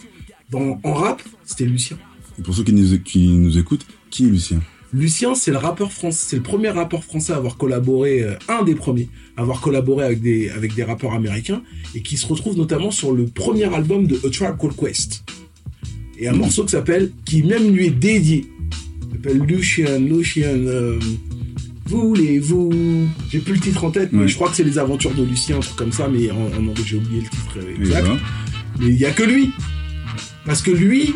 dans, 0.50 0.80
en 0.84 0.94
rap, 0.94 1.22
c'était 1.44 1.66
Lucien. 1.66 1.98
Et 2.40 2.42
pour 2.42 2.54
ceux 2.56 2.64
qui 2.64 2.74
nous, 2.74 2.98
qui 3.00 3.28
nous 3.30 3.58
écoutent, 3.58 3.86
qui 4.10 4.26
est 4.26 4.30
Lucien? 4.30 4.62
Lucien, 4.94 5.36
c'est 5.36 5.52
le 5.52 5.58
rappeur 5.58 5.92
français, 5.92 6.26
c'est 6.30 6.36
le 6.38 6.42
premier 6.42 6.70
rappeur 6.70 7.04
français 7.04 7.34
à 7.34 7.36
avoir 7.36 7.58
collaboré, 7.58 8.24
euh, 8.24 8.36
un 8.48 8.64
des 8.64 8.74
premiers, 8.76 9.10
à 9.36 9.42
avoir 9.42 9.60
collaboré 9.60 10.06
avec 10.06 10.22
des, 10.22 10.50
avec 10.50 10.76
des 10.76 10.84
rappeurs 10.84 11.14
américains 11.14 11.62
et 11.94 12.02
qui 12.02 12.16
se 12.16 12.26
retrouve 12.26 12.56
notamment 12.58 12.90
sur 12.92 13.12
le 13.12 13.26
premier 13.26 13.66
album 13.66 14.08
de 14.08 14.16
A 14.26 14.30
Tribe 14.30 14.56
Called 14.60 14.76
Quest. 14.78 15.24
Et 16.18 16.28
un 16.30 16.34
morceau 16.34 16.64
qui 16.64 16.72
s'appelle, 16.72 17.12
qui 17.26 17.44
même 17.44 17.70
lui 17.76 17.88
est 17.88 17.92
dédié, 17.92 18.46
s'appelle 19.12 19.40
Lucien, 19.40 20.00
Lucien, 20.00 20.48
euh, 20.48 20.98
voulez-vous, 21.88 23.08
j'ai 23.30 23.40
plus 23.40 23.54
le 23.54 23.60
titre 23.60 23.84
en 23.84 23.92
tête, 23.92 24.10
mais 24.12 24.22
Ouais. 24.24 24.28
je 24.28 24.36
crois 24.36 24.50
que 24.50 24.56
c'est 24.56 24.64
les 24.64 24.78
aventures 24.78 25.14
de 25.14 25.24
Lucien, 25.24 25.58
un 25.58 25.60
truc 25.62 25.76
comme 25.76 25.92
ça, 25.92 26.08
mais 26.08 26.30
en, 26.32 26.36
en 26.38 26.68
anglais 26.68 26.84
j'ai 26.86 26.98
oublié 26.98 27.22
le 27.22 27.30
titre 27.30 27.58
exact. 27.82 28.06
voilà. 28.06 28.20
Mais 28.80 28.88
il 28.88 28.96
y 29.00 29.06
a 29.06 29.12
que 29.12 29.24
lui. 29.24 29.52
Parce 30.46 30.62
que 30.62 30.72
lui, 30.72 31.14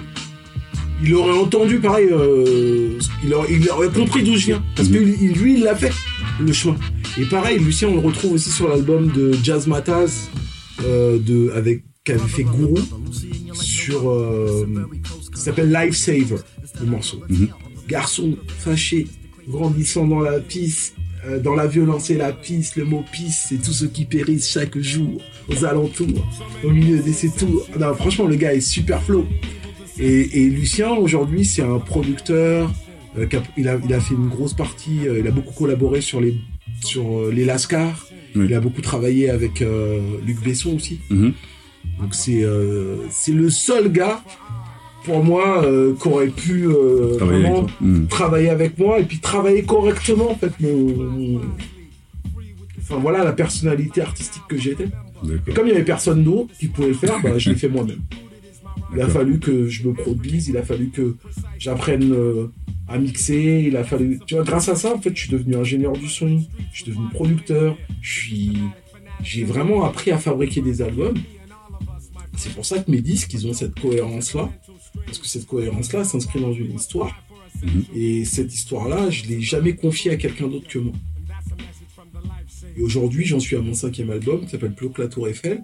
il 1.03 1.13
aurait 1.15 1.37
entendu 1.37 1.79
pareil, 1.79 2.07
euh, 2.11 2.99
il, 3.23 3.33
aurait, 3.33 3.47
il 3.53 3.69
aurait 3.69 3.89
compris 3.89 4.23
d'où 4.23 4.35
je 4.35 4.47
viens. 4.47 4.63
Parce 4.75 4.89
que 4.89 4.97
Mhm. 4.97 5.33
lui, 5.33 5.53
il 5.57 5.63
l'a 5.63 5.75
fait, 5.75 5.91
le 6.39 6.51
chemin. 6.53 6.75
Et 7.17 7.25
pareil, 7.25 7.59
Lucien, 7.59 7.87
on 7.89 7.93
le 7.95 7.99
retrouve 7.99 8.33
aussi 8.33 8.49
sur 8.51 8.67
l'album 8.69 9.11
de 9.11 9.31
Jazz 9.43 9.67
Mataz, 9.67 10.29
euh, 10.83 11.17
de, 11.19 11.51
avec, 11.55 11.83
qui 12.05 12.11
avait 12.13 12.27
fait 12.27 12.43
Gourou, 12.43 12.77
sur, 13.53 14.09
euh, 14.09 14.65
qui 15.33 15.41
s'appelle 15.41 15.71
Lifesaver, 15.71 16.37
le 16.79 16.85
morceau. 16.87 17.21
Mhm. 17.29 17.49
Garçon 17.87 18.37
fâché, 18.59 19.07
grandissant 19.47 20.05
dans 20.07 20.19
la 20.19 20.39
piste, 20.39 20.95
euh, 21.25 21.39
dans 21.39 21.55
la 21.55 21.67
violence 21.67 22.09
et 22.09 22.15
la 22.15 22.31
piste, 22.31 22.75
le 22.75 22.85
mot 22.85 23.03
piste, 23.11 23.47
c'est 23.49 23.61
tous 23.61 23.73
ceux 23.73 23.87
qui 23.87 24.05
périssent 24.05 24.49
chaque 24.49 24.77
jour, 24.77 25.21
aux 25.49 25.65
alentours, 25.65 26.27
au 26.63 26.69
milieu 26.69 26.99
de 27.01 27.11
ces 27.11 27.29
tours. 27.29 27.67
Non, 27.79 27.93
franchement, 27.95 28.25
le 28.25 28.35
gars 28.35 28.53
est 28.53 28.61
super 28.61 29.01
flow. 29.03 29.25
Et, 29.99 30.43
et 30.43 30.49
Lucien, 30.49 30.89
aujourd'hui, 30.91 31.45
c'est 31.45 31.61
un 31.61 31.79
producteur. 31.79 32.71
euh, 33.17 33.27
il, 33.57 33.67
a, 33.67 33.77
il 33.83 33.93
a 33.93 33.99
fait 33.99 34.13
une 34.15 34.29
grosse 34.29 34.53
partie. 34.53 35.07
euh, 35.07 35.19
il 35.19 35.27
a 35.27 35.31
beaucoup 35.31 35.53
collaboré 35.53 36.01
sur 36.01 36.21
les 36.21 36.35
sur 36.83 37.29
les 37.31 37.45
Lascars. 37.45 38.07
Oui. 38.35 38.45
Il 38.47 38.53
a 38.53 38.61
beaucoup 38.61 38.81
travaillé 38.81 39.29
avec 39.29 39.59
Luc 40.25 40.41
Besson 40.43 40.75
aussi. 40.75 40.99
Mhm. 41.09 41.33
Donc 41.99 42.15
c'est 42.15 42.43
euh, 42.43 42.95
c'est 43.11 43.33
le 43.33 43.49
seul 43.49 43.91
gars 43.91 44.23
pour 45.03 45.23
moi 45.23 45.63
euh, 45.63 45.95
qui 45.99 46.07
aurait 46.07 46.27
pu 46.27 46.67
euh, 46.67 47.15
Travailler 47.17 47.45
avec 47.45 47.51
vraiment 47.51 47.63
toi. 47.63 47.77
Mhm. 47.81 48.07
travailler 48.07 48.49
avec 48.49 48.77
moi 48.77 48.99
et 48.99 49.03
puis 49.03 49.19
travailler 49.19 49.63
correctement 49.63 50.31
en 50.31 50.35
fait 50.35 50.51
mon, 50.59 51.41
enfin 52.81 52.99
voilà 52.99 53.23
la 53.23 53.33
personnalité 53.33 54.01
artistique 54.01 54.43
que 54.47 54.57
j'étais. 54.57 54.87
Et 55.47 55.53
comme 55.53 55.67
il 55.67 55.71
y 55.71 55.75
avait 55.75 55.83
personne 55.85 56.23
d'autre 56.23 56.49
qui 56.59 56.67
pouvait 56.67 56.89
le 56.89 56.93
faire, 56.95 57.21
bah, 57.21 57.37
je 57.37 57.49
l'ai 57.49 57.55
fait 57.55 57.69
moi-même. 57.69 58.01
Il 58.93 59.01
a 59.01 59.07
fallu 59.07 59.39
que 59.39 59.67
je 59.67 59.87
me 59.87 59.93
produise, 59.93 60.47
il 60.49 60.57
a 60.57 60.63
fallu 60.63 60.89
que 60.89 61.15
j'apprenne 61.59 62.11
euh, 62.11 62.47
à 62.89 62.97
mixer, 62.97 63.63
il 63.67 63.77
a 63.77 63.83
fallu, 63.83 64.19
tu 64.25 64.35
vois, 64.35 64.43
grâce 64.43 64.67
à 64.67 64.75
ça, 64.75 64.93
en 64.93 64.99
fait, 64.99 65.11
je 65.15 65.21
suis 65.21 65.29
devenu 65.29 65.55
ingénieur 65.55 65.93
du 65.93 66.09
son, 66.09 66.43
je 66.73 66.81
suis 66.81 66.91
devenu 66.91 67.05
producteur, 67.13 67.77
je 68.01 68.19
suis, 68.19 68.57
j'ai 69.23 69.43
vraiment 69.45 69.85
appris 69.85 70.11
à 70.11 70.17
fabriquer 70.17 70.61
des 70.61 70.81
albums. 70.81 71.15
C'est 72.35 72.53
pour 72.53 72.65
ça 72.65 72.79
que 72.79 72.89
mes 72.91 73.01
disques, 73.01 73.33
ils 73.33 73.47
ont 73.47 73.53
cette 73.53 73.79
cohérence-là, 73.79 74.49
parce 75.05 75.19
que 75.19 75.27
cette 75.27 75.45
cohérence-là 75.47 76.03
s'inscrit 76.03 76.41
dans 76.41 76.53
une 76.53 76.75
histoire. 76.75 77.13
Mhm. 77.61 77.83
Et 77.95 78.25
cette 78.25 78.53
histoire-là, 78.53 79.09
je 79.09 79.25
l'ai 79.25 79.41
jamais 79.41 79.75
confiée 79.75 80.11
à 80.11 80.15
quelqu'un 80.15 80.47
d'autre 80.47 80.67
que 80.67 80.79
moi. 80.79 80.93
Et 82.77 82.81
aujourd'hui, 82.81 83.25
j'en 83.25 83.39
suis 83.39 83.55
à 83.55 83.61
mon 83.61 83.73
cinquième 83.73 84.11
album, 84.11 84.41
qui 84.41 84.49
s'appelle 84.49 84.73
Plus 84.73 84.89
que 84.89 85.01
la 85.01 85.07
Tour 85.07 85.27
Eiffel. 85.27 85.63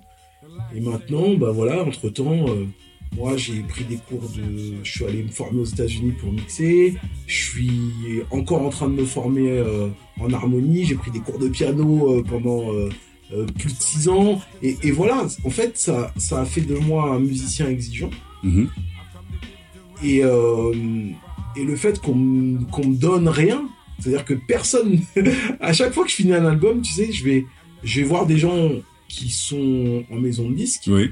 Et 0.76 0.82
maintenant, 0.82 1.36
bah 1.36 1.52
voilà, 1.52 1.84
entre 1.84 2.10
temps, 2.10 2.46
moi 3.16 3.38
j'ai 3.38 3.62
pris 3.62 3.86
des 3.86 3.98
cours 3.98 4.30
de. 4.36 4.76
Je 4.84 4.92
suis 4.92 5.06
allé 5.06 5.24
me 5.24 5.30
former 5.30 5.62
aux 5.62 5.66
États-Unis 5.66 6.14
pour 6.20 6.32
mixer. 6.32 6.96
Je 7.26 7.36
suis 7.36 7.82
encore 8.32 8.64
en 8.64 8.70
train 8.70 8.90
de 8.90 8.96
me 8.96 9.06
former 9.06 9.50
euh, 9.50 9.88
en 10.20 10.34
harmonie. 10.34 10.86
J'ai 10.86 10.96
pris 10.96 11.12
des 11.12 11.20
cours 11.20 11.40
de 11.40 11.48
piano 11.48 12.12
euh, 12.12 12.24
pendant 12.24 12.74
euh, 12.74 12.90
euh, 13.34 13.46
plus 13.46 13.74
de 13.74 13.82
six 13.82 14.10
ans. 14.10 14.42
Et, 14.62 14.78
et 14.84 14.92
voilà, 14.92 15.26
en 15.44 15.50
fait, 15.50 15.78
ça, 15.78 16.14
ça 16.18 16.42
a 16.42 16.46
fait 16.46 16.62
de 16.62 16.76
moi 16.76 17.12
un 17.12 17.20
musicien 17.20 17.68
exigeant. 17.68 18.10
Mhm. 18.44 18.70
Et, 20.04 20.24
euh, 20.24 20.74
et 21.56 21.64
le 21.64 21.76
fait 21.76 22.00
qu'on 22.00 22.16
me- 22.16 22.96
donne 22.96 23.28
rien, 23.28 23.68
c'est-à-dire 24.00 24.26
que 24.26 24.36
personne, 24.36 25.00
à 25.60 25.74
chaque 25.74 25.94
fois 25.94 26.04
que 26.04 26.10
je 26.12 26.16
finis 26.16 26.34
un 26.34 26.46
album, 26.46 26.82
tu 26.82 26.92
sais, 26.94 27.12
je 27.12 27.24
vais, 27.24 27.46
je 27.84 28.02
vais 28.02 28.06
voir 28.08 28.26
des 28.28 28.38
gens 28.38 28.70
qui 29.08 29.30
sont 29.30 30.04
en 30.12 30.16
maison 30.16 30.50
de 30.50 30.56
disques, 30.56 30.84
Oui. 30.88 31.10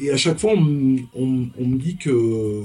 et 0.00 0.10
à 0.10 0.16
chaque 0.16 0.38
fois 0.38 0.52
on, 0.54 0.60
me- 0.60 1.00
on 1.14 1.26
me- 1.26 1.48
on 1.58 1.66
me 1.66 1.76
dit 1.78 1.96
que 1.96 2.62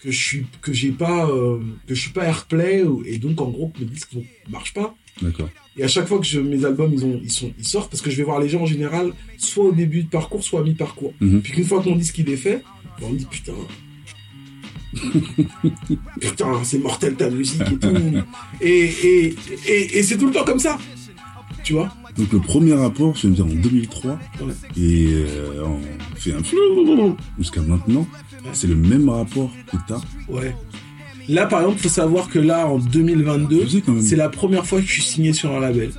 que 0.00 0.10
je 0.12 0.16
suis 0.24 0.46
que 0.62 0.72
j'ai 0.72 0.92
pas 0.92 1.28
euh, 1.28 1.58
que 1.88 1.94
je 1.94 2.00
suis 2.00 2.12
pas 2.12 2.24
airplay 2.24 2.84
et 3.06 3.18
donc 3.18 3.40
en 3.40 3.48
gros 3.50 3.68
que 3.68 3.80
mes 3.80 3.86
disques 3.86 4.12
ne 4.14 4.22
marchent 4.52 4.74
pas. 4.74 4.94
D'accord. 5.22 5.48
Et 5.76 5.82
à 5.82 5.88
chaque 5.88 6.06
fois 6.06 6.18
que 6.20 6.26
je, 6.26 6.38
mes 6.38 6.64
albums 6.64 6.92
ils 6.92 7.04
ont 7.04 7.20
ils 7.22 7.32
sont 7.32 7.52
ils 7.58 7.64
sortent 7.66 7.90
parce 7.90 8.00
que 8.02 8.10
je 8.10 8.16
vais 8.16 8.22
voir 8.22 8.38
les 8.38 8.48
gens 8.48 8.60
en 8.62 8.66
général 8.66 9.12
soit 9.38 9.64
au 9.64 9.72
début 9.72 10.04
de 10.04 10.08
parcours 10.08 10.44
soit 10.44 10.60
à 10.60 10.62
mi-parcours. 10.62 11.14
Mhm. 11.20 11.40
Puis 11.42 11.52
qu'une 11.52 11.64
fois 11.64 11.82
que 11.82 11.88
mon 11.88 11.96
disque 11.96 12.16
il 12.18 12.28
est 12.30 12.36
fait, 12.36 12.62
ben, 13.00 13.06
on 13.08 13.10
me 13.10 13.18
dit 13.18 13.26
putain. 13.28 13.54
putain, 16.20 16.46
c'est 16.64 16.78
mortel 16.78 17.14
ta 17.14 17.30
musique 17.30 17.62
et 17.62 17.76
tout. 17.78 17.94
Et, 18.60 18.68
et, 18.84 19.36
et, 19.66 19.98
et 19.98 20.02
c'est 20.02 20.16
tout 20.16 20.26
le 20.26 20.32
temps 20.32 20.44
comme 20.44 20.58
ça. 20.58 20.78
Tu 21.64 21.72
vois? 21.74 21.92
Donc 22.16 22.32
le 22.32 22.40
premier 22.40 22.72
rapport, 22.72 23.14
je 23.16 23.28
me 23.28 23.34
dire 23.34 23.44
en 23.46 23.48
2003, 23.48 24.18
Ouais. 24.40 24.52
et 24.76 25.08
euh, 25.12 25.62
on 25.64 26.16
fait 26.18 26.32
un 26.32 26.42
flou 26.42 27.16
jusqu'à 27.38 27.60
maintenant. 27.60 28.06
C'est 28.52 28.66
le 28.66 28.74
même 28.76 29.08
rapport 29.08 29.52
que 29.70 29.76
t'as. 29.86 30.00
Ouais. 30.28 30.54
Là, 31.28 31.44
par 31.46 31.60
exemple, 31.60 31.78
faut 31.80 31.88
savoir 31.90 32.28
que 32.30 32.38
là, 32.38 32.66
en 32.66 32.78
2022, 32.78 33.64
Je 33.64 33.68
sais 33.68 33.80
quand 33.82 33.92
même. 33.92 34.02
c'est 34.02 34.16
la 34.16 34.30
première 34.30 34.64
fois 34.66 34.80
que 34.80 34.86
je 34.86 34.92
suis 34.92 35.02
signé 35.02 35.32
sur 35.34 35.54
un 35.54 35.60
label. 35.60 35.90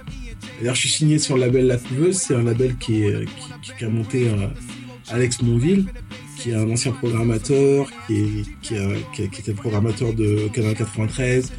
D'ailleurs, 0.60 0.74
je 0.76 0.80
suis 0.82 0.90
signé 0.90 1.20
sur 1.20 1.36
le 1.36 1.42
label 1.42 1.68
La 1.68 1.78
Couveuse. 1.78 2.18
C'est 2.18 2.34
un 2.36 2.42
label 2.44 2.76
qui, 2.78 3.04
est, 3.04 3.26
qui, 3.62 3.72
qui 3.78 3.86
a 3.86 3.90
monté 3.90 4.28
euh, 4.30 4.48
Alex 5.10 5.42
Monville, 5.44 5.86
qui 6.40 6.52
est 6.52 6.56
un 6.56 6.70
ancien 6.70 6.92
programmateur, 6.94 7.90
qui, 8.08 8.16
est, 8.16 8.28
qui, 8.62 8.78
a, 8.78 8.88
qui, 9.14 9.24
a- 9.24 9.28
qui 9.28 9.42
était 9.42 9.52
le 9.52 9.58
programmateur 9.58 10.14
de 10.14 10.48
Canal 10.54 10.74
93, 10.76 11.52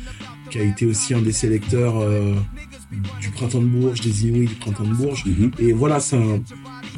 qui 0.51 0.59
a 0.59 0.62
été 0.62 0.87
aussi 0.87 1.14
un 1.14 1.20
des 1.22 1.33
sélecteurs 1.33 1.99
euh, 2.01 2.35
du 3.20 3.28
printemps 3.31 3.61
de 3.61 3.66
Bourges, 3.66 4.01
des 4.01 4.26
Inouïs 4.26 4.49
du 4.49 4.55
printemps 4.55 4.85
de 4.85 4.95
Bourges. 4.95 5.24
Mhm. 5.26 5.51
Et 5.59 5.72
voilà, 5.72 6.01
c'est 6.01 6.16
un- 6.16 6.43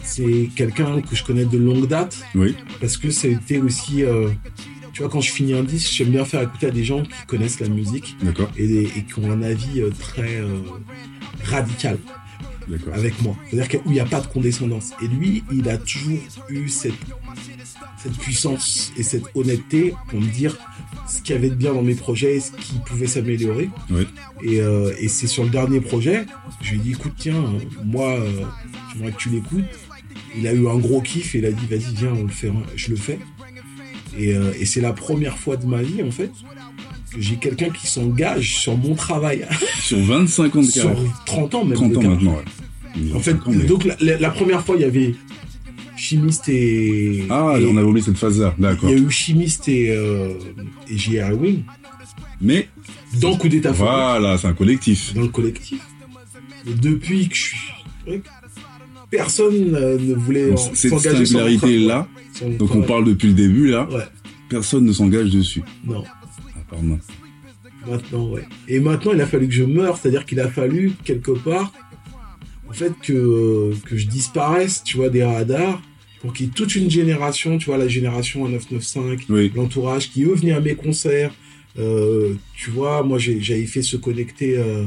c'est 0.05 0.49
quelqu'un 0.57 1.01
que 1.01 1.15
je 1.15 1.23
connais 1.25 1.45
de 1.45 1.59
longue 1.59 1.87
date 1.87 2.25
Oui. 2.35 2.55
parce 2.81 2.97
que 2.97 3.11
ça 3.11 3.29
a 3.29 3.31
été 3.31 3.59
aussi, 3.59 4.05
euh, 4.05 4.29
tu 4.93 5.03
vois, 5.03 5.11
quand 5.11 5.21
je 5.21 5.31
finis 5.33 5.55
un 5.55 5.63
disque, 5.63 5.93
j'aime 5.93 6.11
bien 6.11 6.25
faire 6.25 6.43
écouter 6.43 6.67
à 6.67 6.71
des 6.71 6.85
gens 6.85 7.03
qui 7.03 7.11
connaissent 7.27 7.61
la 7.61 7.69
musique 7.69 8.17
et, 8.59 8.89
qui 9.07 9.19
ont 9.21 9.31
un 9.31 9.43
avis 9.43 9.81
euh, 9.81 9.91
très 9.99 10.37
euh, 10.41 10.59
radical 11.45 11.99
avec 12.95 13.21
moi. 13.23 13.37
C'est-à-dire 13.51 13.81
qu'il 13.83 13.93
n'y 13.93 14.01
a 14.01 14.05
pas 14.07 14.21
de 14.21 14.27
condescendance. 14.29 14.93
Et 15.03 15.09
lui, 15.09 15.43
il 15.53 15.69
a 15.69 15.77
toujours 15.79 16.19
eu 16.49 16.69
cette, 16.69 16.95
cette 18.03 18.17
puissance 18.19 18.93
et 18.97 19.03
cette 19.03 19.25
honnêteté 19.35 19.95
pour 20.09 20.21
me 20.21 20.27
dire 20.27 20.57
ce 21.09 21.21
qu'il 21.23 21.35
y 21.35 21.39
avait 21.39 21.51
de 21.51 21.55
bien 21.55 21.73
dans 21.75 21.83
mes 21.83 21.95
projets, 21.95 22.41
ce 22.41 22.51
qui 22.53 22.75
pouvait 22.87 23.07
s'améliorer. 23.07 23.71
Oui. 23.91 24.07
Et, 24.43 24.61
euh, 24.61 24.93
et 24.99 25.09
c'est 25.09 25.27
sur 25.27 25.45
le 25.45 25.51
dernier 25.51 25.81
projet, 25.81 26.25
je 26.61 26.73
lui 26.73 26.79
ai 26.81 26.83
dit, 26.83 26.91
écoute, 26.93 27.13
tiens, 27.19 27.45
moi, 27.85 28.11
euh, 28.19 28.31
j'aimerais 28.93 29.13
que 29.13 29.19
tu 29.19 29.29
l'écoutes. 29.29 29.65
Il 30.37 30.47
a 30.47 30.53
eu 30.53 30.67
un 30.69 30.77
gros 30.79 31.01
kiff 31.01 31.35
et 31.35 31.39
il 31.39 31.47
a 31.47 31.53
dit, 31.53 31.67
vas-y, 31.71 31.95
viens, 31.95 32.13
on 32.13 32.23
le 32.25 32.29
fait, 32.29 32.49
hein. 32.49 32.63
je 32.77 32.91
le 32.91 32.97
fais. 32.97 33.19
Et, 34.19 34.35
euh, 34.35 34.53
et 34.59 34.67
c'est 34.67 34.81
la 34.81 34.93
première 34.93 35.39
fois 35.39 35.57
de 35.57 35.67
ma 35.67 35.83
vie, 35.83 36.03
en 36.03 36.11
fait, 36.11 36.31
que 37.13 37.21
j'ai 37.21 37.37
quelqu'un 37.37 37.71
qui 37.71 37.87
s'engage 37.87 38.59
sur 38.59 38.77
mon 38.77 38.95
travail. 38.95 39.47
Sur 39.81 39.99
25 39.99 40.57
ans 40.57 40.61
de 40.61 40.67
sur 40.67 40.85
carrière. 40.85 41.23
30 41.27 41.55
ans, 41.55 41.65
même. 41.65 41.75
30 41.75 41.93
de 41.93 41.97
ans 41.99 42.03
maintenant, 42.03 42.33
ouais. 42.37 43.13
En 43.15 43.21
fait, 43.21 43.33
25 43.33 43.49
ans, 43.49 43.53
mais- 43.55 43.65
donc 43.65 43.87
la 44.01 44.31
première 44.31 44.65
fois, 44.65 44.77
il 44.77 44.83
y 44.83 44.85
avait 44.85 45.15
chimiste 46.03 46.49
et. 46.49 47.25
Ah, 47.31 47.55
et- 47.59 47.65
on 47.67 47.77
avait 47.77 47.87
oublié 47.87 48.05
cette 48.05 48.19
phase-là. 48.19 48.55
il 48.59 48.63
D'accord. 48.63 48.91
y 48.91 48.95
a 48.95 48.97
eu 48.97 49.11
chimiste 49.11 49.69
et, 49.69 49.91
euh, 49.91 50.35
et 50.89 50.99
J.R. 50.99 51.41
Wing 51.41 51.63
Mais, 52.41 52.69
dans 53.21 53.37
Coup 53.37 53.49
d'État 53.49 53.73
voilà, 53.73 54.37
c'est 54.39 54.49
un 54.49 54.53
collectif. 54.55 55.15
dans 55.15 55.23
le 55.23 55.29
collectif. 55.29 55.81
Et 56.67 56.75
depuis 56.75 57.29
que 57.29 57.35
je 57.37 57.41
suis. 57.43 57.59
Personne 59.11 59.75
euh, 59.75 59.99
ne 59.99 60.15
voulait 60.15 60.57
cette 60.57 60.91
s'engager 60.91 61.19
mon 61.19 61.25
singularité-là, 61.27 62.09
donc 62.59 62.75
on 62.75 62.83
parle 62.83 63.05
depuis 63.05 63.29
le 63.29 63.35
début, 63.35 63.69
là, 63.69 63.87
Ouais, 63.91 64.05
personne 64.49 64.85
ne 64.87 64.93
s'engage 64.93 65.31
dessus. 65.31 65.63
non. 65.85 66.03
À 66.57 66.61
part 66.71 66.83
moi. 66.83 66.99
Maintenant, 67.87 68.29
ouais. 68.31 68.45
Et 68.69 68.81
maintenant, 68.81 69.13
il 69.13 69.21
a 69.21 69.27
fallu 69.27 69.49
que 69.49 69.55
je 69.55 69.65
meure, 69.65 69.99
c'est-à-dire 69.99 70.25
qu'il 70.25 70.41
a 70.41 70.49
fallu, 70.49 70.93
quelque 71.05 71.33
part, 71.33 71.73
en 72.71 72.73
fait, 72.73 72.93
que, 73.03 73.73
que 73.85 73.97
je 73.99 74.07
disparaisse, 74.07 74.83
tu 74.83 74.97
vois, 74.97 75.11
des 75.11 75.25
radars, 75.25 75.83
pour 76.23 76.33
qu'il 76.33 76.47
y 76.47 76.49
ait 76.49 76.53
toute 76.53 76.75
une 76.77 76.91
génération, 76.91 77.59
tu 77.59 77.67
vois, 77.67 77.77
la 77.79 77.89
génération 77.89 78.49
995, 78.49 79.27
Oui. 79.29 79.53
l'entourage, 79.55 80.09
qui 80.11 80.23
eux 80.25 80.35
venaient 80.35 80.53
à 80.53 80.61
mes 80.61 80.75
concerts. 80.75 81.35
Euh, 81.79 82.35
tu 82.57 82.71
vois, 82.71 83.03
moi, 83.03 83.19
j'ai- 83.19 83.41
j'avais 83.41 83.67
fait 83.67 83.83
se 83.83 83.97
connecter 83.97 84.57
euh, 84.57 84.85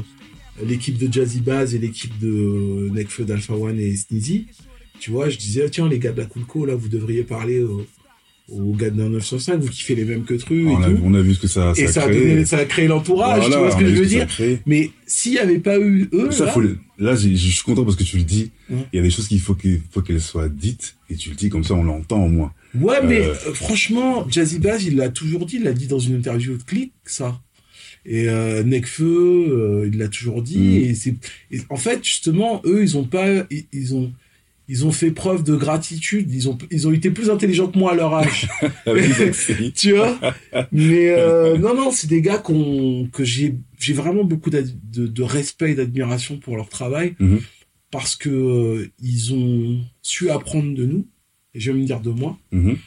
l'équipe 0.65 0.97
de 0.97 1.11
Jazzy 1.11 1.41
Baz 1.41 1.75
et 1.75 1.79
l'équipe 1.79 2.17
de 2.19 2.89
Nekfeu 2.93 3.25
d'Alpha 3.25 3.53
One 3.53 3.79
et 3.79 3.95
Sneezy. 3.95 4.47
Tu 4.99 5.11
vois, 5.11 5.29
je 5.29 5.37
disais, 5.37 5.69
tiens, 5.69 5.89
les 5.89 5.99
gars 5.99 6.13
de 6.13 6.19
la 6.19 6.25
Coolco, 6.25 6.65
là, 6.65 6.73
vous 6.75 6.87
devriez 6.87 7.23
parler 7.23 7.61
aux, 7.61 7.85
aux 8.47 8.73
gars 8.73 8.89
de 8.91 9.01
905, 9.01 9.59
vous 9.59 9.69
kiffez 9.69 9.95
les 9.95 10.05
mêmes 10.05 10.23
que 10.23 10.35
Tru 10.35 10.61
et 10.61 10.67
On 10.67 10.81
a, 10.81 10.85
tout. 10.89 10.99
on 11.03 11.13
a 11.15 11.21
vu 11.21 11.33
ce 11.33 11.39
que 11.39 11.47
ça, 11.47 11.73
ça 11.73 11.81
Et 11.81 11.85
a 11.85 11.91
ça 11.91 12.03
a, 12.03 12.09
créé. 12.09 12.27
donné, 12.29 12.45
ça 12.45 12.57
a 12.57 12.65
créé 12.65 12.87
l'entourage, 12.87 13.39
Voilà, 13.39 13.55
tu 13.55 13.59
vois 13.61 13.71
ce 13.71 13.77
que 13.77 13.85
je 13.87 13.95
veux 13.95 14.05
dire. 14.05 14.27
Mais 14.65 14.91
s'il 15.07 15.31
n'y 15.33 15.39
avait 15.39 15.59
pas 15.59 15.79
eu 15.79 16.07
eux, 16.13 16.29
Ça, 16.31 16.45
là, 16.45 16.51
faut 16.51 16.61
là, 16.99 17.15
je 17.15 17.33
suis 17.35 17.63
content 17.63 17.83
parce 17.83 17.95
que 17.97 18.03
tu 18.03 18.17
le 18.17 18.23
dis. 18.23 18.51
Ouais. 18.69 18.77
Il 18.93 18.97
y 18.97 18.99
a 18.99 19.03
des 19.03 19.09
choses 19.09 19.27
qu'il 19.27 19.39
faut 19.39 19.55
qu'il 19.55 19.81
faut 19.91 20.01
qu'elles 20.01 20.21
soient 20.21 20.47
dites 20.49 20.95
et 21.09 21.15
tu 21.15 21.29
le 21.29 21.35
dis 21.35 21.49
comme 21.49 21.63
ça, 21.63 21.73
on 21.73 21.83
l'entend 21.83 22.23
au 22.23 22.29
moins. 22.29 22.51
ouais, 22.79 23.01
mais 23.03 23.21
Euh, 23.21 23.33
euh, 23.47 23.53
franchement, 23.53 24.27
Jazzy 24.29 24.59
Bass, 24.59 24.83
il 24.85 24.95
l'a 24.95 25.09
toujours 25.09 25.45
dit, 25.47 25.55
il 25.57 25.63
l'a 25.63 25.73
dit 25.73 25.87
dans 25.87 25.99
une 25.99 26.15
interview 26.15 26.55
de 26.57 26.63
Click, 26.63 26.93
ça. 27.05 27.41
Et 28.05 28.29
euh, 28.29 28.61
Necfeu, 28.61 29.05
euh, 29.49 29.89
il 29.91 29.97
l'a 29.97 30.07
toujours 30.07 30.43
dit. 30.43 30.59
Mm. 30.59 30.83
Et 30.85 30.93
c'est, 30.93 31.15
et 31.51 31.59
en 31.69 31.75
fait, 31.77 32.03
justement, 32.03 32.61
eux, 32.65 32.83
ils 32.83 32.95
ont 32.97 33.03
pas, 33.05 33.27
ils, 33.49 33.65
ils 33.73 33.95
ont, 33.95 34.11
ils 34.67 34.85
ont 34.85 34.91
fait 34.91 35.11
preuve 35.11 35.43
de 35.43 35.55
gratitude. 35.55 36.31
Ils 36.33 36.49
ont, 36.49 36.57
ils 36.71 36.87
ont 36.87 36.91
été 36.91 37.11
plus 37.11 37.29
intelligents 37.29 37.67
que 37.67 37.77
moi 37.77 37.91
à 37.91 37.95
leur 37.95 38.13
âge. 38.13 38.47
Séries. 39.33 39.73
tu 39.75 39.93
vois? 39.93 40.17
Mais 40.71 41.09
euh, 41.09 41.57
non 41.65 41.75
non 41.75 41.91
c'est 41.91 42.07
des 42.07 42.21
gars 42.21 42.37
qu'on 42.39 43.07
que 43.11 43.23
j'ai 43.23 43.55
j'ai 43.79 43.93
vraiment 43.93 44.23
beaucoup 44.23 44.49
de, 44.49 44.63
de 44.93 45.23
respect 45.23 45.71
et 45.71 45.75
d'admiration 45.75 46.37
pour 46.37 46.55
leur 46.57 46.69
travail 46.69 47.15
Mhm. 47.19 47.41
parce 47.91 48.15
que 48.15 48.29
euh, 48.29 48.91
ils 49.01 49.33
ont 49.33 49.79
su 50.01 50.29
apprendre 50.29 50.73
de 50.73 50.85
nous 50.85 51.05
et 51.53 51.59
je 51.59 51.71
vais 51.71 51.77
me 51.77 51.85
dire 51.85 51.99
de 52.01 52.09
moi 52.09 52.37
Mhm. 52.51 52.77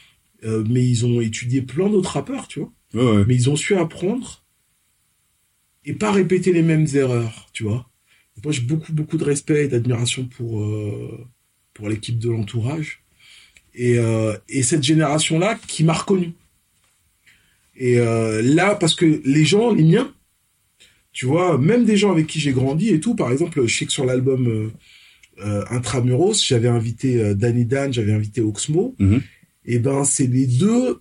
euh, 0.43 0.63
mais 0.69 0.85
ils 0.85 1.05
ont 1.05 1.21
étudié 1.21 1.61
plein 1.61 1.89
d'autres 1.89 2.11
rappeurs 2.13 2.47
tu 2.47 2.59
vois 2.59 2.71
ouais. 2.93 3.23
mais 3.27 3.35
ils 3.35 3.49
ont 3.49 3.55
su 3.55 3.75
apprendre 3.75 4.43
et 5.85 5.93
pas 5.93 6.11
répéter 6.11 6.51
les 6.51 6.61
mêmes 6.63 6.87
erreurs 6.93 7.47
tu 7.53 7.63
vois 7.63 7.89
moi 8.43 8.51
j'ai 8.53 8.61
beaucoup 8.61 8.93
beaucoup 8.93 9.17
de 9.17 9.23
respect 9.23 9.65
et 9.65 9.67
d'admiration 9.67 10.25
pour 10.25 10.63
pour 11.79 11.89
l'équipe 11.89 12.19
de 12.19 12.29
l'entourage 12.29 12.99
et, 13.73 13.97
euh, 13.97 14.35
et 14.49 14.61
cette 14.63 14.83
génération 14.83 15.39
là 15.39 15.57
qui 15.67 15.83
m'a 15.85 15.93
reconnu 15.93 16.33
et 17.75 17.99
euh, 17.99 18.41
là 18.43 18.75
parce 18.75 18.93
que 18.95 19.21
les 19.25 19.45
gens 19.45 19.73
les 19.73 19.83
miens 19.83 20.13
tu 21.13 21.25
vois 21.25 21.57
même 21.57 21.85
des 21.85 21.97
gens 21.97 22.11
avec 22.11 22.27
qui 22.27 22.39
j'ai 22.39 22.51
grandi 22.51 22.89
et 22.89 22.99
tout 22.99 23.15
par 23.15 23.31
exemple 23.31 23.65
je 23.65 23.73
sais 23.77 23.85
que 23.85 23.91
sur 23.91 24.05
l'album 24.05 24.47
euh, 24.47 24.69
euh, 25.45 25.63
Intramuros 25.69 26.33
j'avais 26.45 26.67
invité 26.67 27.21
euh, 27.21 27.33
Danny 27.33 27.65
Dan 27.65 27.93
j'avais 27.93 28.13
invité 28.13 28.41
Oxmo 28.41 28.95
Mhm. 28.99 29.21
et 29.65 29.79
ben 29.79 30.03
c'est 30.03 30.27
les 30.27 30.45
deux 30.47 30.99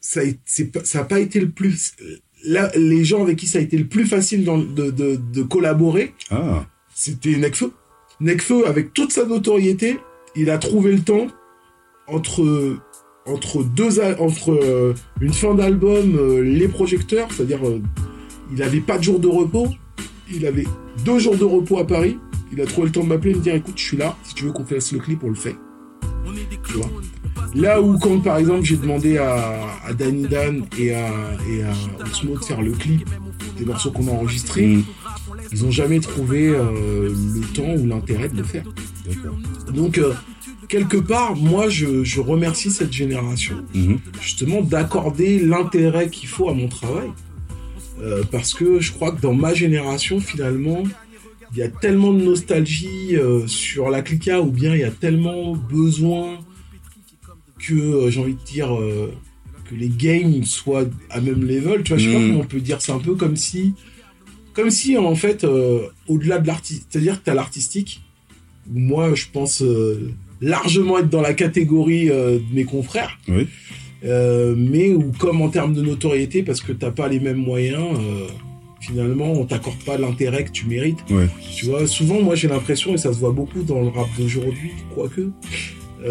ça 0.00 0.20
a, 0.20 0.24
c'est 0.44 0.66
pas- 0.72 0.84
ça 0.84 1.00
a 1.00 1.04
pas 1.04 1.20
été 1.20 1.38
le 1.40 1.50
plus 1.50 1.94
là 2.44 2.72
les 2.76 3.04
gens 3.04 3.22
avec 3.22 3.38
qui 3.38 3.46
ça 3.46 3.58
a 3.58 3.62
été 3.62 3.76
le 3.78 3.86
plus 3.86 4.06
facile 4.06 4.44
dans- 4.44 4.58
de, 4.58 4.90
de, 4.90 5.16
de 5.32 5.42
collaborer 5.42 6.12
Ah, 6.30 6.66
c'était 6.94 7.36
Necfeu. 7.36 7.72
Necfeu, 8.20 8.66
avec 8.66 8.92
toute 8.92 9.12
sa 9.12 9.24
notoriété, 9.24 9.98
il 10.36 10.50
a 10.50 10.58
trouvé 10.58 10.92
le 10.92 11.00
temps 11.00 11.26
entre 12.06 12.76
entre 13.26 13.62
deux 13.62 14.00
entre 14.18 14.52
euh, 14.52 14.94
une 15.20 15.32
fin 15.32 15.54
d'album, 15.54 16.16
euh, 16.16 16.42
les 16.42 16.68
projecteurs, 16.68 17.28
c'est-à-dire 17.30 17.66
euh, 17.66 17.80
il 18.52 18.62
avait 18.62 18.80
pas 18.80 18.98
de 18.98 19.02
jour 19.02 19.20
de 19.20 19.28
repos, 19.28 19.68
il 20.32 20.46
avait 20.46 20.66
deux 21.04 21.18
jours 21.18 21.36
de 21.36 21.44
repos 21.44 21.78
à 21.78 21.86
Paris. 21.86 22.18
Il 22.52 22.60
a 22.60 22.66
trouvé 22.66 22.88
le 22.88 22.92
temps 22.92 23.04
de 23.04 23.08
m'appeler 23.08 23.30
et 23.30 23.34
me 23.36 23.40
dire 23.40 23.54
écoute, 23.54 23.74
je 23.76 23.84
suis 23.84 23.96
là, 23.96 24.16
si 24.24 24.34
tu 24.34 24.44
veux 24.44 24.52
qu'on 24.52 24.64
fasse 24.64 24.90
le 24.92 24.98
clip, 24.98 25.22
on 25.22 25.28
le 25.28 25.36
fait. 25.36 25.54
Tu 26.66 26.72
vois. 26.74 26.90
Là 27.54 27.80
où 27.80 27.96
quand 27.98 28.18
par 28.20 28.38
exemple 28.38 28.64
j'ai 28.64 28.76
demandé 28.76 29.18
à, 29.18 29.68
à 29.84 29.92
Danny 29.92 30.22
Dan 30.22 30.64
et 30.78 30.92
à, 30.92 31.08
et 31.48 31.62
à 31.62 32.04
Osmo 32.04 32.36
de 32.36 32.44
faire 32.44 32.60
le 32.60 32.72
clip 32.72 33.08
des 33.56 33.64
morceaux 33.64 33.90
qu'on 33.92 34.08
a 34.08 34.12
enregistrés, 34.12 34.66
Mm. 34.66 34.84
Ils 35.52 35.64
ont 35.64 35.70
jamais 35.70 36.00
trouvé 36.00 36.48
euh, 36.48 37.08
le 37.08 37.46
temps 37.52 37.74
ou 37.74 37.86
l'intérêt 37.86 38.28
de 38.28 38.36
le 38.36 38.44
faire. 38.44 38.64
Donc 39.74 39.98
euh, 39.98 40.12
quelque 40.68 40.96
part, 40.96 41.34
moi 41.36 41.68
je, 41.68 42.04
je 42.04 42.20
remercie 42.20 42.70
cette 42.70 42.92
génération 42.92 43.56
Mhm. 43.74 43.98
justement 44.20 44.62
d'accorder 44.62 45.38
l'intérêt 45.40 46.08
qu'il 46.10 46.28
faut 46.28 46.48
à 46.48 46.54
mon 46.54 46.68
travail. 46.68 47.08
Euh, 48.02 48.22
parce 48.32 48.54
que 48.54 48.80
je 48.80 48.92
crois 48.92 49.12
que 49.12 49.20
dans 49.20 49.34
ma 49.34 49.52
génération, 49.52 50.20
finalement, 50.20 50.84
il 51.52 51.58
y 51.58 51.62
a 51.62 51.68
tellement 51.68 52.12
de 52.14 52.22
nostalgie 52.22 53.16
sur 53.46 53.90
la 53.90 54.00
clica, 54.02 54.40
ou 54.40 54.50
bien 54.50 54.72
il 54.74 54.80
y 54.80 54.84
a 54.84 54.90
tellement 54.90 55.54
besoin 55.54 56.38
que 57.58 58.08
j'ai 58.08 58.20
envie 58.20 58.34
de 58.34 58.44
dire 58.44 58.68
que 59.68 59.74
les 59.74 59.88
games 59.88 60.44
soient 60.44 60.84
à 61.10 61.20
même 61.20 61.42
level. 61.44 61.82
Tu 61.82 61.88
vois, 61.90 61.98
je 61.98 62.06
sais 62.08 62.12
pas 62.14 62.20
Mm. 62.20 62.28
comment 62.28 62.40
on 62.40 62.44
peut 62.46 62.60
dire. 62.60 62.80
C'est 62.80 62.92
un 62.92 62.98
peu 63.00 63.14
comme 63.16 63.36
si, 63.36 63.74
comme 64.52 64.70
si 64.70 64.96
en 64.98 65.14
fait, 65.14 65.44
euh, 65.44 65.82
au-delà 66.08 66.38
de 66.38 66.46
l'artiste, 66.46 66.86
c'est-à-dire 66.90 67.18
que 67.20 67.24
t'as 67.24 67.34
l'artistique. 67.34 68.00
où 68.72 68.78
Moi, 68.78 69.14
je 69.14 69.26
pense 69.32 69.62
euh, 69.62 70.10
largement 70.40 70.98
être 70.98 71.08
dans 71.10 71.20
la 71.20 71.34
catégorie 71.34 72.10
euh, 72.10 72.38
de 72.38 72.54
mes 72.54 72.64
confrères. 72.64 73.18
Oui. 73.28 73.46
Mais 74.02 74.92
ou 74.92 75.12
comme 75.18 75.42
en 75.42 75.50
termes 75.50 75.74
de 75.74 75.82
notoriété, 75.82 76.42
parce 76.42 76.62
que 76.62 76.72
t'as 76.72 76.90
pas 76.90 77.06
les 77.08 77.20
mêmes 77.20 77.36
moyens, 77.36 77.86
finalement, 78.80 79.30
on 79.32 79.44
t'accorde 79.44 79.76
pas 79.84 79.98
l'intérêt 79.98 80.44
que 80.44 80.50
tu 80.50 80.64
mérites. 80.66 81.00
Ouais. 81.10 81.28
Tu 81.54 81.66
vois, 81.66 81.86
souvent, 81.86 82.22
moi, 82.22 82.34
j'ai 82.34 82.48
l'impression, 82.48 82.94
et 82.94 82.96
ça 82.96 83.12
se 83.12 83.18
voit 83.18 83.32
beaucoup 83.32 83.62
dans 83.62 83.80
le 83.82 83.88
rap 83.88 84.08
d'aujourd'hui, 84.18 84.70
quoique, 84.94 85.28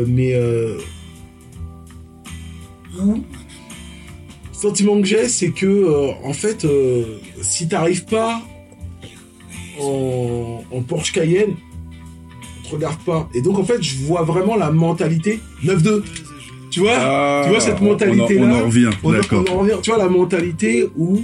mais 0.05 0.33
euh, 0.35 0.77
où- 3.01 3.23
sentiment 4.60 4.99
que 4.99 5.07
j'ai, 5.07 5.30
c'est 5.30 5.52
que, 5.52 5.65
euh, 5.65 6.11
en 6.23 6.34
fait, 6.34 6.65
euh, 6.65 7.19
si 7.41 7.68
t'arrives 7.68 8.06
pas 8.06 8.41
en, 9.80 10.64
en 10.72 10.81
Porsche 10.81 11.14
Cayenne, 11.14 11.56
on 12.60 12.68
te 12.68 12.76
regarde 12.76 12.99
pas. 12.99 13.30
Et 13.34 13.41
donc, 13.41 13.57
en 13.57 13.64
fait, 13.64 13.81
je 13.81 13.95
vois 14.03 14.23
vraiment 14.23 14.57
la 14.57 14.72
mentalité 14.72 15.40
9-2. 15.64 16.03
Tu 16.72 16.81
vois 16.81 16.98
Ah, 16.98 17.41
tu 17.45 17.52
vois 17.52 17.61
cette 17.61 17.81
on 17.81 17.86
mentalité-là 17.86 18.45
On 18.45 18.60
en 18.60 18.65
revient, 18.65 18.90
on, 19.02 19.11
d'accord. 19.11 19.45
on 19.49 19.53
en 19.53 19.57
revient, 19.60 19.77
tu 19.81 19.90
vois, 19.91 19.99
la 19.99 20.10
mentalité 20.10 20.88
où 20.98 21.22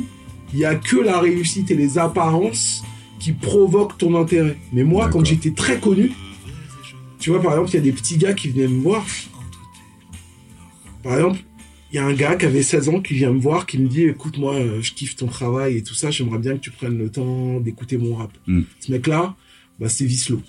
il 0.54 0.60
y 0.60 0.66
a 0.66 0.76
que 0.76 0.96
la 0.96 1.20
réussite 1.20 1.70
et 1.72 1.76
les 1.76 1.98
apparences 1.98 2.84
qui 3.20 3.34
provoquent 3.34 3.98
ton 3.98 4.16
intérêt. 4.16 4.58
Mais 4.72 4.84
moi, 4.84 5.10
quand 5.12 5.24
j'étais 5.26 5.52
très 5.52 5.78
connu, 5.80 6.12
tu 7.20 7.32
vois, 7.32 7.42
par 7.42 7.52
exemple, 7.52 7.72
il 7.72 7.76
y 7.76 7.78
a 7.78 7.82
des 7.82 7.92
petits 7.92 8.18
gars 8.18 8.34
qui 8.34 8.48
venaient 8.50 8.68
me 8.68 8.82
voir. 8.82 9.06
Par 11.04 11.16
exemple, 11.16 11.40
il 11.96 12.00
y 12.00 12.02
a 12.02 12.06
un 12.08 12.14
gars 12.14 12.36
qui 12.36 12.46
avait 12.46 12.62
16 12.62 12.90
ans 12.90 13.00
qui 13.00 13.14
vient 13.14 13.32
me 13.32 13.40
voir, 13.40 13.66
qui 13.66 13.78
me 13.78 13.88
dit, 13.88 14.04
écoute, 14.04 14.38
moi, 14.38 14.56
euh, 14.56 14.82
je 14.82 14.92
kiffe 14.92 15.16
ton 15.16 15.28
travail 15.28 15.78
et 15.78 15.82
tout 15.82 15.94
ça, 15.94 16.12
j'aimerais 16.12 16.40
bien 16.40 16.56
que 16.56 16.60
tu 16.60 16.70
prennes 16.70 16.98
le 16.98 17.10
temps 17.10 17.62
d'écouter 17.62 17.98
mon 17.98 18.16
rap. 18.16 18.32
Mm. 18.48 18.64
Ce 18.82 18.92
mec-là, 18.92 19.34
bah, 19.80 19.88
c'est 19.88 20.04
Vislo. 20.04 20.42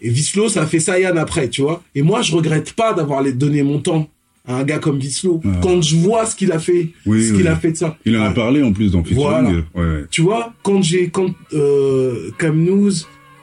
Et 0.00 0.08
Vislo, 0.08 0.48
ça 0.48 0.62
a 0.62 0.66
fait 0.66 0.80
ça 0.80 0.98
Yann 0.98 1.18
après, 1.18 1.50
tu 1.50 1.60
vois. 1.60 1.82
Et 1.94 2.00
moi, 2.00 2.22
je 2.22 2.34
regrette 2.34 2.72
pas 2.72 2.94
d'avoir 2.94 3.22
donné 3.34 3.62
mon 3.62 3.78
temps 3.78 4.08
à 4.46 4.56
un 4.56 4.64
gars 4.64 4.78
comme 4.78 4.98
Vislo. 4.98 5.42
Ah. 5.44 5.60
Quand 5.62 5.82
je 5.82 5.96
vois 5.96 6.24
ce 6.24 6.34
qu'il 6.34 6.50
a 6.52 6.58
fait, 6.58 6.88
Oui, 7.04 7.22
ce 7.22 7.34
qu'il 7.34 7.46
a 7.46 7.56
fait 7.56 7.72
de 7.72 7.76
ça. 7.76 7.98
Il 8.06 8.16
en 8.16 8.22
a 8.22 8.30
parlé 8.30 8.62
en 8.62 8.72
plus 8.72 8.92
dans. 8.92 9.02
Voilà. 9.02 9.50
Ouais, 9.50 9.64
ouais. 9.74 10.04
tu 10.10 10.22
vois, 10.22 10.54
quand 10.62 10.80
j'ai, 10.80 11.10
quand 11.10 11.28
euh, 11.52 12.30
Cam 12.38 12.58
News, 12.58 12.92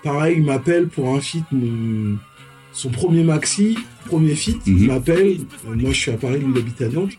pareil, 0.04 0.38
il 0.40 0.44
m'appelle 0.44 0.88
pour 0.88 1.14
un 1.16 1.22
feat, 1.22 1.44
mon- 1.52 2.18
son 2.78 2.90
premier 2.90 3.24
maxi, 3.24 3.78
premier 4.06 4.36
feat, 4.36 4.66
Mhm. 4.68 4.78
il 4.78 4.88
m'appelle. 4.88 5.38
euh, 5.68 5.76
moi, 5.76 5.92
je 5.92 5.98
suis 6.00 6.12
à 6.12 6.18
Paris, 6.18 6.38
lui, 6.40 6.52
il 6.54 6.60
habite 6.60 6.82
à 6.82 6.90
Nantes. 6.90 7.12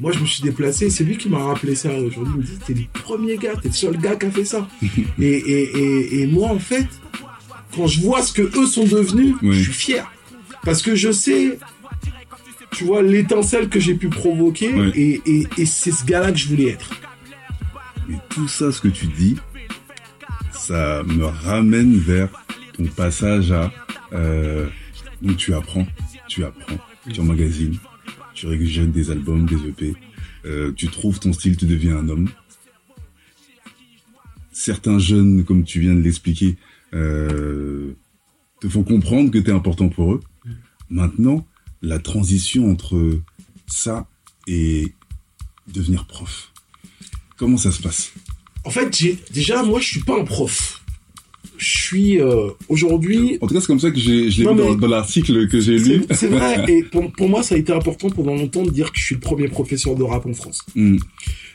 Moi, 0.00 0.10
je 0.12 0.18
me 0.20 0.26
suis 0.26 0.42
déplacé. 0.42 0.90
C'est 0.90 1.04
lui 1.04 1.16
qui 1.16 1.28
m'a 1.28 1.38
rappelé 1.38 1.74
ça 1.76 1.88
aujourd'hui. 1.92 2.34
Il 2.36 2.40
me 2.40 2.42
dit, 2.42 2.58
t'es 2.66 2.74
le 2.74 2.82
premier 2.92 3.36
gars, 3.36 3.54
t'es 3.62 3.68
le 3.68 3.74
seul 3.74 3.96
gars 3.96 4.16
qui 4.16 4.26
a 4.26 4.30
fait 4.30 4.44
ça. 4.44 4.68
et, 4.82 5.24
et, 5.26 5.62
et, 5.78 6.20
et 6.22 6.26
moi, 6.26 6.48
en 6.50 6.58
fait, 6.58 6.86
quand 7.74 7.86
je 7.86 8.00
vois 8.00 8.22
ce 8.22 8.32
que 8.32 8.42
eux 8.42 8.66
sont 8.66 8.84
devenus, 8.84 9.34
Oui. 9.42 9.52
je 9.54 9.62
suis 9.70 9.72
fier. 9.72 10.10
Parce 10.64 10.82
que 10.82 10.94
je 10.96 11.10
sais, 11.12 11.58
tu 12.72 12.84
vois, 12.84 13.02
l'étincelle 13.02 13.68
que 13.68 13.78
j'ai 13.80 13.94
pu 13.94 14.08
provoquer, 14.08 14.72
Oui. 14.74 14.90
et, 14.96 15.22
et, 15.26 15.46
et 15.58 15.66
c'est 15.66 15.92
ce 15.92 16.04
gars-là 16.04 16.32
que 16.32 16.38
je 16.38 16.48
voulais 16.48 16.70
être. 16.70 16.90
Mais 18.08 18.16
tout 18.30 18.48
ça, 18.48 18.72
ce 18.72 18.80
que 18.80 18.88
tu 18.88 19.06
dis, 19.06 19.36
ça 20.52 21.02
me 21.04 21.24
ramène 21.24 21.96
vers 21.98 22.28
ton 22.76 22.84
passage 22.86 23.52
à 23.52 23.70
euh, 24.12 24.66
où 25.22 25.32
tu 25.34 25.54
apprends, 25.54 25.86
tu 26.28 26.44
apprends, 26.44 26.78
tu 27.12 27.20
emmagasines, 27.20 27.78
tu 28.34 28.46
révisionnes 28.46 28.92
des 28.92 29.10
albums, 29.10 29.46
des 29.46 29.68
EP, 29.68 29.94
euh, 30.44 30.72
tu 30.72 30.88
trouves 30.88 31.18
ton 31.18 31.32
style, 31.32 31.56
tu 31.56 31.66
deviens 31.66 31.96
un 31.96 32.08
homme. 32.08 32.30
Certains 34.52 34.98
jeunes, 34.98 35.44
comme 35.44 35.64
tu 35.64 35.80
viens 35.80 35.94
de 35.94 36.00
l'expliquer, 36.00 36.56
euh, 36.94 37.92
te 38.60 38.68
font 38.68 38.82
comprendre 38.82 39.30
que 39.30 39.38
tu 39.38 39.50
es 39.50 39.52
important 39.52 39.88
pour 39.88 40.14
eux. 40.14 40.20
Maintenant, 40.90 41.46
la 41.82 41.98
transition 41.98 42.70
entre 42.70 43.20
ça 43.66 44.08
et 44.46 44.94
devenir 45.72 46.06
prof, 46.06 46.52
comment 47.36 47.56
ça 47.56 47.70
se 47.70 47.82
passe? 47.82 48.12
En 48.64 48.70
fait, 48.70 48.90
déjà, 49.32 49.62
moi, 49.62 49.80
je 49.80 49.86
suis 49.86 50.00
pas 50.00 50.18
un 50.18 50.24
prof. 50.24 50.77
Je 51.56 51.78
suis 51.78 52.20
euh, 52.20 52.50
aujourd'hui. 52.68 53.38
En 53.40 53.46
tout 53.46 53.54
cas, 53.54 53.60
c'est 53.60 53.66
comme 53.66 53.80
ça 53.80 53.90
que 53.90 53.98
j'ai, 53.98 54.30
je 54.30 54.42
l'ai 54.42 54.48
vu 54.48 54.76
dans, 54.76 54.86
l'article 54.86 55.48
que 55.48 55.60
j'ai 55.60 55.78
lu. 55.78 56.04
C'est 56.12 56.28
vrai. 56.28 56.64
Et 56.68 56.82
pour, 56.84 57.10
pour 57.12 57.28
moi, 57.28 57.42
ça 57.42 57.54
a 57.54 57.58
été 57.58 57.72
important 57.72 58.10
pendant 58.10 58.34
longtemps 58.36 58.62
de 58.62 58.70
dire 58.70 58.92
que 58.92 58.98
je 58.98 59.04
suis 59.04 59.14
le 59.16 59.20
premier 59.20 59.48
professeur 59.48 59.96
de 59.96 60.02
rap 60.04 60.24
en 60.26 60.34
France. 60.34 60.62
Hmm. 60.76 60.98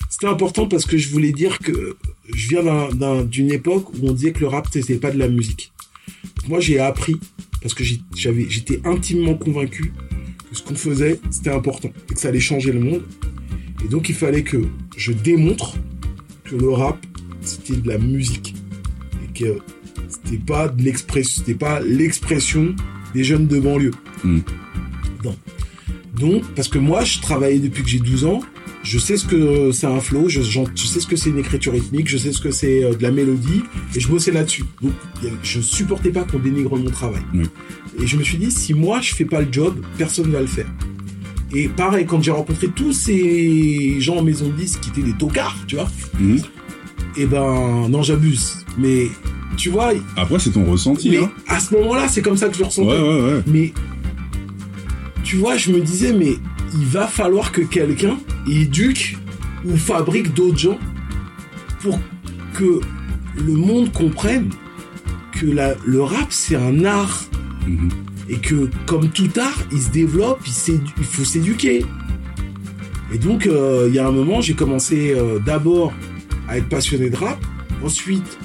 C'était 0.09 0.27
important 0.27 0.67
parce 0.67 0.85
que 0.85 0.97
je 0.97 1.09
voulais 1.09 1.31
dire 1.31 1.57
que 1.59 1.95
je 2.33 2.49
viens 2.49 2.63
d'un- 2.63 2.89
d'un- 2.89 3.23
d'une 3.23 3.51
époque 3.51 3.93
où 3.93 4.07
on 4.07 4.11
disait 4.11 4.31
que 4.31 4.41
le 4.41 4.47
rap 4.47 4.67
c'était 4.71 4.95
pas 4.95 5.11
de 5.11 5.17
la 5.17 5.27
musique. 5.27 5.71
Moi, 6.47 6.59
j'ai 6.59 6.79
appris 6.79 7.15
parce 7.61 7.73
que 7.73 7.83
j'avais, 8.15 8.45
j'étais 8.49 8.81
intimement 8.85 9.35
convaincu 9.35 9.93
que 10.49 10.57
ce 10.57 10.61
qu'on 10.63 10.75
faisait 10.75 11.19
c'était 11.31 11.51
important 11.51 11.91
et 12.11 12.13
que 12.13 12.19
ça 12.19 12.27
allait 12.27 12.39
changer 12.41 12.71
le 12.73 12.79
monde. 12.81 13.03
Et 13.85 13.87
donc, 13.87 14.09
il 14.09 14.15
fallait 14.15 14.43
que 14.43 14.57
je 14.97 15.13
démontre 15.13 15.75
que 16.43 16.55
le 16.55 16.69
rap 16.69 16.97
c'était 17.41 17.75
de 17.75 17.87
la 17.87 17.97
musique 17.97 18.53
que 19.43 19.59
c'était 20.07 20.37
pas 20.37 20.67
de 20.67 20.81
l'expression, 20.81 21.39
c'était 21.39 21.57
pas 21.57 21.79
l'expression 21.79 22.75
des 23.13 23.23
jeunes 23.23 23.47
de 23.47 23.59
banlieue. 23.59 23.91
Mm. 24.23 24.39
Non. 25.23 25.35
Donc, 26.19 26.43
parce 26.55 26.67
que 26.67 26.79
moi, 26.79 27.03
je 27.03 27.19
travaillais 27.19 27.59
depuis 27.59 27.83
que 27.83 27.89
j'ai 27.89 27.99
12 27.99 28.25
ans, 28.25 28.41
je 28.83 28.99
sais 28.99 29.17
ce 29.17 29.25
que 29.25 29.71
c'est 29.71 29.87
un 29.87 29.99
flow, 29.99 30.27
je, 30.29 30.41
sais 30.41 30.99
ce 30.99 31.07
que 31.07 31.15
c'est 31.15 31.29
une 31.29 31.39
écriture 31.39 31.73
rythmique, 31.73 32.07
je 32.07 32.17
sais 32.17 32.31
ce 32.31 32.41
que 32.41 32.51
c'est 32.51 32.83
euh, 32.83 32.93
de 32.93 33.01
la 33.01 33.11
mélodie, 33.11 33.63
et 33.95 33.99
je 33.99 34.07
bossais 34.07 34.31
là-dessus. 34.31 34.65
Donc, 34.81 34.93
je 35.41 35.61
supportais 35.61 36.11
pas 36.11 36.23
qu'on 36.23 36.39
dénigre 36.39 36.77
mon 36.77 36.89
travail. 36.89 37.23
Et 37.99 38.07
je 38.07 38.17
me 38.17 38.23
suis 38.23 38.37
dit, 38.37 38.51
si 38.51 38.73
moi, 38.73 38.99
je 39.01 39.15
fais 39.15 39.25
pas 39.25 39.41
le 39.41 39.47
job, 39.51 39.75
personne 39.97 40.31
va 40.31 40.41
le 40.41 40.47
faire. 40.47 40.67
Et 41.55 41.67
pareil, 41.67 42.05
quand 42.05 42.21
j'ai 42.21 42.31
rencontré 42.31 42.67
tous 42.67 42.93
ces 42.93 43.99
gens 43.99 44.17
en 44.17 44.23
maison 44.23 44.47
de 44.47 44.53
disques 44.53 44.81
qui 44.81 44.89
étaient 44.89 45.03
des 45.03 45.17
tocards, 45.17 45.57
tu 45.67 45.75
vois, 45.75 45.87
Mhm. 46.19 46.41
Et 47.17 47.25
ben, 47.25 47.87
non, 47.89 48.01
j'abuse. 48.03 48.65
Mais, 48.77 49.07
tu 49.57 49.69
vois, 49.69 49.91
Après, 50.17 50.39
c'est 50.39 50.51
ton 50.51 50.65
ressenti. 50.65 51.09
mais 51.11 51.17
Hein. 51.19 51.31
à 51.47 51.59
ce 51.59 51.73
moment-là, 51.75 52.07
c'est 52.07 52.21
comme 52.21 52.37
ça 52.37 52.47
que 52.49 52.53
je 52.55 52.59
le 52.59 52.65
ressentais. 52.65 52.87
Ouais, 52.89 52.99
ouais, 52.99 53.21
ouais. 53.33 53.43
Mais 53.47 53.73
tu 55.23 55.37
vois, 55.37 55.57
je 55.57 55.71
me 55.71 55.79
disais, 55.79 56.13
mais 56.13 56.35
il 56.73 56.85
va 56.85 57.07
falloir 57.07 57.51
que 57.51 57.61
quelqu'un 57.61 58.17
éduque 58.49 59.17
ou 59.65 59.77
fabrique 59.77 60.33
d'autres 60.33 60.57
gens 60.57 60.77
pour 61.81 61.99
que 62.53 62.79
le 63.37 63.53
monde 63.53 63.91
comprenne 63.91 64.49
que 65.31 65.45
la- 65.45 65.75
le 65.85 66.01
rap, 66.01 66.27
c'est 66.29 66.55
un 66.55 66.83
art. 66.85 67.25
Mhm. 67.67 67.89
Et 68.29 68.37
que, 68.37 68.69
comme 68.85 69.09
tout 69.09 69.29
art, 69.39 69.63
il 69.71 69.81
se 69.81 69.89
développe, 69.89 70.39
il 70.47 71.03
faut 71.03 71.25
s'éduquer. 71.25 71.85
Et 73.13 73.17
donc, 73.17 73.45
euh, 73.47 73.85
il 73.89 73.95
y 73.95 73.99
a 73.99 74.07
un 74.07 74.11
moment, 74.11 74.41
j'ai 74.41 74.53
commencé 74.53 75.13
euh, 75.15 75.39
d'abord 75.39 75.93
à 76.47 76.57
être 76.57 76.69
passionné 76.69 77.09
de 77.09 77.15
rap. 77.15 77.39
Ensuite, 77.83 78.37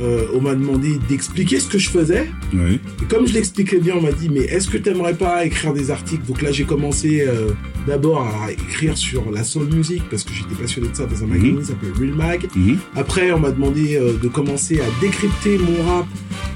euh, 0.00 0.24
on 0.34 0.40
m'a 0.40 0.54
demandé 0.54 0.98
d'expliquer 1.08 1.60
ce 1.60 1.68
que 1.68 1.78
je 1.78 1.90
faisais. 1.90 2.30
Oui. 2.54 2.80
Et 3.02 3.04
comme 3.06 3.26
je 3.26 3.34
l'expliquais 3.34 3.78
bien, 3.78 3.96
on 3.96 4.00
m'a 4.00 4.12
dit, 4.12 4.30
mais 4.30 4.40
est-ce 4.40 4.68
que 4.68 4.78
t'aimerais 4.78 5.14
pas 5.14 5.44
écrire 5.44 5.74
des 5.74 5.90
articles? 5.90 6.24
Donc 6.26 6.40
là, 6.40 6.50
j'ai 6.52 6.64
commencé 6.64 7.20
euh, 7.20 7.50
d'abord 7.86 8.22
à 8.26 8.50
écrire 8.50 8.96
sur 8.96 9.30
la 9.30 9.44
soul 9.44 9.66
music, 9.66 10.02
parce 10.10 10.24
que 10.24 10.32
j'étais 10.32 10.54
passionné 10.54 10.88
de 10.88 10.96
ça 10.96 11.04
dans 11.06 11.22
un 11.22 11.26
Mhm. 11.26 11.28
magazine 11.32 11.58
qui 11.60 11.64
s'appelait 11.66 11.92
Real 11.98 12.14
Mag. 12.14 12.48
Mhm. 12.56 12.78
Après, 12.96 13.30
on 13.32 13.40
m'a 13.40 13.50
demandé 13.50 13.96
euh, 13.96 14.16
de 14.16 14.28
commencer 14.28 14.80
à 14.80 14.84
décrypter 15.02 15.58
mon 15.58 15.82
rap. 15.84 16.06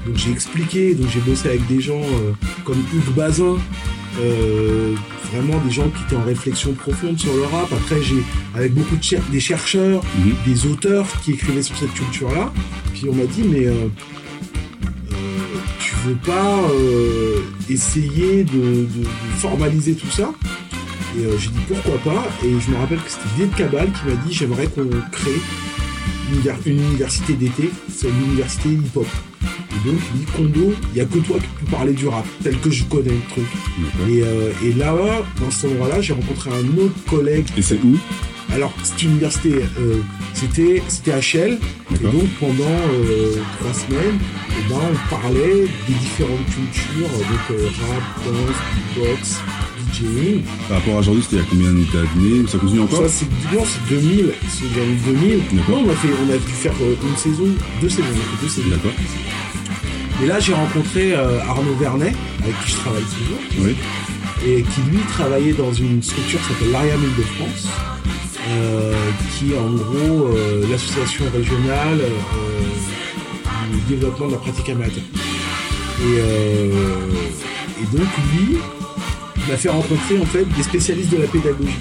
Donc 0.07 0.17
j'ai 0.17 0.31
expliqué, 0.31 0.95
donc 0.95 1.07
j'ai 1.13 1.19
bossé 1.19 1.49
avec 1.49 1.65
des 1.67 1.81
gens 1.81 2.01
comme 2.63 2.77
Hugues 2.93 3.15
Bazin, 3.15 3.57
euh, 4.19 4.93
vraiment 5.31 5.57
des 5.65 5.71
gens 5.71 5.89
qui 5.89 6.03
étaient 6.03 6.15
en 6.15 6.23
réflexion 6.23 6.73
profonde 6.73 7.17
sur 7.19 7.33
le 7.33 7.43
rap. 7.43 7.71
Après, 7.73 8.01
j'ai 8.01 8.23
avec 8.55 8.73
beaucoup 8.73 8.95
de 8.95 9.03
cher- 9.03 9.21
des 9.31 9.39
chercheurs, 9.39 10.01
Mhm. 10.19 10.33
des 10.45 10.65
auteurs 10.67 11.05
qui 11.21 11.33
écrivaient 11.33 11.63
sur 11.63 11.75
cette 11.77 11.93
culture-là. 11.93 12.51
Puis 12.93 13.07
on 13.09 13.13
m'a 13.13 13.25
dit, 13.25 13.43
mais 13.43 13.65
euh, 13.67 13.73
euh, 15.11 15.15
tu 15.79 15.93
veux 16.05 16.15
pas 16.15 16.59
essayer 17.69 18.43
de, 18.43 18.51
de- 18.51 18.85
de 19.03 19.07
formaliser 19.37 19.93
tout 19.95 20.09
ça? 20.11 20.31
Et 21.17 21.23
j'ai 21.39 21.49
dit 21.49 21.59
pourquoi 21.67 21.97
pas? 22.13 22.27
Et 22.43 22.59
je 22.59 22.71
me 22.71 22.77
rappelle 22.77 22.99
que 22.99 23.09
c'était 23.09 23.23
Didier 23.29 23.45
de 23.47 23.55
Cabal 23.55 23.87
qui 23.91 24.05
m'a 24.09 24.15
dit, 24.25 24.33
j'aimerais 24.33 24.67
qu'on 24.67 24.89
crée 25.11 25.39
une, 26.33 26.71
une 26.73 26.79
université 26.89 27.33
d'été, 27.33 27.69
c'est 27.93 28.09
l'université 28.09 28.69
hip-hop. 28.69 29.07
Et 29.75 29.89
donc, 29.89 29.99
il 30.13 30.19
dit, 30.19 30.25
Kondo, 30.35 30.73
il 30.93 30.97
y 30.97 31.01
a 31.01 31.05
que 31.05 31.17
toi 31.19 31.37
qui 31.37 31.47
peux 31.65 31.71
parler 31.71 31.93
du 31.93 32.07
rap, 32.07 32.25
tel 32.43 32.57
que 32.59 32.69
je 32.69 32.83
connais 32.85 33.11
le 33.11 33.29
truc. 33.29 33.45
Et, 34.09 34.21
euh, 34.23 34.51
et 34.63 34.73
là, 34.73 34.93
dans 35.39 35.51
cet 35.51 35.71
endroit-là, 35.71 36.01
j'ai 36.01 36.13
rencontré 36.13 36.49
un 36.51 36.77
autre 36.77 36.95
collègue 37.09 37.45
Et 37.57 37.61
c'est 37.61 37.79
où? 37.83 37.97
Alors, 38.53 38.71
cette 38.83 39.01
université, 39.03 39.55
euh, 39.79 39.97
c'était 40.33 40.81
c'était 40.87 41.21
Shell. 41.21 41.57
Et 41.93 41.97
donc, 41.97 42.27
pendant 42.39 42.63
euh, 42.63 43.35
trois 43.59 43.73
semaines, 43.73 44.19
eh 44.51 44.69
ben, 44.69 44.79
on 44.79 45.09
parlait 45.09 45.65
des 45.87 45.93
différentes 45.93 46.45
cultures, 46.45 47.09
euh, 47.13 47.19
donc 47.19 47.59
euh, 47.59 47.67
rap, 47.81 48.25
dance, 48.25 48.57
beatbox, 48.95 49.41
DJing. 49.91 50.43
Par 50.69 50.77
rapport 50.77 50.95
à 50.95 50.99
aujourd'hui, 50.99 51.23
c'était 51.23 51.37
il 51.37 51.39
y 51.39 51.41
a 51.41 51.47
combien 51.49 51.71
d'années? 51.71 52.47
Ça 52.47 52.57
continue 52.57 52.81
encore? 52.81 53.07
Ça, 53.07 53.09
c'est 53.09 53.55
non, 53.55 53.63
c'est 53.65 53.95
2000. 53.95 54.31
C'est 54.47 54.73
dans 54.73 54.85
les 54.85 55.19
2000. 55.19 55.39
D'accord. 55.51 55.75
Non, 55.77 55.83
on 55.87 55.89
a, 55.89 55.95
fait, 55.95 56.09
on 56.25 56.29
a 56.33 56.37
dû 56.37 56.51
faire 56.51 56.73
une 56.81 57.17
saison, 57.17 57.47
deux 57.81 57.89
saisons. 57.89 58.07
On 58.07 58.19
a 58.19 58.37
fait 58.37 58.45
deux 58.45 58.49
saisons. 58.49 58.69
D'accord. 58.69 58.91
Et 60.23 60.27
là, 60.27 60.39
j'ai 60.39 60.53
rencontré 60.53 61.13
euh, 61.13 61.39
Arnaud 61.41 61.75
Vernet, 61.75 62.13
avec 62.41 62.59
qui 62.63 62.71
je 62.71 62.77
travaille 62.77 63.03
toujours. 63.03 63.39
Oui. 63.59 63.75
et 64.47 64.61
qui 64.63 64.81
lui 64.89 64.99
travaillait 65.09 65.53
dans 65.53 65.73
une 65.73 66.01
structure 66.01 66.39
qui 66.39 66.45
s'appelle 66.53 66.71
l'ARIAM 66.71 67.01
Île-de-France, 67.03 67.67
euh, 68.49 68.93
qui 69.37 69.53
est 69.53 69.57
en 69.57 69.71
gros 69.71 70.27
euh, 70.35 70.63
l'association 70.69 71.25
régionale 71.33 72.01
du 73.71 73.95
développement 73.95 74.27
de 74.27 74.31
la 74.33 74.37
pratique 74.37 74.69
amateur. 74.69 75.03
Et, 76.01 76.17
et 77.81 77.97
donc 77.97 78.07
lui 78.33 78.57
m'a 79.49 79.57
fait 79.57 79.69
rencontrer 79.69 80.19
en 80.21 80.25
fait 80.25 80.45
des 80.55 80.63
spécialistes 80.63 81.11
de 81.11 81.17
la 81.17 81.27
pédagogie. 81.27 81.79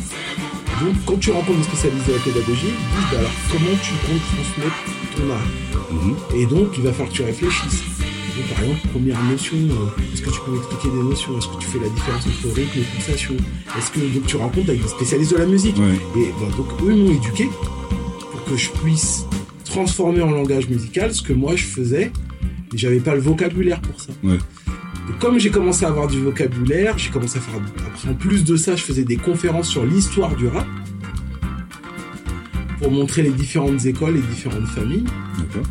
Donc 0.81 0.95
quand 1.07 1.19
tu 1.21 1.31
rencontres 1.33 1.59
des 1.59 1.65
spécialistes 1.65 2.07
de 2.09 2.13
la 2.15 2.19
pédagogie, 2.21 2.67
ils 2.69 3.01
disent 3.01 3.11
bah, 3.13 3.19
alors 3.19 3.31
comment 3.51 3.77
tu 3.83 3.93
comptes 4.07 4.23
transmettre 4.33 4.85
ton 5.17 5.31
art? 5.33 5.49
Mhm. 5.91 6.17
et 6.35 6.47
donc, 6.47 6.69
il 6.79 6.83
va 6.85 6.93
falloir 6.93 7.11
que 7.11 7.15
tu 7.17 7.23
réfléchisses. 7.23 7.83
Par 8.43 8.65
exemple, 8.65 8.89
première 8.89 9.23
notion, 9.25 9.57
euh, 9.57 10.13
est-ce 10.13 10.23
que 10.23 10.31
tu 10.31 10.41
peux 10.45 10.53
m'expliquer 10.53 10.89
des 10.89 11.03
notions? 11.03 11.39
Est-ce 11.39 11.47
que 11.47 11.57
tu 11.61 11.67
fais 11.69 11.79
la 11.79 11.89
différence 11.89 12.27
entre 12.27 12.55
rythme 12.55 12.81
et 12.81 12.83
pulsation? 12.83 13.37
Est-ce 13.79 13.91
que 13.93 14.01
donc 14.01 14.27
tu 14.27 14.37
rencontres 14.37 14.71
avec 14.71 14.83
des 14.83 14.89
spécialistes 14.89 15.33
de 15.33 15.37
la 15.39 15.47
musique? 15.47 15.77
Ouais. 15.79 16.21
Et 16.21 16.33
bah, 16.41 16.49
donc, 16.57 16.67
eux 16.83 16.95
m'ont 16.95 17.13
éduqué 17.13 17.49
pour 18.33 18.45
que 18.45 18.57
je 18.57 18.71
puisse 18.71 19.25
transformer 19.65 20.23
en 20.23 20.33
langage 20.33 20.69
musical 20.69 21.15
ce 21.15 21.23
que 21.23 21.33
moi 21.33 21.55
je 21.55 21.65
faisais, 21.65 22.11
mais 22.73 22.79
j'avais 22.79 22.99
pas 22.99 23.15
le 23.15 23.21
vocabulaire 23.21 23.81
pour 23.81 24.01
ça. 24.01 24.13
Ouais. 24.25 24.39
Donc, 25.07 25.19
comme 25.21 25.39
j'ai 25.39 25.51
commencé 25.51 25.85
à 25.85 25.89
avoir 25.89 26.09
du 26.09 26.21
vocabulaire, 26.21 26.99
j'ai 26.99 27.11
commencé 27.11 27.39
à 27.39 27.41
faire. 27.41 27.55
Après, 27.87 28.09
en 28.09 28.15
plus 28.15 28.43
de 28.43 28.57
ça, 28.57 28.75
je 28.75 28.83
faisais 28.83 29.05
des 29.05 29.17
conférences 29.17 29.69
sur 29.69 29.85
l'histoire 29.85 30.35
du 30.35 30.49
rap 30.49 30.67
pour 32.81 32.91
montrer 32.91 33.23
les 33.23 33.31
différentes 33.31 33.87
écoles, 33.87 34.15
les 34.15 34.35
différentes 34.35 34.67
familles 34.67 35.05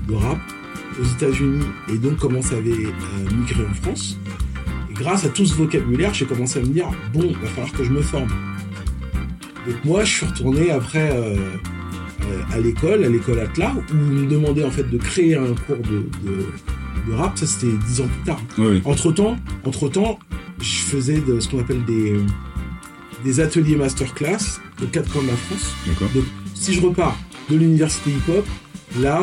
de 0.08 0.14
rap 0.14 0.40
aux 1.00 1.06
États-Unis 1.06 1.66
et 1.90 1.98
donc 1.98 2.18
comment 2.18 2.42
ça 2.42 2.56
avait 2.56 2.72
euh, 2.72 3.36
migré 3.38 3.66
en 3.66 3.74
France. 3.74 4.18
Et 4.90 4.94
grâce 4.94 5.26
à 5.26 5.30
tout 5.30 5.46
ce 5.46 5.56
vocabulaire, 5.56 6.14
j'ai 6.14 6.26
commencé 6.26 6.60
à 6.60 6.62
me 6.62 6.68
dire 6.68 6.88
bon, 7.14 7.24
il 7.24 7.38
va 7.38 7.48
falloir 7.48 7.72
que 7.74 7.84
je 7.84 7.92
me 7.92 8.02
forme. 8.02 8.30
Donc 9.68 9.86
moi, 9.86 10.04
je 10.04 10.12
suis 10.12 10.26
retourné 10.26 10.72
après 10.72 11.10
euh, 11.12 11.36
euh, 12.24 12.42
à 12.52 12.60
l'école, 12.60 13.04
à 13.04 13.10
l'école 13.10 13.40
Atlas, 13.40 13.72
où 13.76 13.94
on 13.94 13.96
me 13.96 14.26
demandait 14.28 14.64
en 14.64 14.72
fait 14.72 14.90
de 14.90 14.98
créer 14.98 15.36
un 15.36 15.54
cours 15.54 15.78
de, 15.78 16.06
de, 16.24 16.46
de 17.08 17.14
rap. 17.14 17.38
Ça, 17.38 17.46
c'était 17.46 17.74
dix 17.88 18.02
ans 18.02 18.08
plus 18.08 18.24
tard. 18.26 18.42
Oui. 18.58 18.82
Entre 18.86 19.12
temps, 19.12 19.38
entre 19.64 19.90
temps, 19.90 20.20
je 20.60 20.66
faisais 20.66 21.20
de, 21.20 21.40
ce 21.40 21.50
qu'on 21.50 21.60
appelle 21.60 21.84
des 21.86 22.18
des 23.24 23.40
ateliers 23.40 23.78
masterclass 23.78 24.60
aux 24.82 24.88
quatre 24.88 25.10
coins 25.12 25.24
de 25.24 25.28
la 25.28 25.36
France. 25.36 25.74
D'accord. 25.88 26.10
Donc, 26.14 26.26
si 26.54 26.74
je 26.74 26.82
repars 26.82 27.18
de 27.50 27.56
l'université 27.56 28.10
hip-hop, 28.12 28.46
là, 29.00 29.22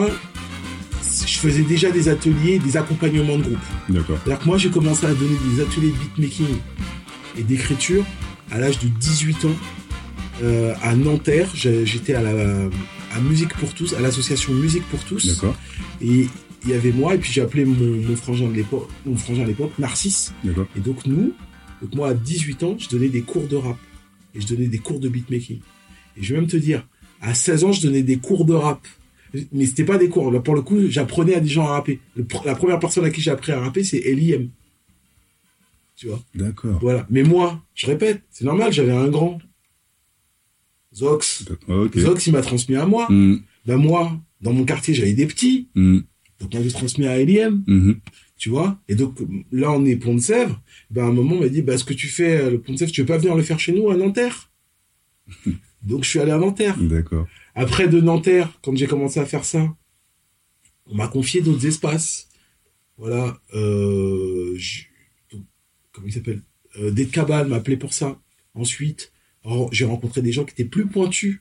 faisais 1.41 1.62
déjà 1.62 1.91
des 1.91 2.09
ateliers, 2.09 2.59
des 2.59 2.77
accompagnements 2.77 3.39
de 3.39 3.43
groupe. 3.43 3.59
D'accord. 3.89 4.19
C'est-à-dire 4.25 4.43
que 4.43 4.47
moi, 4.47 4.59
j'ai 4.59 4.71
commencé 4.71 5.07
à 5.07 5.15
donner 5.15 5.37
des 5.53 5.62
ateliers 5.62 5.91
de 5.91 5.97
beatmaking 5.97 6.57
et 7.39 7.43
d'écriture 7.43 8.05
à 8.51 8.59
l'âge 8.59 8.79
de 8.79 8.89
18 8.89 9.45
ans 9.47 9.49
euh, 10.43 10.75
à 10.83 10.95
Nanterre. 10.95 11.49
J'étais 11.55 12.15
à 12.15 12.23
la 12.23 12.69
à 13.12 13.21
Musique 13.21 13.55
pour 13.55 13.75
tous, 13.75 13.95
à 13.95 14.01
l'association 14.01 14.53
Musique 14.53 14.85
pour 14.85 15.05
tous. 15.05 15.27
D'accord. 15.27 15.57
Et 16.01 16.29
il 16.65 16.71
y 16.71 16.75
avait 16.75 16.93
moi, 16.93 17.15
et 17.15 17.19
puis 17.19 17.33
j'ai 17.33 17.41
appelé 17.41 17.65
mon, 17.65 17.75
mon 17.75 18.17
frangin 18.17 18.47
de 18.47 18.55
l'époque, 18.55 18.89
mon 19.07 19.17
frangin 19.17 19.43
à 19.43 19.47
l'époque, 19.47 19.73
Narcisse. 19.79 20.33
D'accord. 20.45 20.67
Et 20.77 20.81
donc 20.81 21.07
nous, 21.07 21.33
donc 21.83 21.95
moi 21.95 22.11
à 22.11 22.15
18 22.15 22.62
ans, 22.62 22.77
je 22.79 22.89
donnais 22.89 23.09
des 23.09 23.23
cours 23.23 23.47
de 23.47 23.57
rap 23.57 23.79
et 24.35 24.41
je 24.41 24.47
donnais 24.47 24.67
des 24.67 24.79
cours 24.79 25.01
de 25.01 25.09
beatmaking. 25.09 25.59
Et 26.17 26.23
je 26.23 26.35
vais 26.35 26.41
même 26.41 26.49
te 26.49 26.57
dire, 26.57 26.87
à 27.21 27.35
16 27.35 27.65
ans, 27.65 27.73
je 27.73 27.83
donnais 27.83 28.03
des 28.03 28.19
cours 28.19 28.45
de 28.45 28.55
rap. 28.55 28.87
Mais 29.52 29.66
c'était 29.66 29.85
pas 29.85 29.98
des 29.98 30.09
cours. 30.09 30.31
Là, 30.31 30.40
pour 30.40 30.55
le 30.55 30.62
coup, 30.62 30.89
j'apprenais 30.89 31.35
à 31.35 31.40
des 31.40 31.48
gens 31.48 31.66
à 31.66 31.73
rapper. 31.73 32.01
Le 32.16 32.27
la 32.44 32.55
première 32.55 32.78
personne 32.78 33.05
à 33.05 33.11
qui 33.11 33.20
j'ai 33.20 33.31
appris 33.31 33.52
à 33.52 33.61
rapper, 33.61 33.85
c'est 33.85 33.98
L.I.M. 33.98 34.51
Tu 35.97 36.07
vois? 36.09 36.20
D'accord. 36.35 36.78
Voilà. 36.81 37.07
Mais 37.11 37.23
moi, 37.23 37.62
je 37.74 37.86
répète, 37.86 38.23
c'est 38.31 38.44
normal, 38.44 38.73
j'avais 38.73 38.93
un 38.93 39.09
grand. 39.09 39.39
Zox. 40.94 41.44
Zox, 41.97 42.27
il 42.27 42.32
m'a 42.32 42.43
transmis 42.43 42.77
à 42.77 42.86
moi. 42.86 43.07
Hmm, 43.11 43.36
Ben 43.66 43.77
moi, 43.77 44.19
dans 44.40 44.52
mon 44.52 44.65
quartier, 44.65 44.94
j'avais 44.94 45.12
des 45.12 45.27
petits. 45.27 45.69
hmm, 45.74 45.98
Donc 46.40 46.55
moi, 46.55 46.62
j'ai 46.62 46.70
transmis 46.70 47.07
à 47.07 47.19
L.I.M. 47.19 47.62
mhm. 47.66 48.01
tu 48.39 48.48
vois? 48.48 48.81
Et 48.89 48.94
donc 48.94 49.19
là, 49.52 49.70
on 49.73 49.85
est 49.85 49.97
Pont 49.97 50.15
de 50.15 50.20
Sèvres. 50.20 50.61
Ben, 50.90 51.05
à 51.05 51.07
un 51.09 51.12
moment, 51.12 51.36
on 51.36 51.40
m'a 51.40 51.48
dit, 51.48 51.62
bah, 51.62 51.77
ce 51.78 51.85
que 51.85 51.94
tu 51.94 52.09
fais, 52.09 52.40
euh, 52.40 52.51
le 52.52 52.61
Pont 52.61 52.73
de 52.73 52.78
Sèvres, 52.78 52.93
tu 52.93 53.02
veux 53.02 53.07
pas 53.07 53.19
venir 53.19 53.36
le 53.36 53.43
faire 53.43 53.61
chez 53.61 53.73
nous 53.73 53.90
à 53.90 53.97
Nanterre? 53.97 54.51
Donc 55.82 56.05
je 56.05 56.09
suis 56.11 56.19
allé 56.20 56.31
à 56.32 56.39
Nanterre. 56.39 56.77
D'accord. 56.81 57.27
Après 57.55 57.89
de 57.89 58.01
Nanterre, 58.01 58.59
quand 58.62 58.77
j'ai 58.77 58.86
commencé 58.86 59.19
à 59.20 59.27
faire 59.27 59.44
ça, 59.44 59.74
on 60.86 60.94
m'a 60.94 61.09
confié 61.09 61.40
d'autres 61.40 61.66
espaces. 61.66 62.28
Voilà. 62.98 63.40
Euh, 63.55 64.55
je- 64.57 64.82
donc, 65.32 65.44
comment 65.93 66.07
il 66.07 66.12
s'appelle? 66.12 66.43
Euh, 66.78 66.90
Des 66.90 67.07
Cabal 67.07 67.48
m'a 67.48 67.57
appelé 67.57 67.77
pour 67.77 67.93
ça. 67.94 68.20
Ensuite, 68.55 69.12
j'ai 69.73 69.85
rencontré 69.85 70.20
des 70.23 70.32
gens 70.32 70.44
qui 70.44 70.52
étaient 70.52 70.65
plus 70.65 70.86
pointus 70.86 71.40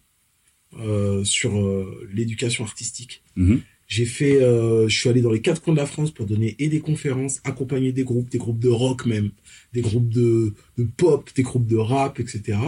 euh, 0.80 1.24
sur 1.24 1.58
euh, 1.60 2.08
l'éducation 2.14 2.64
artistique. 2.64 3.24
Mhm. 3.36 3.62
J'ai 3.88 4.06
fait, 4.06 4.42
euh, 4.44 4.88
je 4.88 4.98
suis 5.00 5.10
allé 5.10 5.22
dans 5.22 5.32
les 5.32 5.42
quatre 5.42 5.62
coins 5.64 5.74
de 5.74 5.80
la 5.80 5.88
France 5.88 6.12
pour 6.12 6.28
donner 6.28 6.56
et 6.60 6.68
des 6.70 6.80
conférences, 6.80 7.42
accompagner 7.44 7.92
des 7.92 8.04
groupes, 8.04 8.30
des 8.30 8.38
groupes 8.38 8.60
de 8.60 8.70
rock 8.70 9.08
même, 9.08 9.32
des 9.74 9.82
groupes 9.82 10.10
de, 10.10 10.54
de 10.78 10.84
pop, 10.96 11.28
des 11.36 11.42
groupes 11.42 11.66
de 11.66 11.76
rap, 11.78 12.20
etc. 12.20 12.60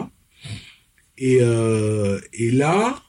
Et, 1.17 1.37
euh, 1.41 2.19
et 2.33 2.51
là, 2.51 3.01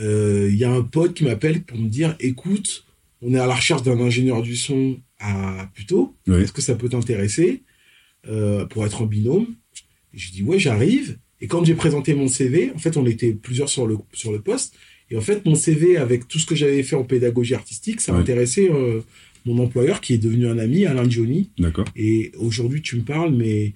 euh, 0.00 0.48
il 0.50 0.56
y 0.56 0.64
a 0.64 0.70
un 0.72 0.82
pote 0.82 1.14
qui 1.14 1.24
m'appelle 1.24 1.62
pour 1.62 1.78
me 1.78 1.88
dire, 1.88 2.16
écoute, 2.20 2.84
on 3.22 3.34
est 3.34 3.38
à 3.38 3.46
la 3.46 3.54
recherche 3.54 3.82
d'un 3.82 3.98
ingénieur 4.00 4.42
du 4.42 4.56
son 4.56 4.98
à. 5.18 5.70
Oui. 6.26 6.42
Est-ce 6.42 6.52
que 6.52 6.60
ça 6.62 6.74
peut 6.74 6.88
t'intéresser 6.88 7.62
euh, 8.28 8.66
pour 8.66 8.84
être 8.84 9.02
en 9.02 9.06
binôme? 9.06 9.46
Et 10.14 10.18
je 10.18 10.32
dis 10.32 10.42
ouais, 10.42 10.58
j'arrive. 10.58 11.18
Et 11.40 11.48
quand 11.48 11.64
j'ai 11.64 11.74
présenté 11.74 12.14
mon 12.14 12.28
CV, 12.28 12.72
en 12.74 12.78
fait, 12.78 12.96
on 12.96 13.06
était 13.06 13.32
plusieurs 13.32 13.68
sur 13.68 13.86
le 13.86 13.96
sur 14.12 14.32
le 14.32 14.40
poste. 14.40 14.74
Et 15.10 15.16
en 15.16 15.20
fait, 15.20 15.44
mon 15.46 15.54
CV 15.54 15.96
avec 15.96 16.26
tout 16.28 16.38
ce 16.38 16.46
que 16.46 16.54
j'avais 16.54 16.82
fait 16.82 16.96
en 16.96 17.04
pédagogie 17.04 17.54
artistique, 17.54 18.00
ça 18.00 18.12
a 18.12 18.16
Ouais. 18.16 18.22
intéressé 18.22 18.68
euh, 18.70 19.00
mon 19.44 19.58
employeur 19.62 20.00
qui 20.00 20.14
est 20.14 20.18
devenu 20.18 20.46
un 20.48 20.58
ami, 20.58 20.84
Alain 20.86 21.08
Johnny. 21.08 21.50
D'accord. 21.58 21.84
Et 21.94 22.32
aujourd'hui, 22.38 22.82
tu 22.82 22.96
me 22.96 23.02
parles, 23.02 23.32
mais 23.32 23.74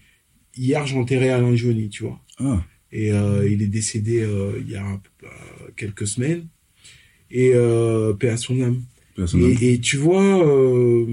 hier, 0.57 0.87
j'ai 0.87 0.97
enterré 0.97 1.31
Alain 1.31 1.55
Johnny, 1.55 1.89
tu 1.89 2.03
vois. 2.03 2.19
Ah. 2.39 2.63
Et 2.93 3.13
euh, 3.13 3.49
il 3.49 3.63
est 3.63 3.67
décédé 3.69 4.21
euh, 4.23 4.53
il 4.61 4.71
y 4.71 4.77
a 4.77 4.85
euh, 4.85 5.27
quelques 5.77 6.07
semaines. 6.07 6.47
Et 7.31 7.53
euh, 7.55 8.13
paix 8.15 8.31
à 8.31 8.37
son 8.37 8.61
âme. 8.61 8.83
Et, 9.35 9.75
et 9.75 9.79
tu 9.81 9.97
vois, 9.99 10.45
euh, 10.45 11.07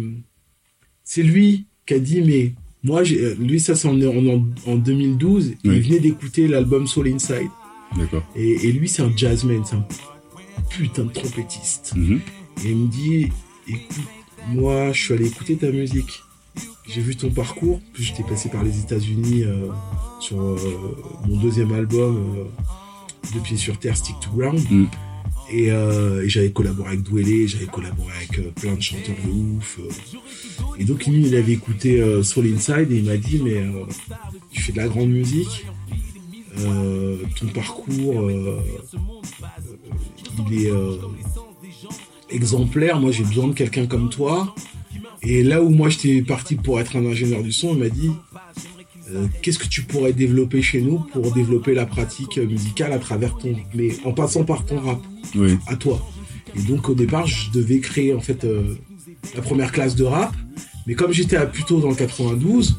c'est 1.04 1.24
lui 1.24 1.66
qui 1.86 1.94
a 1.94 2.00
dit, 2.00 2.22
mais 2.22 2.54
moi, 2.84 3.04
lui, 3.04 3.60
ça 3.60 3.76
c'est 3.76 3.88
en, 3.88 4.02
en, 4.02 4.46
en 4.66 4.76
2012, 4.76 5.48
Oui. 5.50 5.56
il 5.64 5.82
venait 5.82 6.00
d'écouter 6.00 6.48
l'album 6.48 6.88
Soul 6.88 7.10
Inside. 7.10 7.50
D'accord. 7.98 8.24
Et, 8.36 8.68
et 8.68 8.72
lui, 8.72 8.88
c'est 8.88 9.02
un 9.02 9.16
jazzman, 9.16 9.64
c'est 9.66 9.76
un 9.76 9.86
putain 10.70 11.06
de 11.06 11.12
trompettiste. 11.14 11.94
Mhm. 11.96 12.20
Et 12.66 12.70
il 12.70 12.76
me 12.78 12.88
dit, 12.88 13.28
écoute, 13.68 13.98
moi, 14.50 14.92
je 14.94 15.02
suis 15.04 15.14
allé 15.14 15.28
écouter 15.28 15.56
ta 15.58 15.70
musique. 15.72 16.22
J'ai 16.90 17.02
vu 17.02 17.16
ton 17.16 17.30
parcours. 17.30 17.82
Puis 17.94 18.04
j'étais 18.04 18.24
passé 18.24 18.50
par 18.50 18.64
les 18.64 18.80
États-Unis 18.80 19.44
euh, 19.44 19.68
sur 20.20 20.40
euh, 20.40 20.58
mon 21.28 21.38
deuxième 21.38 21.74
album, 21.74 22.36
euh, 22.38 23.34
De 23.34 23.40
pieds 23.40 23.58
sur 23.58 23.78
terre, 23.78 23.98
Stick 23.98 24.20
to 24.20 24.30
Ground. 24.32 24.60
Mm. 24.70 24.86
Et, 25.50 25.68
et 25.68 26.28
j'avais 26.28 26.52
collaboré 26.52 26.90
avec 26.90 27.04
Dwele, 27.04 27.48
j'avais 27.48 27.68
collaboré 27.68 28.12
avec 28.18 28.54
plein 28.56 28.74
de 28.74 28.82
chanteurs 28.82 29.16
de 29.26 29.32
ouf. 29.32 29.80
Et 30.78 30.84
donc 30.84 31.06
lui, 31.06 31.26
il 31.26 31.36
avait 31.38 31.54
écouté 31.54 32.04
Soul 32.22 32.48
Inside 32.48 32.92
et 32.92 32.98
il 32.98 33.06
m'a 33.06 33.16
dit, 33.16 33.40
mais 33.42 33.64
tu 34.52 34.62
fais 34.62 34.74
de 34.74 34.78
la 34.78 34.90
grande 34.90 35.08
musique. 35.08 35.66
Ton 36.54 37.48
parcours, 37.54 38.30
il 40.52 40.66
est 40.66 40.72
exemplaire. 42.30 43.00
Moi, 43.00 43.12
j'ai 43.12 43.24
besoin 43.24 43.48
de 43.48 43.54
quelqu'un 43.54 43.86
comme 43.86 44.10
toi. 44.10 44.54
Et 45.24 45.44
là 45.44 45.62
où 45.64 45.70
moi, 45.70 45.90
j'étais 45.90 46.22
parti 46.22 46.56
pour 46.56 46.80
être 46.80 46.96
un 46.96 47.06
ingénieur 47.06 47.42
du 47.44 47.52
son, 47.52 47.74
il 47.74 47.80
m'a 47.80 47.90
dit 47.90 48.12
euh, 49.14 49.26
qu'est-ce 49.42 49.60
que 49.60 49.68
tu 49.68 49.84
pourrais 49.84 50.14
développer 50.14 50.62
chez 50.62 50.82
nous 50.82 51.00
pour 51.12 51.32
développer 51.34 51.74
la 51.74 51.86
pratique 51.86 52.38
musicale 52.38 52.92
à 52.94 53.00
travers 53.00 53.38
ton, 53.38 53.56
mais 53.74 53.90
en 54.06 54.12
passant 54.12 54.44
par 54.44 54.66
ton 54.66 54.80
rap, 54.80 55.00
Oui. 55.36 55.58
à 55.68 55.76
toi. 55.76 56.06
Et 56.58 56.62
donc 56.62 56.90
au 56.90 56.94
départ, 56.96 57.26
je 57.28 57.52
devais 57.52 57.80
créer 57.80 58.14
en 58.14 58.20
fait 58.20 58.44
euh, 58.44 58.76
la 59.36 59.42
première 59.42 59.72
classe 59.72 59.96
de 59.96 60.04
rap. 60.04 60.34
Mais 60.86 60.94
comme 60.94 61.12
j'étais 61.12 61.36
à 61.38 61.46
plutôt 61.46 61.80
dans 61.80 61.90
le 61.90 61.96
92, 61.96 62.78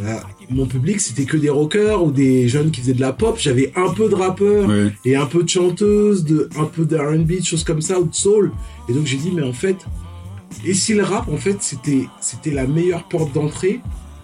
bah, 0.00 0.22
mon 0.50 0.66
public 0.66 1.00
c'était 1.00 1.24
que 1.24 1.36
des 1.36 1.48
rockers 1.48 2.02
ou 2.04 2.10
des 2.12 2.48
jeunes 2.48 2.70
qui 2.70 2.80
faisaient 2.80 2.94
de 2.94 3.00
la 3.00 3.12
pop. 3.12 3.36
J'avais 3.38 3.72
un 3.76 3.92
peu 3.92 4.08
de 4.08 4.14
rappeurs 4.14 4.70
et 5.04 5.16
un 5.16 5.26
peu 5.26 5.42
de 5.42 5.48
chanteuses, 5.48 6.24
de, 6.24 6.48
un 6.58 6.64
peu 6.64 6.84
de 6.84 6.96
R&B, 6.96 7.40
de 7.40 7.44
choses 7.44 7.64
comme 7.64 7.80
ça, 7.82 8.00
ou 8.00 8.04
de 8.06 8.14
soul. 8.14 8.52
Et 8.88 8.92
donc 8.92 9.06
j'ai 9.06 9.16
dit, 9.16 9.30
mais 9.34 9.42
en 9.42 9.52
fait, 9.52 9.76
et 10.64 10.74
si 10.74 10.94
le 10.94 11.02
rap, 11.02 11.28
en 11.28 11.36
fait, 11.36 11.62
c'était, 11.62 12.06
c'était 12.20 12.50
la 12.50 12.66
meilleure 12.66 13.04
porte 13.08 13.32
d'entrée 13.32 13.80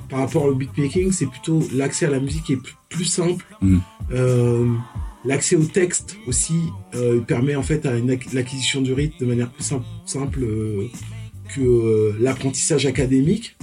par 0.09 0.21
rapport 0.21 0.45
au 0.45 0.55
beatmaking, 0.55 1.13
c'est 1.13 1.27
plutôt 1.27 1.63
l'accès 1.75 2.07
à 2.07 2.11
la 2.11 2.21
musique 2.21 2.51
est 2.51 2.59
plus, 2.89 3.05
simple. 3.05 3.45
Mhm. 3.63 3.81
Euh, 4.13 4.73
l'accès 5.25 5.57
au 5.57 5.65
texte 5.65 6.17
aussi 6.27 6.55
euh, 6.95 7.21
permet 7.21 7.57
en 7.57 7.63
fait 7.63 7.87
à 7.87 7.97
une 7.97 8.07
l'acquisition 8.33 8.83
du 8.83 8.93
rythme 8.93 9.17
de 9.21 9.27
manière 9.27 9.51
plus 9.51 9.65
simple, 9.65 9.87
simple 10.05 10.41
euh, 10.43 10.89
que 11.55 12.15
l'apprentissage 12.21 12.87
académique. 12.87 13.57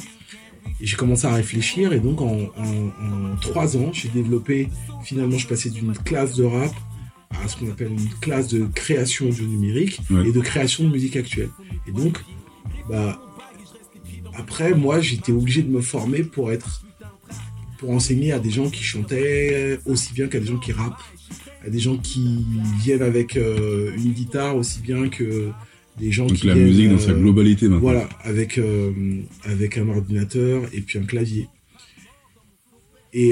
Et 0.82 0.88
j'ai 0.88 0.98
commencé 0.98 1.28
à 1.28 1.34
réfléchir 1.34 1.94
et 1.94 2.00
donc 2.00 2.22
en, 2.22 2.50
en, 2.58 3.34
en 3.34 3.36
trois 3.40 3.78
ans, 3.78 3.92
j'ai 3.94 4.10
développé, 4.10 4.68
finalement 5.04 5.38
je 5.38 5.48
passais 5.48 5.70
d'une 5.70 5.94
classe 5.94 6.36
de 6.36 6.44
rap 6.44 6.72
à 7.44 7.48
ce 7.48 7.56
qu'on 7.58 7.70
appelle 7.70 7.92
une 7.92 8.10
classe 8.20 8.48
de 8.50 8.66
création 8.74 9.28
audio 9.30 9.46
numérique 9.46 10.02
Ouais. 10.10 10.28
et 10.28 10.32
de 10.32 10.40
création 10.42 10.84
de 10.86 10.90
musique 10.90 11.16
actuelle. 11.16 11.50
Et 11.88 11.92
donc, 11.92 12.20
bah, 12.92 13.22
après, 14.36 14.74
moi, 14.74 15.00
j'étais 15.00 15.32
obligé 15.32 15.62
de 15.62 15.70
me 15.70 15.82
former 15.82 16.24
pour 16.24 16.52
être, 16.52 16.84
pour 17.80 17.92
enseigner 17.92 18.34
à 18.34 18.40
des 18.40 18.52
gens 18.52 18.70
qui 18.70 18.84
chantaient 18.84 19.80
aussi 19.86 20.14
bien 20.14 20.28
qu'à 20.28 20.40
des 20.40 20.46
gens 20.48 20.58
qui 20.58 20.74
rappent, 20.74 21.02
à 21.66 21.70
des 21.70 21.80
gens 21.80 21.98
qui 21.98 22.46
viennent 22.80 23.02
avec 23.02 23.38
euh, 23.38 23.92
une 23.96 24.12
guitare 24.12 24.56
aussi 24.58 24.80
bien 24.80 25.10
que 25.10 25.50
des 26.00 26.12
gens 26.12 26.26
Donc 26.26 26.38
qui 26.38 26.48
la 26.48 26.54
viennent, 26.54 26.68
musique 26.68 26.90
dans 26.90 27.00
sa 27.00 27.12
euh, 27.12 27.20
globalité 27.20 27.68
maintenant. 27.68 27.82
voilà, 27.82 28.10
avec, 28.24 28.58
euh, 28.58 28.92
avec 29.44 29.78
un 29.78 29.88
ordinateur 29.90 30.64
et 30.74 30.82
puis 30.82 31.00
un 31.00 31.04
clavier. 31.04 31.48
Et, 33.14 33.32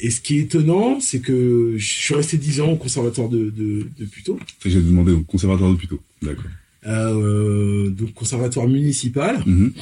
et 0.00 0.10
ce 0.10 0.20
qui 0.22 0.38
est 0.38 0.42
étonnant, 0.44 0.98
c'est 0.98 1.20
que 1.20 1.74
je 1.76 1.86
suis 1.86 2.14
resté 2.14 2.38
10 2.38 2.62
ans 2.62 2.70
au 2.70 2.76
conservatoire 2.76 3.28
de, 3.28 3.50
de, 3.50 4.04
Puteaux, 4.06 4.38
J'ai 4.64 4.80
demandé 4.80 5.12
au 5.12 5.20
conservatoire 5.20 5.70
de 5.70 5.76
plutôt. 5.76 6.00
D'accord. 6.22 6.46
Euh, 6.86 7.88
donc 7.90 8.12
conservatoire 8.14 8.68
municipal. 8.68 9.42
Mhm. 9.46 9.72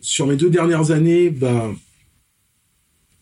sur 0.00 0.26
mes 0.26 0.36
deux 0.36 0.50
dernières 0.50 0.90
années, 0.90 1.30
bah, 1.30 1.72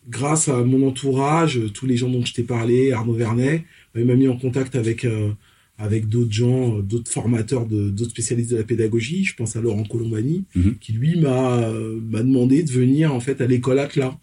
grâce 0.09 0.49
à 0.49 0.63
mon 0.63 0.85
entourage, 0.87 1.59
tous 1.73 1.85
les 1.85 1.95
gens 1.97 2.09
dont 2.09 2.25
je 2.25 2.33
t'ai 2.33 2.43
parlé, 2.43 2.91
Arnaud 2.91 3.13
Vernet, 3.13 3.63
bah, 3.93 4.01
il 4.01 4.05
m'a 4.05 4.15
mis 4.15 4.27
en 4.27 4.37
contact 4.37 4.75
avec 4.75 5.05
euh, 5.05 5.29
avec 5.77 6.07
d'autres 6.09 6.31
gens, 6.31 6.77
euh, 6.77 6.81
d'autres 6.81 7.09
formateurs, 7.11 7.65
de, 7.65 7.89
d'autres 7.89 8.11
spécialistes 8.11 8.51
de 8.51 8.57
la 8.57 8.63
pédagogie. 8.63 9.23
Je 9.23 9.33
pense 9.35 9.55
à 9.55 9.61
Laurent 9.61 9.83
Colombani, 9.85 10.43
Mhm. 10.55 10.75
qui 10.79 10.91
lui 10.93 11.19
m'a 11.19 11.61
euh, 11.63 11.99
m'a 12.01 12.21
demandé 12.21 12.63
de 12.63 12.71
venir 12.71 13.13
en 13.13 13.19
fait 13.21 13.39
à 13.41 13.47
l'école 13.47 13.79
Atlas 13.79 14.13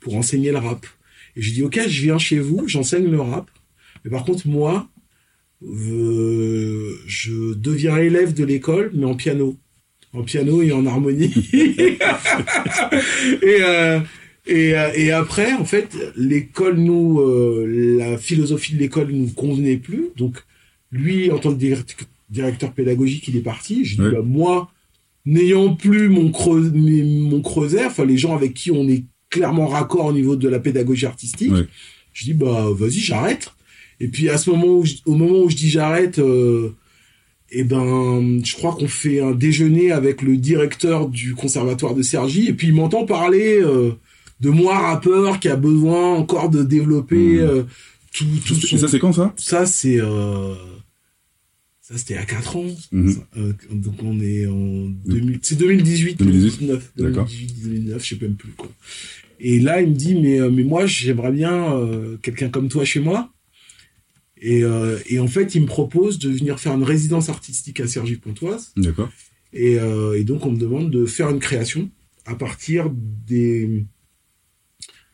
pour 0.00 0.14
enseigner 0.16 0.50
le 0.52 0.58
rap. 0.58 0.86
Et 1.36 1.42
j'ai 1.42 1.52
dit 1.52 1.62
ok, 1.62 1.80
je 1.88 2.02
viens 2.02 2.18
chez 2.18 2.38
vous, 2.38 2.68
j'enseigne 2.68 3.10
le 3.10 3.20
rap. 3.20 3.50
Mais 4.04 4.10
par 4.10 4.24
contre 4.26 4.46
moi, 4.46 4.89
euh, 5.62 6.94
je 7.06 7.54
deviens 7.54 7.96
élève 7.98 8.34
de 8.34 8.44
l'école, 8.44 8.90
mais 8.94 9.04
en 9.04 9.14
piano, 9.14 9.56
en 10.12 10.22
piano 10.22 10.62
et 10.62 10.72
en 10.72 10.86
harmonie. 10.86 11.32
et 13.42 13.62
euh, 13.62 14.00
et, 14.46 14.74
euh, 14.74 14.90
et 14.96 15.12
après, 15.12 15.52
en 15.52 15.64
fait, 15.64 15.96
l'école 16.16 16.76
nous, 16.78 17.20
euh, 17.20 17.96
la 17.98 18.18
philosophie 18.18 18.74
de 18.74 18.78
l'école 18.78 19.10
nous 19.12 19.28
convenait 19.28 19.76
plus. 19.76 20.08
Donc, 20.16 20.38
lui, 20.90 21.30
en 21.30 21.38
tant 21.38 21.52
que 21.52 21.58
direct- 21.58 22.08
directeur 22.30 22.72
pédagogique, 22.72 23.28
il 23.28 23.36
est 23.36 23.42
parti. 23.42 23.84
Je 23.84 23.96
dis, 23.96 24.02
bah, 24.10 24.22
moi, 24.24 24.70
n'ayant 25.26 25.74
plus 25.74 26.08
mon, 26.08 26.30
creux, 26.32 26.70
mes- 26.74 27.02
mon 27.02 27.42
creuset, 27.42 27.84
enfin, 27.84 28.06
les 28.06 28.16
gens 28.16 28.34
avec 28.34 28.54
qui 28.54 28.70
on 28.70 28.88
est 28.88 29.04
clairement 29.28 29.66
raccord 29.68 30.06
au 30.06 30.12
niveau 30.12 30.34
de 30.36 30.48
la 30.48 30.58
pédagogie 30.58 31.06
artistique, 31.06 31.52
je 32.12 32.24
dis, 32.24 32.34
bah, 32.34 32.66
vas-y, 32.72 32.98
j'arrête. 32.98 33.52
Et 34.00 34.08
puis, 34.08 34.28
à 34.30 34.38
ce 34.38 34.50
moment 34.50 34.78
où 34.78 34.84
je- 34.84 34.94
au 35.06 35.14
moment 35.14 35.40
où 35.44 35.50
je 35.50 35.56
dis 35.56 35.68
j'arrête, 35.70 36.18
euh, 36.18 36.70
eh 37.50 37.64
ben, 37.64 38.40
je 38.44 38.54
crois 38.54 38.74
qu'on 38.74 38.88
fait 38.88 39.20
un 39.20 39.32
déjeuner 39.32 39.92
avec 39.92 40.22
le 40.22 40.36
directeur 40.36 41.08
du 41.08 41.34
conservatoire 41.34 41.94
de 41.94 42.02
Cergy, 42.02 42.46
et 42.48 42.52
puis 42.54 42.68
il 42.68 42.74
m'entend 42.74 43.04
parler 43.06 43.60
euh, 43.60 43.90
de 44.40 44.48
moi, 44.50 44.78
rappeur, 44.78 45.38
qui 45.40 45.48
a 45.48 45.56
besoin 45.56 46.14
encore 46.14 46.48
de 46.50 46.62
développer 46.62 47.16
Mmh. 47.16 47.40
euh, 47.40 47.62
tout, 48.12 48.24
tout 48.46 48.54
Et 48.54 48.66
son... 48.68 48.78
ça, 48.78 48.88
c'est 48.88 48.98
quand 48.98 49.12
ça? 49.12 49.34
Ça, 49.36 49.66
c'est... 49.66 50.00
euh, 50.00 50.54
Ça, 51.82 51.98
c'était 51.98 52.16
à 52.16 52.24
4 52.24 52.56
ans. 52.56 52.64
Mhm. 52.92 53.16
Euh, 53.36 53.52
donc, 53.72 53.94
on 54.02 54.18
est 54.20 54.46
en... 54.46 54.88
2000... 55.06 55.40
C'est 55.42 55.58
2018, 55.58 56.18
2018, 56.18 56.58
2019. 56.60 56.92
d'accord. 56.96 57.24
2018, 57.26 57.62
2009, 57.64 58.04
je 58.04 58.08
sais 58.14 58.18
même 58.22 58.34
plus, 58.36 58.52
quoi. 58.56 58.70
Et 59.40 59.58
là, 59.58 59.80
il 59.82 59.90
me 59.90 59.94
dit, 59.94 60.14
mais, 60.14 60.40
euh, 60.40 60.50
mais 60.50 60.62
moi, 60.62 60.86
j'aimerais 60.86 61.32
bien 61.32 61.74
euh, 61.74 62.16
quelqu'un 62.22 62.48
comme 62.48 62.68
toi 62.68 62.84
chez 62.84 63.00
moi. 63.00 63.30
Et, 64.40 64.64
euh, 64.64 64.98
et 65.06 65.18
en 65.18 65.26
fait, 65.28 65.54
il 65.54 65.62
me 65.62 65.66
propose 65.66 66.18
de 66.18 66.30
venir 66.30 66.58
faire 66.58 66.72
une 66.74 66.82
résidence 66.82 67.28
artistique 67.28 67.78
à 67.80 67.86
Cergy-Pontoise. 67.86 68.72
D'accord. 68.76 69.10
Et, 69.52 69.78
euh, 69.78 70.18
et 70.18 70.24
donc, 70.24 70.46
on 70.46 70.52
me 70.52 70.58
demande 70.58 70.90
de 70.90 71.04
faire 71.06 71.28
une 71.30 71.40
création 71.40 71.90
à 72.24 72.34
partir 72.34 72.90
des, 72.90 73.84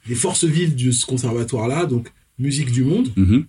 des 0.07 0.15
forces 0.15 0.45
vives 0.45 0.77
de 0.77 0.91
ce 0.93 1.07
conservatoire-là, 1.07 1.87
donc 1.87 2.13
musique 2.39 2.71
du 2.71 2.85
monde, 2.85 3.09
Mhm. 3.17 3.47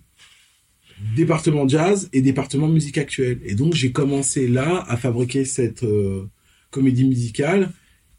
département 1.16 1.68
jazz 1.68 2.08
et 2.12 2.22
département 2.22 2.66
musique 2.68 2.98
actuelle. 2.98 3.38
Et 3.44 3.54
donc, 3.54 3.74
j'ai 3.74 3.92
commencé 3.92 4.48
là 4.48 4.84
à 4.88 4.96
fabriquer 4.96 5.44
cette 5.44 5.84
euh, 5.84 6.24
comédie 6.70 7.04
musicale 7.04 7.70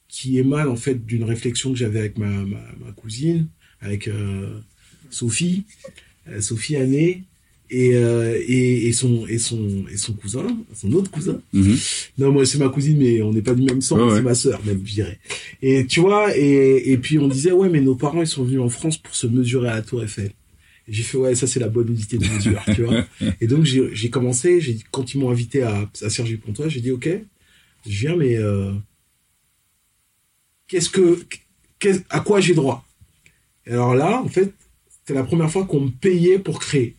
qui 0.08 0.38
émane 0.40 0.70
en 0.70 0.76
fait 0.78 1.06
d'une 1.06 1.24
réflexion 1.24 1.72
que 1.74 1.78
j'avais 1.78 2.00
avec 2.00 2.18
ma, 2.18 2.28
ma, 2.28 2.62
ma 2.86 2.92
cousine, 2.96 3.48
avec 3.82 4.10
Sophie, 5.12 5.66
Sophie 6.40 6.76
Année. 6.78 7.24
Et, 7.72 7.94
euh, 7.96 8.36
et, 8.48 8.88
et, 8.88 8.94
son, 8.94 9.28
et, 9.28 9.38
son, 9.38 9.86
et 9.92 9.98
son 9.98 10.14
cousin, 10.14 10.48
son 10.74 10.92
autre 10.94 11.12
cousin, 11.12 11.40
Mhm. 11.54 11.78
non, 12.18 12.32
moi, 12.32 12.46
c'est 12.46 12.58
ma 12.58 12.70
cousine, 12.70 12.98
mais 12.98 13.22
on 13.22 13.32
n'est 13.32 13.44
pas 13.44 13.54
du 13.54 13.62
même 13.62 13.82
sang, 13.82 14.08
ouais. 14.10 14.16
c'est 14.16 14.22
ma 14.24 14.34
sœur, 14.34 14.60
même, 14.66 14.82
je 14.86 14.94
dirais. 14.94 15.20
Et 15.62 15.86
tu 15.86 16.00
vois, 16.00 16.36
et, 16.36 16.92
et 16.92 16.98
puis 16.98 17.20
on 17.20 17.28
disait, 17.28 17.52
ouais, 17.52 17.70
mais 17.70 17.80
nos 17.82 17.94
parents, 17.96 18.22
ils 18.22 18.28
sont 18.28 18.44
venus 18.44 18.60
en 18.62 18.70
France 18.70 18.98
pour 18.98 19.14
se 19.14 19.28
mesurer 19.28 19.70
à 19.70 19.76
la 19.76 19.82
Tour 19.84 20.04
Eiffel. 20.04 20.32
J'ai 20.88 21.04
fait, 21.04 21.18
ouais, 21.20 21.36
ça, 21.36 21.46
c'est 21.46 21.60
la 21.60 21.70
bonne 21.70 21.90
unité 21.90 22.18
de 22.18 22.26
mesure, 22.26 22.64
tu 22.74 22.82
vois. 22.84 23.06
Et 23.42 23.46
donc, 23.46 23.66
j'ai 23.66 24.10
commencé, 24.10 24.60
j'ai 24.62 24.78
quand 24.90 25.14
ils 25.14 25.20
m'ont 25.20 25.30
invité 25.30 25.62
à, 25.62 25.88
à 26.02 26.10
Cergy-Pontoise, 26.10 26.70
j'ai 26.70 26.82
dit, 26.82 26.90
ok, 26.90 27.08
je 27.88 28.00
viens, 28.00 28.16
mais, 28.16 28.36
euh, 28.38 28.72
qu'est-ce 30.68 30.90
que, 30.90 31.20
qu'est- 31.80 32.04
à 32.10 32.20
quoi 32.20 32.40
j'ai 32.40 32.54
droit? 32.56 32.86
Et 33.68 33.72
alors 33.72 33.94
là, 33.96 34.22
en 34.24 34.28
fait, 34.28 34.52
c'était 34.90 35.14
la 35.14 35.24
première 35.24 35.52
fois 35.52 35.66
qu'on 35.66 35.82
me 35.82 35.90
payait 35.92 36.40
pour 36.40 36.60
créer. 36.60 36.96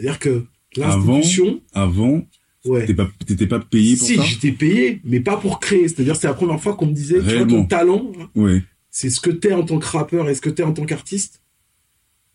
C'est-à-dire 0.00 0.18
que 0.18 0.44
l'institution, 0.76 1.60
Avant, 1.72 2.26
ouais. 2.64 2.80
t'étais 2.82 2.94
pas, 2.94 3.10
t'étais 3.26 3.46
pas 3.46 3.60
payé 3.60 3.96
pour 3.96 4.06
si, 4.06 4.16
ça 4.16 4.22
j'étais 4.24 4.52
payé, 4.52 5.00
mais 5.04 5.20
pas 5.20 5.36
pour 5.36 5.60
créer. 5.60 5.88
C'est-à-dire, 5.88 6.16
c'est 6.16 6.26
la 6.26 6.34
première 6.34 6.60
fois 6.60 6.74
qu'on 6.74 6.86
me 6.86 6.92
disait, 6.94 7.18
tu 7.20 7.36
vois, 7.36 7.46
ton 7.46 7.66
talent, 7.66 8.12
Oui. 8.34 8.62
c'est 8.90 9.10
ce 9.10 9.20
que 9.20 9.30
t'es 9.30 9.52
en 9.52 9.62
tant 9.64 9.78
que 9.78 9.86
rappeur 9.86 10.28
et 10.28 10.34
ce 10.34 10.40
que 10.40 10.50
t'es 10.50 10.62
en 10.62 10.72
tant 10.72 10.84
qu'artiste. 10.86 11.42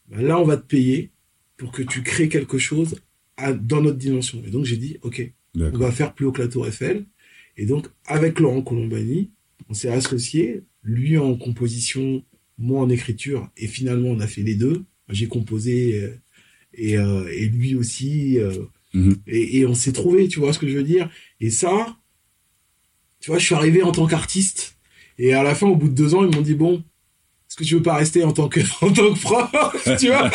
Ben 0.10 0.22
là, 0.22 0.40
on 0.40 0.46
va 0.46 0.58
te 0.58 0.66
payer 0.66 1.12
pour 1.58 1.72
que 1.72 1.82
tu 1.82 2.04
crées 2.04 2.30
quelque 2.30 2.58
chose 2.60 3.02
à- 3.38 3.54
dans 3.54 3.82
notre 3.82 3.98
dimension. 3.98 4.42
Et 4.46 4.52
donc, 4.52 4.66
j'ai 4.66 4.78
dit, 4.78 4.98
OK, 5.02 5.34
on 5.58 5.70
va 5.78 5.92
faire 5.92 6.14
plus 6.14 6.26
haut 6.28 6.32
que 6.32 6.42
la 6.42 6.48
Tour 6.48 6.68
Eiffel. 6.68 7.06
Et 7.58 7.66
donc, 7.66 7.88
avec 8.06 8.40
Laurent 8.40 8.62
Colombani, 8.62 9.32
on 9.70 9.74
s'est 9.74 9.90
associés, 9.90 10.62
lui 10.84 11.18
en 11.18 11.36
composition, 11.36 12.24
moi 12.60 12.82
en 12.82 12.90
écriture, 12.90 13.50
et 13.58 13.68
finalement, 13.68 14.10
on 14.10 14.20
a 14.20 14.28
fait 14.28 14.44
les 14.44 14.56
deux. 14.56 14.84
J'ai 15.10 15.28
composé, 15.28 16.00
euh, 16.02 16.16
et, 16.78 16.98
euh, 16.98 17.28
et 17.34 17.48
lui 17.48 17.76
aussi, 17.76 18.40
euh, 18.40 18.52
Mhm. 18.94 19.18
et, 19.28 19.60
et 19.60 19.66
on 19.66 19.74
s'est 19.76 19.92
trouvé, 19.92 20.30
tu 20.30 20.40
vois 20.40 20.54
ce 20.54 20.60
que 20.60 20.70
je 20.70 20.78
veux 20.78 20.84
dire? 20.84 21.10
Et 21.42 21.50
ça, 21.50 21.98
tu 23.20 23.30
vois, 23.30 23.40
je 23.40 23.46
suis 23.46 23.56
arrivé 23.56 23.84
en 23.84 23.92
tant 23.92 24.08
qu'artiste. 24.08 24.78
Et 25.18 25.34
à 25.34 25.44
la 25.44 25.54
fin, 25.54 25.68
au 25.68 25.76
bout 25.76 25.90
de 25.90 25.94
deux 25.94 26.16
ans, 26.16 26.24
ils 26.24 26.34
m'ont 26.34 26.42
dit, 26.42 26.54
bon, 26.56 26.76
est-ce 27.48 27.58
que 27.58 27.64
tu 27.66 27.76
veux 27.76 27.82
pas 27.82 27.96
rester 27.96 28.24
en 28.24 28.32
tant 28.32 28.48
que, 28.48 28.60
en 28.82 28.92
tant 28.94 29.14
que 29.14 29.20
prof, 29.20 29.52
tu 30.00 30.08
vois? 30.08 30.30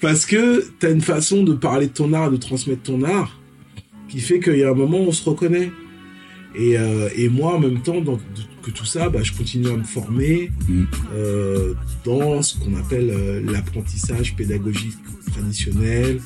Parce 0.00 0.26
que 0.26 0.62
t'as 0.78 0.90
une 0.92 1.00
façon 1.00 1.42
de 1.42 1.54
parler 1.54 1.86
de 1.86 1.92
ton 1.92 2.12
art, 2.12 2.30
de 2.30 2.36
transmettre 2.36 2.82
ton 2.82 3.02
art, 3.02 3.40
qui 4.08 4.20
fait 4.20 4.40
qu'il 4.40 4.58
y 4.58 4.62
a 4.64 4.70
un 4.70 4.74
moment 4.74 4.98
où 4.98 5.08
on 5.08 5.12
se 5.12 5.24
reconnaît. 5.28 5.70
Et, 6.56 6.76
euh, 6.78 7.08
et 7.16 7.28
moi, 7.30 7.54
en 7.56 7.60
même 7.60 7.82
temps, 7.82 8.00
dans, 8.00 8.20
que 8.64 8.70
tout 8.70 8.84
ça, 8.86 9.08
bah, 9.08 9.22
je 9.22 9.32
continue 9.32 9.68
à 9.68 9.76
me 9.76 9.84
former 9.84 10.50
Mhm. 10.68 10.86
euh, 11.14 11.74
dans 12.04 12.40
ce 12.42 12.56
qu'on 12.58 12.74
appelle 12.76 13.10
euh, 13.10 13.40
l'apprentissage 13.52 14.34
pédagogique 14.36 14.96
traditionnel, 15.32 16.20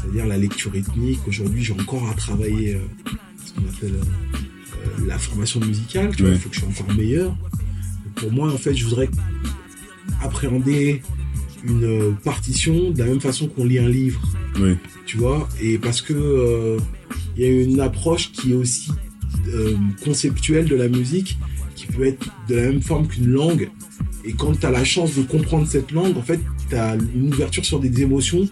c'est-à-dire 0.00 0.26
la 0.26 0.38
lecture 0.38 0.72
rythmique. 0.72 1.20
Aujourd'hui, 1.28 1.62
j'ai 1.62 1.72
encore 1.74 2.08
à 2.08 2.14
travailler 2.14 2.74
euh, 2.76 2.78
ce 3.44 3.52
qu'on 3.52 3.68
appelle 3.68 3.98
la 5.06 5.18
formation 5.18 5.60
musicale. 5.60 6.14
Tu 6.16 6.22
vois, 6.22 6.30
Ouais. 6.30 6.36
il 6.36 6.40
faut 6.40 6.48
que 6.48 6.54
je 6.56 6.60
sois 6.60 6.68
encore 6.70 6.94
meilleur. 6.96 7.36
Pour 8.16 8.32
moi, 8.32 8.52
en 8.52 8.58
fait, 8.58 8.74
je 8.74 8.84
voudrais 8.84 9.08
appréhender 10.22 11.02
une 11.64 12.14
partition 12.22 12.90
de 12.90 12.98
la 12.98 13.06
même 13.06 13.20
façon 13.20 13.48
qu'on 13.48 13.64
lit 13.64 13.78
un 13.78 13.88
livre 13.88 14.20
tu 15.06 15.16
vois, 15.16 15.48
et 15.60 15.78
parce 15.78 16.00
que 16.00 16.76
il 17.36 17.42
y 17.42 17.46
a 17.46 17.50
une 17.62 17.80
approche 17.80 18.30
qui 18.30 18.52
est 18.52 18.54
aussi 18.54 18.90
euh, 19.48 19.74
conceptuelle 20.04 20.66
de 20.66 20.76
la 20.76 20.88
musique, 20.88 21.36
qui 21.86 21.92
peut 21.92 22.06
être 22.06 22.26
de 22.48 22.56
la 22.56 22.62
même 22.62 22.82
forme 22.82 23.06
qu'une 23.06 23.28
langue. 23.30 23.70
Et 24.24 24.32
quand 24.32 24.58
tu 24.58 24.64
as 24.66 24.70
la 24.70 24.84
chance 24.84 25.14
de 25.16 25.22
comprendre 25.22 25.66
cette 25.66 25.90
langue, 25.92 26.16
en 26.16 26.22
fait, 26.22 26.40
tu 26.68 26.76
as 26.76 26.94
une 27.14 27.32
ouverture 27.32 27.64
sur 27.64 27.78
des 27.80 28.00
émotions 28.02 28.48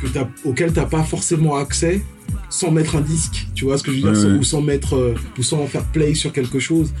que 0.00 0.08
auxquelles 0.44 0.72
tu 0.72 0.80
n'as 0.80 0.86
pas 0.86 1.02
forcément 1.04 1.56
accès 1.56 2.02
sans 2.50 2.70
mettre 2.70 2.96
un 2.96 3.00
disque, 3.00 3.46
tu 3.54 3.64
vois 3.64 3.78
ce 3.78 3.82
que 3.82 3.92
je 3.92 3.96
veux 3.96 4.02
dire, 4.02 4.10
Ouais, 4.12 4.16
sans- 4.16 4.32
ouais. 4.32 4.38
ou 4.38 4.42
sans 4.42 4.60
mettre, 4.60 4.94
euh, 4.96 5.14
ou 5.38 5.42
sans 5.42 5.66
faire 5.66 5.84
play 5.84 6.14
sur 6.14 6.32
quelque 6.32 6.58
chose. 6.58 6.92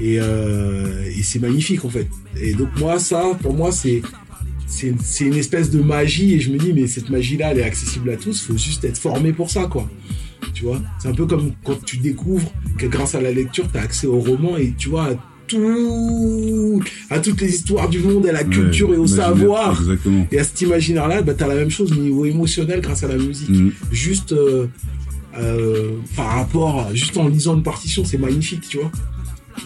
Et, 0.00 0.18
euh, 0.20 1.04
et 1.16 1.22
c'est 1.22 1.38
magnifique 1.40 1.84
en 1.84 1.88
fait. 1.88 2.08
Et 2.40 2.54
donc 2.54 2.68
moi, 2.78 2.98
ça, 2.98 3.36
pour 3.42 3.54
moi, 3.54 3.72
c'est 3.72 4.02
c'est 4.66 4.94
c'est 5.02 5.24
une 5.24 5.34
espèce 5.34 5.70
de 5.70 5.80
magie 5.82 6.34
et 6.34 6.40
je 6.40 6.50
me 6.50 6.56
dis 6.58 6.72
mais 6.72 6.86
cette 6.86 7.10
magie 7.10 7.36
là 7.36 7.50
elle 7.52 7.58
est 7.58 7.62
accessible 7.62 8.08
à 8.10 8.16
tous 8.16 8.40
faut 8.42 8.56
juste 8.56 8.82
être 8.84 8.96
formé 8.96 9.34
pour 9.34 9.50
ça 9.50 9.66
quoi 9.66 9.86
tu 10.54 10.64
vois 10.64 10.80
c'est 10.98 11.08
un 11.08 11.14
peu 11.14 11.26
comme 11.26 11.52
quand 11.64 11.82
tu 11.84 11.98
découvres 11.98 12.50
que 12.78 12.86
grâce 12.86 13.14
à 13.14 13.20
la 13.20 13.30
lecture 13.32 13.64
tu 13.70 13.78
as 13.78 13.82
accès 13.82 14.06
au 14.06 14.18
roman 14.18 14.56
et 14.56 14.74
tu 14.76 14.88
vois 14.88 15.06
à 15.08 15.14
tout 15.48 16.82
à 17.10 17.18
toutes 17.20 17.40
les 17.40 17.48
histoires 17.54 17.88
du 17.88 17.98
monde 18.00 18.26
à 18.26 18.32
la 18.32 18.44
culture 18.44 18.88
Ouais, 18.90 18.96
et 18.96 18.98
au 18.98 19.06
savoir 19.06 19.78
Exactement. 19.80 20.26
et 20.32 20.38
à 20.38 20.44
cet 20.44 20.60
imaginaire 20.62 21.08
là 21.08 21.22
bah, 21.22 21.34
tu 21.34 21.44
as 21.44 21.48
la 21.48 21.54
même 21.56 21.70
chose 21.70 21.92
au 21.92 21.96
niveau 21.96 22.24
émotionnel 22.24 22.80
grâce 22.80 23.02
à 23.04 23.08
la 23.08 23.16
musique 23.16 23.48
Mhm. 23.50 23.72
juste 23.90 24.32
euh, 24.32 24.66
euh, 25.38 25.92
par 26.16 26.26
rapport 26.36 26.94
juste 26.94 27.16
en 27.16 27.28
lisant 27.28 27.56
une 27.56 27.62
partition 27.62 28.04
c'est 28.04 28.18
magnifique 28.18 28.66
tu 28.68 28.78
vois 28.78 28.90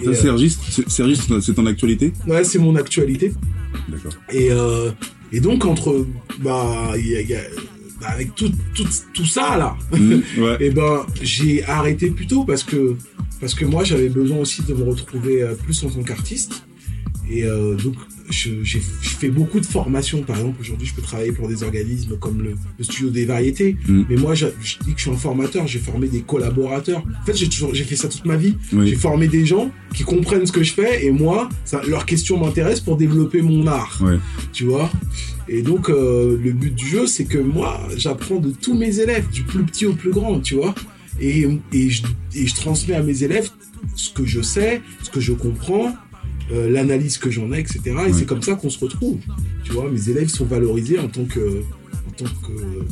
Ça, 0.02 0.10
euh, 0.10 0.14
c'est- 0.14 1.58
en 1.58 1.66
actualité? 1.66 2.12
Ouais 2.26 2.44
c'est 2.44 2.58
mon 2.58 2.74
actualité 2.76 3.32
D'accord. 3.88 4.12
Et, 4.32 4.48
euh, 4.50 4.90
et 5.32 5.38
donc, 5.40 5.64
entre. 5.64 6.06
Bah, 6.40 6.92
y 6.96 7.14
a- 7.16 7.20
y 7.20 7.34
a- 7.34 7.40
bah, 8.00 8.08
avec 8.08 8.34
tout, 8.34 8.52
tout, 8.74 8.86
tout 9.14 9.24
ça, 9.24 9.56
là. 9.56 9.76
Ouais. 9.92 10.56
et 10.60 10.70
ben, 10.70 11.06
j'ai 11.22 11.64
arrêté 11.64 12.10
plus 12.10 12.26
tôt 12.26 12.44
parce 12.44 12.62
que, 12.62 12.96
parce 13.40 13.54
que 13.54 13.64
moi, 13.64 13.84
j'avais 13.84 14.08
besoin 14.08 14.38
aussi 14.38 14.62
de 14.62 14.74
me 14.74 14.84
retrouver 14.84 15.42
euh, 15.42 15.54
plus 15.54 15.82
en 15.84 15.90
tant 15.90 16.02
qu'artiste. 16.02 16.64
Et 17.30 17.44
euh, 17.44 17.74
donc, 17.74 17.96
je 18.30 18.62
je, 18.62 18.78
fais 18.78 19.28
beaucoup 19.28 19.60
de 19.60 19.66
formations. 19.66 20.22
Par 20.22 20.36
exemple, 20.36 20.60
aujourd'hui, 20.60 20.86
je 20.86 20.94
peux 20.94 21.02
travailler 21.02 21.32
pour 21.32 21.48
des 21.48 21.62
organismes 21.62 22.16
comme 22.18 22.42
le, 22.42 22.54
le 22.78 22.84
Studio 22.84 23.10
des 23.10 23.24
Variétés. 23.24 23.76
Mm. 23.86 24.02
Mais 24.08 24.16
moi, 24.16 24.34
je, 24.34 24.46
je 24.60 24.78
dis 24.84 24.92
que 24.92 24.98
je 24.98 25.02
suis 25.02 25.10
un 25.10 25.16
formateur. 25.16 25.66
J'ai 25.66 25.78
formé 25.78 26.08
des 26.08 26.20
collaborateurs. 26.20 27.02
En 27.22 27.24
fait, 27.24 27.36
j'ai 27.36 27.48
toujours, 27.48 27.74
j'ai 27.74 27.84
fait 27.84 27.96
ça 27.96 28.08
toute 28.08 28.24
ma 28.24 28.36
vie. 28.36 28.56
Oui. 28.72 28.88
J'ai 28.88 28.96
formé 28.96 29.28
des 29.28 29.46
gens 29.46 29.70
qui 29.94 30.04
comprennent 30.04 30.46
ce 30.46 30.52
que 30.52 30.62
je 30.62 30.72
fais 30.72 31.06
et 31.06 31.10
moi, 31.10 31.48
ça, 31.64 31.80
leurs 31.86 32.06
questions 32.06 32.38
m'intéressent 32.38 32.84
pour 32.84 32.96
développer 32.96 33.42
mon 33.42 33.66
art. 33.66 34.00
Ouais. 34.02 34.18
Tu 34.52 34.64
vois? 34.64 34.90
Et 35.48 35.62
donc, 35.62 35.88
euh, 35.88 36.38
le 36.42 36.52
but 36.52 36.74
du 36.74 36.86
jeu, 36.86 37.06
c'est 37.06 37.24
que 37.24 37.38
moi, 37.38 37.80
j'apprends 37.96 38.36
de 38.36 38.50
tous 38.50 38.74
mes 38.74 38.98
élèves, 38.98 39.28
du 39.30 39.42
plus 39.42 39.62
petit 39.62 39.86
au 39.86 39.92
plus 39.92 40.10
grand, 40.10 40.40
tu 40.40 40.56
vois? 40.56 40.74
Et, 41.20 41.46
et, 41.72 41.88
je, 41.88 42.02
et 42.34 42.46
je 42.46 42.54
transmets 42.54 42.94
à 42.94 43.02
mes 43.02 43.22
élèves 43.22 43.48
ce 43.94 44.10
que 44.10 44.24
je 44.24 44.40
sais, 44.40 44.82
ce 45.02 45.10
que 45.10 45.20
je 45.20 45.32
comprends, 45.32 45.94
euh, 46.52 46.70
l'analyse 46.70 47.18
que 47.18 47.30
j'en 47.30 47.52
ai, 47.52 47.60
etc. 47.60 47.80
Et 47.86 47.90
Ouais. 47.92 48.12
c'est 48.12 48.26
comme 48.26 48.42
ça 48.42 48.54
qu'on 48.54 48.70
se 48.70 48.78
retrouve. 48.78 49.18
Tu 49.64 49.72
vois, 49.72 49.90
mes 49.90 50.08
élèves 50.10 50.28
sont 50.28 50.44
valorisés 50.46 50.98
en 50.98 51.08
tant 51.08 51.24
que, 51.24 51.62
en 52.08 52.10
tant 52.16 52.24
que 52.46 52.84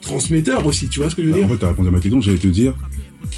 transmetteurs 0.00 0.66
aussi. 0.66 0.88
Tu 0.88 1.00
vois 1.00 1.10
ce 1.10 1.16
que 1.16 1.22
je 1.22 1.28
veux 1.28 1.32
Bah, 1.32 1.38
dire 1.38 1.46
en 1.46 1.50
fait, 1.50 1.58
t'as 1.58 1.68
répondu 1.68 1.88
à 1.88 1.90
ma 1.92 2.00
question. 2.00 2.20
J'allais 2.20 2.38
te 2.38 2.46
dire, 2.48 2.74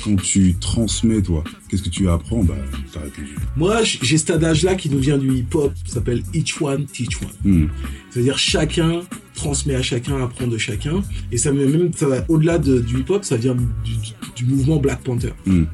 quand 0.05 0.17
tu 0.17 0.55
transmets, 0.61 1.23
toi, 1.23 1.45
qu'est-ce 1.69 1.83
que 1.83 1.89
tu 1.89 2.09
apprends? 2.09 2.43
Bah, 2.45 2.55
t'as 2.93 3.01
répondu. 3.01 3.29
Moi, 3.57 3.83
j'ai 3.85 4.19
cet 4.19 4.31
adage-là 4.31 4.75
qui 4.75 4.91
nous 4.91 4.99
vient 4.99 5.19
du 5.19 5.33
hip-hop, 5.35 5.73
ça 5.87 5.95
s'appelle 5.95 6.23
each 6.35 6.61
one 6.61 6.85
teach 6.87 7.19
one. 7.23 7.29
Hmm. 7.53 7.67
C'est-à-dire 8.11 8.39
chacun 8.39 9.03
transmet 9.35 9.75
à 9.77 9.83
chacun, 9.83 10.23
apprend 10.23 10.47
de 10.47 10.59
chacun. 10.59 11.03
Et 11.33 11.39
ça 11.39 11.53
me 11.53 11.65
même 11.67 11.91
ça 11.95 12.07
va 12.09 12.25
au-delà 12.29 12.59
de- 12.59 12.81
du 12.81 13.01
hip-hop, 13.01 13.25
ça 13.25 13.37
vient 13.37 13.55
du, 13.55 13.63
du- 13.85 13.97
du 14.37 14.45
mouvement 14.45 14.77
Black 14.79 15.03
Panther. 15.03 15.33
Hmm. 15.47 15.65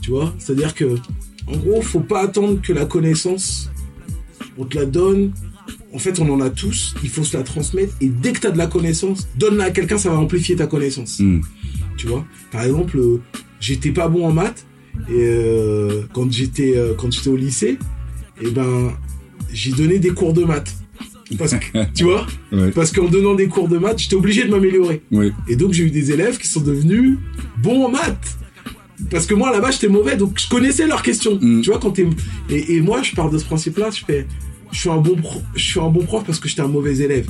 Tu 0.00 0.10
vois? 0.10 0.34
C'est-à-dire 0.38 0.74
que, 0.74 0.94
en 1.52 1.56
gros, 1.56 1.82
faut 1.82 2.00
pas 2.00 2.20
attendre 2.22 2.60
que 2.60 2.72
la 2.72 2.84
connaissance, 2.84 3.70
on 4.58 4.64
te 4.64 4.76
la 4.76 4.86
donne. 4.86 5.32
En 5.94 5.98
fait, 5.98 6.20
on 6.20 6.28
en 6.30 6.40
a 6.40 6.50
tous. 6.50 6.94
Il 7.02 7.08
faut 7.08 7.24
se 7.24 7.36
la 7.36 7.42
transmettre. 7.42 7.94
Et 8.00 8.08
dès 8.08 8.32
que 8.32 8.40
tu 8.40 8.46
as 8.46 8.50
de 8.50 8.58
la 8.58 8.66
connaissance, 8.66 9.26
donne-la 9.36 9.64
à 9.64 9.70
quelqu'un, 9.70 9.98
ça 9.98 10.10
va 10.10 10.18
amplifier 10.18 10.56
ta 10.56 10.66
connaissance. 10.66 11.18
Hmm. 11.18 11.40
Tu 11.96 12.06
vois? 12.06 12.24
Par 12.50 12.62
exemple, 12.62 12.98
euh, 12.98 13.20
j'étais 13.60 13.90
pas 13.90 14.08
bon 14.08 14.26
en 14.26 14.32
maths. 14.32 14.66
Et 15.08 15.12
euh, 15.14 16.02
quand 16.12 16.30
j'étais 16.30 16.76
euh, 16.76 16.92
quand 16.94 17.10
j'étais 17.10 17.30
au 17.30 17.36
lycée, 17.36 17.78
et 18.42 18.50
ben, 18.50 18.92
j'ai 19.52 19.72
donné 19.72 19.98
des 19.98 20.10
cours 20.10 20.32
de 20.32 20.44
maths. 20.44 20.74
Parce 21.38 21.54
que, 21.54 21.84
tu 21.94 22.04
vois? 22.04 22.26
Ouais. 22.52 22.70
Parce 22.72 22.92
qu'en 22.92 23.08
donnant 23.08 23.34
des 23.34 23.48
cours 23.48 23.68
de 23.68 23.78
maths, 23.78 23.98
j'étais 23.98 24.16
obligé 24.16 24.44
de 24.44 24.50
m'améliorer. 24.50 25.02
Ouais. 25.10 25.32
Et 25.48 25.56
donc 25.56 25.72
j'ai 25.72 25.84
eu 25.84 25.90
des 25.90 26.12
élèves 26.12 26.38
qui 26.38 26.48
sont 26.48 26.60
devenus 26.60 27.16
bons 27.62 27.86
en 27.86 27.90
maths. 27.90 28.38
Parce 29.10 29.26
que 29.26 29.34
moi 29.34 29.50
là-bas 29.52 29.70
j'étais 29.70 29.88
mauvais, 29.88 30.16
donc 30.16 30.38
je 30.40 30.48
connaissais 30.48 30.86
leurs 30.86 31.02
questions. 31.02 31.38
Mm. 31.40 31.60
Tu 31.62 31.70
vois 31.70 31.78
quand 31.78 31.92
t'es 31.92 32.06
et, 32.50 32.74
et 32.76 32.80
moi 32.80 33.02
je 33.02 33.14
pars 33.14 33.30
de 33.30 33.38
ce 33.38 33.44
principe-là, 33.44 33.90
je 33.90 34.04
fais, 34.04 34.26
je 34.72 34.78
suis 34.78 34.90
un 34.90 34.96
bon 34.98 35.16
pro- 35.16 35.42
je 35.54 35.62
suis 35.64 35.80
un 35.80 35.88
bon 35.88 36.04
prof 36.04 36.24
parce 36.24 36.40
que 36.40 36.48
j'étais 36.48 36.62
un 36.62 36.68
mauvais 36.68 36.96
élève 36.98 37.28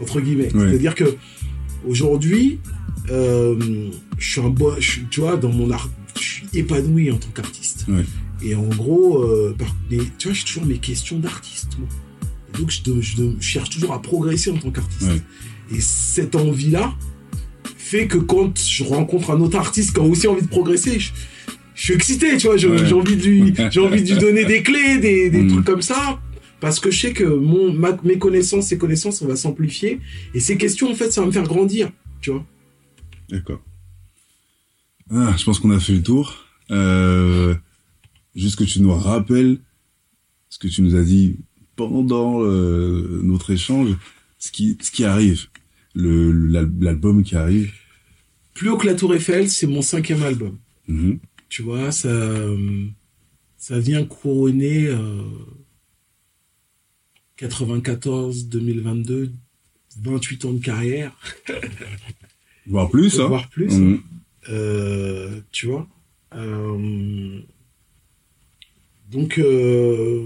entre 0.00 0.20
guillemets. 0.20 0.54
Ouais. 0.54 0.68
C'est-à-dire 0.68 0.94
que 0.94 1.16
aujourd'hui, 1.88 2.60
euh, 3.10 3.56
je 4.18 4.30
suis 4.30 4.40
un 4.40 4.48
bon, 4.50 4.74
je 4.78 5.00
tu 5.10 5.20
vois 5.20 5.36
dans 5.36 5.50
mon 5.52 5.70
art, 5.70 5.88
je 6.16 6.22
suis 6.22 6.46
épanoui 6.54 7.10
en 7.10 7.16
tant 7.16 7.28
qu'artiste. 7.34 7.86
Ouais. 7.88 8.04
Et 8.42 8.54
en 8.54 8.64
gros, 8.64 9.22
euh, 9.22 9.54
par, 9.58 9.74
les- 9.90 10.02
tu 10.18 10.28
vois, 10.28 10.34
j'ai 10.34 10.44
toujours 10.44 10.66
mes 10.66 10.78
questions 10.78 11.18
d'artiste. 11.18 11.78
moi. 11.78 11.88
Et 12.54 12.58
donc 12.60 12.70
je, 12.70 13.22
cherche 13.40 13.70
toujours 13.70 13.92
à 13.92 14.02
progresser 14.02 14.50
en 14.50 14.56
tant 14.58 14.70
qu'artiste. 14.70 15.02
Ouais. 15.10 15.22
Et 15.76 15.80
cette 15.80 16.36
envie-là 16.36 16.94
fait 17.86 18.06
que 18.06 18.18
quand 18.18 18.58
je 18.58 18.84
rencontre 18.84 19.30
un 19.30 19.40
autre 19.40 19.56
artiste 19.58 19.94
qui 19.94 20.00
a 20.00 20.02
aussi 20.02 20.26
envie 20.26 20.42
de 20.42 20.48
progresser, 20.48 20.98
je, 20.98 21.12
je 21.74 21.82
suis 21.82 21.94
excité, 21.94 22.36
tu 22.36 22.46
vois. 22.48 22.56
Ouais. 22.56 22.86
J'ai 22.86 22.92
envie 22.94 23.16
de 23.16 23.22
lui, 23.24 23.54
j'ai 23.70 23.80
envie 23.80 24.02
de 24.02 24.08
lui 24.12 24.18
donner 24.18 24.44
des 24.44 24.62
clés, 24.62 24.98
des, 24.98 25.30
des 25.30 25.42
Mm. 25.42 25.48
trucs 25.48 25.64
comme 25.66 25.82
ça, 25.82 26.20
parce 26.60 26.80
que 26.80 26.90
je 26.90 26.98
sais 27.00 27.12
que 27.12 27.24
mon, 27.24 27.72
ma- 27.72 27.98
mes 28.02 28.18
connaissances, 28.18 28.66
ses 28.68 28.78
connaissances, 28.78 29.22
on 29.22 29.26
va 29.28 29.36
s'amplifier. 29.36 30.00
Et 30.34 30.40
ces 30.40 30.56
questions, 30.56 30.90
en 30.90 30.94
fait, 30.94 31.10
ça 31.12 31.20
va 31.20 31.26
me 31.26 31.32
faire 31.32 31.44
grandir, 31.44 31.90
tu 32.20 32.30
vois. 32.30 32.44
D'accord. 33.28 33.62
Ah, 35.10 35.34
je 35.38 35.44
pense 35.44 35.58
qu'on 35.60 35.70
a 35.70 35.78
fait 35.80 35.92
le 35.94 36.02
tour. 36.02 36.44
Euh, 36.70 37.54
juste 38.34 38.56
que 38.56 38.64
tu 38.64 38.80
nous 38.80 38.92
rappelles 38.92 39.58
ce 40.48 40.58
que 40.58 40.66
tu 40.68 40.82
nous 40.82 40.96
as 40.96 41.02
dit 41.02 41.36
pendant 41.76 42.42
euh, 42.42 43.20
notre 43.22 43.50
échange, 43.50 43.90
ce 44.38 44.50
qui, 44.50 44.76
ce 44.80 44.90
qui 44.90 45.04
arrive, 45.04 45.46
l'album 45.96 47.22
qui 47.22 47.36
arrive. 47.36 47.72
Plus 48.54 48.68
haut 48.70 48.76
que 48.76 48.86
la 48.86 48.94
Tour 48.94 49.14
Eiffel, 49.14 49.50
c'est 49.50 49.66
mon 49.66 49.82
cinquième 49.82 50.22
album. 50.22 50.58
Mhm. 50.88 51.18
Tu 51.48 51.62
vois, 51.62 51.92
ça, 51.92 52.08
ça 53.56 53.78
vient 53.78 54.04
couronner 54.04 54.86
euh, 54.86 55.22
94, 57.36 58.46
2022, 58.48 59.32
28 60.02 60.44
ans 60.44 60.52
de 60.52 60.58
carrière, 60.62 61.16
Voire 62.66 62.90
plus, 62.90 63.20
hein. 63.20 63.26
voire 63.28 63.48
plus. 63.48 63.72
Mhm. 63.72 64.00
Euh, 64.48 65.40
tu 65.52 65.66
vois. 65.66 65.86
Euh, 66.34 67.40
donc, 69.16 69.38
euh, 69.38 70.20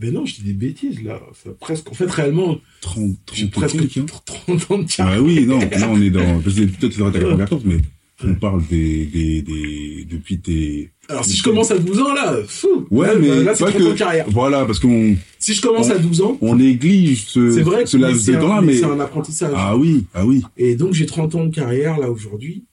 ben 0.00 0.12
non, 0.12 0.24
je 0.26 0.34
dis 0.36 0.42
des 0.42 0.52
bêtises 0.52 1.02
là. 1.02 1.20
Ça, 1.42 1.50
presque, 1.58 1.90
en 1.90 1.94
fait, 1.94 2.10
réellement, 2.10 2.58
30, 2.80 3.16
j'ai 3.32 3.50
30 3.50 3.52
presque 3.52 3.78
quelques, 3.88 3.98
hein. 3.98 4.06
30 4.46 4.70
ans 4.70 4.78
de 4.78 4.84
carrière. 4.90 5.18
Ah 5.18 5.22
oui, 5.22 5.46
non, 5.46 5.58
là 5.58 5.88
on 5.90 6.00
est 6.00 6.10
dans, 6.10 6.40
parce 6.40 6.56
que 6.56 6.62
peut-être 6.62 6.92
tu 6.92 7.00
ta 7.20 7.36
14, 7.36 7.62
mais 7.64 7.76
on 8.22 8.34
parle 8.34 8.62
des, 8.70 9.06
des, 9.06 9.42
des, 9.42 10.06
depuis 10.10 10.38
tes, 10.38 10.90
Alors, 11.08 11.24
si 11.24 11.36
je 11.36 11.42
commence 11.42 11.70
à 11.70 11.78
12 11.78 12.00
ans 12.00 12.12
là, 12.14 12.36
fou, 12.46 12.86
ouais, 12.90 13.06
là, 13.08 13.14
mais 13.18 13.42
là, 13.42 13.54
c'est 13.54 13.64
pas 13.64 13.70
30 13.70 13.80
ans 13.82 13.84
de 13.86 13.92
que, 13.94 13.98
carrière. 13.98 14.26
voilà, 14.28 14.64
parce 14.66 14.78
qu'on, 14.78 15.16
Si 15.38 15.54
je 15.54 15.62
commence 15.62 15.88
on- 15.88 15.92
à 15.92 15.98
12 15.98 16.20
ans, 16.20 16.38
on 16.42 16.56
néglige 16.56 17.24
ce, 17.26 17.50
c'est 17.50 17.62
vrai 17.62 17.86
ce 17.86 17.96
que 17.96 18.02
laps 18.02 18.22
c'est 18.22 18.32
de 18.32 18.38
mais 18.38 18.60
mais, 18.62 18.76
c'est 18.76 18.84
un 18.84 19.00
apprentissage. 19.00 19.52
ah 19.56 19.76
oui, 19.76 20.04
ah 20.14 20.26
oui. 20.26 20.42
Et 20.58 20.74
donc 20.76 20.92
j'ai 20.92 21.06
30 21.06 21.34
ans 21.34 21.46
de 21.46 21.54
carrière 21.54 21.98
là 21.98 22.10
aujourd'hui. 22.10 22.64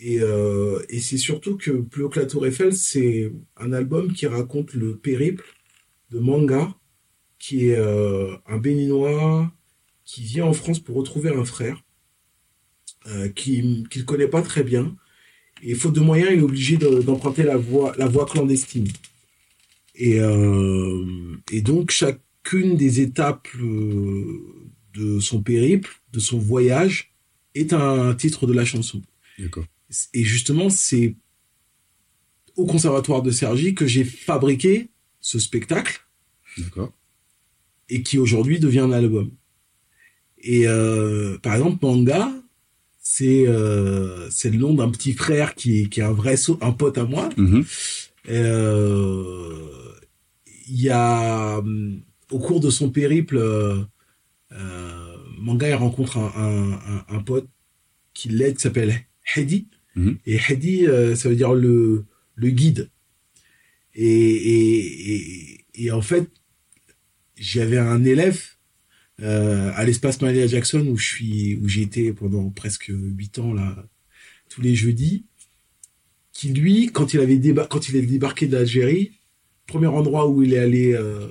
Et, 0.00 0.20
euh, 0.20 0.80
et 0.88 1.00
c'est 1.00 1.18
surtout 1.18 1.56
que 1.56 1.70
Plus 1.70 2.04
haut 2.04 2.08
que 2.08 2.20
la 2.20 2.26
Tour 2.26 2.46
Eiffel, 2.46 2.72
c'est 2.72 3.32
un 3.56 3.72
album 3.72 4.12
qui 4.12 4.26
raconte 4.26 4.74
le 4.74 4.96
périple 4.96 5.44
de 6.10 6.18
Manga, 6.20 6.74
qui 7.38 7.68
est 7.68 7.76
euh, 7.76 8.36
un 8.46 8.58
béninois 8.58 9.52
qui 10.04 10.22
vient 10.22 10.46
en 10.46 10.52
France 10.52 10.80
pour 10.80 10.96
retrouver 10.96 11.30
un 11.30 11.44
frère 11.44 11.82
euh, 13.08 13.28
qui 13.28 13.84
qu'il 13.90 14.04
connaît 14.04 14.28
pas 14.28 14.42
très 14.42 14.62
bien. 14.62 14.96
Et 15.62 15.74
faute 15.74 15.94
de 15.94 16.00
moyens, 16.00 16.30
il 16.32 16.38
est 16.38 16.42
obligé 16.42 16.76
de- 16.76 17.02
d'emprunter 17.02 17.42
la 17.42 17.56
voie 17.56 17.92
la 17.98 18.06
voie 18.06 18.26
clandestine. 18.26 18.88
Et, 19.94 20.20
donc 21.62 21.90
chacune 21.90 22.76
des 22.76 23.00
étapes 23.00 23.48
de 24.94 25.20
son 25.20 25.42
périple, 25.42 25.90
de 26.12 26.20
son 26.20 26.38
voyage, 26.38 27.12
est 27.54 27.72
un 27.72 28.14
titre 28.14 28.46
de 28.46 28.52
la 28.52 28.64
chanson. 28.64 29.02
Et 30.14 30.24
justement, 30.24 30.68
c'est 30.70 31.14
au 32.56 32.66
conservatoire 32.66 33.22
de 33.22 33.30
Cergy 33.30 33.74
que 33.74 33.86
j'ai 33.86 34.04
fabriqué 34.04 34.88
ce 35.20 35.38
spectacle 35.38 36.00
D'accord. 36.58 36.92
et 37.88 38.02
qui 38.02 38.18
aujourd'hui 38.18 38.58
devient 38.58 38.80
un 38.80 38.92
album. 38.92 39.30
Et 40.40 40.66
euh, 40.68 41.38
par 41.38 41.54
exemple, 41.54 41.78
Manga, 41.82 42.30
c'est 43.00 43.46
euh, 43.48 44.28
c'est 44.30 44.50
le 44.50 44.58
nom 44.58 44.74
d'un 44.74 44.90
petit 44.90 45.12
frère 45.12 45.54
qui, 45.54 45.88
qui 45.88 46.00
est 46.00 46.04
un 46.04 46.12
vrai 46.12 46.36
so- 46.36 46.58
un 46.60 46.72
pote 46.72 46.98
à 46.98 47.04
moi. 47.04 47.28
Mhm. 47.36 47.64
Euh, 48.28 49.94
Il 50.68 50.80
y 50.82 50.90
a 50.90 51.58
hum, 51.58 52.02
au 52.30 52.38
cours 52.38 52.60
de 52.60 52.68
son 52.70 52.90
périple, 52.90 53.38
euh, 53.38 53.78
euh, 54.52 55.16
Manga 55.38 55.68
il 55.68 55.74
rencontre 55.74 56.18
un, 56.18 56.32
un, 56.36 56.72
un, 56.72 57.04
un 57.16 57.20
pote 57.22 57.48
qui 58.14 58.28
l'aide, 58.28 58.56
qui 58.56 58.62
s'appelle 58.62 58.94
Hedi. 59.34 59.66
Mhm. 59.98 60.18
Et 60.26 60.38
Hedi, 60.48 60.86
euh, 60.86 61.14
ça 61.16 61.28
veut 61.28 61.36
dire 61.36 61.54
le, 61.54 62.04
le 62.36 62.50
guide. 62.50 62.90
Et, 63.94 64.04
et, 64.06 65.14
et, 65.14 65.64
et 65.74 65.90
en 65.90 66.02
fait, 66.02 66.28
j'avais 67.36 67.78
un 67.78 68.04
élève 68.04 68.40
euh, 69.20 69.72
à 69.74 69.84
l'espace 69.84 70.20
Malia 70.20 70.46
Jackson 70.46 70.86
où 70.86 70.96
je 70.96 71.06
suis, 71.06 71.56
où 71.56 71.68
j'ai 71.68 71.82
été 71.82 72.12
pendant 72.12 72.48
presque 72.50 72.90
huit 72.94 73.38
ans 73.38 73.52
là, 73.52 73.88
tous 74.48 74.60
les 74.62 74.74
jeudis, 74.76 75.24
qui 76.32 76.52
lui, 76.52 76.90
quand 76.92 77.14
il 77.14 77.20
avait 77.20 77.38
déba 77.38 77.66
quand 77.68 77.88
il 77.88 77.96
est 77.96 78.02
débarqué 78.02 78.46
d'Algérie, 78.46 79.18
premier 79.66 79.88
endroit 79.88 80.28
où 80.28 80.42
il 80.44 80.52
est 80.54 80.58
allé 80.58 80.92
euh, 80.92 81.26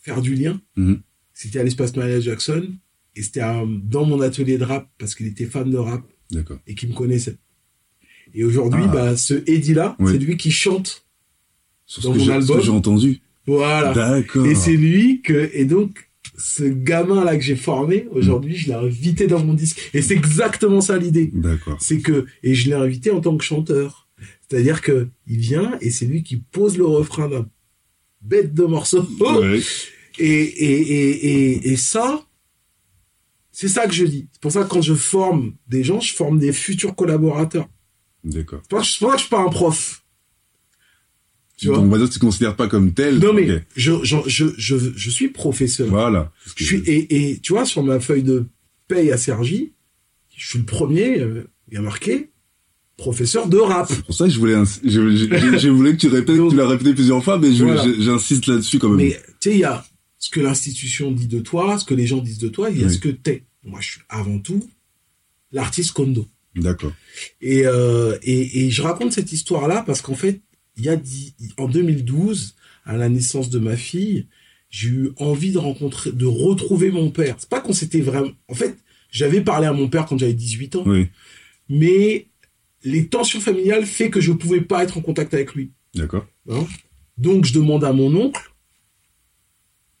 faire 0.00 0.22
du 0.22 0.34
lien, 0.34 0.60
Mhm. 0.76 1.02
c'était 1.34 1.58
à 1.60 1.64
l'espace 1.64 1.94
Malia 1.96 2.20
Jackson 2.20 2.72
et 3.14 3.22
c'était 3.22 3.42
dans 3.42 4.06
mon 4.06 4.20
atelier 4.22 4.56
de 4.56 4.64
rap 4.64 4.90
parce 4.98 5.14
qu'il 5.14 5.26
était 5.26 5.46
fan 5.46 5.70
de 5.70 5.76
rap. 5.76 6.02
Et 6.66 6.74
qui 6.74 6.86
me 6.86 6.92
connaissait. 6.94 7.36
Et 8.34 8.44
aujourd'hui, 8.44 8.82
Ah. 8.84 8.92
bah, 8.92 9.16
ce 9.16 9.34
Eddie 9.46 9.74
là, 9.74 9.96
Oui. 9.98 10.12
c'est 10.12 10.18
lui 10.18 10.36
qui 10.36 10.50
chante. 10.50 11.04
Sur 11.86 12.02
Dans 12.02 12.14
ce 12.14 12.18
que 12.18 12.24
mon 12.24 12.30
album. 12.32 12.56
que 12.58 12.62
j'ai 12.64 12.70
entendu. 12.70 13.20
Voilà. 13.46 13.92
D'accord. 13.92 14.44
Et 14.46 14.54
c'est 14.56 14.76
lui 14.76 15.22
que, 15.22 15.50
et 15.54 15.64
donc, 15.64 16.10
ce 16.36 16.64
gamin-là 16.64 17.36
que 17.36 17.42
j'ai 17.44 17.54
formé, 17.56 18.08
aujourd'hui, 18.10 18.56
je 18.56 18.66
l'ai 18.66 18.74
invité 18.74 19.26
dans 19.28 19.42
mon 19.44 19.54
disque. 19.54 19.90
Et 19.94 20.02
c'est 20.02 20.14
exactement 20.14 20.80
ça 20.80 20.98
l'idée. 20.98 21.30
D'accord. 21.32 21.78
C'est 21.80 22.00
que, 22.00 22.26
et 22.42 22.54
je 22.54 22.68
l'ai 22.68 22.74
invité 22.74 23.10
en 23.12 23.20
tant 23.20 23.36
que 23.36 23.44
chanteur. 23.44 24.08
C'est-à-dire 24.48 24.82
que, 24.82 25.08
il 25.28 25.38
vient 25.38 25.78
et 25.80 25.90
c'est 25.90 26.06
lui 26.06 26.22
qui 26.24 26.36
pose 26.36 26.76
le 26.76 26.84
refrain 26.84 27.28
d'un 27.28 27.48
bête 28.20 28.52
de 28.52 28.64
morceau. 28.64 29.06
Ouais. 29.20 29.60
Et, 30.18 30.24
et, 30.24 30.80
et, 30.80 31.26
et, 31.26 31.68
et 31.72 31.76
ça, 31.76 32.25
c'est 33.58 33.68
ça 33.68 33.86
que 33.86 33.94
je 33.94 34.04
dis. 34.04 34.28
C'est 34.32 34.40
pour 34.42 34.52
ça 34.52 34.64
que 34.64 34.68
quand 34.68 34.82
je 34.82 34.92
forme 34.92 35.54
des 35.66 35.82
gens, 35.82 35.98
je 36.00 36.12
forme 36.12 36.38
des 36.38 36.52
futurs 36.52 36.94
collaborateurs. 36.94 37.68
D'accord. 38.22 38.60
C'est 38.62 38.68
pour 38.68 38.84
ça 38.84 39.06
que 39.12 39.16
je- 39.16 39.20
suis 39.22 39.30
pas 39.30 39.40
un 39.40 39.48
prof. 39.48 40.02
Tu 41.56 41.68
vois 41.68 41.76
Donc, 41.76 41.86
on 41.86 41.88
va 41.88 41.96
dire 41.96 42.06
que 42.08 42.12
tu 42.12 42.18
ne 42.18 42.20
te 42.20 42.26
considères 42.26 42.54
pas 42.56 42.68
comme 42.68 42.92
tel. 42.92 43.18
Non 43.18 43.32
mais 43.32 43.64
je, 43.76 43.92
je, 44.02 44.16
je, 44.26 44.44
je, 44.58 44.76
je 44.94 45.10
suis 45.10 45.28
professeur. 45.28 45.88
Voilà. 45.88 46.30
Je 46.54 46.64
suis, 46.64 46.76
et, 46.86 47.30
et 47.30 47.38
tu 47.38 47.54
vois, 47.54 47.64
sur 47.64 47.82
ma 47.82 47.98
feuille 47.98 48.22
de 48.22 48.44
paye 48.88 49.10
à 49.10 49.16
Sergi, 49.16 49.72
je 50.36 50.46
suis 50.48 50.58
le 50.58 50.66
premier, 50.66 51.18
euh, 51.20 51.48
il 51.68 51.74
y 51.74 51.76
a 51.78 51.80
marqué 51.80 52.30
professeur 52.98 53.48
de 53.48 53.56
rap. 53.56 53.86
C'est 53.90 54.04
pour 54.04 54.14
ça 54.14 54.24
que 54.26 54.30
je 54.30 54.38
voulais, 54.38 54.54
je, 54.84 54.90
je, 54.90 55.16
je- 55.16 55.58
je 55.58 55.68
voulais 55.70 55.92
que 55.92 55.96
tu 55.98 56.08
répètes, 56.08 56.36
Donc- 56.36 56.50
tu 56.50 56.56
l'as 56.56 56.68
répété 56.68 56.92
plusieurs 56.92 57.24
fois, 57.24 57.38
mais 57.38 57.50
Voilà. 57.50 57.84
j'insiste 58.00 58.46
là-dessus 58.48 58.78
quand 58.78 58.88
même. 58.90 58.98
Mais 58.98 59.18
tu 59.40 59.48
sais, 59.50 59.54
il 59.54 59.60
y 59.60 59.64
a 59.64 59.82
ce 60.18 60.30
que 60.30 60.40
l'institution 60.40 61.12
dit 61.12 61.28
de 61.28 61.40
toi, 61.40 61.78
ce 61.78 61.84
que 61.84 61.94
les 61.94 62.06
gens 62.06 62.18
disent 62.18 62.38
de 62.38 62.48
toi, 62.48 62.70
il 62.70 62.78
y 62.78 62.82
a 62.84 62.86
Oui. 62.86 62.92
ce 62.94 62.98
que 62.98 63.08
t'es. 63.08 63.44
Moi, 63.64 63.80
je 63.80 63.90
suis 63.92 64.00
avant 64.08 64.38
tout 64.38 64.68
l'artiste 65.52 65.92
Kondo. 65.92 66.26
D'accord. 66.54 66.92
Et, 67.40 67.66
euh, 67.66 68.16
et, 68.22 68.64
et 68.66 68.70
je 68.70 68.82
raconte 68.82 69.12
cette 69.12 69.32
histoire-là 69.32 69.82
parce 69.86 70.00
qu'en 70.00 70.14
fait, 70.14 70.40
il 70.76 70.84
y 70.84 70.88
a 70.88 70.96
dix- 70.96 71.34
en 71.58 71.68
2012, 71.68 72.54
à 72.84 72.96
la 72.96 73.08
naissance 73.08 73.50
de 73.50 73.58
ma 73.58 73.76
fille, 73.76 74.26
j'ai 74.70 74.88
eu 74.88 75.10
envie 75.18 75.52
de 75.52 75.58
rencontrer, 75.58 76.12
de 76.12 76.24
retrouver 76.26 76.90
mon 76.90 77.10
père. 77.10 77.36
C'est 77.38 77.48
pas 77.48 77.60
qu'on 77.60 77.72
s'était 77.72 78.00
vraiment, 78.00 78.30
en 78.48 78.54
fait, 78.54 78.76
j'avais 79.10 79.40
parlé 79.42 79.66
à 79.66 79.72
mon 79.72 79.88
père 79.88 80.06
quand 80.06 80.18
j'avais 80.18 80.32
18 80.34 80.76
ans, 80.76 80.82
Oui. 80.86 81.08
mais 81.68 82.28
les 82.84 83.06
tensions 83.08 83.40
familiales 83.40 83.86
fait 83.86 84.10
que 84.10 84.20
je 84.20 84.32
pouvais 84.32 84.60
pas 84.60 84.82
être 84.84 84.96
en 84.98 85.00
contact 85.02 85.34
avec 85.34 85.54
lui. 85.54 85.72
D'accord. 85.94 86.26
hein? 86.48 86.66
Donc, 87.18 87.44
je 87.44 87.52
demande 87.52 87.84
à 87.84 87.92
mon 87.92 88.14
oncle, 88.14 88.40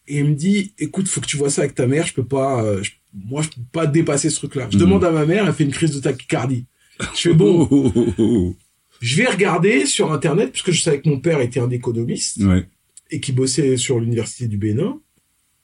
et 0.08 0.18
il 0.18 0.24
me 0.24 0.34
dit, 0.34 0.72
écoute, 0.78 1.08
faut 1.08 1.20
que 1.20 1.26
tu 1.26 1.36
vois 1.36 1.50
ça 1.50 1.62
avec 1.62 1.74
ta 1.74 1.86
mère, 1.86 2.06
je 2.06 2.14
peux 2.14 2.24
pas, 2.24 2.62
euh, 2.64 2.82
je- 2.82 2.92
moi, 3.14 3.42
je 3.42 3.48
peux 3.48 3.60
pas 3.72 3.86
dépasser 3.86 4.30
ce 4.30 4.36
truc-là. 4.36 4.68
Je 4.70 4.76
Mhm. 4.76 4.80
demande 4.82 5.04
à 5.04 5.10
ma 5.10 5.24
mère, 5.26 5.46
elle 5.46 5.52
fait 5.54 5.64
une 5.64 5.70
crise 5.72 5.92
de 5.92 6.00
tachycardie. 6.00 6.66
Je 7.14 7.20
fais 7.30 7.32
bon, 7.34 7.68
je 9.00 9.16
vais 9.16 9.26
regarder 9.26 9.84
sur 9.86 10.12
internet 10.12 10.50
puisque 10.52 10.70
je 10.70 10.82
savais 10.82 11.00
que 11.00 11.08
mon 11.08 11.20
père 11.20 11.40
était 11.40 11.60
un 11.60 11.70
économiste. 11.70 12.38
Ouais. 12.42 12.68
et 13.12 13.20
qui 13.20 13.30
bossait 13.30 13.76
sur 13.76 14.00
l'université 14.00 14.48
du 14.48 14.56
Bénin. 14.58 15.00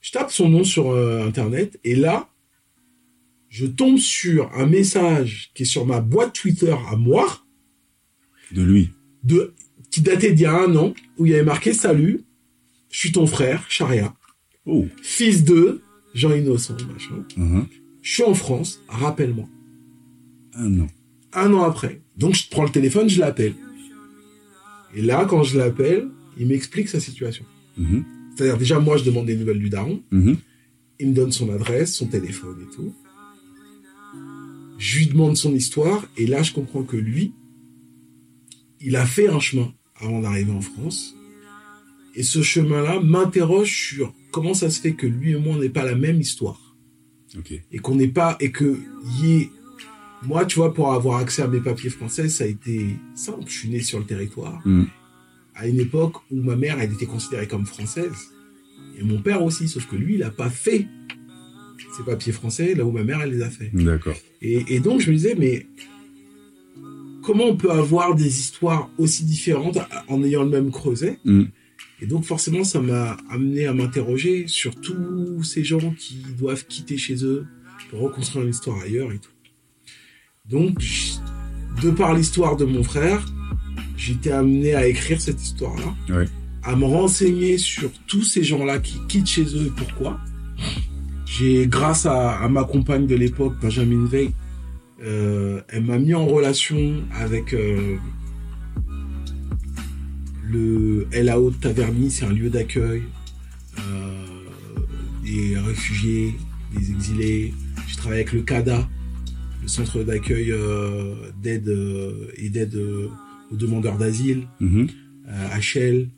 Je 0.00 0.12
tape 0.12 0.30
son 0.30 0.48
nom 0.48 0.62
sur 0.62 0.92
euh, 0.92 1.26
internet 1.26 1.76
et 1.82 1.96
là, 1.96 2.28
je 3.48 3.66
tombe 3.66 3.98
sur 3.98 4.48
un 4.56 4.66
message 4.66 5.50
qui 5.54 5.64
est 5.64 5.66
sur 5.66 5.84
ma 5.84 6.00
boîte 6.00 6.32
Twitter 6.34 6.74
à 6.90 6.94
moi 6.96 7.26
De 8.52 8.62
lui. 8.62 8.90
de 9.24 9.54
qui 9.90 10.00
datait 10.02 10.30
d'il 10.32 10.42
y 10.42 10.46
a 10.46 10.54
un 10.56 10.74
an 10.76 10.94
où 11.18 11.26
il 11.26 11.32
y 11.32 11.34
avait 11.34 11.42
marqué 11.44 11.72
salut, 11.72 12.22
je 12.90 12.98
suis 13.00 13.10
ton 13.12 13.26
frère 13.26 13.66
Charia, 13.68 14.14
Oh. 14.66 14.86
fils 15.02 15.44
de 15.44 15.80
Jean 16.14 16.34
Innocent 16.34 16.76
machin. 16.92 17.24
Mhm. 17.36 17.66
Je 18.00 18.12
suis 18.12 18.22
en 18.22 18.34
France, 18.34 18.80
rappelle-moi. 18.88 19.48
Ah 20.54 20.68
non. 20.68 20.86
un 21.32 21.52
an 21.54 21.62
après. 21.62 22.00
Donc 22.16 22.34
je 22.34 22.48
prends 22.50 22.64
le 22.64 22.70
téléphone, 22.70 23.08
je 23.08 23.20
l'appelle. 23.20 23.54
Et 24.94 25.00
là, 25.02 25.24
quand 25.24 25.42
je 25.42 25.56
l'appelle, 25.58 26.08
il 26.38 26.46
m'explique 26.46 26.88
sa 26.88 27.00
situation. 27.00 27.44
Mhm. 27.78 28.04
C'est-à-dire 28.34 28.58
déjà, 28.58 28.78
moi, 28.78 28.96
je 28.96 29.04
demande 29.04 29.26
des 29.26 29.36
nouvelles 29.36 29.58
du 29.58 29.70
daron. 29.70 30.02
Mhm. 30.10 30.36
Il 31.00 31.08
me 31.08 31.14
donne 31.14 31.32
son 31.32 31.50
adresse, 31.52 31.94
son 31.94 32.06
téléphone 32.06 32.56
et 32.62 32.74
tout. 32.74 32.94
Je 34.78 34.98
lui 34.98 35.06
demande 35.06 35.36
son 35.36 35.54
histoire. 35.54 36.06
Et 36.16 36.26
là, 36.26 36.42
je 36.42 36.52
comprends 36.52 36.82
que 36.82 36.96
lui, 36.96 37.32
il 38.80 38.96
a 38.96 39.06
fait 39.06 39.28
un 39.28 39.40
chemin 39.40 39.72
avant 39.96 40.20
d'arriver 40.20 40.52
en 40.52 40.60
France. 40.60 41.14
Et 42.14 42.22
ce 42.22 42.42
chemin-là 42.42 43.00
m'interroge 43.00 43.72
sur 43.72 44.12
comment 44.32 44.54
ça 44.54 44.68
se 44.70 44.80
fait 44.80 44.94
que 44.94 45.06
lui 45.06 45.32
et 45.32 45.36
moi, 45.36 45.54
on 45.56 45.60
n'ait 45.60 45.68
pas 45.68 45.84
la 45.84 45.94
même 45.94 46.20
histoire 46.20 46.60
et 47.70 47.78
qu'on 47.78 47.94
n'ait 47.94 48.08
pas 48.08 48.36
et 48.40 48.50
que 48.50 48.78
y 49.20 49.32
ait 49.36 49.50
moi 50.24 50.44
tu 50.44 50.56
vois 50.60 50.72
pour 50.74 50.92
avoir 50.92 51.18
accès 51.18 51.42
à 51.42 51.48
mes 51.48 51.60
papiers 51.60 51.90
français 51.90 52.28
ça 52.28 52.44
a 52.44 52.46
été 52.46 52.96
simple 53.14 53.44
je 53.46 53.52
suis 53.58 53.68
né 53.70 53.80
sur 53.80 53.98
le 53.98 54.04
territoire 54.04 54.60
Mm. 54.66 54.84
à 55.54 55.66
une 55.66 55.80
époque 55.80 56.16
où 56.30 56.36
ma 56.42 56.56
mère 56.56 56.76
elle 56.80 56.92
était 56.92 57.06
considérée 57.06 57.48
comme 57.48 57.66
française 57.66 58.12
et 58.98 59.02
mon 59.02 59.20
père 59.22 59.42
aussi 59.42 59.66
sauf 59.68 59.86
que 59.90 59.96
lui 59.96 60.14
il 60.16 60.22
a 60.22 60.30
pas 60.30 60.50
fait 60.50 60.86
ses 61.96 62.04
papiers 62.04 62.32
français 62.32 62.74
là 62.74 62.84
où 62.84 62.92
ma 62.92 63.02
mère 63.04 63.20
elle 63.22 63.30
les 63.36 63.42
a 63.42 63.50
fait 63.50 63.70
D'accord. 63.74 64.16
et, 64.42 64.74
et 64.74 64.80
donc 64.80 65.00
je 65.00 65.10
me 65.10 65.16
disais 65.16 65.34
mais 65.38 65.66
comment 67.22 67.44
on 67.44 67.56
peut 67.56 67.70
avoir 67.70 68.14
des 68.14 68.38
histoires 68.40 68.90
aussi 68.98 69.24
différentes 69.24 69.78
en 70.08 70.22
ayant 70.22 70.42
le 70.44 70.50
même 70.50 70.70
creuset 70.70 71.18
Mm. 71.24 71.44
Et 72.02 72.06
donc 72.06 72.24
forcément, 72.24 72.64
ça 72.64 72.80
m'a 72.80 73.16
amené 73.30 73.66
à 73.66 73.72
m'interroger 73.72 74.46
sur 74.48 74.74
tous 74.74 75.42
ces 75.44 75.62
gens 75.62 75.94
qui 75.96 76.16
doivent 76.36 76.66
quitter 76.66 76.98
chez 76.98 77.24
eux 77.24 77.46
pour 77.90 78.00
reconstruire 78.00 78.42
une 78.44 78.50
histoire 78.50 78.80
ailleurs 78.82 79.12
et 79.12 79.18
tout. 79.18 79.30
Donc, 80.50 80.78
de 81.82 81.90
par 81.90 82.12
l'histoire 82.14 82.56
de 82.56 82.64
mon 82.64 82.82
frère, 82.82 83.24
j'étais 83.96 84.32
amené 84.32 84.74
à 84.74 84.86
écrire 84.88 85.20
cette 85.20 85.40
histoire-là, 85.40 85.94
Ouais. 86.14 86.26
à 86.64 86.74
me 86.74 86.84
renseigner 86.84 87.56
sur 87.56 87.90
tous 88.08 88.22
ces 88.24 88.42
gens-là 88.42 88.80
qui 88.80 88.98
quittent 89.08 89.28
chez 89.28 89.44
eux 89.56 89.66
et 89.66 89.72
pourquoi. 89.76 90.18
J'ai, 91.24 91.66
grâce 91.66 92.04
à, 92.04 92.32
à 92.40 92.48
ma 92.48 92.64
compagne 92.64 93.06
de 93.06 93.14
l'époque, 93.14 93.54
Benjamin 93.62 94.06
Veil, 94.06 94.30
euh, 95.04 95.60
elle 95.68 95.84
m'a 95.84 95.98
mis 95.98 96.14
en 96.14 96.26
relation 96.26 97.02
avec 97.14 97.54
euh, 97.54 97.96
le 100.52 101.06
LAO 101.12 101.50
de 101.50 101.56
Taverny, 101.56 102.10
c'est 102.10 102.24
un 102.24 102.32
lieu 102.32 102.50
d'accueil 102.50 103.02
euh, 103.78 104.24
des 105.24 105.56
réfugiés, 105.58 106.34
des 106.76 106.90
exilés. 106.90 107.54
Je 107.88 107.96
travaille 107.96 108.18
avec 108.20 108.32
le 108.32 108.42
CADA, 108.42 108.88
le 109.62 109.68
centre 109.68 110.02
d'accueil 110.02 110.50
euh, 110.52 111.14
d'aide 111.42 111.68
euh, 111.68 112.28
et 112.36 112.50
d'aide 112.50 112.78
aux 113.50 113.56
demandeurs 113.56 113.98
d'asile, 113.98 114.46
Mhm. 114.60 114.88
HL. 115.58 116.08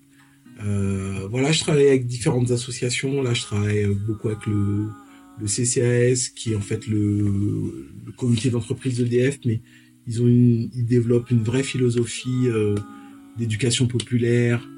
Euh, 0.64 1.28
voilà, 1.30 1.52
je 1.52 1.60
travaille 1.60 1.86
avec 1.88 2.06
différentes 2.06 2.50
associations. 2.50 3.22
Là, 3.22 3.34
je 3.34 3.42
travaille 3.42 3.86
beaucoup 4.06 4.28
avec 4.28 4.46
le, 4.46 4.86
le 5.40 5.46
CCAS, 5.46 6.30
qui 6.34 6.52
est 6.52 6.56
en 6.56 6.60
fait 6.60 6.86
le, 6.86 7.88
le 8.06 8.12
comité 8.16 8.50
d'entreprise 8.50 8.96
d'EDF, 8.98 9.38
mais 9.44 9.60
ils 10.06 10.22
ont 10.22 10.26
une, 10.26 10.70
ils 10.74 10.84
développent 10.86 11.30
une 11.30 11.42
vraie 11.42 11.62
philosophie 11.62 12.46
euh, 12.48 12.74
d'éducation 13.38 13.86
populaire 13.86 14.68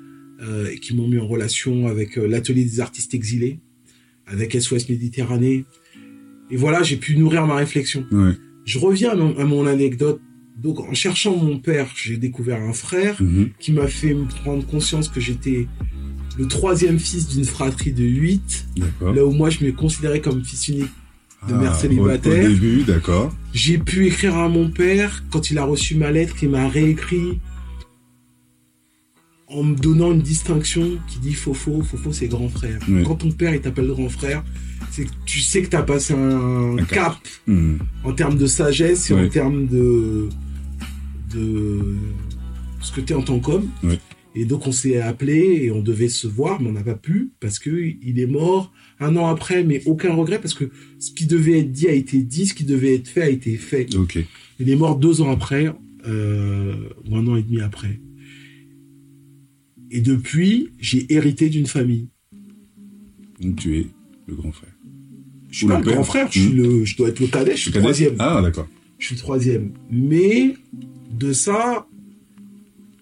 euh, 0.42 0.70
et 0.70 0.78
qui 0.78 0.94
m'ont 0.94 1.08
mis 1.08 1.18
en 1.18 1.26
relation 1.26 1.86
avec 1.86 2.18
euh, 2.18 2.26
l'atelier 2.26 2.64
des 2.64 2.80
artistes 2.80 3.14
exilés, 3.14 3.58
avec 4.26 4.52
SOS 4.60 4.88
Méditerranée. 4.88 5.64
Et 6.50 6.56
voilà, 6.56 6.82
j'ai 6.82 6.96
pu 6.96 7.16
nourrir 7.16 7.46
ma 7.46 7.56
réflexion. 7.56 8.06
Ouais. 8.12 8.32
Je 8.64 8.78
reviens 8.78 9.10
à 9.10 9.14
mon, 9.16 9.36
à 9.38 9.44
mon 9.44 9.66
anecdote. 9.66 10.20
Donc, 10.62 10.80
en 10.80 10.94
cherchant 10.94 11.36
mon 11.36 11.58
père, 11.58 11.88
j'ai 11.96 12.16
découvert 12.16 12.60
un 12.62 12.72
frère 12.72 13.20
Mhm. 13.22 13.50
qui 13.58 13.72
m'a 13.72 13.86
fait 13.86 14.14
me 14.14 14.24
prendre 14.24 14.64
conscience 14.66 15.08
que 15.08 15.20
j'étais 15.20 15.66
le 16.38 16.46
troisième 16.48 16.98
fils 16.98 17.28
d'une 17.28 17.44
fratrie 17.44 17.92
de 17.92 18.04
huit, 18.04 18.66
là 19.02 19.24
où 19.26 19.32
moi 19.32 19.48
je 19.50 19.64
me 19.64 19.72
considérais 19.72 20.20
comme 20.20 20.44
fils 20.44 20.68
unique. 20.68 20.90
de 21.48 21.52
mère 21.52 21.72
Ah, 21.74 21.76
au- 21.76 21.80
célibataire. 21.80 22.44
Au, 22.44 22.48
début, 22.48 22.82
d'accord. 22.82 23.32
J'ai 23.52 23.78
pu 23.78 24.06
écrire 24.06 24.34
à 24.36 24.48
mon 24.48 24.68
père 24.70 25.22
quand 25.30 25.50
il 25.50 25.58
a 25.58 25.64
reçu 25.64 25.94
ma 25.94 26.10
lettre, 26.10 26.42
il 26.42 26.48
m'a 26.48 26.66
réécrit 26.68 27.38
en 29.48 29.62
me 29.62 29.76
donnant 29.76 30.12
une 30.12 30.22
distinction 30.22 30.98
qui 31.08 31.18
dit 31.20 31.32
Fofo, 31.34 31.82
Fofo 31.82 32.12
c'est 32.12 32.26
grand 32.28 32.48
frère. 32.48 32.78
Oui. 32.88 33.02
Quand 33.04 33.16
ton 33.16 33.30
père 33.30 33.54
il 33.54 33.60
t'appelle 33.60 33.86
grand 33.88 34.08
frère, 34.08 34.44
c'est 34.90 35.04
que 35.04 35.10
tu 35.24 35.40
sais 35.40 35.62
que 35.62 35.68
t'as 35.68 35.82
passé 35.82 36.14
un, 36.14 36.72
Un 36.78 36.84
cap. 36.84 36.88
cap. 36.88 37.18
Mhm. 37.46 37.78
en 38.04 38.12
termes 38.12 38.36
de 38.38 38.46
sagesse 38.46 39.10
et 39.10 39.14
Oui. 39.14 39.26
en 39.26 39.28
termes 39.28 39.66
de 39.66 40.28
de 41.34 41.96
ce 42.80 42.92
que 42.92 43.00
t'es 43.00 43.14
en 43.14 43.22
tant 43.22 43.38
qu'homme. 43.40 43.68
Oui. 43.82 43.98
Et 44.34 44.44
donc 44.44 44.66
on 44.66 44.72
s'est 44.72 45.00
appelé 45.00 45.60
et 45.62 45.70
on 45.70 45.80
devait 45.80 46.08
se 46.10 46.26
voir, 46.26 46.60
mais 46.60 46.68
on 46.68 46.72
n'a 46.72 46.82
pas 46.82 46.94
pu 46.94 47.30
parce 47.40 47.58
que 47.58 47.70
il 48.02 48.18
est 48.20 48.26
mort 48.26 48.72
un 49.00 49.16
an 49.16 49.28
après, 49.28 49.64
mais 49.64 49.82
aucun 49.86 50.12
regret 50.14 50.38
parce 50.40 50.54
que 50.54 50.70
ce 50.98 51.10
qui 51.12 51.26
devait 51.26 51.60
être 51.60 51.72
dit 51.72 51.88
a 51.88 51.92
été 51.92 52.18
dit, 52.22 52.46
ce 52.46 52.54
qui 52.54 52.64
devait 52.64 52.94
être 52.96 53.08
fait 53.08 53.22
a 53.22 53.28
été 53.30 53.56
fait. 53.56 53.88
Il 54.60 54.68
est 54.70 54.76
mort 54.76 54.96
deux 54.98 55.20
ans 55.22 55.30
après, 55.30 55.72
euh, 56.06 56.74
ou 57.08 57.16
un 57.16 57.26
an 57.28 57.36
et 57.36 57.42
demi 57.42 57.60
après. 57.60 57.98
Et 59.90 60.00
depuis, 60.00 60.70
j'ai 60.78 61.12
hérité 61.12 61.48
d'une 61.48 61.66
famille. 61.66 62.08
Donc 63.40 63.56
tu 63.56 63.78
es 63.78 63.86
le 64.26 64.34
grand 64.34 64.52
frère. 64.52 64.70
Je 65.50 65.56
suis 65.58 65.66
Ou 65.66 65.68
pas 65.68 65.78
le 65.80 65.84
grand 65.92 66.04
frère, 66.04 66.28
je 66.30 66.40
suis 66.40 66.48
Mm. 66.52 66.56
le, 66.56 66.84
je 66.84 66.96
dois 66.96 67.08
être 67.08 67.20
le 67.20 67.26
cadet, 67.28 67.52
je 67.56 67.60
suis 67.62 67.70
Le 67.72 67.80
troisième. 67.80 68.16
Ah, 68.18 68.40
d'accord. 68.42 68.66
je 68.98 69.06
suis 69.06 69.14
le 69.14 69.20
troisième. 69.20 69.72
Mais 69.90 70.54
de 71.12 71.32
ça, 71.32 71.86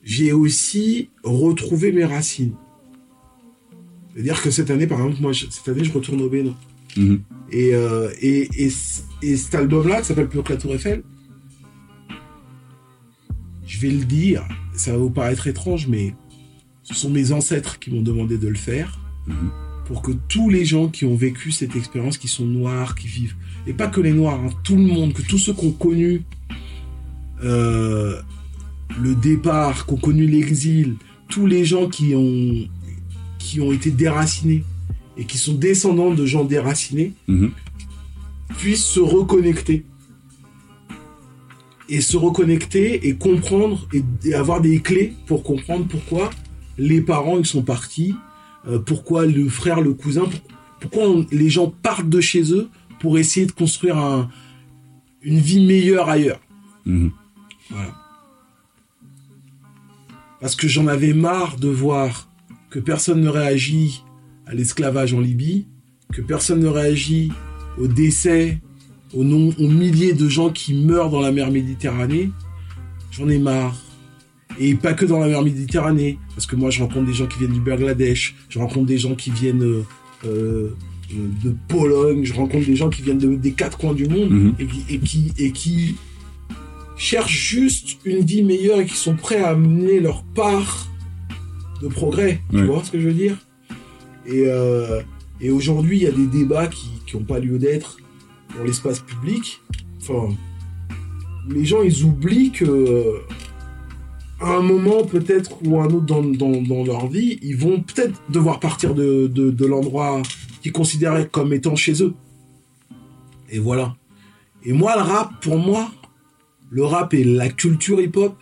j'ai 0.03 0.33
aussi 0.33 1.09
retrouvé 1.23 1.91
mes 1.93 2.05
racines. 2.05 2.55
C'est-à-dire 4.13 4.41
que 4.43 4.51
cette 4.51 4.71
année, 4.71 4.87
par 4.87 4.99
exemple, 5.01 5.21
moi, 5.23 5.33
je- 5.33 5.47
cette 5.51 5.67
année, 5.69 5.83
je 5.85 5.93
retourne 5.93 6.21
au 6.21 6.29
Bénin. 6.29 6.55
Mhm. 6.97 7.23
Et, 7.51 7.75
euh, 7.75 8.11
et, 8.21 8.49
et, 8.67 8.71
et 9.23 9.37
cet 9.37 9.55
album-là, 9.55 10.01
qui 10.03 10.07
s'appelle 10.09 10.29
Plus 10.29 10.43
que 10.43 10.53
la 10.53 10.59
Tour 10.59 10.75
Eiffel, 10.75 11.03
je 13.67 13.79
vais 13.81 13.91
le 13.91 14.05
dire, 14.05 14.47
ça 14.77 14.93
va 14.93 14.99
vous 14.99 15.11
paraître 15.11 15.47
étrange, 15.47 15.89
mais 15.89 16.15
ce 16.85 16.95
sont 16.95 17.11
mes 17.11 17.33
ancêtres 17.33 17.79
qui 17.81 17.91
m'ont 17.91 18.03
demandé 18.03 18.39
de 18.39 18.49
le 18.49 18.57
faire. 18.57 18.99
Mhm. 19.27 19.51
pour 19.87 20.01
que 20.01 20.13
tous 20.29 20.49
les 20.49 20.65
gens 20.65 20.89
qui 20.89 21.05
ont 21.05 21.15
vécu 21.15 21.53
cette 21.53 21.77
expérience, 21.77 22.17
qui 22.17 22.27
sont 22.29 22.47
noirs, 22.47 22.95
qui 22.95 23.07
vivent, 23.07 23.35
et 23.67 23.75
pas 23.75 23.87
que 23.87 24.01
les 24.01 24.13
noirs, 24.15 24.41
hein, 24.43 24.49
tout 24.63 24.77
le 24.77 24.83
monde, 24.83 25.13
que 25.13 25.21
tous 25.21 25.37
ceux 25.39 25.53
qui 25.53 25.67
ont 25.67 25.73
connu 25.73 26.23
euh, 27.43 28.19
le 28.99 29.15
départ, 29.15 29.85
qui 29.87 29.93
ont 29.93 29.99
connu 29.99 30.27
l'exil, 30.27 30.95
tous 31.29 31.47
les 31.47 31.67
gens 31.67 31.87
qui 31.89 32.15
ont, 32.15 32.67
qui 33.39 33.61
ont 33.61 33.73
été 33.73 33.91
déracinés 33.91 34.65
et 35.19 35.25
qui 35.27 35.37
sont 35.37 35.53
descendants 35.55 36.15
de 36.15 36.25
gens 36.25 36.45
déracinés, 36.45 37.13
Mhm. 37.29 37.51
puissent 38.57 38.87
se 38.87 39.01
reconnecter. 39.01 39.85
Et 41.91 42.01
se 42.01 42.17
reconnecter 42.17 43.07
et 43.07 43.17
comprendre 43.17 43.87
et 44.25 44.33
avoir 44.33 44.63
des 44.63 44.81
clés 44.81 45.13
pour 45.27 45.43
comprendre 45.43 45.85
pourquoi 45.87 46.31
les 46.79 47.01
parents 47.01 47.39
ils 47.39 47.47
sont 47.47 47.63
partis, 47.63 48.15
euh, 48.69 48.79
pourquoi 48.79 49.27
le 49.27 49.49
frère, 49.49 49.81
le 49.81 49.95
cousin, 49.95 50.23
pour- 50.25 50.41
pourquoi 50.81 51.09
on- 51.09 51.27
les 51.33 51.49
gens 51.51 51.69
partent 51.83 52.09
de 52.09 52.21
chez 52.21 52.53
eux 52.53 52.69
pour 53.01 53.19
essayer 53.19 53.47
de 53.47 53.53
construire 53.53 53.97
un, 53.99 54.31
une 55.23 55.39
vie 55.39 55.65
meilleure 55.67 56.09
ailleurs? 56.09 56.41
Mhm. 56.87 57.11
Voilà. 57.71 57.95
Parce 60.41 60.57
que 60.57 60.69
j'en 60.69 60.87
avais 60.87 61.15
marre 61.15 61.57
de 61.57 61.69
voir 61.69 62.29
que 62.71 62.79
personne 62.79 63.21
ne 63.21 63.29
réagit 63.29 64.03
à 64.47 64.55
l'esclavage 64.55 65.15
en 65.15 65.21
Libye, 65.21 65.67
que 66.13 66.21
personne 66.21 66.61
ne 66.61 66.67
réagit 66.69 67.33
au 67.79 67.87
décès, 67.87 68.61
aux, 69.15 69.25
non- 69.25 69.55
aux 69.59 69.69
milliers 69.69 70.13
de 70.13 70.29
gens 70.29 70.51
qui 70.51 70.75
meurent 70.75 71.09
dans 71.11 71.21
la 71.21 71.33
mer 71.33 71.51
Méditerranée. 71.51 72.31
J'en 73.11 73.29
ai 73.29 73.39
marre. 73.39 73.77
Et 74.59 74.75
pas 74.75 74.93
que 74.95 75.05
dans 75.05 75.19
la 75.19 75.27
mer 75.29 75.43
Méditerranée, 75.43 76.19
parce 76.35 76.47
que 76.47 76.55
moi 76.57 76.71
je 76.71 76.81
rencontre 76.81 77.07
des 77.07 77.13
gens 77.15 77.27
qui 77.27 77.39
viennent 77.41 77.53
du 77.53 77.61
Bangladesh, 77.61 78.37
je 78.49 78.59
rencontre 78.59 78.87
des 78.87 78.99
gens 78.99 79.15
qui 79.15 79.31
viennent 79.31 79.63
euh, 79.63 79.83
euh, 80.25 80.69
de 81.13 81.55
Pologne, 81.69 82.25
je 82.25 82.33
rencontre 82.35 82.67
des 82.67 82.77
gens 82.77 82.89
qui 82.89 83.03
viennent 83.03 83.19
de- 83.19 83.35
des 83.35 83.53
quatre 83.53 83.77
coins 83.79 83.95
du 83.95 84.07
monde 84.09 84.31
Mhm. 84.31 84.55
et, 84.59 84.67
qui, 84.67 84.85
et, 84.89 84.99
qui, 84.99 85.33
et 85.39 85.51
qui 85.53 85.97
cherchent 86.97 87.37
juste 87.51 87.99
une 88.05 88.25
vie 88.25 88.43
meilleure 88.45 88.81
et 88.81 88.87
qui 88.87 88.97
sont 88.97 89.17
prêts 89.17 89.43
à 89.43 89.51
amener 89.51 89.99
leur 90.01 90.23
part 90.23 90.89
de 91.83 91.89
progrès. 91.89 92.41
Tu 92.51 92.65
vois 92.65 92.83
ce 92.85 92.91
que 92.93 93.01
je 93.01 93.09
veux 93.09 93.15
dire? 93.15 93.37
Et, 94.27 94.45
euh, 94.47 95.03
et 95.41 95.51
aujourd'hui, 95.51 95.99
il 95.99 96.03
y 96.05 96.07
a 96.07 96.13
des 96.13 96.27
débats 96.27 96.69
qui 96.69 96.89
n'ont 97.17 97.25
pas 97.25 97.39
lieu 97.41 97.59
d'être 97.59 97.99
dans 98.57 98.65
l'espace 98.65 99.01
public. 99.01 99.61
Enfin, 100.01 100.33
les 101.51 101.65
gens, 101.65 101.83
ils 101.83 102.05
oublient 102.05 102.53
que 102.53 103.17
à 104.41 104.57
un 104.57 104.63
moment 104.63 105.05
peut-être 105.05 105.59
ou 105.65 105.81
un 105.81 105.87
autre 105.87 106.07
dans, 106.07 106.23
dans, 106.23 106.61
dans 106.63 106.85
leur 106.85 107.09
vie, 107.09 107.39
ils 107.43 107.57
vont 107.57 107.81
peut-être 107.81 108.21
devoir 108.31 108.61
partir 108.61 108.95
de, 108.95 109.27
de, 109.27 109.51
de 109.51 109.67
l'endroit 109.67 110.23
qu'ils 110.63 110.73
considéraient 110.73 111.29
comme 111.29 111.53
étant 111.53 111.77
chez 111.77 112.03
eux. 112.03 112.15
Et 113.51 113.59
voilà. 113.59 113.97
Et 114.65 114.73
moi, 114.73 114.95
le 114.97 115.03
rap, 115.03 115.43
pour 115.43 115.59
moi, 115.59 115.91
le 116.71 116.85
rap 116.85 117.15
et 117.15 117.23
la 117.25 117.49
culture 117.49 118.01
hip-hop, 118.01 118.37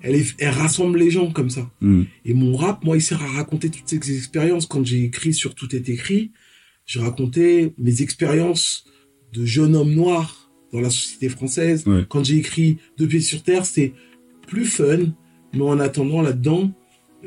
elle, 0.00 0.14
est- 0.14 0.34
elle 0.38 0.50
rassemble 0.54 0.98
les 0.98 1.10
gens 1.10 1.30
comme 1.32 1.50
ça. 1.50 1.70
Mhm. 1.80 2.06
Et 2.24 2.34
mon 2.34 2.56
rap, 2.56 2.84
moi, 2.84 2.96
il 2.96 3.02
sert 3.02 3.22
à 3.22 3.26
raconter 3.28 3.70
toutes 3.70 3.88
ces 3.88 4.16
expériences. 4.16 4.66
Quand 4.66 4.84
j'ai 4.84 5.02
écrit 5.04 5.32
sur 5.34 5.54
Tout 5.54 5.74
est 5.74 5.88
écrit, 5.88 6.32
j'ai 6.86 7.00
raconté 7.00 7.74
mes 7.78 8.02
expériences 8.02 8.84
de 9.32 9.44
jeune 9.44 9.74
homme 9.76 9.92
noir 9.94 10.50
dans 10.72 10.80
la 10.80 10.90
société 10.90 11.28
française. 11.28 11.84
Ouais. 11.86 12.04
Quand 12.08 12.24
j'ai 12.24 12.36
écrit 12.36 12.78
Deux 12.98 13.06
pieds 13.08 13.20
sur 13.20 13.42
terre, 13.42 13.64
c'est 13.64 13.92
plus 14.46 14.64
fun. 14.66 14.98
Mais 15.52 15.62
en 15.62 15.78
attendant, 15.78 16.22
là-dedans, 16.22 16.70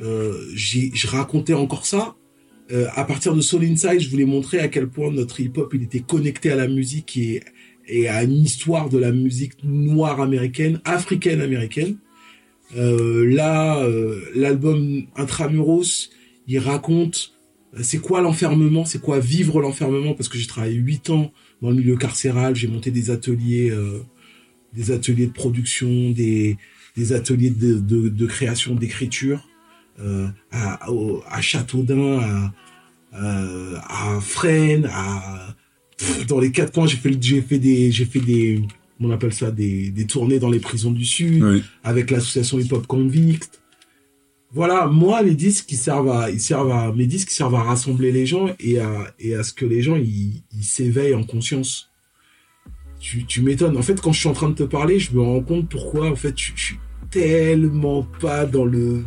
euh, 0.02 0.34
je 0.54 1.08
racontais 1.08 1.54
encore 1.54 1.86
ça. 1.86 2.16
Euh, 2.72 2.88
à 2.96 3.06
partir 3.06 3.36
de 3.36 3.42
Soul 3.42 3.64
Inside, 3.66 4.00
je 4.00 4.10
voulais 4.10 4.26
montrer 4.26 4.60
à 4.60 4.68
quel 4.68 4.88
point 4.88 5.12
notre 5.12 5.40
hip-hop, 5.40 5.72
il 5.76 5.84
était 5.84 6.00
connecté 6.00 6.52
à 6.52 6.56
la 6.56 6.68
musique 6.68 7.16
et, 7.18 7.44
et 7.88 8.10
à 8.10 8.24
une 8.24 8.34
histoire 8.34 8.90
de 8.90 8.98
la 8.98 9.12
musique 9.12 9.64
noire 9.64 10.20
américaine, 10.20 10.82
africaine 10.84 11.42
américaine. 11.42 11.98
Euh, 12.76 13.26
là, 13.30 13.84
euh, 13.84 14.22
l'album 14.34 15.04
Intramuros, 15.16 16.10
il 16.48 16.58
raconte 16.58 17.36
euh, 17.78 17.80
c'est 17.84 18.00
quoi 18.00 18.22
l'enfermement, 18.22 18.86
c'est 18.86 19.02
quoi 19.02 19.20
vivre 19.20 19.62
l'enfermement, 19.62 20.14
parce 20.14 20.30
que 20.30 20.38
j'ai 20.38 20.48
travaillé 20.48 20.76
huit 20.76 21.10
ans 21.10 21.32
dans 21.62 21.70
le 21.70 21.76
milieu 21.76 21.98
carcéral, 21.98 22.56
j'ai 22.56 22.68
monté 22.68 22.92
des 22.92 23.12
ateliers, 23.12 23.70
euh, 23.70 24.04
des 24.74 24.92
ateliers 24.92 25.28
de 25.28 25.32
production, 25.32 26.12
des, 26.12 26.58
des 26.96 27.14
ateliers 27.14 27.50
de, 27.50 27.80
de, 27.80 28.10
de 28.10 28.26
création, 28.26 28.76
d'écriture, 28.76 29.44
euh, 30.00 30.28
à, 30.52 30.92
au- 30.92 31.24
à 31.30 31.42
Châteaudun, 31.42 32.20
à, 32.20 32.54
euh, 33.22 33.78
à 33.88 34.20
Fresnes, 34.22 34.90
à 34.92 35.56
pff, 35.98 36.26
dans 36.28 36.40
les 36.40 36.52
quatre 36.52 36.74
coins, 36.74 36.88
j'ai 36.88 36.98
fait, 36.98 37.18
j'ai 37.22 37.42
fait 37.42 37.60
des, 37.60 37.92
j'ai 37.92 38.06
fait 38.06 38.20
des, 38.20 38.62
on 39.00 39.12
appelle 39.12 39.34
ça 39.34 39.52
des, 39.52 39.90
des 39.92 40.06
tournées 40.06 40.40
dans 40.40 40.50
les 40.50 40.60
prisons 40.60 40.92
du 40.92 41.06
Sud 41.06 41.44
avec 41.84 42.12
l'association 42.12 42.60
Hip 42.60 42.72
Hop 42.72 42.88
Convict. 42.88 43.62
Voilà, 44.52 44.88
moi, 44.88 45.22
les 45.22 45.36
disques, 45.36 45.70
ils 45.74 45.78
servent 45.78 46.10
à, 46.12 46.30
ils 46.32 46.40
servent 46.40 46.72
à, 46.72 46.94
mes 46.94 47.08
disques, 47.08 47.30
servent 47.30 47.56
à 47.56 47.64
rassembler 47.64 48.14
les 48.14 48.26
gens 48.26 48.48
et 48.60 48.80
à, 48.80 49.14
et 49.20 49.36
à 49.36 49.44
ce 49.44 49.52
que 49.52 49.66
les 49.66 49.82
gens, 49.82 49.98
ils, 49.98 50.44
ils 50.58 50.64
s'éveillent 50.64 51.14
en 51.16 51.26
conscience. 51.26 51.92
Tu, 53.00 53.26
tu 53.26 53.42
m'étonnes. 53.42 53.76
En 53.76 53.82
fait, 53.82 54.00
quand 54.00 54.14
je 54.14 54.20
suis 54.20 54.30
en 54.30 54.34
train 54.34 54.50
de 54.50 54.56
te 54.56 54.64
parler, 54.64 54.98
je 54.98 55.14
me 55.14 55.22
rends 55.22 55.42
compte 55.42 55.68
pourquoi, 55.70 56.10
en 56.10 56.16
fait, 56.16 56.38
je, 56.40 56.54
je 56.56 56.74
tellement 57.20 58.04
pas 58.20 58.46
dans 58.46 58.66
le, 58.66 59.04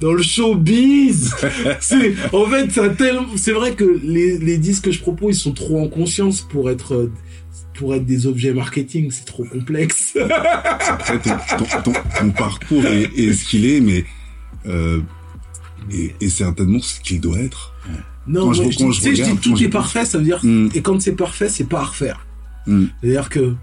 dans 0.00 0.12
le 0.12 0.22
showbiz. 0.22 1.34
c'est, 1.80 2.14
en 2.32 2.46
fait, 2.46 2.70
ça 2.72 2.84
a 2.84 2.88
tellement, 2.90 3.26
c'est 3.36 3.52
vrai 3.52 3.74
que 3.74 4.00
les, 4.02 4.38
les 4.38 4.58
disques 4.58 4.84
que 4.86 4.90
je 4.92 5.00
propose, 5.00 5.36
ils 5.36 5.40
sont 5.40 5.52
trop 5.52 5.80
en 5.82 5.88
conscience 5.88 6.40
pour 6.40 6.70
être, 6.70 7.10
pour 7.74 7.94
être 7.94 8.06
des 8.06 8.26
objets 8.26 8.52
marketing. 8.54 9.10
C'est 9.10 9.26
trop 9.26 9.44
complexe. 9.44 10.16
Après, 10.88 11.18
ton, 11.18 11.30
ton, 11.58 11.92
ton, 11.92 11.92
ton 12.18 12.30
parcours 12.30 12.84
est, 12.86 13.10
est 13.18 13.32
ce 13.32 13.44
qu'il 13.44 13.66
est, 13.66 13.80
mais 13.80 14.04
euh, 14.66 15.00
et, 15.92 16.14
et 16.20 16.28
certainement 16.28 16.80
ce 16.80 17.00
qu'il 17.00 17.20
doit 17.20 17.38
être. 17.38 17.74
Non, 18.26 18.46
Quand 18.46 18.52
je- 18.54 18.62
moi, 18.62 18.70
je, 18.72 18.78
quand 18.78 18.88
dis- 18.90 19.16
je 19.16 19.22
dis 19.22 19.36
tout 19.36 19.62
est 19.62 19.68
parfait, 19.68 20.04
ça 20.04 20.18
veut 20.18 20.24
dire. 20.24 20.40
Mm. 20.42 20.68
Et 20.74 20.82
quand 20.82 21.00
c'est 21.00 21.16
parfait, 21.16 21.48
c'est 21.48 21.64
pas 21.68 21.80
à 21.80 21.84
refaire. 21.84 22.26
Mm. 22.66 22.84
C'est-à-dire 23.02 23.28
que 23.30 23.54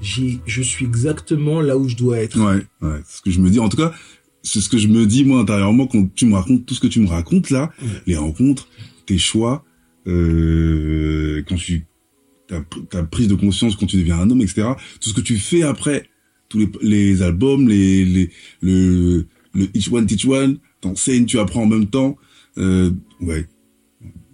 j'ai, 0.00 0.40
je 0.46 0.62
suis 0.62 0.84
exactement 0.84 1.60
là 1.60 1.76
où 1.78 1.88
je 1.88 1.96
dois 1.96 2.18
être. 2.18 2.38
Ouais, 2.38 2.62
ouais, 2.82 3.00
c'est 3.06 3.18
ce 3.18 3.22
que 3.22 3.30
je 3.30 3.40
me 3.40 3.50
dis. 3.50 3.58
En 3.58 3.68
tout 3.68 3.76
cas, 3.76 3.92
c'est 4.42 4.60
ce 4.60 4.68
que 4.68 4.78
je 4.78 4.88
me 4.88 5.06
dis 5.06 5.24
moi 5.24 5.40
intérieurement 5.40 5.86
quand 5.86 6.14
tu 6.14 6.26
me 6.26 6.34
racontes 6.34 6.66
tout 6.66 6.74
ce 6.74 6.80
que 6.80 6.86
tu 6.86 7.00
me 7.00 7.08
racontes 7.08 7.50
là, 7.50 7.72
Ouais. 7.82 7.88
les 8.06 8.16
rencontres, 8.16 8.68
tes 9.06 9.18
choix, 9.18 9.64
euh, 10.06 11.42
quand 11.48 11.56
tu 11.56 11.86
ta, 12.48 12.60
ta 12.90 13.02
prise 13.02 13.26
de 13.28 13.34
conscience 13.34 13.74
quand 13.76 13.86
tu 13.86 13.96
deviens 13.96 14.18
un 14.20 14.30
homme, 14.30 14.40
etc. 14.40 14.68
Tout 15.00 15.08
ce 15.10 15.14
que 15.14 15.20
tu 15.20 15.36
fais 15.36 15.62
après, 15.62 16.08
tous 16.48 16.58
les, 16.58 16.68
les 16.82 17.22
albums, 17.22 17.68
les, 17.68 18.04
les 18.04 18.30
le 18.60 19.26
le 19.52 19.68
each 19.74 19.90
one 19.90 20.06
teach 20.06 20.26
one, 20.26 20.58
t'enseignes, 20.80 21.26
tu 21.26 21.38
apprends 21.40 21.62
en 21.62 21.66
même 21.66 21.86
temps. 21.86 22.16
Euh, 22.58 22.90
ouais, 23.20 23.46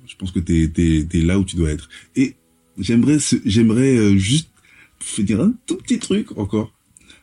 je 0.06 0.14
pense 0.16 0.30
que 0.30 0.40
t'es 0.40 0.68
t'es 0.68 1.06
t'es 1.09 1.20
là 1.22 1.39
où 1.39 1.44
tu 1.44 1.56
dois 1.56 1.70
être. 1.70 1.89
Et 2.16 2.34
j'aimerais 2.78 3.18
j'aimerais 3.47 3.97
euh, 3.97 4.16
juste 4.18 4.51
te 5.04 5.22
dire 5.22 5.40
un 5.40 5.52
tout 5.66 5.76
petit 5.76 5.98
truc 5.98 6.36
encore. 6.36 6.72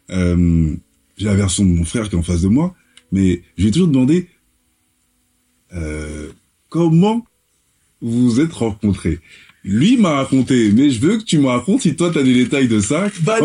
Euh, 0.10 0.76
j'ai 1.18 1.26
la 1.26 1.36
version 1.36 1.64
de 1.66 1.70
mon 1.70 1.86
frère 1.86 2.10
qui 2.10 2.16
est 2.16 2.20
en 2.20 2.24
face 2.24 2.42
de 2.42 2.48
moi, 2.48 2.76
mais 3.12 3.42
je 3.58 3.66
vais 3.66 3.72
toujours 3.72 3.88
demander 3.88 4.30
euh, 5.74 6.32
comment 6.70 7.26
vous 8.02 8.32
vous 8.32 8.40
êtes 8.40 8.54
rencontrés? 8.54 9.20
Lui 9.70 9.98
m'a 9.98 10.14
raconté, 10.16 10.72
mais 10.74 10.90
je 10.90 11.00
veux 11.00 11.18
que 11.18 11.24
tu 11.24 11.38
me 11.38 11.46
racontes 11.48 11.82
si 11.84 11.96
toi 11.96 12.10
t'as 12.14 12.24
des 12.24 12.34
détails 12.34 12.68
de 12.68 12.80
ça. 12.80 13.08
Bah, 13.22 13.38
êtes- 13.38 13.44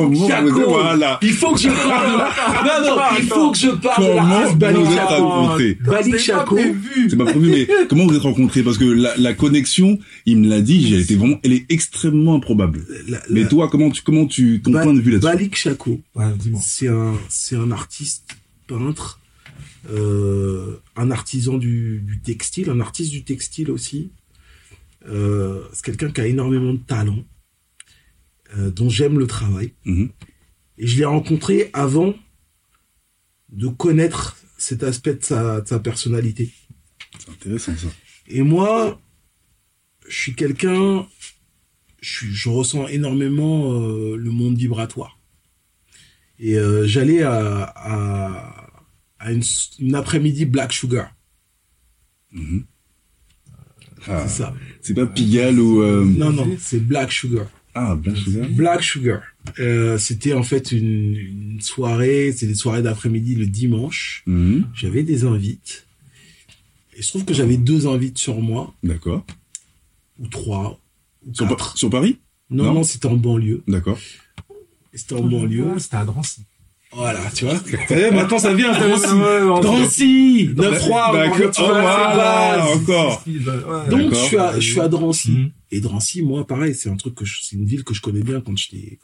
voilà. 0.67 1.19
Il 1.23 1.33
faut 1.33 1.53
que 1.55 1.61
je 1.61 1.69
parle 1.69 2.13
de 2.13 2.19
la... 2.19 2.81
Non, 2.91 2.97
non, 2.97 3.03
il 3.19 3.25
faut 3.27 3.51
que 3.51 3.59
je 3.59 3.69
parle 3.69 4.03
de 4.05 4.09
la 4.09 4.15
Comment 4.23 4.35
race 4.35 4.51
vous 4.53 4.57
Balik 4.57 4.79
vous 4.81 4.93
êtes 4.93 4.99
Chaco. 4.99 5.29
rencontrés 5.29 5.79
Balik 5.85 6.19
Chaco. 6.19 6.59
C'est 7.09 7.17
pas 7.17 7.25
prévu, 7.27 7.51
mais 7.51 7.69
comment 7.89 8.07
vous 8.07 8.15
êtes 8.17 8.23
rencontrés? 8.23 8.63
Parce 8.63 8.79
que 8.79 8.85
la, 8.85 9.15
la 9.19 9.35
connexion, 9.35 9.99
il 10.27 10.39
me 10.39 10.49
l'a 10.49 10.61
dit, 10.63 10.93
elle 10.95 11.01
était 11.01 11.15
vraiment, 11.17 11.39
elle 11.45 11.53
est 11.53 11.67
extrêmement 11.69 12.35
improbable. 12.37 12.85
La- 13.07 13.21
Mais 13.31 13.43
la- 13.43 13.47
toi, 13.49 13.69
comment 13.69 13.91
tu, 13.91 14.03
comment 14.03 14.27
tu, 14.27 14.61
ton 14.65 14.71
Ba- 14.71 14.83
point 14.83 14.95
de 14.95 15.01
vue 15.01 15.11
là-dessus? 15.11 15.27
Balik 15.33 15.57
Chaco. 15.57 16.01
Ouais. 16.15 16.25
C'est 16.63 16.89
un, 16.89 17.13
c'est 17.29 17.57
un 17.57 17.71
artiste 17.71 18.25
peintre, 18.67 19.21
euh, 19.93 20.81
un 20.97 21.11
artisan 21.11 21.59
du, 21.59 22.01
du 22.07 22.19
textile, 22.21 22.71
un 22.71 22.81
artiste 22.81 23.11
du 23.11 23.23
textile 23.25 23.71
aussi. 23.71 24.11
Euh, 25.07 25.65
c'est 25.73 25.85
quelqu'un 25.85 26.11
qui 26.11 26.21
a 26.21 26.27
énormément 26.27 26.73
de 26.73 26.79
talent, 26.79 27.25
euh, 28.57 28.71
dont 28.71 28.89
j'aime 28.89 29.19
le 29.19 29.27
travail. 29.27 29.73
Mhm. 29.85 30.11
Et 30.79 30.87
je 30.87 30.99
l'ai 30.99 31.05
rencontré 31.05 31.71
avant 31.73 32.15
de 33.51 33.69
connaître 33.69 34.37
cet 34.59 34.83
aspect 34.83 35.15
de 35.15 35.25
sa, 35.25 35.61
de 35.61 35.69
sa 35.69 35.79
personnalité. 35.79 36.53
C'est 37.19 37.31
intéressant 37.31 37.77
ça. 37.77 37.89
Et 38.27 38.43
moi, 38.43 39.01
je 40.09 40.17
suis 40.17 40.35
quelqu'un, 40.35 41.07
je, 42.01 42.49
ressens 42.49 42.89
énormément 42.89 43.73
euh, 43.73 44.17
le 44.17 44.31
monde 44.31 44.57
vibratoire. 44.57 45.19
Et 46.39 46.59
euh, 46.59 46.87
j'allais 46.87 47.23
à, 47.23 47.63
à, 47.63 48.83
à 49.19 49.33
une, 49.33 49.43
une 49.79 49.95
après-midi 49.95 50.47
Black 50.47 50.73
Sugar. 50.73 51.15
Mhm. 52.33 52.65
Ah, 54.09 54.25
C'est 54.27 54.39
ça. 54.43 54.55
C'est 54.83 54.95
pas 54.95 55.07
Pigalle 55.07 55.59
ou... 55.59 55.83
euh, 55.83 56.05
Non, 56.05 56.31
non, 56.33 56.49
c'est 56.59 56.81
Black 56.81 57.11
Sugar. 57.13 57.47
Ah, 57.75 57.95
Black 57.97 58.17
Sugar. 58.17 58.49
Black 58.51 58.83
Sugar. 58.83 59.23
Euh, 59.59 59.99
c'était 59.99 60.33
en 60.33 60.43
fait 60.43 60.73
une, 60.73 61.17
une 61.17 61.61
soirée, 61.61 62.33
c'est 62.37 62.47
des 62.47 62.55
soirées 62.55 62.83
d'après-midi 62.83 63.35
le 63.35 63.47
dimanche. 63.47 64.23
Mhm, 64.27 64.67
J'avais 64.75 65.03
des 65.03 65.25
invites. 65.25 65.87
Et 66.97 67.03
je 67.03 67.09
trouve 67.09 67.25
que 67.25 67.35
j'avais 67.35 67.57
deux 67.57 67.87
invites 67.89 68.19
sur 68.19 68.41
moi, 68.41 68.73
D'accord. 68.85 69.27
ou 70.21 70.29
trois, 70.29 70.81
ou 71.27 71.35
Sur, 71.35 71.45
Pa- 71.49 71.55
quatre. 71.57 71.77
sur 71.77 71.91
Paris? 71.91 72.19
Non, 72.51 72.65
non 72.65 72.75
non, 72.75 72.83
c'était 72.85 73.07
en 73.07 73.17
banlieue. 73.17 73.63
D'accord. 73.67 73.99
C'était 74.93 75.15
en 75.17 75.25
banlieue. 75.25 75.79
C'était 75.79 75.97
à 75.97 76.05
Drancy. 76.05 76.43
Voilà, 76.95 77.31
tu 77.35 77.45
vois. 77.45 77.55
Maintenant 78.13 78.39
ça 78.39 78.55
vient, 78.55 78.73
Drancy. 78.73 79.07
Drancy, 79.63 80.51
9-3, 80.55 81.13
D'accord. 81.13 81.51
tu 81.51 81.61
Oh, 81.63 81.67
vois, 81.67 81.81
voilà, 81.81 82.11
c'est 82.13 82.17
la 82.17 82.17
base. 82.17 82.77
encore. 82.77 83.25
Donc, 83.91 84.11
je 84.15 84.19
suis, 84.19 84.37
à, 84.37 84.61
je 84.61 84.71
suis 84.71 84.81
à 84.81 84.89
Drancy. 84.89 85.31
Mhm. 85.33 85.51
Et 85.73 85.81
Drancy, 85.81 86.23
moi, 86.23 86.47
pareil, 86.47 86.75
c'est 86.75 86.89
un 86.89 86.97
truc 86.97 87.15
que 87.15 87.25
je- 87.25 87.41
c'est 87.43 87.57
une 87.57 87.67
ville 87.67 87.85
que 87.85 87.95
je 87.95 88.01
connais 88.01 88.23
bien 88.23 88.41
quand 88.41 88.57
j'étais, 88.57 88.99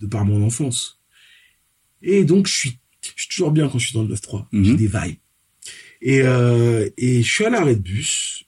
de 0.00 0.06
par 0.06 0.24
mon 0.24 0.44
enfance. 0.44 1.00
Et 2.02 2.24
donc, 2.24 2.46
je 2.46 2.52
suis, 2.54 2.78
je 3.02 3.10
suis 3.22 3.28
toujours 3.28 3.50
bien 3.52 3.68
quand 3.68 3.78
je 3.78 3.86
suis 3.88 3.94
dans 3.94 4.02
le 4.02 4.08
9-3. 4.08 4.48
Mhm. 4.52 4.64
J'ai 4.64 4.74
des 4.74 4.86
vibes. 4.86 5.16
Et, 6.02 6.22
euh, 6.22 6.88
et 6.96 7.22
je 7.22 7.30
suis 7.30 7.44
à 7.44 7.50
l'arrêt 7.50 7.76
de 7.76 7.80
bus 7.82 8.44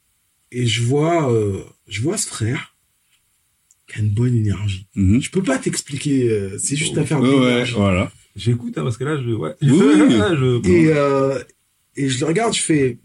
et 0.50 0.66
je 0.66 0.82
vois, 0.82 1.30
euh, 1.30 1.62
je 1.86 2.00
vois 2.00 2.16
ce 2.16 2.26
frère 2.26 2.71
qui 3.92 3.98
a 3.98 4.02
une 4.02 4.10
bonne 4.10 4.34
énergie. 4.36 4.86
Mhm. 4.94 5.20
Je 5.20 5.30
peux 5.30 5.42
pas 5.42 5.58
t'expliquer, 5.58 6.28
euh, 6.30 6.58
c'est 6.58 6.76
juste 6.76 6.96
à 6.98 7.04
faire 7.04 7.20
de 7.20 7.28
Ouais, 7.28 7.38
ouais, 7.38 7.64
voilà. 7.72 8.10
J'écoute, 8.34 8.78
hein, 8.78 8.82
parce 8.82 8.96
que 8.96 9.04
là, 9.04 9.20
je. 9.22 9.30
Ouais. 9.30 9.54
Oui, 9.62 9.70
oui. 9.70 10.08
je... 10.62 10.68
Et, 10.68 10.92
euh, 10.94 11.42
et 11.96 12.08
je 12.08 12.20
le 12.20 12.26
regarde, 12.26 12.54
je 12.54 12.62
fais, 12.62 12.98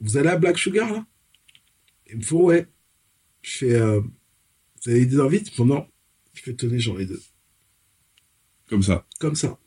vous 0.00 0.16
allez 0.16 0.28
à 0.28 0.36
Black 0.36 0.58
Sugar, 0.58 0.90
là? 0.90 1.06
Il 2.10 2.18
me 2.18 2.22
faut, 2.22 2.44
ouais. 2.44 2.66
Je 3.42 3.50
fais, 3.58 3.74
euh, 3.74 4.00
vous 4.00 4.90
avez 4.90 5.04
des 5.04 5.20
invites? 5.20 5.58
Non. 5.58 5.86
Je 6.32 6.42
fais, 6.42 6.54
tenez, 6.54 6.78
j'en 6.80 6.98
ai 6.98 7.04
deux. 7.04 7.22
Comme 8.68 8.82
ça. 8.82 9.06
Comme 9.20 9.34
ça. 9.34 9.58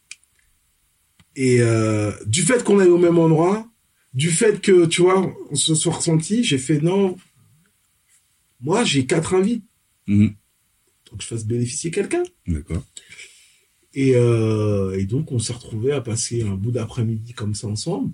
Et, 1.36 1.62
euh, 1.62 2.12
du 2.26 2.42
fait 2.42 2.64
qu'on 2.64 2.82
est 2.82 2.88
au 2.88 2.98
même 2.98 3.20
endroit, 3.20 3.70
du 4.14 4.32
fait 4.32 4.60
que, 4.60 4.88
tu 4.88 5.04
vois, 5.04 5.32
on 5.52 5.56
se 5.56 5.76
soit 5.76 5.94
ressenti, 5.94 6.44
j'ai 6.44 6.58
fait, 6.58 6.82
non. 6.82 7.16
Moi, 8.60 8.84
j'ai 8.84 9.06
quatre 9.06 9.36
invites. 9.36 9.64
Mhm. 10.08 10.34
Donc, 11.12 11.22
je 11.22 11.28
fasse 11.28 11.46
bénéficier 11.46 11.92
quelqu'un. 11.92 12.24
D'accord. 12.48 12.84
Et, 13.94 14.14
euh, 14.16 14.98
et 15.00 15.06
donc, 15.06 15.32
on 15.32 15.40
s'est 15.40 15.54
retrouvés 15.54 15.92
à 15.92 16.02
passer 16.02 16.44
un 16.44 16.56
bout 16.56 16.72
d'après-midi 16.72 17.34
comme 17.34 17.56
ça 17.56 17.68
ensemble. 17.68 18.12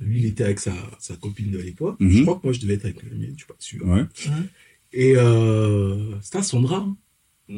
Lui, 0.00 0.20
il 0.20 0.26
était 0.26 0.44
avec 0.44 0.58
sa, 0.60 0.72
sa 0.98 1.14
copine 1.16 1.50
de 1.50 1.58
l'époque. 1.58 1.96
Mhm. 2.00 2.10
Je 2.10 2.22
crois 2.22 2.36
que 2.36 2.40
moi, 2.44 2.52
je 2.52 2.60
devais 2.60 2.74
être 2.74 2.84
avec 2.86 3.02
la 3.02 3.10
mienne, 3.10 3.32
je 3.36 3.44
suis 3.44 3.46
pas 3.46 3.54
sûr. 3.58 3.86
Ouais. 3.86 4.02
Et 4.92 5.14
euh, 5.16 6.18
c'était 6.22 6.38
à 6.38 6.42
Sandra. 6.42 6.88
hein. 7.50 7.56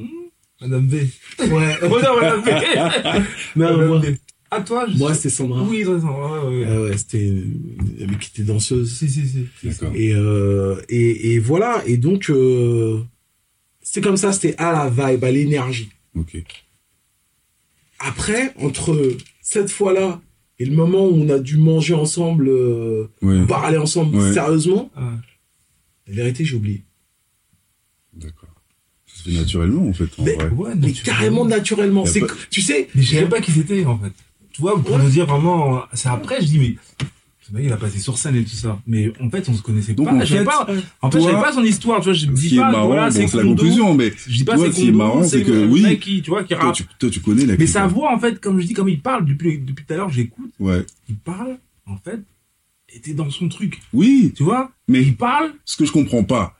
Madame 0.61 0.87
V. 0.89 1.09
Ouais. 1.39 1.77
Oh 1.83 1.89
non, 2.03 2.21
Madame 2.21 2.43
V. 2.45 2.51
non, 3.57 3.71
Madame 3.77 3.87
moi, 3.89 3.99
V. 4.01 4.19
À 4.51 4.61
toi, 4.61 4.87
je 4.87 4.99
moi 4.99 5.15
c'était 5.15 5.31
Sandra. 5.31 5.63
Oui, 5.63 5.83
raison. 5.85 6.09
Ouais, 6.09 6.39
ouais, 6.49 6.59
ouais. 6.61 6.67
Euh, 6.67 6.91
ouais, 6.91 6.99
c'était 6.99 7.27
une 7.27 7.97
amie 8.03 8.19
qui 8.19 8.31
était 8.35 8.43
danseuse. 8.43 8.93
Si, 8.99 9.09
si, 9.09 9.27
si. 9.27 9.47
D'accord. 9.65 9.93
Et, 9.95 10.13
euh, 10.13 10.81
et, 10.89 11.33
et 11.35 11.39
voilà. 11.39 11.83
Et 11.87 11.97
donc, 11.97 12.29
euh, 12.29 13.01
c'était 13.93 14.07
comme 14.07 14.17
ça, 14.17 14.33
c'était 14.33 14.57
à 14.57 14.73
la 14.73 14.89
vibe, 14.89 15.23
à 15.23 15.31
l'énergie. 15.31 15.91
Ok. 16.17 16.43
Après, 17.99 18.55
entre 18.59 18.99
cette 19.43 19.71
fois-là 19.71 20.19
et 20.59 20.65
le 20.65 20.75
moment 20.75 21.05
où 21.07 21.15
on 21.15 21.29
a 21.29 21.39
dû 21.39 21.59
manger 21.59 21.93
ensemble, 21.93 22.49
euh, 22.49 23.07
Ouais. 23.21 23.45
parler 23.47 23.77
ensemble 23.77 24.17
Ouais. 24.17 24.33
sérieusement, 24.33 24.91
Ah. 24.97 25.13
la 26.07 26.15
vérité, 26.15 26.43
j'ai 26.47 26.57
oublié. 26.57 26.85
D'accord. 28.15 28.49
Ça 29.07 29.25
se 29.25 29.31
fait 29.31 29.37
naturellement, 29.37 29.87
en 29.87 29.93
fait, 29.93 30.09
en 30.19 30.23
Mais- 30.25 30.35
vrai. 30.37 30.49
Ouais, 30.49 30.75
Mais 30.75 30.93
carrément 30.93 31.45
naturellement. 31.45 32.07
C'est 32.07 32.21
pas- 32.21 32.33
tu 32.51 32.63
sais, 32.63 32.89
Mais 32.95 33.03
je 33.03 33.15
savais 33.17 33.29
pas 33.29 33.43
qui 33.43 33.53
c'était, 33.53 33.85
en 33.85 33.99
fait. 33.99 34.13
Tu 34.53 34.63
vois, 34.63 34.83
pour 34.83 34.97
Ouais. 34.97 35.03
nous 35.03 35.11
dire 35.11 35.27
vraiment, 35.27 35.83
c'est 35.93 36.09
après, 36.09 36.41
je 36.41 36.47
dis, 36.47 36.59
mais, 36.59 36.77
il 37.61 37.73
a 37.73 37.77
passé 37.77 37.99
sur 37.99 38.17
scène 38.19 38.37
et 38.37 38.45
tout 38.45 38.51
ça. 38.55 38.79
Mais 38.87 39.13
en 39.21 39.29
fait, 39.31 39.49
on 39.49 39.55
se 39.55 39.63
connaissait 39.63 39.95
Donc, 39.95 40.07
pas. 40.09 40.15
en 40.15 40.21
je 40.25 40.37
fait, 40.37 40.45
pas, 40.45 40.67
en 41.03 41.11
fait, 41.11 41.19
je 41.21 41.25
savais 41.25 41.41
pas 41.43 41.53
son 41.53 41.65
histoire, 41.65 41.99
tu 42.01 42.05
vois, 42.05 42.13
je 42.13 42.27
dis 42.27 42.57
pas, 42.57 42.71
marrant, 42.71 42.87
voilà, 42.87 43.11
c'est 43.11 43.33
la 43.35 43.43
conclusion, 43.43 43.95
mais 43.95 44.13
Je 44.27 44.37
dis 44.39 44.45
pas 44.45 44.57
c'est 44.57 44.71
ce 44.71 44.77
qui 44.77 44.83
est 44.83 44.87
Kondo, 44.87 44.99
marrant, 44.99 45.23
c'est 45.23 45.43
que, 45.43 45.67
oui. 45.67 45.83
mec 45.83 46.01
qui, 46.01 46.23
tu 46.23 46.31
vois, 46.31 46.45
qui 46.45 46.55
toi 46.55 46.65
rappe. 46.65 46.75
tu, 46.77 46.85
toi, 46.99 47.11
tu 47.11 47.21
connais 47.21 47.45
la 47.47 47.57
Mais 47.57 47.67
sa 47.67 47.87
voix, 47.87 48.15
en 48.15 48.19
fait, 48.19 48.41
comme 48.41 48.61
je 48.61 48.67
dis, 48.67 48.75
comme 48.75 48.89
il 48.89 49.01
parle 49.01 49.25
depuis, 49.25 49.59
depuis 49.59 49.85
tout 49.85 49.93
à 49.93 49.97
l'heure, 49.97 50.09
j'écoute, 50.11 50.51
Ouais. 50.61 50.85
il 51.09 51.17
parle, 51.17 51.59
en 51.87 51.97
fait, 51.97 52.21
était 52.95 53.15
dans 53.15 53.31
son 53.31 53.49
truc. 53.49 53.81
Oui, 53.93 54.33
Tu 54.37 54.43
vois? 54.43 54.71
mais 54.89 55.03
Il 55.03 55.17
parle, 55.17 55.53
ce 55.65 55.77
que 55.77 55.85
je 55.85 55.93
comprends 55.93 56.25
pas, 56.25 56.55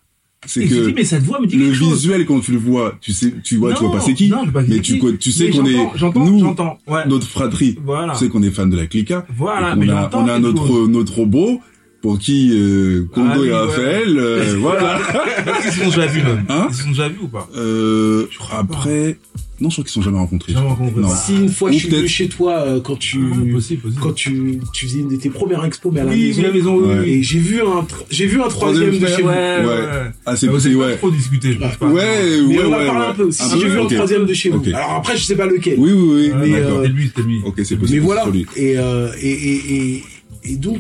c'est 0.47 0.67
que 0.67 0.87
dis, 0.89 0.93
mais 0.95 1.05
cette 1.05 1.23
voix 1.23 1.41
me 1.41 1.47
dit 1.47 1.57
le 1.57 1.73
chose. 1.73 1.95
visuel, 1.95 2.27
quand 2.27 2.41
tu 2.41 2.53
le 2.53 2.59
vois, 2.59 2.95
tu 3.01 3.13
sais, 3.13 3.33
tu 3.45 3.57
vois, 3.57 3.75
tu 3.75 3.85
vois 3.85 3.93
pas 3.93 4.01
c'est 4.01 4.15
qui, 4.15 4.29
Non, 4.29 4.47
pas 4.49 4.63
mais 4.63 4.81
tu, 4.81 4.95
qui. 4.95 4.99
co- 4.99 5.13
tu 5.13 5.31
sais 5.31 5.51
qu'on 5.51 5.65
est, 5.67 5.77
nous. 6.17 6.55
Ouais. 6.89 7.07
notre 7.07 7.27
fratrie, 7.27 7.79
Voilà. 7.85 8.13
tu 8.15 8.21
sais 8.21 8.29
qu'on 8.29 8.43
est 8.43 8.51
fan 8.51 8.69
de 8.71 8.77
la 8.77 8.87
clica, 8.87 9.25
Voilà, 9.37 9.75
qu'on 9.75 9.89
a, 9.89 10.11
on 10.15 10.29
a 10.29 10.39
notre, 10.39 10.67
chose. 10.67 10.89
notre 10.89 11.15
robot, 11.15 11.61
pour 12.01 12.19
qui, 12.19 12.51
euh, 12.53 13.07
Kondo 13.15 13.31
Ah 13.33 13.37
et 13.37 13.41
ouais. 13.41 13.53
Raphaël, 13.53 14.19
euh, 14.19 14.57
voilà. 14.61 14.99
Se 15.63 15.71
sont 15.79 15.85
déjà 15.87 16.07
vus, 16.07 16.23
même? 16.23 16.45
Hein? 16.49 16.67
Ils 16.71 16.75
se 16.75 16.83
sont 16.83 16.89
déjà 16.89 17.09
vus 17.09 17.19
ou 17.23 17.29
pas? 17.29 17.49
Euh, 17.57 18.27
après, 18.51 19.19
non, 19.63 19.71
je 19.71 19.77
crois 19.77 19.85
qu'ils 19.85 19.93
sont 19.93 20.03
jamais 20.03 20.19
rencontrés. 20.19 20.53
Jamais 20.53 20.67
rencontrés. 20.69 21.01
Non. 21.01 21.09
si 21.09 21.35
une 21.37 21.49
fois 21.49 21.71
Ou 21.71 21.73
je 21.73 21.79
suis 21.79 21.89
venu 21.89 22.09
chez 22.09 22.29
toi 22.29 22.59
euh, 22.61 22.81
quand 22.81 22.97
tu, 22.99 23.19
Ah, 23.33 23.37
possible, 23.53 23.81
possible. 23.83 24.01
quand 24.03 24.13
tu, 24.13 24.59
tu 24.75 24.87
faisais 24.87 24.99
une 25.01 25.09
de 25.09 25.17
tes 25.17 25.31
premières 25.31 25.65
expos, 25.65 25.93
mais 25.93 26.01
à 26.01 26.05
la 26.05 26.11
Oui, 26.11 26.27
maison. 26.27 26.39
oui, 26.41 26.47
la 26.47 26.53
maison, 26.53 26.77
oui, 26.77 26.87
Ouais. 26.89 26.99
oui. 27.01 27.11
Et 27.11 27.23
j'ai 27.23 27.39
vu 27.39 27.61
un, 27.63 27.87
j'ai 28.11 28.27
vu 28.27 28.43
un 28.43 28.49
troisième 28.49 28.99
de 28.99 29.07
chez 29.07 29.23
vous. 29.23 29.29
Ouais, 29.29 29.35
ouais, 29.35 29.65
Ouais. 29.67 29.75
ouais. 29.75 30.11
Ah, 30.27 30.37
c'est, 30.37 30.49
Ah, 30.49 30.51
vous 30.53 30.59
pas 30.79 30.87
ouais. 30.87 30.97
trop 30.97 31.11
discuté, 31.11 31.53
je 31.53 31.59
pense 31.59 31.77
pas. 31.77 31.87
Ouais, 31.87 32.03
Mais 32.49 32.59
ouais, 32.59 32.65
on 32.67 32.73
a 32.73 32.79
ouais, 32.79 32.87
parlé 32.87 33.01
ouais. 33.01 33.07
un 33.07 33.15
peu. 33.15 33.31
Si 33.31 33.43
j'ai 33.61 33.69
vu 33.69 33.81
un 33.81 33.87
troisième 33.87 34.27
de 34.27 34.35
chez 34.35 34.51
vous. 34.51 34.63
Alors 34.75 34.91
après, 34.95 35.17
je 35.17 35.23
sais 35.25 35.37
pas 35.37 35.47
lequel. 35.47 35.79
Oui, 35.79 35.93
oui, 35.93 36.31
oui. 36.43 36.55
Euh, 36.55 36.83
C'était 36.83 36.89
lui, 36.93 37.07
c'était 37.07 37.23
lui. 37.23 37.41
Ok, 37.45 37.55
c'est 37.63 37.75
Mais 37.75 37.81
possible. 37.81 38.01
voilà. 38.01 38.25
Et, 38.57 38.79
euh, 38.79 39.09
et, 39.23 40.03
et, 40.45 40.57
donc, 40.57 40.79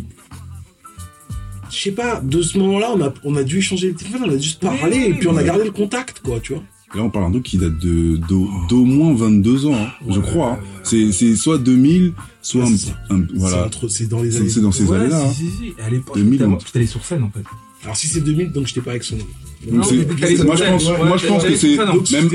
je 1.70 1.76
sais 1.78 1.92
pas, 1.92 2.20
de 2.22 2.42
ce 2.42 2.59
moment-là, 2.59 2.92
on 2.94 3.00
a, 3.00 3.14
on 3.24 3.36
a 3.36 3.42
dû 3.44 3.59
échanger 3.59 3.88
les 3.88 3.94
téléphones, 3.94 4.22
on 4.26 4.30
a 4.34 4.38
juste 4.38 4.60
parlé, 4.60 4.78
Oui, 4.96 5.04
et 5.09 5.14
puis 5.14 5.28
on 5.28 5.36
a 5.36 5.42
gardé 5.42 5.64
le 5.64 5.70
contact, 5.70 6.20
quoi, 6.24 6.40
tu 6.40 6.52
vois. 6.54 6.62
Là, 6.94 7.02
on 7.02 7.10
parle 7.10 7.24
d'un 7.27 7.31
truc 7.32 7.44
qui 7.44 7.56
date 7.59 7.78
de, 7.78 8.16
d'au, 8.28 8.51
d'au 8.69 8.85
moins 8.85 9.14
22 9.14 9.66
ans, 9.66 9.74
hein, 9.74 9.89
je 10.10 10.20
crois. 10.20 10.48
hein. 10.48 10.51
ouais, 10.52 10.59
ouais. 10.59 10.66
C'est, 10.82 11.12
c'est 11.12 11.36
soit 11.36 11.56
2000, 11.59 12.12
soit 12.43 12.64
Ouais, 12.64 12.70
un, 13.10 13.14
un- 13.16 13.27
C'est 13.31 13.36
voilà. 13.39 13.64
entre- 13.66 13.89
C'est 13.89 14.06
dans 14.09 14.23
les 14.23 14.36
années. 14.36 14.48
c'est 14.51 14.60
dans 14.60 14.73
ces 14.73 14.85
Ouais, 14.85 14.98
années-là. 14.98 15.23
hein. 15.24 15.32
si, 15.32 15.47
si, 15.47 15.51
si. 15.56 15.73
À 15.82 15.89
l'époque, 15.89 16.16
2000, 16.16 16.32
j'étais 16.39 16.44
on- 16.44 16.59
j'étais 16.59 16.78
allé 16.78 16.86
sur 16.86 17.02
scène, 17.05 17.23
en 17.23 17.31
fait. 17.31 17.44
Alors 17.85 17.97
si 17.97 18.06
c'est 18.09 18.20
2000, 18.20 18.52
donc 18.52 18.66
j'étais 18.66 18.81
pas 18.82 18.90
avec 18.90 19.02
son 19.05 19.16
nom. 19.16 19.24
Moi, 19.70 19.82
je 19.85 20.02
pense, 20.02 20.86
ouais, 20.89 21.05
moi, 21.06 21.16
je 21.16 21.27
pense 21.27 21.44
que 21.44 21.56
c'est 21.56 21.77
même 21.77 21.89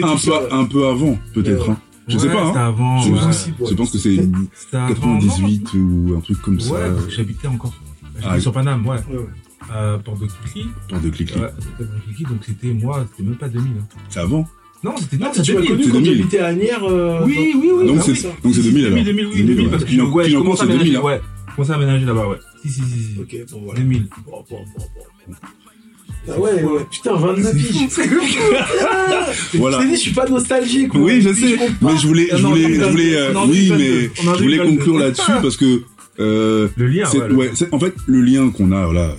un 0.03 0.15
peu, 0.17 0.53
un 0.53 0.65
peu 0.65 0.87
avant, 0.87 1.17
peut-être. 1.33 1.67
Ouais. 1.67 1.73
hein. 1.73 1.77
Je 2.09 2.17
sais 2.17 2.27
pas. 2.29 2.45
C'était 2.47 2.57
Hein. 2.59 2.67
avant. 2.67 3.01
Je, 3.01 3.11
ouais. 3.11 3.19
aussi, 3.29 3.49
ouais. 3.59 3.67
je 3.69 3.73
pense 3.75 3.91
que 3.91 3.97
c'est 3.97 4.15
C'était 4.15 4.77
avant, 4.77 4.87
98 5.19 5.73
ou 5.75 6.15
un 6.17 6.21
truc 6.21 6.41
comme 6.41 6.59
ça. 6.59 6.71
Ouais, 6.73 6.79
j'habitais 7.09 7.47
encore. 7.47 7.73
J'habitais 8.15 8.29
Ah, 8.31 8.39
sur 8.39 8.51
Paname, 8.53 8.85
ouais. 8.87 8.97
Ouais, 9.69 9.75
ouais. 9.75 9.79
Euh, 9.81 9.97
Porte 9.97 10.19
de 10.21 10.27
Cliquy. 10.27 10.67
Porte 10.89 11.03
de 11.03 11.09
clic 11.09 11.33
Ouais, 11.35 11.49
Cliquy, 12.05 12.23
donc 12.23 12.39
c'était 12.45 12.67
moi, 12.67 13.05
c'était 13.11 13.23
même 13.29 13.37
pas 13.37 13.47
2000. 13.49 13.71
hein. 13.79 13.85
C'est 14.09 14.19
avant. 14.19 14.47
Non, 14.83 14.93
c'était 14.97 15.17
non, 15.17 15.25
Ah, 15.29 15.31
c'était 15.33 15.43
tu 15.43 15.53
m'as 15.55 15.61
2000. 15.61 15.69
connu 15.77 15.83
quand 15.91 15.99
2000. 16.01 16.17
j'habitais 16.17 16.39
à 16.39 16.45
Agnières 16.47 16.83
euh, 16.83 17.21
Oui, 17.25 17.53
oui, 17.55 17.71
oui. 17.73 17.87
donc 17.87 17.97
bah 17.97 18.03
c'est, 18.05 18.11
oui. 18.11 18.23
donc 18.43 18.53
c'est 18.55 18.61
2000 18.61 18.85
alors. 18.85 18.97
2000, 18.97 19.05
2000, 19.05 19.25
oui, 19.25 19.31
2000, 19.33 19.45
2000, 19.47 19.65
ouais. 19.65 19.71
parce 19.71 19.83
que 19.83 19.89
ouais, 19.89 19.95
je 19.95 20.27
Clignancourt, 20.27 20.43
commençais 20.45 20.63
à 20.63 20.65
c'est 20.65 20.71
2000, 20.71 20.81
aménager, 20.81 20.97
hein. 20.97 21.01
ouais. 21.03 21.21
Je 21.49 21.55
commençais 21.55 21.71
à 21.71 21.75
aménager 21.75 22.05
là-bas, 22.05 22.27
ouais. 22.27 22.37
Si, 22.63 22.69
si, 22.69 22.81
si, 22.81 22.89
si. 23.13 23.19
Ok, 23.19 23.35
bon 23.51 23.61
voilà. 23.65 23.79
2000. 23.81 24.03
Bon, 24.25 24.31
bon, 24.31 24.45
bon, 24.49 24.85
bon. 25.27 25.35
Ah 26.29 26.39
ouais, 26.39 26.61
ouais, 26.63 26.81
putain, 26.91 27.15
29 27.15 27.55
piges. 27.55 27.87
Voilà. 29.55 29.77
Je 29.79 29.83
t'ai 29.83 29.89
dit, 29.89 29.95
je 29.95 30.01
suis 30.01 30.11
pas 30.13 30.27
nostalgique. 30.27 30.93
Oui, 30.93 31.21
je 31.21 31.33
sais. 31.33 31.55
pas. 31.57 31.63
Mais 31.81 31.97
je 31.97 32.07
voulais, 32.07 32.27
Ah 32.31 32.37
je 32.37 32.43
non, 32.43 32.49
voulais, 32.49 32.73
je 32.73 32.81
euh, 32.81 33.33
oui, 33.47 33.71
mais 33.75 34.09
je 34.37 34.43
voulais 34.43 34.57
conclure 34.59 34.97
là-dessus 34.99 35.31
parce 35.41 35.57
que, 35.57 35.81
euh, 36.19 36.67
Le 36.75 36.87
lien, 36.87 37.09
ouais. 37.11 37.31
ouais, 37.33 37.51
en 37.71 37.79
fait, 37.79 37.93
le 38.07 38.21
lien 38.21 38.49
qu'on 38.51 38.71
a, 38.71 38.85
voilà, 38.85 39.15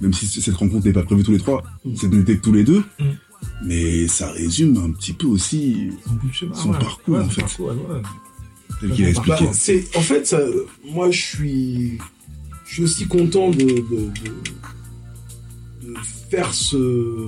même 0.00 0.12
si 0.12 0.26
cette 0.26 0.54
rencontre 0.56 0.86
n'est 0.86 0.92
pas 0.92 1.02
prévue 1.02 1.22
tous 1.22 1.32
les 1.32 1.38
trois, 1.38 1.62
c'est 1.96 2.08
n'était 2.12 2.36
que 2.36 2.42
tous 2.42 2.52
les 2.52 2.64
deux, 2.64 2.82
Mm. 2.98 3.04
mais 3.64 4.08
ça 4.08 4.30
résume 4.32 4.76
un 4.78 4.90
petit 4.92 5.12
peu 5.12 5.26
aussi 5.26 5.90
Son 6.54 6.70
ouais. 6.70 6.78
parcours, 6.78 7.14
Ouais, 7.14 7.20
en 7.20 7.28
fait. 7.28 7.42
parcours, 7.42 7.66
ouais, 7.68 7.74
ouais. 7.94 8.02
tel 8.80 8.90
qu'il 8.92 9.04
a 9.04 9.08
expliqué. 9.10 9.44
Bah, 9.44 9.50
c'est, 9.52 9.96
en 9.96 10.00
fait, 10.00 10.26
ça, 10.26 10.40
moi, 10.84 11.10
je 11.10 11.20
suis, 11.20 11.98
je 12.66 12.74
suis 12.74 12.82
aussi 12.84 13.06
content 13.06 13.50
de, 13.50 13.64
de, 13.64 13.70
de, 13.70 14.10
de 15.88 15.94
faire 16.30 16.52
ce, 16.52 17.26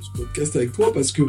ce 0.00 0.18
podcast 0.18 0.56
avec 0.56 0.72
toi 0.72 0.92
parce 0.92 1.12
que 1.12 1.22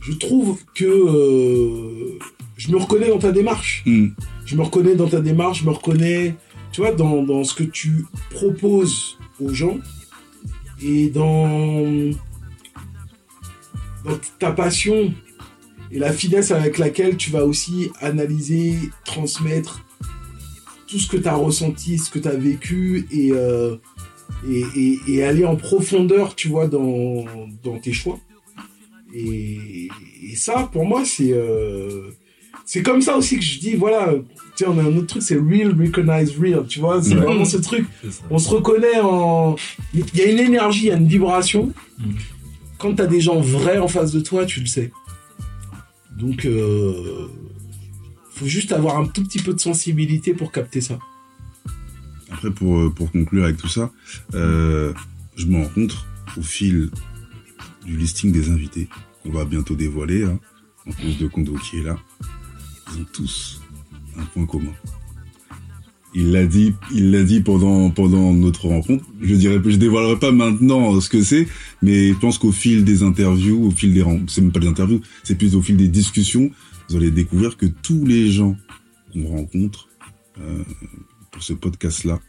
je 0.00 0.12
trouve 0.12 0.58
que 0.74 0.84
euh, 0.84 2.18
je 2.56 2.70
me 2.70 2.76
reconnais 2.76 3.08
dans 3.08 3.18
ta 3.18 3.32
démarche. 3.32 3.82
Hmm. 3.86 4.08
Je 4.44 4.56
me 4.56 4.62
reconnais 4.62 4.94
dans 4.94 5.08
ta 5.08 5.20
démarche, 5.20 5.60
je 5.60 5.64
me 5.64 5.70
reconnais, 5.70 6.34
tu 6.72 6.80
vois, 6.80 6.92
dans, 6.92 7.22
dans 7.22 7.44
ce 7.44 7.54
que 7.54 7.64
tu 7.64 8.06
proposes 8.30 9.18
aux 9.40 9.54
gens 9.54 9.78
et 10.82 11.08
dans, 11.08 12.10
dans 14.04 14.18
ta 14.38 14.52
passion 14.52 15.14
et 15.90 15.98
la 15.98 16.12
finesse 16.12 16.50
avec 16.50 16.78
laquelle 16.78 17.16
tu 17.16 17.30
vas 17.30 17.44
aussi 17.44 17.90
analyser, 18.00 18.74
transmettre 19.04 19.84
tout 20.86 20.98
ce 20.98 21.08
que 21.08 21.16
tu 21.16 21.28
as 21.28 21.34
ressenti, 21.34 21.98
ce 21.98 22.10
que 22.10 22.18
tu 22.18 22.28
as 22.28 22.34
vécu 22.36 23.06
et, 23.10 23.32
euh, 23.32 23.76
et, 24.48 24.64
et, 24.74 24.98
et 25.06 25.24
aller 25.24 25.44
en 25.44 25.56
profondeur, 25.56 26.34
tu 26.34 26.48
vois, 26.48 26.66
dans, 26.66 27.24
dans 27.62 27.78
tes 27.78 27.92
choix. 27.92 28.18
Et, 29.14 29.88
et 30.22 30.34
ça, 30.36 30.68
pour 30.72 30.86
moi, 30.86 31.04
c'est 31.04 31.32
euh, 31.32 32.10
c'est 32.64 32.82
comme 32.82 33.02
ça 33.02 33.16
aussi 33.16 33.36
que 33.38 33.44
je 33.44 33.58
dis, 33.58 33.74
voilà, 33.74 34.12
tu 34.56 34.64
sais, 34.64 34.66
on 34.66 34.78
a 34.78 34.82
un 34.82 34.96
autre 34.96 35.06
truc, 35.06 35.22
c'est 35.22 35.36
real, 35.36 35.74
recognize 35.78 36.38
real, 36.38 36.66
tu 36.66 36.80
vois, 36.80 37.02
c'est 37.02 37.14
Ouais. 37.14 37.20
vraiment 37.20 37.44
ce 37.44 37.56
truc. 37.58 37.86
On 38.30 38.38
se 38.38 38.48
reconnaît 38.48 39.00
en... 39.02 39.56
Il 39.94 40.04
y 40.14 40.22
a 40.22 40.26
une 40.30 40.38
énergie, 40.38 40.84
il 40.84 40.88
y 40.88 40.90
a 40.92 40.96
une 40.96 41.06
vibration. 41.08 41.72
Mm. 41.98 42.04
Quand 42.78 42.94
t'as 42.94 43.06
des 43.06 43.20
gens 43.20 43.40
vrais 43.40 43.78
en 43.78 43.88
face 43.88 44.12
de 44.12 44.20
toi, 44.20 44.44
tu 44.46 44.60
le 44.60 44.66
sais. 44.66 44.92
Donc, 46.18 46.44
euh, 46.44 47.28
faut 48.30 48.46
juste 48.46 48.72
avoir 48.72 48.98
un 48.98 49.06
tout 49.06 49.22
petit 49.24 49.38
peu 49.40 49.54
de 49.54 49.60
sensibilité 49.60 50.34
pour 50.34 50.52
capter 50.52 50.80
ça. 50.80 50.98
Après, 52.30 52.50
pour, 52.50 52.78
euh, 52.78 52.90
pour 52.90 53.10
conclure 53.12 53.44
avec 53.44 53.56
tout 53.56 53.68
ça, 53.68 53.90
euh, 54.34 54.92
je 55.36 55.46
me 55.46 55.58
rends 55.62 55.68
compte 55.68 55.96
au 56.38 56.42
fil 56.42 56.90
du 57.84 57.96
listing 57.96 58.32
des 58.32 58.48
invités 58.50 58.88
qu'on 59.22 59.30
va 59.30 59.44
bientôt 59.44 59.74
dévoiler, 59.74 60.24
hein, 60.24 60.38
en 60.88 60.92
plus 60.92 61.18
de 61.18 61.26
Kondo 61.26 61.54
qui 61.54 61.78
est 61.78 61.82
là, 61.82 61.96
ont 62.98 63.06
tous 63.12 63.60
un 64.18 64.24
point 64.24 64.46
commun. 64.46 64.72
Il 66.14 66.30
l'a 66.30 66.44
dit, 66.44 66.74
il 66.92 67.10
l'a 67.10 67.22
dit 67.22 67.40
pendant 67.40 67.90
notre 68.34 68.66
rencontre. 68.68 69.04
Je 69.22 69.34
dirais, 69.34 69.58
je 69.64 69.76
dévoilerai 69.76 70.18
pas 70.18 70.30
maintenant 70.30 71.00
ce 71.00 71.08
que 71.08 71.22
c'est, 71.22 71.48
mais 71.80 72.08
je 72.08 72.18
pense 72.18 72.36
qu'au 72.36 72.52
fil 72.52 72.84
des 72.84 73.02
interviews, 73.02 73.64
au 73.66 73.70
fil 73.70 73.94
des 73.94 74.02
ren- 74.02 74.26
c'est 74.28 74.42
même 74.42 74.52
pas 74.52 74.60
des 74.60 74.66
interviews, 74.66 75.00
c'est 75.24 75.36
plus 75.36 75.54
au 75.54 75.62
fil 75.62 75.78
des 75.78 75.88
discussions, 75.88 76.50
vous 76.90 76.96
allez 76.96 77.10
découvrir 77.10 77.56
que 77.56 77.64
tous 77.64 78.04
les 78.04 78.30
gens 78.30 78.56
qu'on 79.14 79.24
rencontre 79.26 79.88
euh, 80.38 80.62
pour 81.30 81.42
ce 81.42 81.54
podcast-là, 81.54 82.20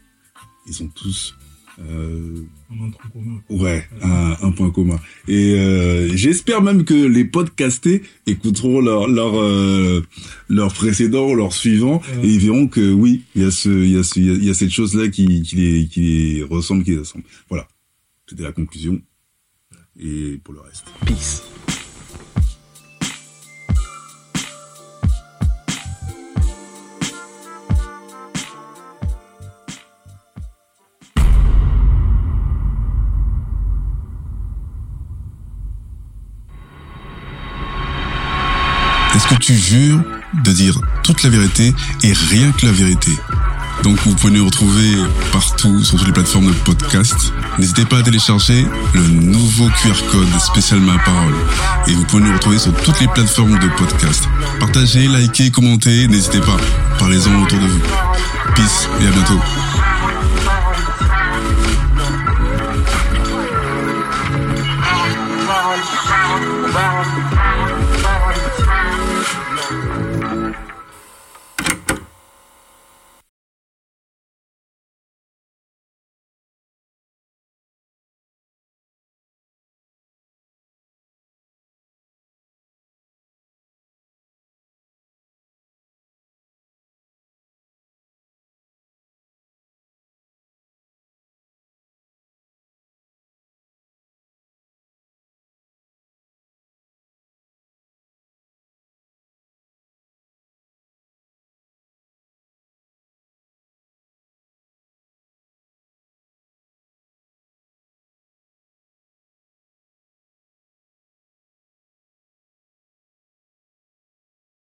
ils 0.65 0.81
ont 0.81 0.87
tous 0.87 1.35
euh, 1.79 2.43
un 2.71 3.09
commun. 3.09 3.41
ouais 3.49 3.87
un, 4.01 4.35
un 4.41 4.51
point 4.51 4.69
commun. 4.71 4.99
Et 5.27 5.55
euh, 5.57 6.15
j'espère 6.15 6.61
même 6.61 6.83
que 6.85 6.93
les 6.93 7.25
podcastés 7.25 8.03
écouteront 8.27 8.79
leur 8.81 9.07
leur 9.07 9.39
euh, 9.39 10.05
leur 10.49 10.73
précédent 10.73 11.29
ou 11.29 11.35
leur 11.35 11.53
suivant 11.53 12.01
Ouais. 12.21 12.27
et 12.27 12.33
ils 12.33 12.39
verront 12.39 12.67
que 12.67 12.91
oui, 12.91 13.23
il 13.35 13.41
y 13.43 13.45
a 13.45 13.51
ce 13.51 13.69
il 13.69 13.91
y 13.91 13.97
a 13.97 14.03
ce 14.03 14.19
il 14.19 14.43
y 14.45 14.49
a 14.49 14.53
cette 14.53 14.69
chose 14.71 14.95
là 14.95 15.07
qui 15.07 15.41
qui 15.41 15.55
les 15.55 15.87
qui 15.87 16.01
les 16.01 16.43
ressemble, 16.43 16.83
qui 16.83 16.91
les 16.91 16.99
ressemble. 16.99 17.23
Voilà, 17.49 17.67
c'était 18.27 18.43
la 18.43 18.51
conclusion. 18.51 19.01
Et 19.99 20.39
pour 20.43 20.53
le 20.55 20.61
reste, 20.61 20.85
peace. 21.05 21.43
Tu 39.43 39.57
jures 39.57 39.99
de 40.45 40.51
dire 40.53 40.79
toute 41.03 41.21
la 41.23 41.29
vérité 41.29 41.73
et 42.03 42.13
rien 42.13 42.53
que 42.53 42.65
la 42.65 42.71
vérité 42.71 43.11
Donc 43.83 43.99
vous 44.05 44.15
pouvez 44.15 44.31
nous 44.31 44.45
retrouver 44.45 44.95
partout 45.33 45.83
sur 45.83 45.97
toutes 45.97 46.07
les 46.07 46.13
plateformes 46.13 46.47
de 46.47 46.53
podcast. 46.59 47.33
N'hésitez 47.59 47.83
pas 47.83 47.97
à 47.97 48.03
télécharger 48.03 48.65
le 48.93 49.01
nouveau 49.01 49.67
QR 49.81 50.01
code 50.09 50.39
spécial 50.39 50.79
ma 50.79 50.97
parole. 50.99 51.35
Et 51.87 51.93
vous 51.93 52.05
pouvez 52.05 52.23
nous 52.23 52.31
retrouver 52.31 52.57
sur 52.57 52.73
toutes 52.83 53.01
les 53.01 53.07
plateformes 53.07 53.59
de 53.59 53.67
podcast. 53.75 54.29
Partagez, 54.61 55.09
likez, 55.09 55.51
commentez, 55.51 56.07
n'hésitez 56.07 56.39
pas. 56.39 56.57
Parlez-en 56.97 57.43
autour 57.43 57.59
de 57.59 57.67
vous. 57.67 57.81
Peace 58.55 58.87
et 59.01 59.07
à 59.07 59.11
bientôt. 59.11 59.92